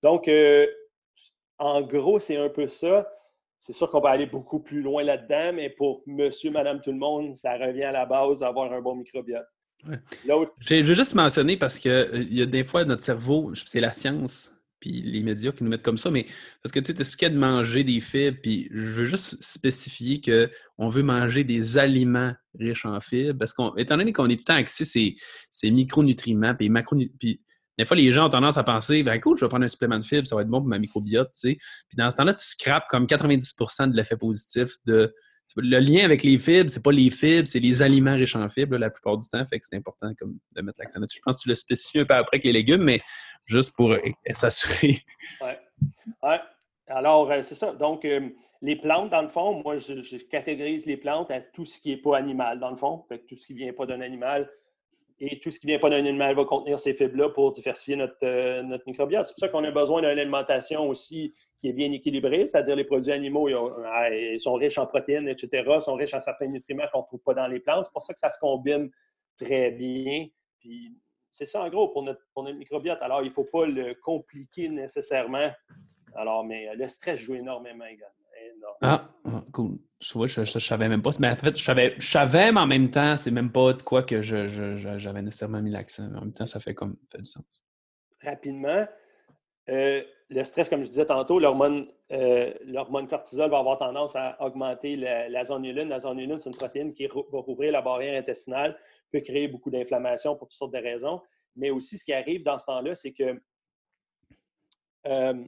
donc 0.03 0.31
en 1.59 1.83
gros, 1.83 2.19
c'est 2.19 2.37
un 2.37 2.49
peu 2.49 2.69
ça. 2.69 3.09
C'est 3.59 3.73
sûr 3.73 3.91
qu'on 3.91 4.01
va 4.01 4.11
aller 4.11 4.27
beaucoup 4.27 4.61
plus 4.61 4.83
loin 4.83 5.03
là-dedans, 5.03 5.55
mais 5.55 5.71
pour 5.71 6.03
monsieur, 6.07 6.51
madame, 6.51 6.81
tout 6.83 6.93
le 6.93 6.99
monde, 6.99 7.35
ça 7.35 7.55
revient 7.55 7.85
à 7.85 7.93
la 7.93 8.07
base 8.07 8.41
d'avoir 8.41 8.73
un 8.73 8.81
bon 8.81 8.97
microbiote. 8.97 9.47
Je 10.59 10.69
vais 10.69 10.83
juste 10.83 11.15
mentionner 11.15 11.57
parce 11.57 11.79
qu'il 11.79 12.33
y 12.33 12.43
a 12.43 12.47
des 12.47 12.65
fois, 12.65 12.85
notre 12.85 13.03
cerveau, 13.03 13.55
c'est 13.55 13.81
la 13.81 13.93
science, 13.93 14.56
les 14.87 15.23
médias 15.23 15.53
qui 15.53 15.65
nous 15.65 15.71
mettent 15.71 15.83
comme 15.83 15.99
ça, 15.99 16.11
mais 16.11 16.27
parce 16.63 16.73
que 16.73 16.81
tu 16.81 16.93
expliquais 16.93 17.31
de 17.31 17.39
manger 17.39 17.85
des 17.85 18.01
fibres, 18.01 18.39
puis 18.43 18.69
je 18.73 18.89
veux 18.89 19.05
juste 19.05 19.43
spécifier 19.43 20.21
qu'on 20.21 20.89
veut 20.89 21.03
manger 21.03 21.45
des 21.45 21.79
aliments 21.79 22.33
riches 22.59 22.87
en 22.87 23.01
fibres, 23.01 23.39
parce 23.39 23.53
qu'étant 23.53 23.97
donné 23.97 24.13
qu'on 24.13 24.27
est 24.27 24.37
tout 24.37 24.41
le 24.41 24.45
temps 24.45 24.55
axé 24.55 24.85
ces, 24.85 25.71
micronutriments, 25.71 26.55
puis 26.55 26.71
des 27.79 27.85
fois, 27.85 27.97
les 27.97 28.11
gens 28.11 28.27
ont 28.27 28.31
tendance 28.31 28.57
à 28.57 28.65
penser, 28.65 29.03
ben 29.03 29.15
écoute, 29.15 29.39
je 29.39 29.45
vais 29.45 29.49
prendre 29.49 29.65
un 29.65 29.69
supplément 29.69 29.99
de 29.99 30.05
fibres, 30.05 30.27
ça 30.27 30.35
va 30.35 30.43
être 30.43 30.49
bon 30.49 30.61
pour 30.61 30.69
ma 30.69 30.79
microbiote, 30.79 31.31
tu 31.33 31.51
sais. 31.51 31.59
Puis 31.89 31.97
dans 31.97 32.09
ce 32.09 32.17
temps-là, 32.17 32.33
tu 32.33 32.45
scrapes 32.45 32.87
comme 32.89 33.07
90% 33.07 33.91
de 33.91 33.97
l'effet 33.97 34.17
positif 34.17 34.69
de. 34.87 35.15
Le 35.59 35.79
lien 35.79 36.05
avec 36.05 36.23
les 36.23 36.39
fibres, 36.39 36.69
c'est 36.69 36.83
pas 36.83 36.93
les 36.93 37.09
fibres, 37.09 37.47
c'est 37.47 37.61
les 37.61 37.81
aliments 37.81 38.15
riches 38.15 38.37
en 38.37 38.47
fibres 38.49 38.77
la 38.77 38.91
plupart 38.91 39.17
du 39.17 39.27
temps. 39.29 39.43
Fait 39.47 39.59
que 39.59 39.65
c'est 39.67 39.77
important 39.77 40.13
comme, 40.19 40.37
de 40.55 40.61
mettre 40.61 40.79
l'accent 40.81 41.01
là-dessus. 41.01 41.19
Je 41.19 41.23
pense 41.25 41.37
que 41.37 41.43
tu 41.43 41.49
le 41.49 41.55
spécifies 41.55 42.01
un 42.01 42.05
peu 42.05 42.15
après 42.15 42.37
avec 42.37 42.45
les 42.45 42.53
légumes, 42.53 42.83
mais 42.83 43.01
juste 43.47 43.75
pour 43.75 43.93
euh, 43.93 43.99
s'assurer. 44.33 44.99
Oui. 45.41 45.49
Ouais. 46.23 46.39
Alors, 46.89 47.31
euh, 47.31 47.43
c'est 47.43 47.55
ça. 47.55 47.73
Donc, 47.73 48.05
euh, 48.05 48.29
les 48.63 48.77
plantes, 48.77 49.11
dans 49.11 49.23
le 49.23 49.29
fond, 49.29 49.63
moi, 49.63 49.77
je, 49.79 50.17
catégorise 50.25 50.87
les 50.87 50.97
plantes 50.97 51.31
à 51.31 51.41
tout 51.41 51.65
ce 51.65 51.79
qui 51.79 51.91
n'est 51.91 51.97
pas 51.97 52.17
animal, 52.17 52.59
dans 52.59 52.71
le 52.71 52.77
fond. 52.77 53.05
Fait 53.09 53.19
que 53.19 53.27
tout 53.27 53.37
ce 53.37 53.47
qui 53.47 53.55
ne 53.55 53.59
vient 53.59 53.73
pas 53.73 53.87
d'un 53.87 54.01
animal 54.01 54.51
et 55.19 55.41
tout 55.41 55.51
ce 55.51 55.59
qui 55.59 55.67
ne 55.67 55.73
vient 55.73 55.81
pas 55.81 55.91
d'un 55.91 56.05
animal 56.05 56.35
va 56.35 56.45
contenir 56.45 56.79
ces 56.79 56.93
fibres-là 56.93 57.31
pour 57.31 57.51
diversifier 57.53 57.97
notre, 57.97 58.63
notre 58.63 58.85
microbiote. 58.87 59.27
C'est 59.27 59.33
pour 59.33 59.41
ça 59.41 59.49
qu'on 59.49 59.65
a 59.65 59.71
besoin 59.71 60.03
d'une 60.03 60.11
alimentation 60.11 60.89
aussi 60.89 61.35
qui 61.59 61.69
est 61.69 61.73
bien 61.73 61.91
équilibrée, 61.93 62.45
c'est-à-dire 62.45 62.77
les 62.77 62.85
produits 62.85 63.13
animaux 63.13 63.49
ils, 63.49 64.41
sont 64.41 64.55
riches 64.55 64.77
en 64.77 64.87
protéines, 64.87 65.29
etc., 65.29 65.79
sont 65.81 65.95
riches 65.95 66.13
en 66.13 66.21
certains 66.21 66.49
nutriments 66.49 66.85
qu'on 66.93 67.01
ne 67.01 67.07
trouve 67.07 67.23
pas 67.23 67.35
dans 67.35 67.47
les 67.47 67.61
plantes. 67.61 67.87
C'est 67.87 67.93
pour 67.93 68.03
ça 68.03 68.13
que 68.13 68.21
ça 68.21 68.29
se 68.29 68.39
combine 68.39 68.91
très 69.39 69.71
bien. 69.71 70.27
Puis 70.61 70.93
c'est 71.37 71.45
ça 71.45 71.63
en 71.63 71.69
gros 71.69 71.89
pour 71.89 72.03
notre, 72.03 72.23
microbiote. 72.55 72.99
Alors, 73.03 73.21
il 73.23 73.29
ne 73.29 73.33
faut 73.33 73.45
pas 73.45 73.67
le 73.67 73.95
compliquer 73.95 74.71
nécessairement. 74.71 75.51
Alors, 76.15 76.45
mais 76.45 76.75
le 76.75 76.87
stress 76.87 77.19
joue 77.19 77.35
énormément 77.35 77.85
également. 77.85 78.13
Ah, 78.81 79.09
ah, 79.27 79.45
cool. 79.53 79.79
Je 80.01 80.13
vois, 80.15 80.27
je, 80.27 80.41
ne 80.41 80.47
savais 80.47 80.89
même 80.89 81.03
pas. 81.03 81.11
Mais 81.21 81.29
en 81.29 81.37
fait, 81.37 81.59
je 81.59 81.63
savais, 81.63 81.95
je 81.99 82.11
savais, 82.11 82.53
mais 82.53 82.61
en 82.61 82.67
même 82.67 82.91
temps, 82.91 83.17
c'est 83.17 83.31
même 83.31 83.53
pas 83.53 83.75
de 83.75 83.83
quoi 83.83 84.03
que 84.03 84.23
j'avais 84.23 85.23
nécessairement 85.23 85.61
mis 85.61 85.71
l'accent. 85.71 86.05
En 86.15 86.21
même 86.21 86.33
temps, 86.33 86.47
ça 86.47 86.61
fait 86.61 86.75
comme 86.75 86.97
fait 87.13 87.19
du 87.19 87.27
sens. 87.27 87.45
Rapidement, 88.23 88.87
euh, 89.69 90.03
le 90.29 90.45
stress, 90.45 90.69
comme 90.69 90.85
je 90.85 90.89
disais 90.89 91.07
tantôt, 91.07 91.39
l'hormone 91.39 91.87
euh, 92.13 92.53
cortisol 93.09 93.51
va 93.51 93.59
avoir 93.59 93.79
tendance 93.79 94.17
à 94.17 94.37
augmenter 94.41 94.97
la, 94.97 95.29
la 95.29 95.45
zone. 95.45 95.67
La 95.67 95.99
zone 95.99 96.19
uline, 96.19 96.39
c'est 96.39 96.51
une 96.51 96.57
protéine 96.57 96.95
qui 96.95 97.07
va 97.07 97.41
rouvrir 97.41 97.73
la 97.73 97.83
barrière 97.83 98.19
intestinale 98.19 98.77
peut 99.13 99.21
créer 99.21 99.49
beaucoup 99.49 99.71
d'inflammation 99.71 100.37
pour 100.37 100.49
toutes 100.49 100.59
sortes 100.59 100.73
de 100.73 100.79
raisons. 100.79 101.21
Mais 101.55 101.71
aussi, 101.71 101.99
ce 101.99 102.05
qui 102.05 102.13
arrive 102.13 102.43
dans 102.43 102.59
ce 102.59 102.67
temps-là, 102.67 102.95
c'est 102.95 103.13
que, 103.13 103.41
euh, 105.07 105.45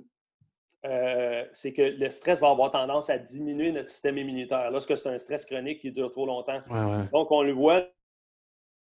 euh, 0.86 1.44
que 1.44 1.82
le 1.82 2.10
stress 2.10 2.40
va 2.40 2.50
avoir 2.50 2.70
tendance 2.70 3.10
à 3.10 3.18
diminuer 3.18 3.72
notre 3.72 3.88
système 3.88 4.16
immunitaire 4.16 4.70
lorsque 4.70 4.96
c'est 4.96 5.08
un 5.08 5.18
stress 5.18 5.44
chronique 5.44 5.80
qui 5.80 5.90
dure 5.90 6.10
trop 6.12 6.26
longtemps. 6.26 6.62
Donc, 7.12 7.30
on 7.30 7.42
le 7.42 7.52
voit 7.52 7.88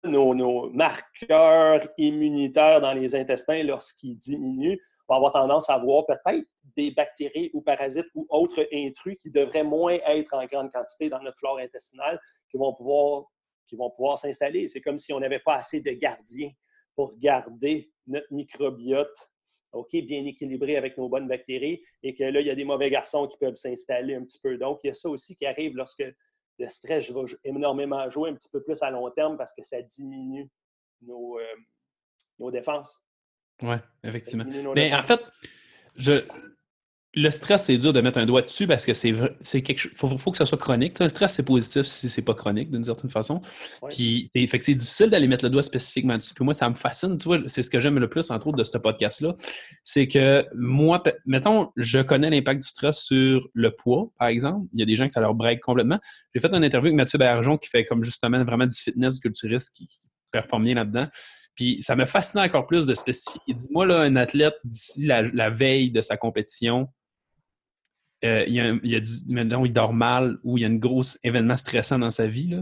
nos, 0.04 0.70
marqueurs 0.70 1.86
immunitaires 1.98 2.80
dans 2.80 2.92
les 2.92 3.14
intestins, 3.14 3.62
lorsqu'ils 3.62 4.18
diminuent, 4.18 4.78
on 5.08 5.14
va 5.14 5.16
avoir 5.16 5.32
tendance 5.32 5.70
à 5.70 5.74
avoir 5.74 6.04
peut-être 6.06 6.46
des 6.76 6.90
bactéries 6.90 7.50
ou 7.54 7.60
parasites 7.62 8.06
ou 8.14 8.26
autres 8.28 8.66
intrus 8.72 9.16
qui 9.20 9.30
devraient 9.30 9.64
moins 9.64 9.98
être 10.06 10.34
en 10.34 10.44
grande 10.46 10.72
quantité 10.72 11.08
dans 11.08 11.22
notre 11.22 11.38
flore 11.38 11.58
intestinale, 11.58 12.20
qui 12.50 12.56
vont 12.56 12.74
pouvoir, 12.74 13.24
qui 13.66 13.76
vont 13.76 13.90
pouvoir 13.90 14.18
s'installer. 14.18 14.68
C'est 14.68 14.80
comme 14.80 14.98
si 14.98 15.12
on 15.12 15.20
n'avait 15.20 15.40
pas 15.40 15.56
assez 15.56 15.80
de 15.80 15.90
gardiens 15.92 16.50
pour 16.94 17.16
garder 17.18 17.90
notre 18.06 18.32
microbiote 18.32 19.30
OK, 19.76 19.90
bien 20.06 20.24
équilibré 20.24 20.76
avec 20.76 20.96
nos 20.96 21.08
bonnes 21.08 21.28
bactéries, 21.28 21.82
et 22.02 22.14
que 22.14 22.24
là, 22.24 22.40
il 22.40 22.46
y 22.46 22.50
a 22.50 22.54
des 22.54 22.64
mauvais 22.64 22.90
garçons 22.90 23.26
qui 23.28 23.36
peuvent 23.38 23.56
s'installer 23.56 24.14
un 24.14 24.24
petit 24.24 24.38
peu. 24.42 24.56
Donc, 24.56 24.80
il 24.82 24.88
y 24.88 24.90
a 24.90 24.94
ça 24.94 25.08
aussi 25.08 25.36
qui 25.36 25.46
arrive 25.46 25.76
lorsque 25.76 26.04
le 26.58 26.68
stress 26.68 27.10
va 27.10 27.22
énormément 27.44 28.08
jouer 28.08 28.30
un 28.30 28.34
petit 28.34 28.48
peu 28.50 28.62
plus 28.62 28.82
à 28.82 28.90
long 28.90 29.10
terme 29.10 29.36
parce 29.36 29.52
que 29.52 29.62
ça 29.62 29.82
diminue 29.82 30.48
nos, 31.02 31.38
euh, 31.38 31.54
nos 32.38 32.50
défenses. 32.50 32.98
Oui, 33.62 33.76
effectivement. 34.02 34.44
Mais 34.74 34.94
en 34.94 35.02
fait, 35.02 35.20
je, 35.96 36.26
le 37.18 37.30
stress, 37.30 37.64
c'est 37.64 37.78
dur 37.78 37.94
de 37.94 38.02
mettre 38.02 38.18
un 38.18 38.26
doigt 38.26 38.42
dessus 38.42 38.66
parce 38.66 38.84
que 38.84 38.92
c'est 38.92 39.14
c'est 39.40 39.62
quelque 39.62 39.78
chose. 39.78 39.92
Faut, 39.94 40.18
faut 40.18 40.30
que 40.30 40.36
ça 40.36 40.44
soit 40.44 40.58
chronique. 40.58 41.00
Un 41.00 41.08
stress, 41.08 41.32
c'est 41.32 41.46
positif 41.46 41.86
si 41.86 42.10
c'est 42.10 42.20
pas 42.20 42.34
chronique 42.34 42.70
d'une 42.70 42.84
certaine 42.84 43.10
façon. 43.10 43.40
Puis, 43.88 44.30
fait 44.34 44.62
c'est 44.62 44.74
difficile 44.74 45.08
d'aller 45.08 45.26
mettre 45.26 45.46
le 45.46 45.50
doigt 45.50 45.62
spécifiquement 45.62 46.18
dessus. 46.18 46.34
Puis 46.34 46.44
moi, 46.44 46.52
ça 46.52 46.68
me 46.68 46.74
fascine. 46.74 47.16
Tu 47.16 47.24
vois, 47.24 47.38
c'est 47.46 47.62
ce 47.62 47.70
que 47.70 47.80
j'aime 47.80 47.98
le 47.98 48.10
plus, 48.10 48.30
entre 48.30 48.48
autres, 48.48 48.58
de 48.58 48.64
ce 48.64 48.76
podcast-là. 48.76 49.34
C'est 49.82 50.08
que 50.08 50.44
moi, 50.54 51.02
mettons, 51.24 51.70
je 51.76 52.00
connais 52.00 52.28
l'impact 52.28 52.60
du 52.60 52.68
stress 52.68 52.98
sur 52.98 53.48
le 53.54 53.70
poids, 53.70 54.10
par 54.18 54.28
exemple. 54.28 54.66
Il 54.74 54.80
y 54.80 54.82
a 54.82 54.86
des 54.86 54.94
gens 54.94 55.06
que 55.06 55.12
ça 55.14 55.20
leur 55.22 55.34
break 55.34 55.60
complètement. 55.60 55.98
J'ai 56.34 56.42
fait 56.42 56.52
une 56.52 56.64
interview 56.64 56.88
avec 56.88 56.96
Mathieu 56.96 57.18
Bergeron 57.18 57.56
qui 57.56 57.70
fait 57.70 57.86
comme 57.86 58.02
justement 58.02 58.44
vraiment 58.44 58.66
du 58.66 58.76
fitness 58.76 59.20
culturiste 59.20 59.74
qui, 59.74 59.86
qui 59.86 60.00
performe 60.30 60.64
bien 60.64 60.74
là-dedans. 60.74 61.06
Puis 61.54 61.78
ça 61.80 61.96
me 61.96 62.04
fascine 62.04 62.40
encore 62.40 62.66
plus 62.66 62.84
de 62.84 62.92
spécifier. 62.92 63.40
Il 63.46 63.54
dit, 63.54 63.64
moi, 63.70 63.86
là, 63.86 64.00
un 64.00 64.16
athlète, 64.16 64.56
d'ici 64.64 65.06
la 65.06 65.48
veille 65.48 65.90
de 65.90 66.02
sa 66.02 66.18
compétition, 66.18 66.88
euh, 68.24 68.44
il, 68.46 68.54
y 68.54 68.60
a, 68.60 68.74
il, 68.82 68.90
y 68.90 68.96
a 68.96 69.00
du, 69.00 69.10
maintenant, 69.30 69.64
il 69.64 69.72
dort 69.72 69.92
mal 69.92 70.38
ou 70.42 70.58
il 70.58 70.62
y 70.62 70.64
a 70.64 70.68
un 70.68 70.74
gros 70.74 71.02
événement 71.22 71.56
stressant 71.56 71.98
dans 71.98 72.10
sa 72.10 72.26
vie, 72.26 72.56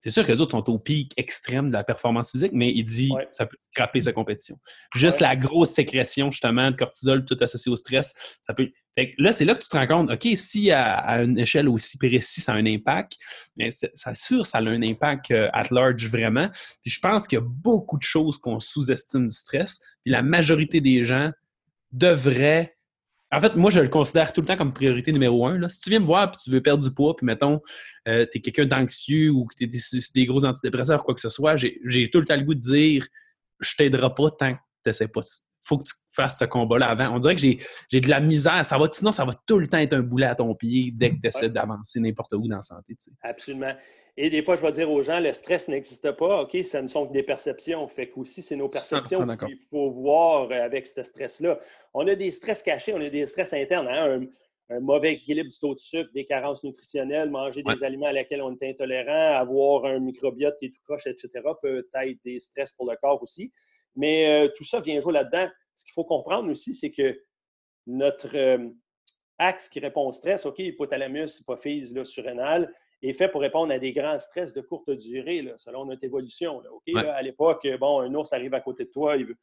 c'est 0.00 0.10
sûr 0.10 0.24
que 0.24 0.32
les 0.32 0.40
autres 0.40 0.52
sont 0.52 0.70
au 0.70 0.78
pic 0.78 1.12
extrême 1.18 1.68
de 1.68 1.74
la 1.74 1.84
performance 1.84 2.30
physique, 2.30 2.52
mais 2.54 2.72
il 2.72 2.84
dit 2.84 3.10
que 3.10 3.26
ça 3.30 3.44
peut 3.44 3.56
scraper 3.60 4.00
sa 4.00 4.12
compétition. 4.12 4.58
Juste 4.94 5.20
la 5.20 5.36
grosse 5.36 5.70
sécrétion, 5.70 6.30
justement, 6.30 6.70
de 6.70 6.76
cortisol, 6.76 7.24
tout 7.26 7.36
associé 7.40 7.70
au 7.70 7.76
stress, 7.76 8.14
ça 8.40 8.54
peut. 8.54 8.70
là, 9.18 9.32
c'est 9.32 9.44
là 9.44 9.54
que 9.54 9.60
tu 9.60 9.68
te 9.68 9.76
rends 9.76 9.86
compte, 9.86 10.10
OK, 10.10 10.26
si 10.36 10.70
à, 10.70 11.22
une 11.22 11.38
échelle 11.38 11.68
aussi 11.68 11.98
précise, 11.98 12.44
ça 12.44 12.54
a 12.54 12.56
un 12.56 12.66
impact, 12.66 13.16
mais 13.56 13.70
c'est 13.70 13.92
sûr, 14.14 14.46
ça 14.46 14.58
a 14.58 14.62
un 14.62 14.82
impact 14.82 15.32
euh, 15.32 15.50
at 15.52 15.66
large 15.70 16.06
vraiment. 16.06 16.48
Puis 16.82 16.90
je 16.90 17.00
pense 17.00 17.28
qu'il 17.28 17.38
y 17.38 17.42
a 17.42 17.44
beaucoup 17.44 17.98
de 17.98 18.02
choses 18.02 18.38
qu'on 18.38 18.58
sous-estime 18.58 19.26
du 19.26 19.34
stress. 19.34 19.80
Puis 20.02 20.12
la 20.12 20.22
majorité 20.22 20.80
des 20.80 21.04
gens 21.04 21.30
devraient 21.92 22.74
en 23.32 23.40
fait, 23.40 23.54
moi, 23.54 23.70
je 23.70 23.80
le 23.80 23.88
considère 23.88 24.32
tout 24.32 24.40
le 24.40 24.46
temps 24.46 24.56
comme 24.56 24.72
priorité 24.72 25.12
numéro 25.12 25.46
un. 25.46 25.58
Là. 25.58 25.68
Si 25.68 25.80
tu 25.80 25.90
viens 25.90 26.00
me 26.00 26.04
voir 26.04 26.32
et 26.32 26.36
tu 26.42 26.50
veux 26.50 26.60
perdre 26.60 26.82
du 26.82 26.92
poids, 26.92 27.14
puis 27.16 27.24
mettons, 27.24 27.60
euh, 28.08 28.26
tu 28.30 28.38
es 28.38 28.40
quelqu'un 28.40 28.66
d'anxieux 28.66 29.30
ou 29.30 29.44
que 29.44 29.54
tu 29.56 29.64
es 29.64 30.12
des, 30.14 30.26
gros 30.26 30.44
antidépresseurs 30.44 31.00
ou 31.00 31.04
quoi 31.04 31.14
que 31.14 31.20
ce 31.20 31.28
soit, 31.28 31.56
j'ai 31.56 32.10
tout 32.10 32.18
le 32.18 32.24
temps 32.24 32.36
le 32.36 32.44
goût 32.44 32.54
de 32.54 32.60
dire 32.60 33.06
je 33.60 33.76
t'aiderai 33.76 34.14
pas 34.14 34.30
tant 34.30 34.54
que 34.54 34.58
tu 34.58 34.88
n'essaies 34.88 35.08
pas. 35.08 35.20
faut 35.62 35.78
que 35.78 35.84
tu 35.84 35.92
fasses 36.10 36.38
ce 36.38 36.44
combat-là 36.46 36.88
avant. 36.88 37.14
On 37.14 37.18
dirait 37.18 37.36
que 37.36 37.40
j'ai 37.40 38.00
de 38.00 38.08
la 38.08 38.20
misère. 38.20 38.64
Ça 38.64 38.78
va, 38.78 38.88
sinon, 38.90 39.12
ça 39.12 39.24
va 39.24 39.32
tout 39.46 39.58
le 39.58 39.68
temps 39.68 39.78
être 39.78 39.92
un 39.92 40.00
boulet 40.00 40.26
à 40.26 40.34
ton 40.34 40.54
pied 40.54 40.90
dès 40.92 41.10
que 41.10 41.20
tu 41.20 41.28
essaies 41.28 41.50
d'avancer 41.50 42.00
n'importe 42.00 42.32
où 42.34 42.48
dans 42.48 42.56
la 42.56 42.62
santé. 42.62 42.96
Absolument. 43.22 43.74
Et 44.22 44.28
des 44.28 44.42
fois, 44.42 44.54
je 44.54 44.60
vais 44.60 44.72
dire 44.72 44.90
aux 44.90 45.00
gens, 45.00 45.18
le 45.18 45.32
stress 45.32 45.66
n'existe 45.66 46.12
pas. 46.12 46.42
OK, 46.42 46.50
ce 46.62 46.76
ne 46.76 46.86
sont 46.88 47.06
que 47.06 47.12
des 47.14 47.22
perceptions. 47.22 47.88
Fait 47.88 48.10
qu'aussi, 48.10 48.42
c'est 48.42 48.54
nos 48.54 48.68
perceptions 48.68 49.26
qu'il 49.38 49.56
faut 49.70 49.90
voir 49.92 50.52
avec 50.52 50.86
ce 50.86 51.02
stress-là. 51.02 51.58
On 51.94 52.06
a 52.06 52.14
des 52.14 52.30
stress 52.30 52.62
cachés, 52.62 52.92
on 52.92 53.00
a 53.00 53.08
des 53.08 53.24
stress 53.24 53.54
internes. 53.54 53.88
Hein. 53.88 54.20
Un, 54.68 54.80
mauvais 54.80 55.14
équilibre 55.14 55.48
du 55.48 55.58
taux 55.58 55.74
de 55.74 55.80
sucre, 55.80 56.10
des 56.12 56.26
carences 56.26 56.62
nutritionnelles, 56.64 57.30
manger 57.30 57.62
des 57.62 57.82
aliments 57.82 58.08
à 58.08 58.12
laquelle 58.12 58.42
on 58.42 58.54
est 58.54 58.68
intolérant, 58.68 59.38
avoir 59.38 59.86
un 59.86 59.98
microbiote 60.00 60.54
qui 60.58 60.66
est 60.66 60.68
tout 60.68 60.82
croche, 60.84 61.06
etc., 61.06 61.30
peut 61.62 61.88
être 61.94 62.18
des 62.22 62.38
stress 62.40 62.72
pour 62.72 62.90
le 62.90 62.98
corps 63.00 63.22
aussi. 63.22 63.50
Mais 63.96 64.28
euh, 64.28 64.48
tout 64.54 64.64
ça 64.64 64.80
vient 64.80 65.00
jouer 65.00 65.14
là-dedans. 65.14 65.48
Ce 65.74 65.82
qu'il 65.82 65.94
faut 65.94 66.04
comprendre 66.04 66.50
aussi, 66.50 66.74
c'est 66.74 66.90
que 66.90 67.18
notre 67.86 68.36
euh, 68.36 68.68
axe 69.38 69.70
qui 69.70 69.80
répond 69.80 70.06
au 70.06 70.12
stress, 70.12 70.44
OK, 70.44 70.58
hypothalamus, 70.58 71.40
hypophyse, 71.40 71.94
là, 71.94 72.04
surrénal, 72.04 72.70
est 73.02 73.12
fait 73.14 73.28
pour 73.28 73.40
répondre 73.40 73.72
à 73.72 73.78
des 73.78 73.92
grands 73.92 74.18
stress 74.18 74.52
de 74.52 74.60
courte 74.60 74.90
durée, 74.90 75.46
selon 75.56 75.86
notre 75.86 76.04
évolution. 76.04 76.62
à 76.94 77.22
l'époque, 77.22 77.66
bon, 77.78 78.00
un 78.00 78.14
ours 78.14 78.32
arrive 78.32 78.54
à 78.54 78.60
côté 78.60 78.84
de 78.84 78.90
toi, 78.90 79.16
il 79.16 79.26
veut, 79.26 79.36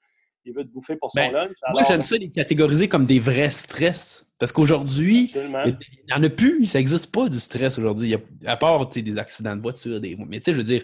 il 0.45 0.53
veut 0.53 0.63
te 0.63 0.69
bouffer 0.69 0.95
pour 0.95 1.11
son 1.11 1.19
ben, 1.19 1.31
lunch. 1.31 1.55
Moi, 1.71 1.83
j'aime 1.87 2.01
ça 2.01 2.17
les 2.17 2.29
catégoriser 2.29 2.87
comme 2.87 3.05
des 3.05 3.19
vrais 3.19 3.49
stress. 3.49 4.25
Parce 4.39 4.51
qu'aujourd'hui, 4.51 5.31
il 5.33 5.77
n'y 6.07 6.13
en 6.13 6.23
a 6.23 6.29
plus, 6.29 6.65
ça 6.65 6.77
n'existe 6.77 7.13
pas 7.13 7.27
du 7.27 7.39
stress 7.39 7.79
aujourd'hui. 7.79 8.15
À 8.45 8.55
part 8.55 8.87
des 8.87 9.17
accidents 9.17 9.55
de 9.55 9.61
voiture, 9.61 9.99
des... 9.99 10.15
mais 10.15 10.37
tu 10.37 10.45
sais, 10.45 10.51
je 10.51 10.57
veux 10.57 10.63
dire, 10.63 10.83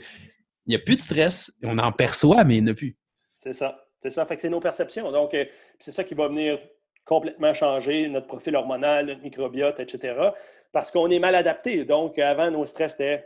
il 0.66 0.70
n'y 0.70 0.76
a 0.76 0.80
plus 0.80 0.96
de 0.96 1.02
stress, 1.02 1.56
on 1.64 1.78
en 1.78 1.92
perçoit, 1.92 2.44
mais 2.44 2.58
il 2.58 2.64
n'y 2.64 2.72
en 2.72 2.74
a 2.74 2.76
plus. 2.76 2.98
C'est 3.38 3.54
ça. 3.54 3.86
C'est 4.00 4.10
ça. 4.10 4.26
Fait 4.26 4.36
que 4.36 4.42
c'est 4.42 4.50
nos 4.50 4.60
perceptions. 4.60 5.12
Donc, 5.12 5.34
euh, 5.36 5.46
c'est 5.80 5.92
ça 5.92 6.04
qui 6.04 6.16
va 6.16 6.28
venir 6.28 6.60
complètement 7.06 7.54
changer 7.54 8.08
notre 8.10 8.28
profil 8.28 8.56
hormonal, 8.56 9.06
notre 9.06 9.22
microbiote, 9.22 9.80
etc 9.80 10.32
parce 10.74 10.92
qu'on 10.92 11.10
est 11.10 11.20
mal 11.20 11.36
adapté. 11.36 11.86
Donc, 11.86 12.20
avant, 12.20 12.52
nos 12.52 12.66
stress 12.66 12.96
étaient 12.96 13.26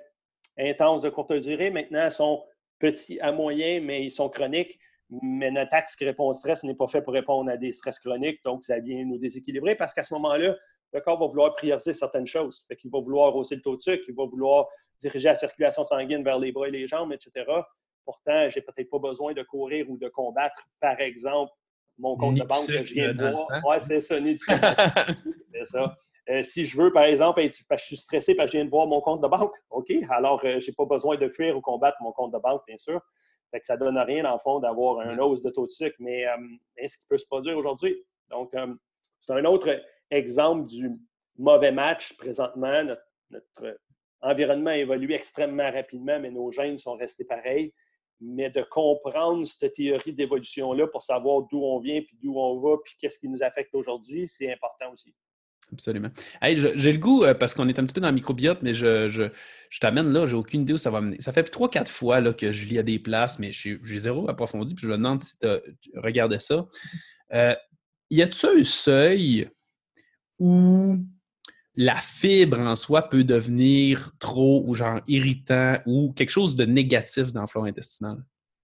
intenses 0.59 1.01
de 1.01 1.09
courte 1.09 1.33
durée. 1.33 1.71
Maintenant, 1.71 2.05
ils 2.05 2.11
sont 2.11 2.43
petits 2.77 3.19
à 3.21 3.31
moyen, 3.31 3.79
mais 3.81 4.03
ils 4.03 4.11
sont 4.11 4.29
chroniques. 4.29 4.77
Mais 5.09 5.49
notre 5.49 5.73
axe 5.73 5.95
qui 5.95 6.03
répond 6.03 6.27
au 6.27 6.33
stress 6.33 6.63
n'est 6.63 6.75
pas 6.75 6.89
fait 6.89 7.01
pour 7.01 7.13
répondre 7.13 7.49
à 7.49 7.55
des 7.57 7.71
stress 7.71 7.97
chroniques. 7.99 8.43
Donc, 8.43 8.65
ça 8.65 8.79
vient 8.79 9.03
nous 9.05 9.17
déséquilibrer 9.17 9.75
parce 9.75 9.93
qu'à 9.93 10.03
ce 10.03 10.13
moment-là, 10.15 10.55
le 10.93 11.01
corps 11.01 11.17
va 11.17 11.25
vouloir 11.25 11.55
prioriser 11.55 11.93
certaines 11.93 12.27
choses. 12.27 12.65
Fait 12.67 12.75
qu'il 12.75 12.91
va 12.91 12.99
vouloir 12.99 13.33
hausser 13.35 13.55
le 13.55 13.61
taux 13.61 13.77
de 13.77 13.81
sucre, 13.81 14.03
il 14.07 14.15
va 14.15 14.25
vouloir 14.25 14.67
diriger 14.99 15.29
la 15.29 15.35
circulation 15.35 15.83
sanguine 15.85 16.23
vers 16.23 16.39
les 16.39 16.51
bras 16.51 16.67
et 16.67 16.71
les 16.71 16.87
jambes, 16.87 17.13
etc. 17.13 17.45
Pourtant, 18.03 18.49
j'ai 18.49 18.61
peut-être 18.61 18.89
pas 18.89 18.99
besoin 18.99 19.33
de 19.33 19.43
courir 19.43 19.89
ou 19.89 19.97
de 19.97 20.09
combattre, 20.09 20.67
par 20.79 20.99
exemple, 20.99 21.51
mon 21.97 22.15
compte 22.17 22.35
de 22.35 22.43
banque 22.43 22.67
que 22.67 22.83
je 22.83 22.93
viens 22.93 23.13
de 23.13 23.31
voir. 23.31 23.63
Oui, 23.65 23.75
c'est 23.79 24.01
ça, 24.01 24.17
c'est 25.53 25.65
ça. 25.65 25.97
Euh, 26.29 26.41
si 26.41 26.65
je 26.65 26.77
veux, 26.77 26.91
par 26.91 27.03
exemple, 27.03 27.41
parce 27.69 27.81
que 27.81 27.83
je 27.83 27.85
suis 27.85 27.97
stressé 27.97 28.35
parce 28.35 28.47
que 28.47 28.53
je 28.53 28.57
viens 28.57 28.65
de 28.65 28.69
voir 28.69 28.85
mon 28.87 28.99
compte 28.99 29.21
de 29.21 29.27
banque, 29.27 29.55
OK, 29.69 29.91
alors 30.09 30.43
euh, 30.43 30.59
je 30.59 30.69
n'ai 30.69 30.75
pas 30.75 30.85
besoin 30.85 31.15
de 31.15 31.29
fuir 31.29 31.55
ou 31.55 31.61
combattre 31.61 31.97
mon 32.01 32.11
compte 32.11 32.33
de 32.33 32.37
banque, 32.37 32.61
bien 32.67 32.77
sûr. 32.77 33.01
Fait 33.51 33.61
que 33.61 33.65
ça 33.65 33.75
ne 33.75 33.79
donne 33.79 33.97
rien, 33.97 34.23
dans 34.23 34.33
le 34.33 34.39
fond, 34.39 34.59
d'avoir 34.59 34.99
un 34.99 35.17
hausse 35.19 35.41
de 35.41 35.49
taux 35.49 35.65
de 35.65 35.71
sucre, 35.71 35.95
mais 35.99 36.27
euh, 36.27 36.35
ce 36.85 36.97
qui 36.97 37.03
peut 37.07 37.17
se 37.17 37.25
produire 37.25 37.57
aujourd'hui? 37.57 38.03
Donc, 38.29 38.53
c'est 39.21 39.31
un 39.31 39.45
autre 39.45 39.81
exemple 40.11 40.65
du 40.65 40.91
mauvais 41.37 41.71
match 41.71 42.17
présentement. 42.17 42.83
Notre, 43.29 43.77
environnement 44.21 44.71
a 44.71 44.77
évolué 44.77 45.15
extrêmement 45.15 45.71
rapidement, 45.71 46.19
mais 46.19 46.31
nos 46.31 46.51
gènes 46.51 46.77
sont 46.77 46.95
restés 46.95 47.23
pareils. 47.23 47.73
Mais 48.19 48.49
de 48.49 48.63
comprendre 48.63 49.45
cette 49.45 49.75
théorie 49.75 50.11
d'évolution-là 50.11 50.87
pour 50.87 51.03
savoir 51.03 51.43
d'où 51.43 51.63
on 51.63 51.79
vient, 51.79 52.01
puis 52.01 52.17
d'où 52.21 52.37
on 52.37 52.59
va, 52.59 52.77
puis 52.83 52.95
qu'est-ce 52.99 53.19
qui 53.19 53.29
nous 53.29 53.43
affecte 53.43 53.75
aujourd'hui, 53.75 54.27
c'est 54.27 54.51
important 54.51 54.91
aussi. 54.91 55.13
Absolument. 55.73 56.09
j'ai 56.41 56.91
le 56.91 56.97
goût, 56.97 57.23
euh, 57.23 57.33
parce 57.33 57.53
qu'on 57.53 57.67
est 57.67 57.77
un 57.77 57.83
petit 57.83 57.93
peu 57.93 58.01
dans 58.01 58.07
le 58.07 58.15
microbiote, 58.15 58.59
mais 58.61 58.73
je, 58.73 59.09
je, 59.09 59.23
je 59.69 59.79
t'amène 59.79 60.11
là, 60.13 60.25
j'ai 60.25 60.35
aucune 60.35 60.61
idée 60.61 60.73
où 60.73 60.77
ça 60.77 60.89
va 60.89 61.01
mener. 61.01 61.17
Ça 61.19 61.33
fait 61.33 61.43
trois, 61.43 61.69
quatre 61.69 61.91
fois 61.91 62.21
là, 62.21 62.33
que 62.33 62.51
je 62.51 62.65
vis 62.65 62.79
à 62.79 62.83
des 62.83 62.99
places, 62.99 63.37
mais 63.39 63.51
j'ai 63.51 63.79
zéro 63.97 64.29
approfondi, 64.29 64.75
puis 64.75 64.83
je 64.83 64.87
me 64.87 64.97
demande 64.97 65.19
si 65.19 65.37
tu 65.39 65.47
regardé 65.95 66.39
ça. 66.39 66.65
Euh, 67.33 67.53
y 68.09 68.21
a-t-il 68.21 68.61
un 68.61 68.63
seuil 68.63 69.49
où 70.39 70.97
la 71.75 71.95
fibre 71.95 72.59
en 72.59 72.75
soi 72.75 73.09
peut 73.09 73.23
devenir 73.23 74.11
trop 74.19 74.63
ou 74.65 74.73
genre 74.73 75.01
irritant 75.07 75.75
ou 75.85 76.13
quelque 76.13 76.29
chose 76.29 76.55
de 76.55 76.65
négatif 76.65 77.31
dans 77.31 77.41
le 77.41 77.47
flore 77.47 77.65
intestinal? 77.65 78.17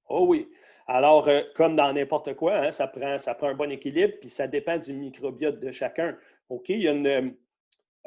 Oh 0.10 0.26
oui. 0.28 0.48
Alors, 0.88 1.28
euh, 1.28 1.42
comme 1.56 1.76
dans 1.76 1.94
n'importe 1.94 2.34
quoi, 2.36 2.56
hein, 2.58 2.72
ça, 2.72 2.88
prend, 2.88 3.18
ça 3.18 3.34
prend 3.36 3.48
un 3.48 3.56
bon 3.56 3.72
équilibre, 3.72 4.14
puis 4.20 4.30
ça 4.30 4.48
dépend 4.48 4.78
du 4.78 4.94
microbiote 4.94 5.60
de 5.60 5.72
chacun. 5.72 6.18
OK? 6.50 6.70
Il 6.70 6.82
y 6.82 6.88
a 6.88 6.92
une, 6.92 7.36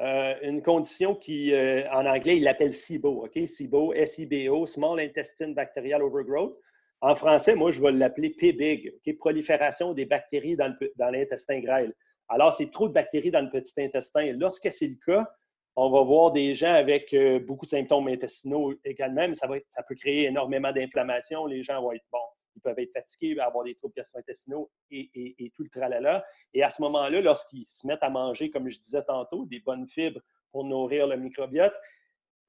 euh, 0.01 0.61
condition 0.61 1.15
qui, 1.15 1.53
euh, 1.53 1.89
en 1.91 2.05
anglais, 2.05 2.37
il 2.37 2.43
l'appelle 2.43 2.73
SIBO. 2.73 3.25
OK? 3.25 3.47
SIBO, 3.47 3.93
S-I-B-O, 3.93 4.65
Small 4.65 4.99
Intestine 4.99 5.53
Bacterial 5.53 6.01
Overgrowth. 6.01 6.57
En 7.01 7.15
français, 7.15 7.55
moi, 7.55 7.71
je 7.71 7.81
vais 7.81 7.91
l'appeler 7.91 8.31
PBIG, 8.31 8.93
OK? 8.95 9.17
prolifération 9.17 9.93
des 9.93 10.05
bactéries 10.05 10.55
dans 10.55 11.11
l'intestin 11.11 11.59
grêle. 11.59 11.93
Alors, 12.29 12.53
c'est 12.53 12.71
trop 12.71 12.87
de 12.87 12.93
bactéries 12.93 13.31
dans 13.31 13.41
le 13.41 13.49
petit 13.49 13.81
intestin. 13.81 14.33
Lorsque 14.33 14.71
c'est 14.71 14.87
le 14.87 14.97
cas, 15.05 15.27
on 15.75 15.91
va 15.91 16.01
voir 16.01 16.31
des 16.31 16.55
gens 16.55 16.73
avec 16.73 17.13
euh, 17.13 17.39
beaucoup 17.39 17.65
de 17.65 17.69
symptômes 17.69 18.07
intestinaux 18.07 18.73
également, 18.83 19.27
mais 19.27 19.35
ça, 19.35 19.47
va 19.47 19.57
ça 19.69 19.83
peut 19.83 19.95
créer 19.95 20.25
énormément 20.25 20.71
d'inflammation. 20.71 21.45
Les 21.45 21.61
gens 21.61 21.81
vont 21.81 21.91
être, 21.91 22.03
bon, 22.11 22.17
ils 22.57 22.61
peuvent 22.61 22.79
être 22.79 22.91
fatigués, 22.91 23.39
avoir 23.39 23.63
des 23.63 23.75
troubles 23.75 23.93
gastro-intestinaux 23.95 24.69
et, 24.91 25.51
tout 25.55 25.63
le 25.63 25.69
tralala. 25.69 26.25
Et 26.53 26.63
à 26.63 26.69
ce 26.69 26.81
moment-là, 26.81 27.21
lorsqu'ils 27.21 27.67
se 27.67 27.85
mettent 27.87 28.03
à 28.03 28.09
manger, 28.09 28.49
comme 28.49 28.67
je 28.69 28.79
disais 28.79 29.03
tantôt, 29.03 29.45
des 29.45 29.59
bonnes 29.59 29.87
fibres 29.87 30.21
pour 30.51 30.63
nourrir 30.63 31.07
le 31.07 31.17
microbiote, 31.17 31.75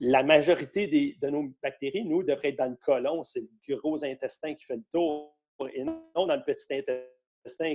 la 0.01 0.22
majorité 0.22 0.86
de 0.86 1.28
nos 1.28 1.52
bactéries, 1.62 2.05
nous, 2.05 2.22
devraient 2.22 2.48
être 2.51 2.59
dans 2.59 2.70
le 2.70 2.76
côlon. 2.76 3.24
C'est 3.24 3.43
le 3.66 3.76
gros 3.76 4.05
intestin 4.05 4.55
qui 4.55 4.64
fait 4.64 4.76
le 4.76 4.85
tour 4.90 5.36
et 5.72 5.85
non 5.85 6.02
dans 6.14 6.36
le 6.36 6.44
petit 6.44 6.72
intestin 6.72 7.05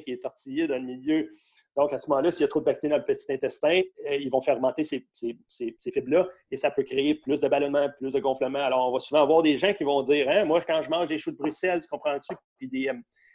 qui 0.03 0.11
est 0.11 0.22
tortillé 0.22 0.68
dans 0.68 0.76
le 0.76 0.84
milieu. 0.84 1.30
Donc, 1.76 1.91
à 1.91 1.98
ce 1.98 2.07
moment-là, 2.10 2.30
s'il 2.30 2.41
y 2.41 2.44
a 2.44 2.48
trop 2.48 2.60
de 2.60 2.65
bactéries 2.65 2.91
dans 2.91 2.98
le 2.98 3.06
petit 3.06 3.31
intestin, 3.31 3.81
euh, 4.07 4.15
ils 4.15 4.30
vont 4.30 4.41
fermenter 4.41 4.84
ces, 4.84 5.07
ces, 5.11 5.76
fibres-là 5.81 6.27
et 6.52 6.57
ça 6.57 6.69
peut 6.69 6.84
créer 6.84 7.15
plus 7.15 7.41
de 7.41 7.48
ballonnement, 7.48 7.90
plus 7.98 8.11
de 8.11 8.19
gonflement. 8.19 8.60
Alors, 8.60 8.88
on 8.88 8.91
va 8.91 8.99
souvent 8.99 9.23
avoir 9.23 9.41
des 9.41 9.57
gens 9.57 9.73
qui 9.73 9.84
vont 9.84 10.03
dire 10.03 10.30
hein, 10.30 10.45
Moi, 10.45 10.61
quand 10.61 10.81
je 10.84 10.90
mange 10.90 11.07
des 11.07 11.18
choux 11.18 11.31
de 11.31 11.38
Bruxelles, 11.38 11.81
tu 11.81 11.88
comprends-tu 11.88 12.35
Puis 12.60 12.68
des, 12.68 12.90
euh, 12.90 12.94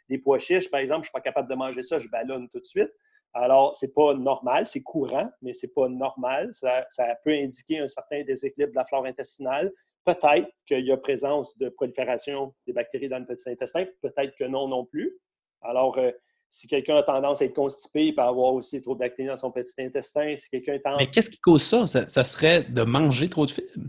des 0.09 0.18
pois 0.18 0.38
chiches, 0.38 0.70
par 0.70 0.80
exemple, 0.80 0.98
je 0.98 1.00
ne 1.00 1.10
suis 1.10 1.12
pas 1.12 1.20
capable 1.20 1.50
de 1.50 1.55
manger 1.55 1.82
ça, 1.82 1.98
je 1.98 2.09
ballonne 2.09 2.48
tout 2.48 2.60
de 2.60 2.66
suite. 2.66 2.92
Alors, 3.34 3.76
ce 3.76 3.86
n'est 3.86 3.92
pas 3.92 4.14
normal, 4.14 4.66
c'est 4.66 4.82
courant, 4.82 5.28
mais 5.42 5.52
ce 5.52 5.66
n'est 5.66 5.72
pas 5.72 5.88
normal. 5.88 6.50
Ça, 6.52 6.86
peut 7.24 7.32
indiquer 7.32 7.78
un 7.78 7.88
certain 7.88 8.22
déséquilibre 8.24 8.72
de 8.72 8.76
la 8.76 8.84
flore 8.84 9.05
intestinale. 9.05 9.70
Peut-être 10.05 10.50
qu'il 10.66 10.86
y 10.86 10.92
a 10.92 10.96
présence 10.96 11.56
de 11.59 11.68
prolifération 11.68 12.55
des 12.66 12.72
bactéries 12.72 13.09
dans 13.09 13.18
le 13.18 13.26
petit 13.26 13.50
intestin, 13.50 13.84
peut-être 14.00 14.34
que 14.36 14.44
non 14.44 14.68
non 14.68 14.86
plus. 14.86 15.18
Alors, 15.62 15.98
euh, 15.98 16.10
si 16.51 16.66
quelqu'un 16.66 16.97
a 16.97 17.02
tendance 17.02 17.43
à 17.43 17.44
être 17.44 17.55
constipé, 17.55 18.06
il 18.06 18.14
peut 18.14 18.22
avoir 18.22 18.55
aussi 18.55 18.80
trop 18.80 18.94
de 18.94 19.01
bactéries 19.01 19.28
dans 19.28 19.36
son 19.36 19.51
petit 19.51 19.74
intestin. 19.78 20.35
Si 20.36 20.48
quelqu'un 20.51 20.78
Mais 20.98 21.10
qu'est-ce 21.10 21.30
qui 21.30 21.39
cause 21.39 21.62
ça? 21.62 21.86
ça? 21.86 22.24
serait 22.24 22.64
de 22.64 22.82
manger 22.82 23.28
trop 23.28 23.47
de 23.47 23.51
fibres? 23.51 23.89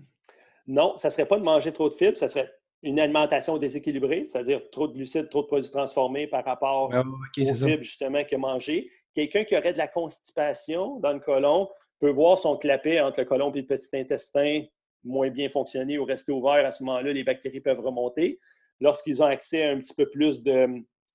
Non, 0.68 0.96
ça 0.98 1.08
ne 1.08 1.14
serait 1.14 1.26
pas 1.26 1.38
de 1.38 1.44
manger 1.44 1.72
trop 1.72 1.90
de 1.90 1.94
fibres, 1.94 2.18
ça 2.18 2.28
serait 2.28 2.52
une 2.84 3.00
alimentation 3.00 3.58
déséquilibrée, 3.58 4.26
c'est-à-dire 4.28 4.62
trop 4.72 4.88
de 4.88 4.94
glucides, 4.94 5.30
trop 5.30 5.42
de 5.42 5.48
produits 5.48 5.72
transformés 5.72 6.28
par 6.28 6.46
rapport 6.46 6.90
ah, 6.94 7.02
aux 7.02 7.56
fibres 7.56 7.84
justement 7.84 8.24
que 8.24 8.36
manger. 8.36 8.90
Quelqu'un 9.16 9.44
qui 9.44 9.58
aurait 9.58 9.74
de 9.74 9.78
la 9.78 9.88
constipation 9.88 11.00
dans 11.00 11.12
le 11.12 11.20
côlon 11.20 11.68
peut 12.00 12.12
voir 12.12 12.38
son 12.38 12.58
clapet 12.58 13.02
entre 13.02 13.20
le 13.22 13.26
côlon 13.26 13.52
et 13.54 13.62
le 13.62 13.66
petit 13.66 13.90
intestin 13.98 14.64
moins 15.04 15.30
bien 15.30 15.50
fonctionner 15.50 15.98
ou 15.98 16.06
rester 16.06 16.32
ouvert. 16.32 16.66
À 16.66 16.72
ce 16.72 16.84
moment-là, 16.84 17.14
les 17.14 17.24
bactéries 17.24 17.62
peuvent 17.62 17.80
remonter. 17.80 18.40
Lorsqu'ils 18.80 19.22
ont 19.22 19.26
accès 19.26 19.64
à 19.64 19.72
un 19.72 19.80
petit 19.80 19.94
peu 19.94 20.10
plus 20.10 20.42
de 20.44 20.68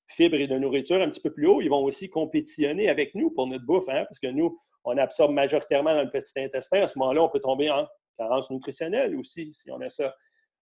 fibres 0.09 0.36
et 0.36 0.47
de 0.47 0.59
nourriture 0.59 1.01
un 1.01 1.09
petit 1.09 1.20
peu 1.20 1.32
plus 1.32 1.47
haut, 1.47 1.60
ils 1.60 1.68
vont 1.68 1.82
aussi 1.82 2.10
compétitionner 2.10 2.89
avec 2.89 3.14
nous 3.14 3.31
pour 3.31 3.47
notre 3.47 3.64
bouffe, 3.64 3.89
hein, 3.89 4.05
parce 4.05 4.18
que 4.18 4.26
nous, 4.26 4.56
on 4.85 4.97
absorbe 4.98 5.32
majoritairement 5.32 5.94
dans 5.94 6.02
le 6.02 6.10
petit 6.10 6.39
intestin. 6.39 6.82
À 6.82 6.86
ce 6.86 6.98
moment-là, 6.98 7.22
on 7.22 7.28
peut 7.28 7.40
tomber 7.40 7.70
en 7.70 7.86
carence 8.18 8.51
nutritionnelle 8.51 9.16
aussi, 9.16 9.52
si 9.55 9.70
on 9.70 9.81
a 9.81 9.89
ça. 9.89 10.14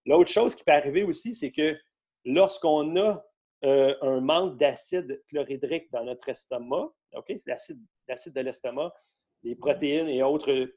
L'autre 0.06 0.30
chose 0.30 0.54
qui 0.54 0.64
peut 0.64 0.72
arriver 0.72 1.02
aussi, 1.02 1.34
c'est 1.34 1.50
que 1.50 1.76
lorsqu'on 2.24 2.96
a 2.96 3.24
euh, 3.64 3.94
un 4.02 4.20
manque 4.20 4.58
d'acide 4.58 5.22
chlorhydrique 5.28 5.90
dans 5.92 6.04
notre 6.04 6.28
estomac, 6.28 6.90
OK, 7.14 7.32
c'est 7.36 7.76
l'acide 8.08 8.34
de 8.34 8.40
l'estomac, 8.40 8.92
les 9.42 9.54
protéines 9.54 10.08
et 10.08 10.22
autres, 10.22 10.68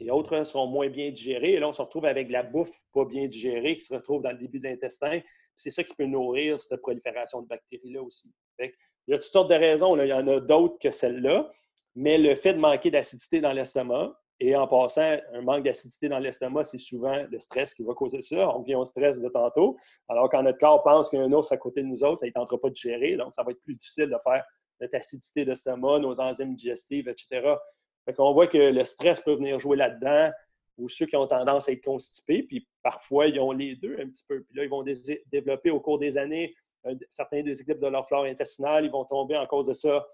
et 0.00 0.10
autres 0.10 0.44
sont 0.44 0.66
moins 0.66 0.88
bien 0.88 1.10
digérées. 1.10 1.54
Et 1.54 1.58
là, 1.58 1.68
on 1.68 1.72
se 1.72 1.82
retrouve 1.82 2.04
avec 2.04 2.30
la 2.30 2.42
bouffe 2.42 2.74
pas 2.92 3.04
bien 3.04 3.26
digérée 3.26 3.76
qui 3.76 3.84
se 3.84 3.94
retrouve 3.94 4.22
dans 4.22 4.32
le 4.32 4.38
début 4.38 4.58
de 4.58 4.68
l'intestin. 4.68 5.20
C'est 5.56 5.70
ça 5.70 5.82
qui 5.82 5.94
peut 5.94 6.06
nourrir 6.06 6.60
cette 6.60 6.80
prolifération 6.80 7.42
de 7.42 7.48
bactéries-là 7.48 8.02
aussi. 8.02 8.32
il 8.60 8.70
y 9.08 9.14
a 9.14 9.18
toutes 9.18 9.32
sortes 9.32 9.50
de 9.50 9.54
raisons. 9.54 10.00
Il 10.00 10.06
y 10.06 10.12
en 10.12 10.28
a 10.28 10.40
d'autres 10.40 10.78
que 10.78 10.92
celle-là. 10.92 11.50
Mais 11.94 12.18
le 12.18 12.34
fait 12.34 12.54
de 12.54 12.58
manquer 12.58 12.90
d'acidité 12.90 13.40
dans 13.40 13.52
l'estomac, 13.52 14.14
et 14.38 14.54
en 14.54 14.66
passant, 14.66 15.16
un 15.32 15.40
manque 15.40 15.64
d'acidité 15.64 16.08
dans 16.10 16.18
l'estomac, 16.18 16.64
c'est 16.64 16.78
souvent 16.78 17.24
le 17.30 17.40
stress 17.40 17.72
qui 17.72 17.82
va 17.82 17.94
causer 17.94 18.20
ça. 18.20 18.54
On 18.54 18.60
vient 18.60 18.78
au 18.78 18.84
stress 18.84 19.18
de 19.18 19.28
tantôt. 19.30 19.78
Alors, 20.08 20.28
quand 20.28 20.42
notre 20.42 20.58
corps 20.58 20.82
pense 20.82 21.08
qu'il 21.08 21.18
y 21.18 21.22
a 21.22 21.24
un 21.24 21.32
ours 21.32 21.50
à 21.52 21.56
côté 21.56 21.80
de 21.80 21.86
nous 21.86 22.04
autres, 22.04 22.20
ça 22.20 22.26
ne 22.26 22.32
tentera 22.32 22.60
pas 22.60 22.68
de 22.68 22.76
gérer. 22.76 23.16
Donc, 23.16 23.34
ça 23.34 23.42
va 23.42 23.52
être 23.52 23.62
plus 23.62 23.74
difficile 23.74 24.10
de 24.10 24.16
faire 24.22 24.44
notre 24.80 24.94
acidité 24.94 25.46
d'estomac, 25.46 26.00
nos 26.00 26.20
enzymes 26.20 26.54
digestives, 26.54 27.08
etc. 27.08 27.54
Fait 28.04 28.12
qu'on 28.12 28.34
voit 28.34 28.46
que 28.46 28.58
le 28.58 28.84
stress 28.84 29.20
peut 29.20 29.34
venir 29.34 29.58
jouer 29.58 29.78
là-dedans, 29.78 30.30
ou 30.78 30.88
ceux 30.88 31.06
qui 31.06 31.16
ont 31.16 31.26
tendance 31.26 31.68
à 31.68 31.72
être 31.72 31.84
constipés, 31.84 32.42
puis 32.42 32.66
parfois, 32.82 33.26
ils 33.26 33.40
ont 33.40 33.52
les 33.52 33.76
deux 33.76 33.96
un 33.98 34.08
petit 34.08 34.24
peu. 34.28 34.42
Puis 34.42 34.56
là, 34.56 34.64
ils 34.64 34.70
vont 34.70 34.84
développer 35.32 35.70
au 35.70 35.80
cours 35.80 35.98
des 35.98 36.18
années 36.18 36.54
certains 37.10 37.42
déséquilibres 37.42 37.84
de 37.84 37.90
leur 37.90 38.06
flore 38.06 38.24
intestinale. 38.24 38.84
Ils 38.84 38.90
vont 38.90 39.04
tomber 39.04 39.36
en 39.36 39.46
cause 39.46 39.66
de 39.66 39.72
ça 39.72 40.06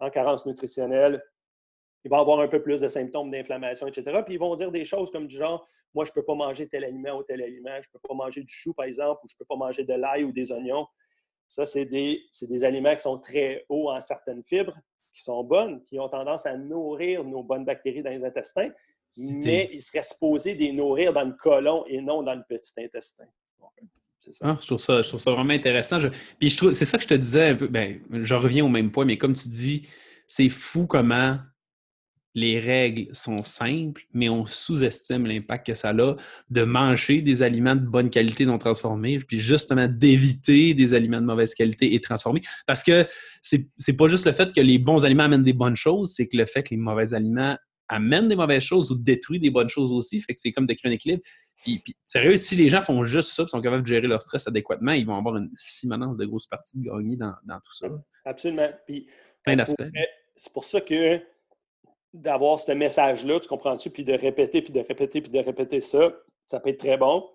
en 0.00 0.10
carence 0.10 0.46
nutritionnelle, 0.46 1.22
il 2.04 2.10
va 2.10 2.18
avoir 2.18 2.40
un 2.40 2.48
peu 2.48 2.62
plus 2.62 2.80
de 2.80 2.88
symptômes 2.88 3.30
d'inflammation, 3.30 3.86
etc. 3.86 4.22
Puis 4.24 4.34
ils 4.34 4.40
vont 4.40 4.54
dire 4.54 4.70
des 4.70 4.84
choses 4.84 5.10
comme 5.10 5.26
du 5.26 5.36
genre 5.36 5.66
Moi, 5.94 6.04
je 6.04 6.10
ne 6.10 6.14
peux 6.14 6.22
pas 6.22 6.34
manger 6.34 6.68
tel 6.68 6.84
aliment 6.84 7.18
ou 7.18 7.22
tel 7.22 7.42
aliment, 7.42 7.74
je 7.82 7.88
ne 7.88 7.92
peux 7.92 8.08
pas 8.08 8.14
manger 8.14 8.42
du 8.42 8.52
chou, 8.52 8.72
par 8.72 8.86
exemple, 8.86 9.20
ou 9.24 9.28
je 9.28 9.34
ne 9.34 9.38
peux 9.38 9.44
pas 9.44 9.56
manger 9.56 9.84
de 9.84 9.94
l'ail 9.94 10.24
ou 10.24 10.32
des 10.32 10.52
oignons. 10.52 10.86
Ça, 11.48 11.64
c'est 11.66 11.86
des, 11.86 12.22
des, 12.42 12.64
aliments 12.64 12.94
qui 12.94 13.00
sont 13.00 13.18
très 13.18 13.64
hauts 13.68 13.90
en 13.90 14.00
certaines 14.00 14.44
fibres, 14.44 14.76
qui 15.14 15.22
sont 15.22 15.42
bonnes, 15.42 15.82
qui 15.84 15.98
ont 15.98 16.08
tendance 16.08 16.44
à 16.44 16.56
nourrir 16.56 17.24
nos 17.24 17.42
bonnes 17.42 17.64
bactéries 17.64 18.02
dans 18.02 18.10
les 18.10 18.24
intestins, 18.24 18.70
mais 19.16 19.70
ils 19.72 19.82
seraient 19.82 20.02
supposés 20.02 20.54
les 20.54 20.72
nourrir 20.72 21.12
dans 21.12 21.24
le 21.24 21.34
côlon 21.42 21.84
et 21.86 22.00
non 22.00 22.22
dans 22.22 22.34
le 22.34 22.42
petit 22.48 22.72
intestin. 22.78 23.24
Ça. 24.20 24.30
Ah, 24.42 24.58
je, 24.60 24.66
trouve 24.66 24.80
ça, 24.80 25.00
je, 25.00 25.08
trouve 25.08 25.20
ça, 25.20 25.30
vraiment 25.30 25.54
intéressant. 25.54 25.98
Puis 26.38 26.50
je 26.50 26.56
trouve, 26.56 26.72
c'est 26.72 26.84
ça 26.84 26.98
que 26.98 27.04
je 27.04 27.08
te 27.08 27.14
disais 27.14 27.50
un 27.50 27.54
peu. 27.54 27.68
Ben, 27.68 28.00
je 28.10 28.34
reviens 28.34 28.64
au 28.64 28.68
même 28.68 28.90
point, 28.90 29.04
mais 29.04 29.16
comme 29.16 29.32
tu 29.32 29.48
dis, 29.48 29.88
c'est 30.26 30.48
fou 30.48 30.86
comment 30.86 31.38
les 32.34 32.60
règles 32.60 33.08
sont 33.14 33.38
simples, 33.38 34.02
mais 34.12 34.28
on 34.28 34.46
sous-estime 34.46 35.26
l'impact 35.26 35.66
que 35.66 35.74
ça 35.74 35.90
a 35.90 36.16
de 36.50 36.62
manger 36.62 37.22
des 37.22 37.42
aliments 37.42 37.74
de 37.74 37.84
bonne 37.84 38.10
qualité 38.10 38.46
non 38.46 38.58
transformés, 38.58 39.18
puis 39.18 39.40
justement 39.40 39.88
d'éviter 39.88 40.74
des 40.74 40.94
aliments 40.94 41.20
de 41.20 41.26
mauvaise 41.26 41.54
qualité 41.54 41.94
et 41.94 42.00
transformés. 42.00 42.42
Parce 42.66 42.84
que 42.84 43.06
c'est 43.42 43.96
pas 43.96 44.08
juste 44.08 44.26
le 44.26 44.32
fait 44.32 44.52
que 44.52 44.60
les 44.60 44.78
bons 44.78 45.04
aliments 45.04 45.24
amènent 45.24 45.42
des 45.42 45.52
bonnes 45.52 45.76
choses, 45.76 46.12
c'est 46.14 46.28
que 46.28 46.36
le 46.36 46.46
fait 46.46 46.62
que 46.62 46.70
les 46.70 46.76
mauvais 46.76 47.14
aliments 47.14 47.56
amènent 47.88 48.28
des 48.28 48.36
mauvaises 48.36 48.62
choses 48.62 48.90
ou 48.90 48.96
détruisent 48.96 49.40
des 49.40 49.50
bonnes 49.50 49.68
choses 49.68 49.92
aussi, 49.92 50.20
fait 50.20 50.34
que 50.34 50.40
c'est 50.40 50.52
comme 50.52 50.66
de 50.66 50.74
créer 50.74 50.90
un 50.90 50.94
équilibre. 50.94 51.22
Puis, 51.62 51.82
sérieux, 52.06 52.36
si 52.36 52.54
les 52.54 52.68
gens 52.68 52.80
font 52.80 53.04
juste 53.04 53.30
ça, 53.32 53.46
sont 53.46 53.60
capables 53.60 53.82
de 53.82 53.88
gérer 53.88 54.06
leur 54.06 54.22
stress 54.22 54.46
adéquatement, 54.46 54.92
ils 54.92 55.06
vont 55.06 55.16
avoir 55.16 55.36
une 55.36 55.50
simulance 55.56 56.18
de 56.18 56.24
grosses 56.24 56.46
parties 56.46 56.80
de 56.80 56.84
gagner 56.84 57.16
dans, 57.16 57.34
tout 57.64 57.74
ça. 57.74 57.88
Absolument. 58.24 58.70
Puis, 58.86 59.08
Plein 59.44 59.56
d'aspects. 59.56 59.82
C'est 60.36 60.52
pour 60.52 60.64
ça 60.64 60.80
que 60.80 61.20
d'avoir 62.14 62.58
ce 62.58 62.72
message-là, 62.72 63.40
tu 63.40 63.48
comprends-tu, 63.48 63.90
puis 63.90 64.04
de 64.04 64.12
répéter, 64.12 64.62
puis 64.62 64.72
de 64.72 64.80
répéter, 64.80 65.20
puis 65.20 65.30
de 65.30 65.38
répéter 65.38 65.80
ça, 65.80 66.12
ça 66.46 66.60
peut 66.60 66.70
être 66.70 66.78
très 66.78 66.96
bon. 66.96 67.28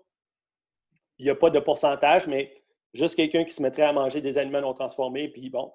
Il 1.18 1.24
n'y 1.24 1.30
a 1.30 1.34
pas 1.34 1.50
de 1.50 1.60
pourcentage, 1.60 2.26
mais 2.26 2.52
juste 2.92 3.14
quelqu'un 3.14 3.44
qui 3.44 3.54
se 3.54 3.62
mettrait 3.62 3.82
à 3.82 3.92
manger 3.92 4.20
des 4.20 4.38
aliments 4.38 4.62
non 4.62 4.74
transformés, 4.74 5.28
puis 5.28 5.50
bon, 5.50 5.70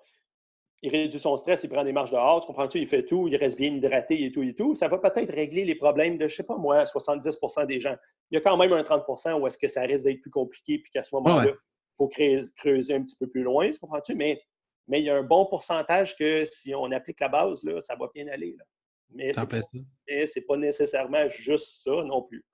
il 0.82 0.92
réduit 0.92 1.20
son 1.20 1.36
stress, 1.36 1.64
il 1.64 1.70
prend 1.70 1.84
des 1.84 1.92
marches 1.92 2.12
dehors, 2.12 2.40
tu 2.42 2.48
comprends-tu, 2.48 2.80
il 2.80 2.88
fait 2.88 3.04
tout, 3.04 3.28
il 3.28 3.36
reste 3.36 3.58
bien 3.58 3.74
hydraté 3.74 4.24
et 4.24 4.32
tout 4.32 4.44
et 4.44 4.54
tout. 4.54 4.76
Ça 4.76 4.88
va 4.88 4.98
peut-être 4.98 5.34
régler 5.34 5.66
les 5.66 5.76
problèmes 5.76 6.18
de, 6.18 6.28
je 6.28 6.34
ne 6.34 6.38
sais 6.38 6.44
pas 6.44 6.58
moi, 6.58 6.84
70% 6.84 7.66
des 7.66 7.80
gens. 7.80 7.96
Il 8.32 8.36
y 8.36 8.38
a 8.38 8.42
quand 8.42 8.56
même 8.56 8.72
un 8.72 8.82
30% 8.84 9.40
où 9.40 9.48
est-ce 9.48 9.58
que 9.58 9.68
ça 9.68 9.82
risque 9.82 10.06
d'être 10.06 10.22
plus 10.22 10.32
compliqué, 10.32 10.80
puis 10.80 10.92
qu'à 10.92 11.04
ce 11.04 11.14
moment-là, 11.16 11.52
il 11.52 11.96
faut 11.98 12.08
creuser, 12.08 12.94
un 12.94 13.04
petit 13.04 13.18
peu 13.18 13.28
plus 13.28 13.44
loin, 13.44 13.70
tu 13.70 13.80
comprends-tu? 13.80 14.16
Mais, 14.16 14.42
mais 14.88 15.02
il 15.02 15.06
y 15.06 15.10
a 15.10 15.18
un 15.18 15.24
bon 15.24 15.46
pourcentage 15.48 16.16
que 16.16 16.46
si 16.46 16.74
on 16.74 16.92
applique 16.92 17.20
la 17.20 17.28
base, 17.28 17.64
là, 17.64 17.82
ça 17.82 17.96
va 17.96 18.08
bien 18.14 18.28
aller. 18.28 18.56
Là. 18.58 18.64
Mais 19.12 19.34
ce 19.34 19.42
n'est 19.42 20.46
pas, 20.46 20.58
nécessairement 20.58 21.28
juste 21.28 21.84
ça 21.84 22.04
non 22.04 22.22
plus. 22.22 22.46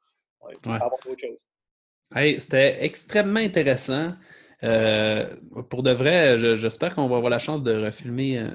il 0.50 0.60
faut 0.64 0.72
avoir 0.72 0.94
autre 0.94 1.20
chose. 1.20 2.40
C'était 2.42 2.84
extrêmement 2.84 3.40
intéressant. 3.40 4.14
Euh, 4.64 5.28
pour 5.70 5.84
de 5.84 5.92
vrai, 5.92 6.38
j'espère 6.56 6.96
qu'on 6.96 7.08
va 7.08 7.18
avoir 7.18 7.30
la 7.30 7.40
chance 7.40 7.64
de 7.64 7.74
refilmer, 7.74 8.46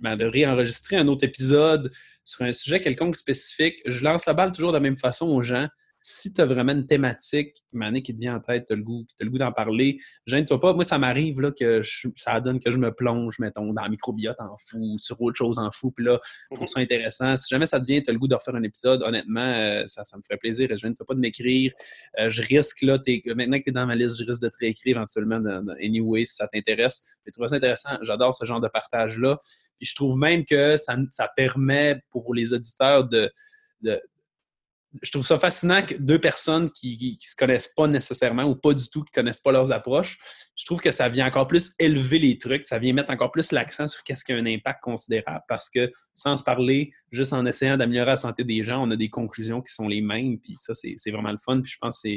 ben, 0.00 0.16
de 0.16 0.24
réenregistrer 0.24 0.96
un 0.96 1.08
autre 1.08 1.24
épisode 1.24 1.92
sur 2.24 2.44
un 2.44 2.52
sujet 2.52 2.80
quelconque 2.80 3.16
spécifique. 3.16 3.76
Je 3.86 4.02
lance 4.02 4.26
la 4.26 4.34
balle 4.34 4.52
toujours 4.52 4.72
de 4.72 4.76
la 4.76 4.80
même 4.80 4.98
façon 4.98 5.28
aux 5.28 5.42
gens 5.42 5.68
si 6.06 6.34
tu 6.34 6.40
as 6.42 6.44
vraiment 6.44 6.72
une 6.72 6.86
thématique, 6.86 7.54
qui 8.04 8.14
te 8.14 8.20
vient 8.20 8.36
en 8.36 8.40
tête, 8.40 8.66
tu 8.66 8.74
as 8.74 8.76
le 8.76 8.82
goût, 8.82 9.06
goût 9.22 9.38
d'en 9.38 9.52
parler, 9.52 9.96
gêne-toi 10.26 10.60
pas. 10.60 10.74
Moi, 10.74 10.84
ça 10.84 10.98
m'arrive 10.98 11.40
là, 11.40 11.50
que 11.50 11.80
ça 12.14 12.40
donne 12.42 12.60
que 12.60 12.70
je 12.70 12.76
me 12.76 12.92
plonge, 12.92 13.38
mettons, 13.38 13.72
dans 13.72 13.82
la 13.82 13.88
microbiote 13.88 14.38
en 14.38 14.54
fou, 14.58 14.98
sur 14.98 15.18
autre 15.22 15.38
chose 15.38 15.58
en 15.58 15.70
fou, 15.70 15.92
puis 15.92 16.04
là, 16.04 16.20
je 16.50 16.56
trouve 16.56 16.68
ça 16.68 16.80
intéressant. 16.80 17.36
Si 17.36 17.48
jamais 17.48 17.64
ça 17.64 17.80
te 17.80 17.86
vient, 17.86 18.02
tu 18.02 18.10
as 18.10 18.12
le 18.12 18.18
goût 18.18 18.28
de 18.28 18.34
refaire 18.34 18.54
un 18.54 18.62
épisode, 18.62 19.02
honnêtement, 19.02 19.40
euh, 19.40 19.84
ça, 19.86 20.02
me 20.18 20.22
ferait 20.22 20.36
plaisir. 20.36 20.68
Je 20.70 20.76
gêne-toi 20.76 21.06
pas 21.06 21.14
de 21.14 21.20
m'écrire. 21.20 21.72
Euh, 22.18 22.28
je 22.28 22.42
risque, 22.42 22.82
là, 22.82 22.98
maintenant 23.34 23.58
que 23.58 23.64
tu 23.64 23.70
es 23.70 23.72
dans 23.72 23.86
ma 23.86 23.94
liste, 23.94 24.18
je 24.20 24.26
risque 24.26 24.42
de 24.42 24.50
te 24.50 24.58
réécrire 24.60 24.98
éventuellement 24.98 25.40
anyway 25.82 26.26
si 26.26 26.34
ça 26.34 26.48
t'intéresse. 26.48 27.16
J'ai 27.24 27.32
trouvé 27.32 27.48
ça 27.48 27.56
intéressant. 27.56 27.96
J'adore 28.02 28.34
ce 28.34 28.44
genre 28.44 28.60
de 28.60 28.68
partage-là. 28.68 29.38
Puis 29.78 29.86
je 29.86 29.94
trouve 29.94 30.18
même 30.18 30.44
que 30.44 30.76
ça, 30.76 30.96
permet 31.34 32.02
pour 32.10 32.34
les 32.34 32.52
auditeurs 32.52 33.04
de, 33.08 33.32
je 35.02 35.10
trouve 35.10 35.26
ça 35.26 35.38
fascinant 35.38 35.82
que 35.84 35.94
deux 35.94 36.20
personnes 36.20 36.70
qui 36.70 37.18
ne 37.20 37.26
se 37.26 37.34
connaissent 37.34 37.72
pas 37.74 37.86
nécessairement 37.86 38.44
ou 38.44 38.54
pas 38.54 38.74
du 38.74 38.88
tout, 38.88 39.02
qui 39.02 39.10
ne 39.12 39.22
connaissent 39.22 39.40
pas 39.40 39.52
leurs 39.52 39.72
approches, 39.72 40.18
je 40.56 40.64
trouve 40.64 40.80
que 40.80 40.92
ça 40.92 41.08
vient 41.08 41.26
encore 41.26 41.48
plus 41.48 41.74
élever 41.78 42.18
les 42.18 42.38
trucs, 42.38 42.64
ça 42.64 42.78
vient 42.78 42.92
mettre 42.92 43.10
encore 43.10 43.32
plus 43.32 43.50
l'accent 43.52 43.86
sur 43.86 44.02
qu'est-ce 44.04 44.24
qui 44.24 44.32
a 44.32 44.36
un 44.36 44.46
impact 44.46 44.82
considérable 44.82 45.42
parce 45.48 45.68
que 45.68 45.92
sans 46.14 46.36
se 46.36 46.44
parler, 46.44 46.92
juste 47.10 47.32
en 47.32 47.44
essayant 47.46 47.76
d'améliorer 47.76 48.10
la 48.10 48.16
santé 48.16 48.44
des 48.44 48.62
gens, 48.62 48.86
on 48.86 48.90
a 48.90 48.96
des 48.96 49.10
conclusions 49.10 49.60
qui 49.60 49.72
sont 49.72 49.88
les 49.88 50.00
mêmes, 50.00 50.38
puis 50.38 50.54
ça, 50.56 50.74
c'est 50.74 51.10
vraiment 51.10 51.32
le 51.32 51.38
fun, 51.38 51.60
puis 51.60 51.72
je 51.72 51.78
pense 51.80 52.02
que 52.02 52.10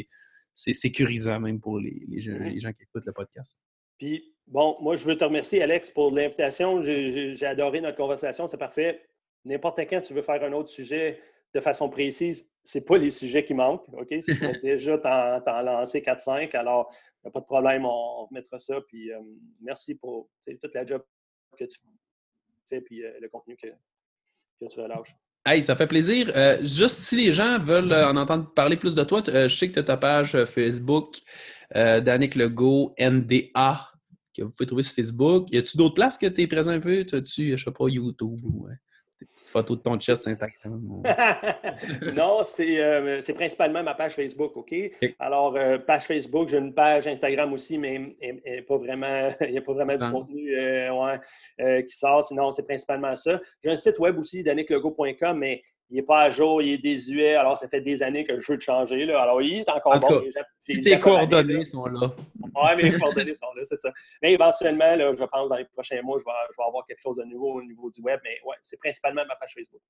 c'est 0.54 0.74
sécurisant 0.74 1.40
même 1.40 1.60
pour 1.60 1.80
les, 1.80 2.04
les, 2.08 2.22
gens 2.22 2.74
qui 2.74 2.84
écoutent 2.84 3.06
le 3.06 3.14
podcast. 3.14 3.62
Puis, 3.98 4.36
bon, 4.48 4.78
moi, 4.82 4.96
je 4.96 5.06
veux 5.06 5.18
te 5.18 5.24
remercier, 5.24 5.62
Alex, 5.62 5.90
pour 5.90 6.12
l'invitation. 6.12 6.82
J'ai 6.82 7.46
adoré 7.46 7.82
notre 7.82 7.98
conversation, 7.98 8.48
c'est 8.48 8.58
parfait. 8.58 9.02
N'importe 9.46 9.80
quand 9.82 10.02
tu 10.02 10.14
veux 10.14 10.22
faire 10.22 10.44
un 10.44 10.54
autre 10.54 10.70
sujet, 10.70 11.20
de 11.58 11.62
façon 11.62 11.90
précise, 11.90 12.52
ce 12.64 12.78
pas 12.78 13.00
les 13.00 13.10
sujets 13.10 13.44
qui 13.44 13.56
manquent. 13.56 13.88
OK? 13.94 14.08
Si 14.22 14.38
tu 14.38 14.46
as 14.46 14.52
déjà 14.62 14.98
t'en 15.00 15.62
lancer 15.64 16.02
4-5, 16.02 16.56
alors 16.56 16.94
il 16.94 17.26
n'y 17.26 17.30
a 17.30 17.32
pas 17.32 17.40
de 17.40 17.46
problème, 17.46 17.86
on, 17.86 18.28
remettra 18.28 18.60
ça. 18.60 18.80
Puis 18.88 19.12
euh, 19.12 19.20
merci 19.62 19.96
pour 19.96 20.30
toute 20.46 20.74
la 20.76 20.86
job 20.86 21.02
que 21.58 21.66
tu 21.66 21.80
fais 22.70 22.82
puis 22.82 23.04
euh, 23.04 23.12
le 23.20 23.28
contenu 23.30 23.58
que, 23.58 23.68
que 23.68 24.72
tu 24.72 24.80
relâches. 24.80 25.16
Hey, 25.48 25.64
ça 25.64 25.76
fait 25.76 25.88
plaisir. 25.88 26.32
Euh, 26.36 26.60
juste 26.60 27.00
si 27.00 27.16
les 27.16 27.32
gens 27.32 27.58
veulent 27.58 27.92
en 27.92 28.16
entendre 28.16 28.54
parler 28.54 28.78
plus 28.78 28.94
de 28.94 29.04
toi, 29.04 29.24
je 29.26 29.48
sais 29.48 29.70
que 29.70 29.74
tu 29.74 29.80
as 29.80 29.84
ta 29.84 29.98
page 29.98 30.44
Facebook, 30.46 31.16
Danick 31.74 32.36
Legault, 32.36 32.94
NDA, 33.00 33.90
que 34.36 34.44
vous 34.44 34.52
pouvez 34.52 34.68
trouver 34.68 34.84
sur 34.84 34.94
Facebook. 34.94 35.48
Y 35.52 35.58
a-tu 35.58 35.78
d'autres 35.78 35.96
places 35.96 36.20
que 36.20 36.28
tu 36.28 36.42
es 36.42 36.48
présent 36.48 36.72
un 36.72 36.82
peu? 36.82 37.04
As-tu, 37.14 37.58
je 37.58 37.64
sais 37.64 37.72
pas, 37.72 37.88
YouTube? 37.88 38.38
Ouais 38.44 38.76
des 39.20 39.26
petites 39.26 39.50
photos 39.50 39.78
de 39.78 39.82
ton 39.82 40.00
chest 40.00 40.28
Instagram? 40.28 40.82
non, 42.16 42.42
euh, 42.60 43.20
c'est 43.20 43.34
principalement 43.34 43.84
ma 43.84 43.94
page 43.94 44.14
Facebook, 44.14 44.56
OK? 44.56 44.74
Alors, 45.20 45.56
euh, 45.56 45.78
page 45.78 46.04
Facebook, 46.04 46.50
j'ai 46.50 46.58
une 46.58 46.74
page 46.74 47.08
Instagram 47.08 47.54
aussi, 47.54 47.78
mais 47.78 48.16
il 48.22 48.42
n'y 48.46 48.60
a 48.60 49.62
pas 49.62 49.74
vraiment 49.74 49.96
du 49.96 50.12
contenu 50.12 50.56
euh, 50.56 51.18
qui 51.84 51.98
sort. 51.98 52.24
Sinon, 52.24 52.52
c'est 52.52 52.64
principalement 52.64 53.16
ça. 53.16 53.40
J'ai 53.64 53.72
un 53.72 53.78
site 53.78 54.00
web 54.00 54.18
aussi, 54.18 54.44
daniclogo.com, 54.44 55.38
mais 55.38 55.64
il 55.90 55.96
n'est 55.96 56.04
pas 56.04 56.24
à 56.24 56.30
jour, 56.30 56.62
il 56.62 56.74
est 56.74 56.78
désuet. 56.78 57.36
Alors, 57.36 57.58
ça 57.58 57.68
fait 57.68 57.82
des 57.82 58.04
années 58.04 58.26
que 58.26 58.38
je 58.40 58.46
veux 58.48 58.56
le 58.56 58.62
changer. 58.62 59.06
Là. 59.06 59.22
Alors, 59.22 59.42
il 59.42 59.60
est 59.60 59.70
encore 59.70 60.00
bon. 60.00 60.22
tes 60.66 61.00
coordonnées 61.00 61.66
sont 61.66 61.86
là. 61.86 62.12
Oui, 62.42 62.84
mes 62.84 63.00
coordonnées 63.00 63.34
sont 63.34 63.54
là, 63.56 63.64
c'est 63.64 63.78
ça. 63.78 63.92
Mais 64.22 64.34
éventuellement, 64.34 64.96
là, 64.96 65.14
je 65.18 65.24
pense 65.24 65.50
dans 65.50 65.56
les 65.56 65.66
prochains 65.66 66.02
mois, 66.02 66.18
je 66.20 66.26
vais, 66.26 66.32
je 66.52 66.58
vais 66.58 66.68
avoir 66.68 66.86
quelque 66.86 67.02
chose 67.02 67.16
de 67.16 67.24
nouveau 67.24 67.54
au 67.54 67.64
niveau 67.64 67.90
du 67.90 68.02
web. 68.02 68.20
Mais 68.24 68.38
ouais, 68.46 68.56
c'est 68.64 68.80
principalement 68.80 69.22
ma 69.28 69.36
page 69.36 69.54
Facebook. 69.54 69.82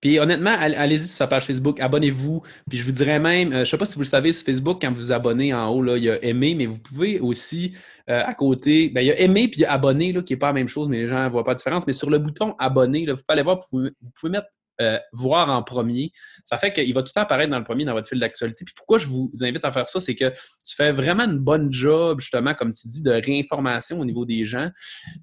Puis 0.00 0.18
honnêtement, 0.18 0.54
allez-y 0.58 1.06
sur 1.06 1.16
sa 1.16 1.26
page 1.26 1.46
Facebook, 1.46 1.80
abonnez-vous. 1.80 2.42
Puis 2.68 2.78
je 2.78 2.84
vous 2.84 2.92
dirais 2.92 3.18
même, 3.18 3.52
euh, 3.52 3.54
je 3.56 3.60
ne 3.60 3.64
sais 3.64 3.78
pas 3.78 3.86
si 3.86 3.94
vous 3.94 4.02
le 4.02 4.06
savez, 4.06 4.32
sur 4.32 4.44
Facebook, 4.44 4.78
quand 4.82 4.90
vous 4.90 4.96
vous 4.96 5.12
abonnez 5.12 5.54
en 5.54 5.68
haut, 5.70 5.82
là, 5.82 5.96
il 5.96 6.04
y 6.04 6.10
a 6.10 6.22
aimer, 6.22 6.54
mais 6.54 6.66
vous 6.66 6.78
pouvez 6.78 7.18
aussi 7.18 7.74
euh, 8.10 8.22
à 8.24 8.34
côté, 8.34 8.90
ben, 8.90 9.00
il 9.00 9.06
y 9.06 9.10
a 9.10 9.18
aimer 9.20 9.48
puis 9.48 9.60
il 9.60 9.62
y 9.62 9.64
a 9.64 9.72
abonner, 9.72 10.12
là, 10.12 10.22
qui 10.22 10.34
n'est 10.34 10.38
pas 10.38 10.48
la 10.48 10.52
même 10.52 10.68
chose, 10.68 10.88
mais 10.88 10.98
les 10.98 11.08
gens 11.08 11.24
ne 11.24 11.30
voient 11.30 11.44
pas 11.44 11.52
la 11.52 11.56
différence. 11.56 11.86
Mais 11.86 11.94
sur 11.94 12.10
le 12.10 12.18
bouton 12.18 12.54
abonner, 12.58 13.06
là, 13.06 13.14
vous 13.14 13.20
pouvez 13.20 13.32
aller 13.32 13.42
voir, 13.42 13.58
vous 13.72 13.88
pouvez 14.14 14.30
mettre 14.30 14.48
euh, 14.80 14.98
voir 15.12 15.48
en 15.50 15.62
premier. 15.62 16.12
Ça 16.44 16.58
fait 16.58 16.72
qu'il 16.72 16.92
va 16.94 17.02
tout 17.02 17.08
le 17.08 17.12
temps 17.12 17.22
apparaître 17.22 17.50
dans 17.50 17.58
le 17.58 17.64
premier 17.64 17.84
dans 17.84 17.94
votre 17.94 18.08
fil 18.08 18.18
d'actualité. 18.18 18.64
Puis 18.64 18.74
pourquoi 18.76 18.98
je 18.98 19.06
vous 19.06 19.30
invite 19.40 19.64
à 19.64 19.72
faire 19.72 19.88
ça, 19.88 20.00
c'est 20.00 20.14
que 20.14 20.30
tu 20.30 20.74
fais 20.74 20.92
vraiment 20.92 21.24
une 21.24 21.38
bonne 21.38 21.72
job, 21.72 22.20
justement, 22.20 22.54
comme 22.54 22.72
tu 22.72 22.88
dis, 22.88 23.02
de 23.02 23.12
réinformation 23.12 23.98
au 23.98 24.04
niveau 24.04 24.24
des 24.24 24.44
gens. 24.44 24.70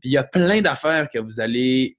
Puis 0.01 0.09
il 0.09 0.11
y 0.11 0.17
a 0.17 0.23
plein 0.23 0.61
d'affaires 0.61 1.09
que 1.09 1.19
vous 1.19 1.39
allez 1.39 1.97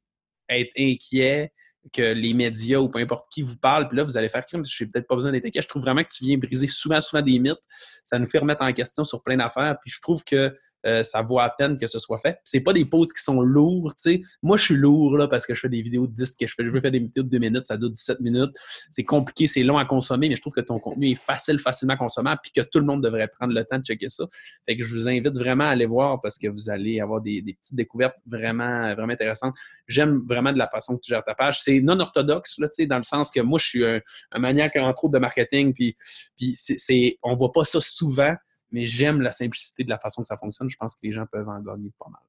être 0.49 0.73
inquiet 0.79 1.53
que 1.93 2.13
les 2.13 2.33
médias 2.35 2.79
ou 2.79 2.89
peu 2.89 2.99
importe 2.99 3.27
qui 3.31 3.43
vous 3.43 3.59
parle, 3.59 3.89
puis 3.89 3.97
là, 3.97 4.05
vous 4.05 4.17
allez 4.17 4.29
faire 4.29 4.45
crime, 4.47 4.65
je 4.65 4.85
n'ai 4.85 4.91
peut-être 4.91 5.07
pas 5.07 5.15
besoin 5.15 5.33
d'être. 5.33 5.47
Je 5.55 5.69
trouve 5.69 5.83
vraiment 5.83 6.03
que 6.03 6.09
tu 6.09 6.25
viens 6.25 6.39
briser 6.39 6.69
souvent, 6.69 7.01
souvent 7.01 7.23
des 7.23 7.39
mythes. 7.39 7.59
Ça 8.05 8.19
nous 8.19 8.27
fait 8.27 8.39
remettre 8.39 8.63
en 8.63 8.73
question 8.73 9.05
sur 9.05 9.23
plein 9.23 9.37
d'affaires. 9.37 9.77
Puis 9.83 9.93
je 9.95 10.01
trouve 10.01 10.25
que 10.25 10.57
euh, 10.87 11.03
ça 11.03 11.23
vaut 11.23 11.39
à 11.39 11.51
peine 11.51 11.79
que 11.79 11.87
ce 11.87 11.99
soit 11.99 12.19
fait. 12.19 12.39
C'est 12.45 12.63
pas 12.63 12.73
des 12.73 12.85
pauses 12.85 13.13
qui 13.13 13.23
sont 13.23 13.41
lourdes, 13.41 13.95
tu 13.97 14.03
sais. 14.03 14.23
Moi, 14.43 14.57
je 14.57 14.65
suis 14.65 14.77
lourd 14.77 15.17
là, 15.17 15.29
parce 15.29 15.47
que 15.47 15.55
je 15.55 15.61
fais 15.61 15.69
des 15.69 15.83
vidéos 15.83 16.07
de 16.07 16.13
10, 16.13 16.37
que 16.37 16.47
je, 16.47 16.55
fais, 16.55 16.65
je 16.65 16.71
veux 16.71 16.81
faire 16.81 16.91
des 16.91 16.99
vidéos 16.99 17.23
de 17.23 17.29
2 17.29 17.39
minutes, 17.39 17.67
ça 17.67 17.77
dure 17.77 17.91
17 17.91 18.21
minutes. 18.21 18.55
C'est 18.91 19.05
compliqué, 19.05 19.47
c'est 19.47 19.63
long 19.63 19.79
à 19.79 19.85
consommer, 19.85 20.29
mais 20.29 20.37
je 20.37 20.41
trouve 20.41 20.53
que 20.53 20.61
ton 20.61 20.79
contenu 20.79 21.11
est 21.11 21.15
facile, 21.15 21.59
facilement 21.59 21.97
consommable, 21.97 22.41
puis 22.43 22.53
que 22.53 22.61
tout 22.61 22.79
le 22.79 22.87
monde 22.87 23.03
devrait 23.03 23.29
prendre 23.29 23.55
le 23.55 23.65
temps 23.65 23.79
de 23.79 23.85
checker 23.85 24.09
ça. 24.09 24.25
Fait 24.67 24.77
que 24.77 24.85
je 24.85 24.95
vous 24.95 25.09
invite 25.09 25.37
vraiment 25.37 25.65
à 25.65 25.69
aller 25.69 25.87
voir 25.87 26.21
parce 26.21 26.39
que 26.39 26.49
vous 26.49 26.71
allez 26.71 27.01
avoir 27.01 27.21
des, 27.21 27.43
petites 27.43 27.75
découvertes 27.75 28.19
vraiment, 28.27 28.95
vraiment 28.95 29.13
intéressantes. 29.13 29.55
J'aime 29.87 30.23
vraiment 30.29 30.53
de 30.53 30.59
la 30.59 30.69
façon 30.69 30.97
que 30.97 31.01
tu 31.01 31.11
gères 31.11 31.25
ta 31.25 31.35
page. 31.35 31.61
C'est 31.61 31.81
non 31.81 31.99
orthodoxe, 32.01 32.59
là, 32.59 32.69
tu 32.69 32.77
sais, 32.77 32.87
dans 32.87 32.99
le 32.99 33.05
sens 33.05 33.31
que 33.31 33.41
moi, 33.41 33.59
je 33.59 33.67
suis 33.67 33.85
un, 33.85 34.01
maniaque, 34.39 34.77
entre 34.77 35.05
autres, 35.05 35.15
de 35.15 35.19
marketing, 35.19 35.73
puis, 35.73 35.97
puis 36.37 36.55
c'est, 36.55 37.19
on 37.23 37.37
voit 37.37 37.53
pas 37.53 37.65
ça 37.65 37.81
souvent 37.81 38.35
mais 38.75 38.85
j'aime 38.85 39.21
la 39.21 39.31
simplicité 39.31 39.85
de 39.85 39.89
la 39.89 39.99
façon 40.01 40.23
que 40.23 40.27
ça 40.27 40.37
fonctionne. 40.37 40.69
Je 40.69 40.77
pense 40.77 40.97
que 40.97 41.01
les 41.05 41.13
gens 41.13 41.25
peuvent 41.31 41.49
en 41.49 41.61
gagner 41.61 41.93
pas 41.97 42.11
mal. 42.11 42.21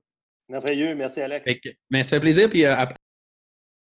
Merveilleux. 0.48 0.94
Merci, 0.94 1.22
Alex. 1.22 1.44
mais 1.90 2.04
ça 2.04 2.18
fait 2.18 2.20
plaisir. 2.20 2.48
Puis, 2.48 2.64
euh, 2.66 2.76